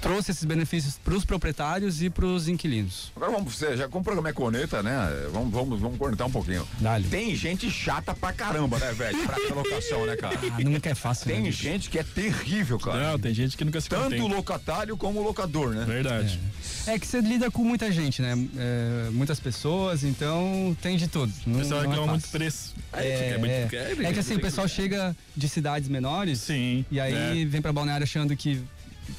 trouxe 0.01 0.31
esses 0.31 0.43
benefícios 0.43 0.97
para 1.03 1.13
os 1.13 1.25
proprietários 1.25 2.01
e 2.01 2.09
para 2.09 2.25
os 2.25 2.47
inquilinos. 2.47 3.11
Agora 3.15 3.31
vamos, 3.31 3.55
você 3.55 3.75
já 3.77 3.87
como 3.87 4.01
o 4.01 4.03
programa 4.03 4.29
é 4.29 4.33
corneta, 4.33 4.81
né? 4.81 4.97
Vamos, 5.31 5.51
vamos, 5.51 5.79
vamos 5.79 5.97
cornetar 5.97 6.27
um 6.27 6.31
pouquinho. 6.31 6.67
Tem 7.09 7.35
gente 7.35 7.69
chata 7.69 8.13
pra 8.13 8.31
caramba, 8.33 8.77
né, 8.79 8.91
velho? 8.93 9.17
Pra 9.25 9.35
essa 9.43 9.53
locação, 9.55 10.05
né, 10.05 10.15
cara? 10.15 10.39
Ah, 10.51 10.63
nunca 10.63 10.89
é 10.89 10.95
fácil. 10.95 11.25
Tem 11.27 11.41
né, 11.43 11.51
gente 11.51 11.89
que 11.89 11.99
é 11.99 12.03
terrível, 12.03 12.79
cara. 12.79 13.11
Não, 13.11 13.19
tem 13.19 13.33
gente 13.33 13.55
que 13.57 13.65
nunca 13.65 13.81
se 13.81 13.89
Tanto 13.89 14.15
o 14.23 14.27
locatário 14.27 14.95
como 14.97 15.19
o 15.19 15.23
locador, 15.23 15.73
né? 15.73 15.85
Verdade. 15.85 16.39
É 16.87 16.97
que 16.97 17.05
você 17.05 17.19
lida 17.21 17.51
com 17.51 17.63
muita 17.63 17.91
gente, 17.91 18.21
né? 18.21 18.33
É, 18.57 19.09
muitas 19.11 19.39
pessoas, 19.39 20.03
então 20.03 20.75
tem 20.81 20.97
de 20.97 21.07
tudo. 21.07 21.31
Não, 21.45 21.55
O 21.55 21.59
pessoal 21.59 21.81
não 21.83 21.85
é 21.85 21.89
reclama 21.89 22.11
muito 22.13 22.23
fácil. 22.23 22.39
preço. 22.39 22.75
É, 22.93 23.29
É, 23.33 23.37
muito- 23.37 23.51
é. 23.51 24.03
é, 24.05 24.09
É 24.09 24.13
que 24.13 24.19
assim, 24.19 24.35
o 24.35 24.39
pessoal 24.39 24.67
chega 24.67 25.15
de 25.35 25.47
cidades 25.49 25.87
menores 25.89 26.39
Sim, 26.39 26.85
e 26.89 26.99
aí 26.99 27.41
é. 27.41 27.45
vem 27.45 27.61
pra 27.61 27.71
Balneário 27.71 28.03
achando 28.03 28.35
que, 28.35 28.61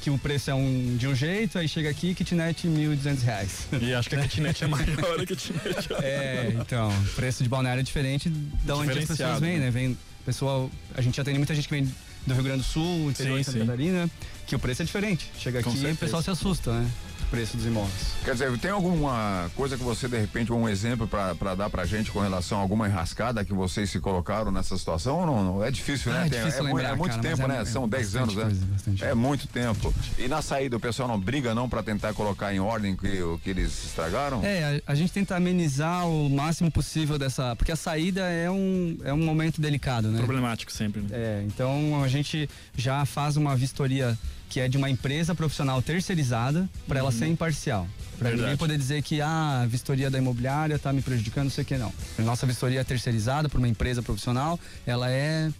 que 0.00 0.10
o 0.10 0.18
preço 0.18 0.50
é 0.50 0.54
um, 0.54 0.96
de 0.96 1.06
um 1.06 1.14
jeito, 1.14 1.58
aí 1.58 1.68
chega 1.68 1.90
aqui, 1.90 2.14
kitnet 2.14 2.66
1.200 2.66 3.22
reais. 3.22 3.68
E 3.80 3.94
acho 3.94 4.08
que 4.08 4.16
a 4.16 4.22
kitnet 4.22 4.64
é 4.64 4.66
maior 4.66 4.86
que 5.26 5.32
a 5.32 5.36
kitnet. 5.36 5.88
É, 6.02 6.52
então, 6.60 6.88
o 6.88 7.14
preço 7.14 7.42
de 7.42 7.48
Balneário 7.48 7.80
é 7.80 7.84
diferente 7.84 8.28
da 8.28 8.76
onde 8.76 8.98
as 8.98 9.04
pessoas 9.04 9.40
vêm, 9.40 9.58
né? 9.58 9.66
né? 9.66 9.70
Vem, 9.70 9.98
pessoal, 10.24 10.70
a 10.94 11.00
gente 11.00 11.20
atende 11.20 11.38
muita 11.38 11.54
gente 11.54 11.68
que 11.68 11.74
vem 11.74 11.84
do 12.26 12.34
Rio 12.34 12.42
Grande 12.42 12.62
do 12.62 12.64
Sul, 12.64 13.10
interior 13.10 13.36
Sim, 13.36 13.38
de 13.38 13.44
Santa. 13.44 13.58
Catarina, 13.58 14.10
que 14.46 14.54
o 14.54 14.58
preço 14.58 14.82
é 14.82 14.84
diferente. 14.84 15.30
Chega 15.38 15.62
Com 15.62 15.70
aqui 15.70 15.84
e 15.84 15.92
o 15.92 15.96
pessoal 15.96 16.22
se 16.22 16.30
assusta, 16.30 16.72
né? 16.72 16.90
O 17.22 17.30
preço 17.30 17.56
dos 17.56 17.66
imóveis. 17.66 18.12
Quer 18.24 18.32
dizer, 18.32 18.58
tem 18.58 18.70
alguma 18.70 19.50
coisa 19.54 19.76
que 19.76 19.82
você, 19.84 20.08
de 20.08 20.18
repente, 20.18 20.52
um 20.52 20.68
exemplo 20.68 21.06
pra 21.08 21.54
dar 21.54 21.70
pra 21.70 21.84
gente 21.86 22.10
com 22.10 22.20
relação 22.20 22.58
a 22.58 22.60
alguma 22.60 22.88
enrascada 22.88 23.44
que 23.44 23.52
vocês 23.52 23.88
se 23.90 24.00
colocaram 24.00 24.50
nessa 24.50 24.76
situação 24.76 25.20
ou 25.20 25.26
não? 25.26 25.44
não? 25.44 25.64
É 25.64 25.70
difícil, 25.70 26.12
né? 26.12 26.20
Ah, 26.22 26.26
é 26.26 26.28
Tem- 26.28 26.38
difícil 26.40 26.60
é, 26.60 26.68
lembrar, 26.68 26.88
é 26.90 26.94
muito 26.96 27.10
cara, 27.16 27.22
tempo, 27.22 27.42
é- 27.42 27.48
né? 27.48 27.60
é 27.60 27.64
São 27.64 27.88
10 27.88 28.16
anos, 28.16 28.34
né? 28.34 28.42
coisa, 28.44 28.66
bastante 28.66 29.04
é 29.04 29.14
muito 29.14 29.46
tempo. 29.46 29.94
E 30.18 30.26
na 30.28 30.42
saída, 30.42 30.76
o 30.76 30.80
pessoal 30.80 31.08
não 31.08 31.18
briga 31.20 31.54
não 31.54 31.68
pra 31.68 31.82
tentar 31.82 32.12
colocar 32.14 32.52
em 32.54 32.58
ordem 32.60 32.96
que, 32.96 33.22
o 33.22 33.38
que 33.38 33.50
eles 33.50 33.84
estragaram? 33.86 34.42
É, 34.44 34.82
a, 34.86 34.92
a 34.92 34.94
gente 34.94 35.12
tenta 35.12 35.36
amenizar 35.36 36.06
o 36.08 36.28
máximo 36.28 36.70
possível 36.70 37.18
dessa. 37.18 37.54
Porque 37.56 37.72
a 37.72 37.76
saída 37.76 38.22
é 38.22 38.50
um, 38.50 38.98
é 39.04 39.12
um 39.12 39.24
momento 39.24 39.60
delicado, 39.60 40.08
né? 40.08 40.18
Problemático 40.18 40.72
sempre. 40.72 41.00
Né? 41.02 41.08
É, 41.12 41.44
então 41.46 42.02
a 42.02 42.08
gente 42.08 42.48
já 42.76 43.04
faz 43.04 43.36
uma 43.36 43.54
vistoria 43.56 44.18
que 44.50 44.60
é 44.60 44.68
de 44.68 44.76
uma 44.76 44.90
empresa 44.90 45.34
profissional 45.34 45.80
terceirizada 45.80 46.68
para 46.86 46.98
ela 46.98 47.10
Uhum. 47.10 47.18
ser 47.18 47.26
imparcial. 47.28 47.88
Para 48.18 48.32
ninguém 48.32 48.56
poder 48.56 48.76
dizer 48.76 49.02
que 49.02 49.22
ah, 49.22 49.62
a 49.62 49.66
vistoria 49.66 50.10
da 50.10 50.18
imobiliária 50.18 50.74
está 50.74 50.92
me 50.92 51.00
prejudicando, 51.00 51.44
não 51.44 51.50
sei 51.50 51.62
o 51.62 51.66
que 51.66 51.78
não. 51.78 51.90
A 52.18 52.22
nossa 52.22 52.44
vistoria 52.46 52.80
é 52.80 52.84
terceirizada 52.84 53.48
por 53.48 53.56
uma 53.56 53.68
empresa 53.68 54.02
profissional, 54.02 54.60
ela 54.86 55.10
é 55.10 55.50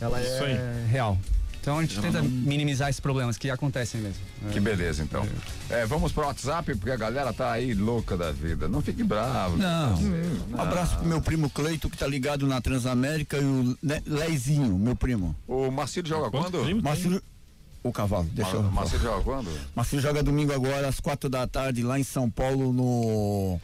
ela 0.00 0.20
Isso 0.20 0.42
aí. 0.42 0.52
é 0.54 0.86
real. 0.90 1.16
Então 1.60 1.78
a 1.78 1.82
gente 1.82 1.98
tenta 1.98 2.20
não- 2.20 2.28
minimizar 2.28 2.90
esses 2.90 3.00
problemas 3.00 3.38
que 3.38 3.48
acontecem 3.48 3.98
mesmo. 4.00 4.20
Que 4.52 4.60
beleza, 4.60 5.02
então. 5.02 5.26
É, 5.70 5.86
vamos 5.86 6.12
pro 6.12 6.24
WhatsApp, 6.26 6.74
porque 6.74 6.90
a 6.90 6.96
galera 6.96 7.32
tá 7.32 7.52
aí 7.52 7.72
louca 7.72 8.16
da 8.18 8.30
vida. 8.32 8.68
Não 8.68 8.82
fique 8.82 9.02
bravo. 9.02 9.56
Não. 9.56 9.96
Não. 9.98 10.58
Um 10.58 10.60
abraço 10.60 10.96
pro 10.98 11.06
meu 11.06 11.22
primo 11.22 11.48
Cleito, 11.48 11.88
que 11.88 11.96
tá 11.96 12.06
ligado 12.06 12.46
na 12.46 12.60
Transamérica, 12.60 13.38
e 13.38 13.44
o 13.44 13.78
Le- 13.82 14.02
Leizinho, 14.06 14.76
meu 14.76 14.94
primo. 14.96 15.34
O 15.48 15.70
Marcílio 15.70 16.06
joga 16.08 16.30
quando? 16.30 16.82
Marcílio, 16.82 17.22
o 17.84 17.92
cavalo, 17.92 18.24
deixa 18.32 18.56
eu. 18.56 18.62
Ma- 18.62 18.70
Marcílio 18.70 19.02
joga 19.02 19.22
quando? 19.22 19.50
Marcílio 19.76 20.02
joga 20.02 20.22
domingo 20.22 20.52
agora, 20.52 20.88
às 20.88 20.98
quatro 20.98 21.28
da 21.28 21.46
tarde, 21.46 21.82
lá 21.82 21.98
em 22.00 22.04
São 22.04 22.28
Paulo, 22.30 22.72
no. 22.72 23.60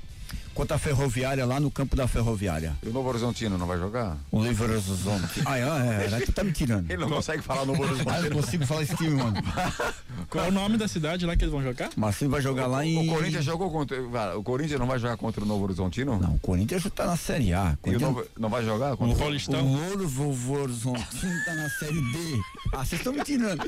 Contra 0.54 0.76
a 0.76 0.78
Ferroviária, 0.78 1.46
lá 1.46 1.58
no 1.60 1.70
campo 1.70 1.96
da 1.96 2.06
Ferroviária. 2.06 2.74
E 2.82 2.88
o 2.88 2.92
Novo 2.92 3.08
Horizontino 3.08 3.56
não 3.56 3.66
vai 3.66 3.78
jogar? 3.78 4.16
O 4.30 4.42
Livre 4.42 4.64
Horizonte. 4.64 5.40
Ah, 5.46 5.58
é, 5.58 5.62
é, 5.62 6.08
é, 6.12 6.20
tu 6.20 6.32
tá 6.32 6.44
me 6.44 6.52
tirando. 6.52 6.90
Ele 6.90 7.00
não 7.00 7.08
consegue 7.08 7.42
falar 7.42 7.64
Novo 7.64 7.82
Horizontino. 7.82 8.10
Ah, 8.12 8.20
eu 8.20 8.30
consigo 8.32 8.66
falar 8.66 8.82
esse 8.82 8.96
time, 8.96 9.14
mano. 9.22 9.36
Qual 10.28 10.44
é 10.44 10.48
o 10.48 10.52
nome 10.52 10.76
da 10.76 10.86
cidade 10.88 11.24
lá 11.24 11.34
que 11.36 11.44
eles 11.44 11.52
vão 11.52 11.62
jogar? 11.62 11.90
Marcílio 11.96 12.30
vai 12.30 12.42
jogar 12.42 12.66
lá 12.66 12.84
em. 12.84 13.08
O 13.08 13.14
Corinthians 13.14 13.44
jogou 13.44 13.70
contra. 13.70 14.00
O 14.38 14.42
Corinthians 14.42 14.78
não 14.78 14.86
vai 14.86 14.98
jogar 14.98 15.16
contra 15.16 15.42
o 15.42 15.46
Novo 15.46 15.64
Horizontino? 15.64 16.18
Não, 16.18 16.34
o 16.34 16.38
Corinthians 16.40 16.82
já 16.82 16.90
tá 16.90 17.06
na 17.06 17.16
Série 17.16 17.54
A. 17.54 17.70
E 17.70 17.72
o 17.72 17.76
Corinthians- 17.78 18.02
Novo, 18.14 18.26
não 18.38 18.48
vai 18.48 18.64
jogar 18.64 18.90
contra 18.96 19.06
O 19.06 19.16
O 19.16 19.16
Paulistão? 19.18 19.62
Novo 19.62 20.52
Horizontino 20.52 21.44
tá 21.44 21.54
na 21.54 21.70
Série 21.70 22.00
D. 22.12 22.40
Ah, 22.72 22.84
vocês 22.84 23.00
estão 23.00 23.12
me 23.12 23.22
tirando. 23.24 23.62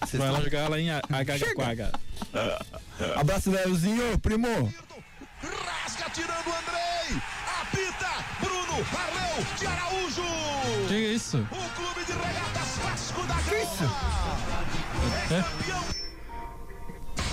Vocês 0.00 0.20
Vai 0.20 0.30
lá 0.30 0.36
tão- 0.36 0.44
jogar 0.44 0.68
lá 0.70 0.80
em 0.80 0.90
Agagaquaga. 0.90 1.92
Abraço, 3.16 3.50
Leozinho, 3.50 4.18
primo. 4.18 4.72
Rasga 5.42 6.08
tirando 6.10 6.46
o 6.46 6.54
Andrei. 6.54 7.20
Apita 7.60 8.24
Bruno 8.40 8.86
Arleu 8.96 9.44
de 9.58 9.66
Araújo. 9.66 10.22
Que 10.88 10.94
isso? 10.94 11.38
O 11.50 11.68
clube 11.74 12.04
de 12.04 12.12
regatas 12.12 12.78
Vasco 12.82 13.22
da 13.22 13.34
Gama. 13.34 13.46
É 15.30 15.42
campeão. 15.42 15.84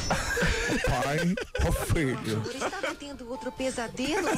Pai, 1.03 1.19
ô 1.67 1.71
filho. 1.93 2.41
Estava 2.51 2.95
tendo 2.95 3.29
outro 3.29 3.51
pesadelo? 3.51 4.27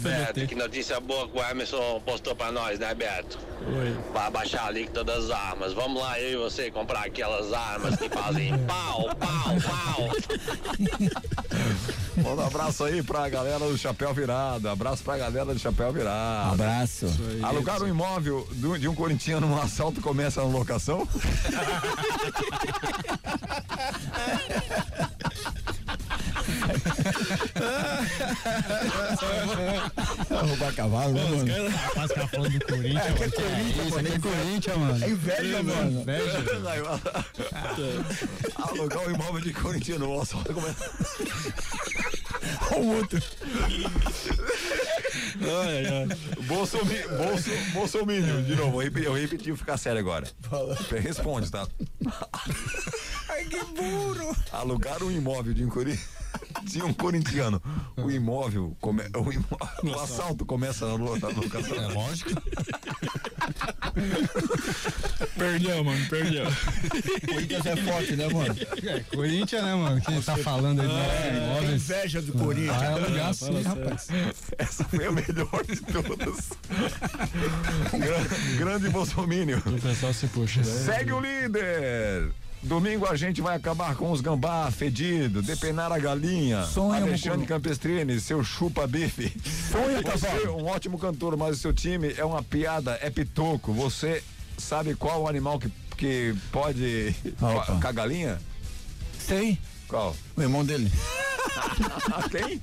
Beto, 0.00 0.46
que 0.46 0.54
notícia 0.54 1.00
boa 1.00 1.28
que 1.28 1.38
o 1.38 1.42
Emerson 1.42 2.00
postou 2.04 2.34
pra 2.34 2.50
nós, 2.52 2.78
né, 2.78 2.94
Beto? 2.94 3.38
Oi. 3.66 3.96
Vai 4.12 4.30
baixar 4.30 4.68
a 4.70 4.86
todas 4.92 5.24
as 5.24 5.30
armas. 5.30 5.72
Vamos 5.72 6.00
lá, 6.02 6.20
eu 6.20 6.32
e 6.32 6.36
você 6.36 6.70
comprar 6.70 7.06
aquelas 7.06 7.52
armas 7.52 7.96
que 7.96 8.08
fazem 8.08 8.56
pau, 8.66 9.08
pau, 9.16 9.54
pau. 9.66 10.08
Manda 12.16 12.42
um 12.42 12.46
abraço 12.46 12.84
aí 12.84 13.02
pra 13.02 13.28
galera 13.28 13.58
do 13.58 13.76
Chapéu 13.76 14.12
Virado. 14.14 14.68
Abraço 14.68 15.02
pra 15.02 15.18
galera 15.18 15.52
do 15.52 15.58
Chapéu 15.58 15.92
Virado. 15.92 16.54
Abraço. 16.54 17.06
Alugar 17.42 17.82
um 17.82 17.88
imóvel 17.88 18.46
do- 18.52 18.78
de 18.78 18.88
um 18.88 18.94
corintiano 18.94 19.46
num 19.46 19.60
assalto 19.60 20.00
começa 20.00 20.40
na 20.42 20.48
locação? 20.48 21.06
Roubar 30.30 30.74
cavalo, 30.74 31.12
né, 31.12 31.24
mano? 31.24 31.68
Rapaz, 31.70 32.12
ficar 32.12 32.28
falando 32.28 32.58
do 32.58 32.66
Corinthians, 32.66 33.04
É, 33.06 33.12
que 33.12 33.22
é 33.22 33.26
mano. 33.26 33.32
Corinthians, 33.32 33.90
mano. 33.90 34.08
É 34.08 34.18
Corinthians, 34.18 34.76
mano. 34.76 35.04
É 35.04 35.08
inveja, 35.08 35.62
mano. 35.62 36.04
Alugar 38.56 39.06
um 39.06 39.10
imóvel 39.14 39.40
de 39.40 39.52
corintiano 39.52 40.06
num 40.06 40.20
assalto 40.20 40.52
começa. 40.52 40.90
Olha 42.70 42.80
o 42.80 42.96
outro. 42.96 43.22
Ai, 45.38 46.06
bolso, 46.44 46.78
bolsomínio, 47.72 48.42
de 48.42 48.54
novo, 48.54 48.80
eu 48.80 48.84
repeti, 48.84 49.06
eu 49.06 49.14
repeti, 49.14 49.48
vou 49.50 49.56
ficar 49.58 49.76
sério 49.76 49.98
agora. 50.00 50.26
Responde, 51.02 51.50
tá? 51.50 51.66
Ai, 53.28 53.44
que 53.44 53.62
burro. 53.64 54.36
Alugar 54.52 55.02
um 55.02 55.10
imóvel 55.10 55.52
de 55.52 55.64
um, 55.64 55.68
cori... 55.68 55.98
de 56.64 56.82
um 56.82 56.92
corintiano. 56.92 57.62
O 57.96 58.10
imóvel, 58.10 58.76
come... 58.80 59.02
o, 59.16 59.32
imó... 59.32 59.56
o 59.84 60.00
assalto 60.00 60.44
começa 60.44 60.86
na 60.86 60.96
na 60.96 61.28
locação. 61.28 61.76
É 61.76 61.88
lógico. 61.92 62.30
Perdeu, 65.36 65.84
mano, 65.84 66.06
perdeu. 66.08 66.44
Corinthians 67.26 67.66
é 67.66 67.76
forte, 67.76 68.16
né, 68.16 68.28
mano? 68.28 68.56
É, 68.86 69.00
Corinthians, 69.00 69.62
né, 69.62 69.74
mano? 69.74 70.00
Quem 70.00 70.20
tá 70.22 70.36
falando 70.36 70.80
aí 70.82 70.88
de 70.88 70.94
Tem 71.22 71.36
imóveis. 71.36 71.72
inveja 71.90 72.22
do 72.22 72.32
Corinthians. 72.32 72.76
Vai 72.76 72.86
alugar 72.92 73.30
É, 73.30 73.32
sim, 73.32 73.46
fala 73.46 73.62
rapaz. 73.62 74.08
Essa 74.58 74.84
foi 74.84 75.06
a 75.06 75.12
melhor 75.12 75.64
de 75.68 75.80
todas. 75.80 76.50
Gran- 77.92 78.56
Grande 78.58 78.88
bolsomínio. 78.88 79.62
O 79.66 79.80
pessoal 79.80 80.12
se 80.12 80.26
puxa. 80.28 80.64
Segue 80.64 81.12
o 81.12 81.20
líder. 81.20 82.30
Domingo 82.62 83.06
a 83.06 83.14
gente 83.14 83.40
vai 83.40 83.54
acabar 83.56 83.94
com 83.94 84.10
os 84.10 84.20
gambá 84.20 84.68
fedido, 84.70 85.40
depenar 85.40 85.92
a 85.92 85.98
galinha. 85.98 86.64
Sonha, 86.64 87.00
Alexandre 87.02 87.38
Mucuru. 87.38 87.46
Campestrini, 87.48 88.20
seu 88.20 88.42
chupa-bife. 88.42 89.32
Sonha, 89.70 90.02
Você 90.02 90.26
é 90.26 90.50
um 90.50 90.66
ótimo 90.66 90.98
cantor, 90.98 91.36
mas 91.36 91.56
o 91.58 91.60
seu 91.60 91.72
time 91.72 92.12
é 92.16 92.24
uma 92.24 92.42
piada, 92.42 92.98
é 93.00 93.08
pitoco. 93.08 93.72
Você 93.72 94.22
sabe 94.58 94.94
qual 94.96 95.22
o 95.22 95.28
animal 95.28 95.60
que, 95.60 95.70
que 95.96 96.34
pode 96.50 97.14
Opa. 97.40 97.78
com 97.80 97.86
a 97.88 97.92
galinha? 97.92 98.38
Sei. 99.18 99.58
Qual? 99.86 100.16
O 100.36 100.42
irmão 100.42 100.64
dele. 100.64 100.90
Quem? 102.30 102.60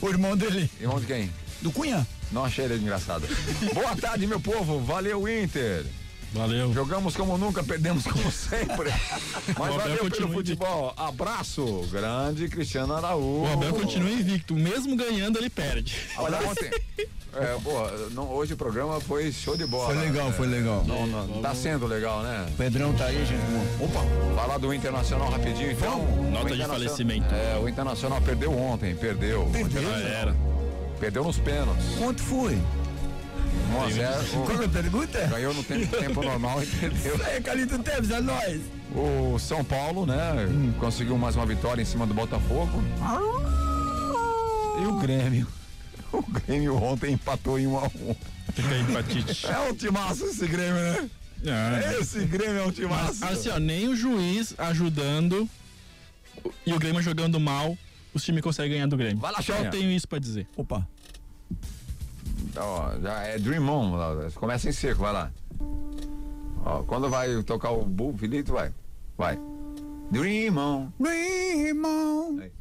O 0.00 0.08
irmão 0.08 0.36
dele. 0.36 0.70
Irmão 0.80 1.00
de 1.00 1.06
quem? 1.06 1.30
Do 1.60 1.72
Cunha. 1.72 2.06
Não 2.30 2.44
achei 2.44 2.64
ele 2.64 2.76
engraçado. 2.76 3.26
Boa 3.74 3.96
tarde, 3.96 4.26
meu 4.26 4.38
povo. 4.40 4.78
Valeu, 4.80 5.28
Inter. 5.28 5.84
Valeu. 6.32 6.72
Jogamos 6.72 7.16
como 7.16 7.36
nunca, 7.36 7.62
perdemos 7.64 8.04
como 8.04 8.30
sempre. 8.30 8.90
Mas 9.58 9.74
O 9.74 9.78
valeu 9.78 10.10
pelo 10.10 10.32
futebol. 10.32 10.94
Abraço. 10.96 11.88
Grande 11.90 12.48
Cristiano 12.48 12.94
Araújo. 12.94 13.42
O 13.48 13.52
Abel 13.52 13.72
continua 13.74 14.10
invicto. 14.10 14.54
Mesmo 14.54 14.96
ganhando, 14.96 15.38
ele 15.38 15.50
perde. 15.50 15.96
Olha 16.18 16.38
ontem. 16.48 16.70
É, 17.32 17.56
pô, 17.62 17.70
não- 18.12 18.28
hoje 18.32 18.54
o 18.54 18.56
programa 18.56 19.00
foi 19.00 19.30
show 19.30 19.56
de 19.56 19.64
bola. 19.64 19.94
Foi 19.94 20.04
legal, 20.04 20.28
É, 20.28 20.32
foi 20.32 20.46
legal. 20.48 20.84
Não, 20.84 21.06
não, 21.06 21.40
tá 21.40 21.54
sendo 21.54 21.86
legal, 21.86 22.22
né? 22.22 22.46
Pedrão 22.58 22.92
tá 22.92 23.04
aí, 23.04 23.24
gente. 23.24 23.40
Opa, 23.80 24.00
falar 24.34 24.58
do 24.58 24.74
Internacional 24.74 25.30
rapidinho, 25.30 25.70
então. 25.70 25.98
Nota 26.30 26.52
O 26.52 26.56
de 26.56 26.64
falecimento. 26.66 27.32
É, 27.32 27.56
o 27.62 27.68
Internacional 27.68 28.20
perdeu 28.20 28.52
ontem, 28.56 28.94
perdeu. 28.96 29.48
Perdeu? 29.52 29.82
Já 29.82 29.98
era. 30.08 30.36
Perdeu 30.98 31.22
nos 31.24 31.38
pênaltis. 31.38 31.86
Quanto 31.98 32.20
foi? 32.20 32.58
1 33.70 33.82
a 33.82 33.90
0. 33.90 34.24
Qual 34.46 34.62
é 34.62 34.64
a 34.64 34.68
pergunta? 34.68 35.26
Ganhou 35.26 35.54
no 35.54 35.62
tempo, 35.62 35.96
tempo 35.96 36.22
normal 36.22 36.62
e 36.62 36.66
perdeu. 36.66 37.20
É, 37.26 37.40
Calito 37.40 37.78
Teves, 37.78 38.10
é 38.10 38.20
nóis. 38.20 38.60
O 38.94 39.38
São 39.38 39.64
Paulo, 39.64 40.04
né? 40.04 40.16
Conseguiu 40.78 41.16
mais 41.16 41.36
uma 41.36 41.46
vitória 41.46 41.80
em 41.80 41.84
cima 41.84 42.06
do 42.06 42.14
Botafogo. 42.14 42.82
E 44.80 44.86
o 44.86 44.96
Grêmio. 44.96 45.46
O 46.12 46.22
Grêmio 46.22 46.74
ontem 46.74 47.12
empatou 47.12 47.56
em 47.56 47.68
1 47.68 47.78
a 47.78 47.84
1 47.84 48.16
Fica 48.52 48.68
aí, 48.68 48.80
empatite. 48.80 49.46
É 49.46 49.60
um 49.60 49.72
timaço 49.72 50.24
esse 50.24 50.44
Grêmio, 50.44 50.74
né? 50.74 51.08
Ah, 51.46 52.00
Esse 52.00 52.24
Grêmio 52.24 52.58
é 52.58 52.66
um 52.66 52.72
timaço. 52.72 53.20
Mas, 53.20 53.38
assim, 53.38 53.48
ó, 53.48 53.60
nem 53.60 53.86
o 53.86 53.94
juiz 53.94 54.52
ajudando 54.58 55.48
e 56.66 56.72
o 56.72 56.78
Grêmio 56.80 57.00
jogando 57.00 57.38
mal, 57.38 57.78
os 58.12 58.24
times 58.24 58.42
conseguem 58.42 58.72
ganhar 58.72 58.86
do 58.88 58.96
Grêmio. 58.96 59.18
Vai 59.18 59.30
lá, 59.30 59.40
Só 59.40 59.54
tenho 59.70 59.88
isso 59.90 60.08
pra 60.08 60.18
dizer. 60.18 60.48
Opa. 60.56 60.84
Ó, 62.56 62.98
já 63.00 63.22
é 63.22 63.38
Dream 63.38 63.68
On. 63.68 63.96
lá, 63.96 64.30
Começa 64.34 64.68
em 64.68 64.72
seco, 64.72 65.00
vai 65.00 65.12
lá. 65.12 65.30
Ó, 66.64 66.82
quando 66.82 67.08
vai 67.08 67.42
tocar 67.42 67.70
o 67.70 67.84
Bull, 67.84 68.16
Filito, 68.16 68.52
vai. 68.52 68.72
Vai. 69.16 69.38
Dream 70.10 70.56
On. 70.56 70.92
Dream 70.98 71.84
on. 71.84 72.40
Aí. 72.40 72.52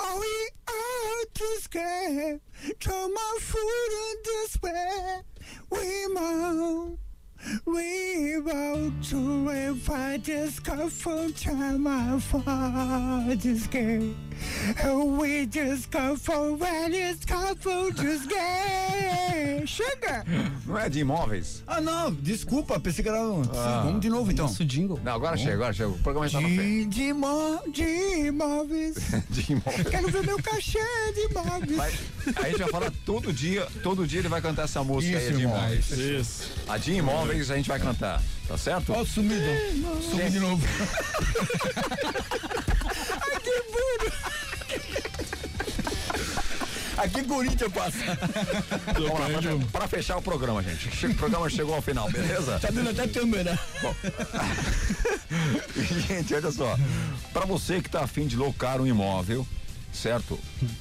Oh, 0.00 0.18
we 0.18 0.50
are 0.68 1.26
too 1.34 1.58
scared. 1.60 2.40
Throw 2.80 3.08
my 3.08 3.38
food 3.40 3.92
on 4.04 4.16
this 4.24 4.58
way. 4.62 5.22
we 5.70 6.14
won't. 6.14 6.98
We 7.64 8.38
won't 8.38 9.04
to 9.10 9.50
if 9.50 9.88
I 9.88 10.16
just 10.16 10.64
come 10.64 10.90
from 10.90 11.32
time 11.34 11.86
I 11.86 13.36
just 13.38 13.70
get. 13.70 14.02
We 15.18 15.46
just 15.46 15.90
come 15.90 16.16
from 16.16 16.58
when 16.58 16.92
it's 16.92 17.24
just 17.24 18.28
get. 18.28 19.66
Chega! 19.66 20.24
Não 20.66 20.78
é 20.78 20.88
de 20.88 21.00
imóveis? 21.00 21.62
Ah, 21.66 21.80
não, 21.80 22.12
desculpa, 22.12 22.78
pensei 22.78 23.02
que 23.02 23.08
era. 23.08 23.20
um- 23.22 23.42
Ah. 23.54 23.82
Vamos 23.84 24.00
de 24.00 24.08
novo 24.08 24.30
então. 24.30 24.46
Nosso 24.46 24.64
jingle. 24.64 25.00
Não, 25.02 25.12
agora 25.14 25.36
chega, 25.36 25.54
agora 25.54 25.72
chega. 25.72 25.88
O 25.88 25.98
programa 25.98 26.26
está 26.26 26.40
no 26.40 26.48
fim. 26.48 26.56
De, 26.56 26.84
de, 26.86 27.02
imó- 27.08 27.60
de 27.72 27.82
imóveis. 28.26 28.94
De 29.30 29.52
imóveis. 29.52 29.88
Quero 29.88 30.08
ver 30.10 30.22
meu 30.26 30.42
cachê 30.42 30.78
de 31.14 31.20
imóveis. 31.30 31.80
Aí 32.36 32.44
a 32.44 32.48
gente 32.48 32.58
vai 32.58 32.68
falar 32.70 32.92
todo 33.04 33.32
dia, 33.32 33.66
todo 33.82 34.06
dia 34.06 34.20
ele 34.20 34.28
vai 34.28 34.40
cantar 34.40 34.64
essa 34.64 34.82
música 34.84 35.16
aí 35.18 35.24
Isso, 35.28 35.36
de 35.36 35.42
imóveis. 35.44 35.90
Isso. 35.90 36.50
A 36.68 36.78
de 36.78 36.92
imóveis 36.92 37.50
a 37.50 37.56
gente 37.56 37.68
vai 37.68 37.78
cantar, 37.80 38.22
tá 38.46 38.56
certo? 38.58 38.92
Ó, 38.92 39.04
sumido. 39.04 39.42
Sumi 40.10 40.30
de 40.30 40.38
novo. 40.40 40.62
Ai, 43.22 43.40
que 43.40 43.62
burro. 43.72 44.25
Aqui 46.96 47.22
Corinthians 47.24 47.72
passa. 47.72 47.98
Vamos 48.94 49.20
lá, 49.20 49.40
pra, 49.40 49.80
pra 49.80 49.88
fechar 49.88 50.16
o 50.16 50.22
programa, 50.22 50.62
gente. 50.62 51.06
O 51.06 51.14
programa 51.14 51.48
chegou 51.50 51.74
ao 51.74 51.82
final, 51.82 52.10
beleza? 52.10 52.58
Tá 52.58 52.68
dando 52.70 52.90
até 52.90 53.06
câmera. 53.06 53.58
Gente, 56.08 56.34
olha 56.34 56.50
só. 56.50 56.78
Pra 57.32 57.44
você 57.44 57.80
que 57.80 57.90
tá 57.90 58.02
afim 58.02 58.26
de 58.26 58.36
locar 58.36 58.80
um 58.80 58.86
imóvel, 58.86 59.46
certo? 59.92 60.38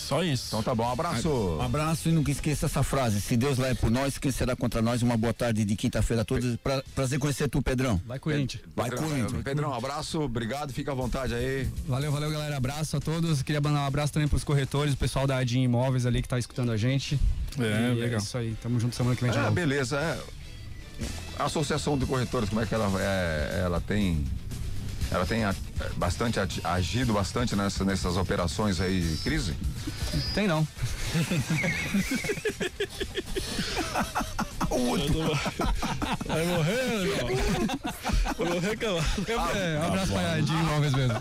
Só 0.00 0.22
isso. 0.24 0.46
Então 0.48 0.62
tá 0.62 0.74
bom, 0.74 0.84
um 0.84 0.90
abraço. 0.92 1.28
Um 1.28 1.62
abraço 1.62 2.08
e 2.08 2.12
nunca 2.12 2.30
esqueça 2.30 2.66
essa 2.66 2.82
frase. 2.82 3.20
Se 3.20 3.36
Deus 3.36 3.58
lá 3.58 3.68
é 3.68 3.74
por 3.74 3.90
nós, 3.90 4.18
quem 4.18 4.30
será 4.30 4.56
contra 4.56 4.82
nós? 4.82 5.02
Uma 5.02 5.16
boa 5.16 5.32
tarde 5.32 5.64
de 5.64 5.76
quinta-feira 5.76 6.22
a 6.22 6.24
todos. 6.24 6.56
Pra, 6.56 6.82
prazer 6.94 7.18
conhecer 7.18 7.48
tu, 7.48 7.62
Pedrão. 7.62 8.00
Vai 8.06 8.18
Corinthians. 8.18 8.62
Vai 8.74 8.90
Corinthians. 8.90 9.42
Pedrão, 9.42 9.70
um 9.70 9.74
abraço, 9.74 10.20
obrigado, 10.20 10.72
fica 10.72 10.92
à 10.92 10.94
vontade 10.94 11.34
aí. 11.34 11.68
Valeu, 11.86 12.10
valeu, 12.10 12.30
galera. 12.30 12.56
Abraço 12.56 12.96
a 12.96 13.00
todos. 13.00 13.42
Queria 13.42 13.60
mandar 13.60 13.80
um 13.80 13.86
abraço 13.86 14.12
também 14.12 14.28
pros 14.28 14.44
corretores, 14.44 14.94
o 14.94 14.96
pessoal 14.96 15.26
da 15.26 15.36
Adim 15.36 15.62
Imóveis 15.62 16.06
ali 16.06 16.22
que 16.22 16.28
tá 16.28 16.38
escutando 16.38 16.72
a 16.72 16.76
gente. 16.76 17.18
É, 17.58 17.92
E 17.92 17.94
legal. 18.00 18.20
É 18.20 18.22
isso 18.22 18.38
aí. 18.38 18.56
Tamo 18.62 18.78
junto 18.80 18.94
semana 18.96 19.14
que 19.16 19.22
vem 19.24 19.32
Ah, 19.36 19.50
beleza. 19.50 19.98
É. 19.98 20.18
A 21.38 21.44
Associação 21.44 21.96
de 21.96 22.04
Corretores, 22.04 22.48
como 22.48 22.60
é 22.60 22.66
que 22.66 22.74
ela 22.74 22.90
é, 23.00 23.62
ela 23.64 23.80
tem 23.80 24.24
ela 25.10 25.26
tem 25.26 25.42
bastante 25.96 26.38
agido 26.62 27.12
bastante 27.12 27.56
nessa, 27.56 27.84
nessas 27.84 28.16
operações 28.16 28.80
aí 28.80 29.00
de 29.00 29.16
crise? 29.18 29.54
Tem 30.34 30.46
não. 30.46 30.66
Vai 36.26 36.46
morrer, 36.46 36.82
irmão. 36.84 37.28
Vai 38.38 38.48
morrer, 38.48 38.76
cavalo. 38.76 39.02
É, 39.56 39.78
um 39.78 39.82
abraço 39.82 40.12
pra 40.12 40.32
Adim 40.34 40.52
Imóveis 40.52 40.94
mesmo. 40.94 41.20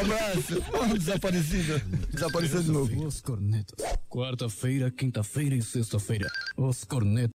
Abraço. 0.00 0.62
Ó, 0.72 0.86
Desaparecido. 0.96 1.80
Desapareceu 2.12 2.62
de 2.62 2.70
novo. 2.70 3.06
Os 3.06 3.20
cornetas. 3.20 3.74
Quarta-feira, 4.08 4.90
quinta-feira 4.90 5.54
e 5.54 5.62
sexta-feira. 5.62 6.30
Os 6.56 6.84
cornetas. 6.84 7.26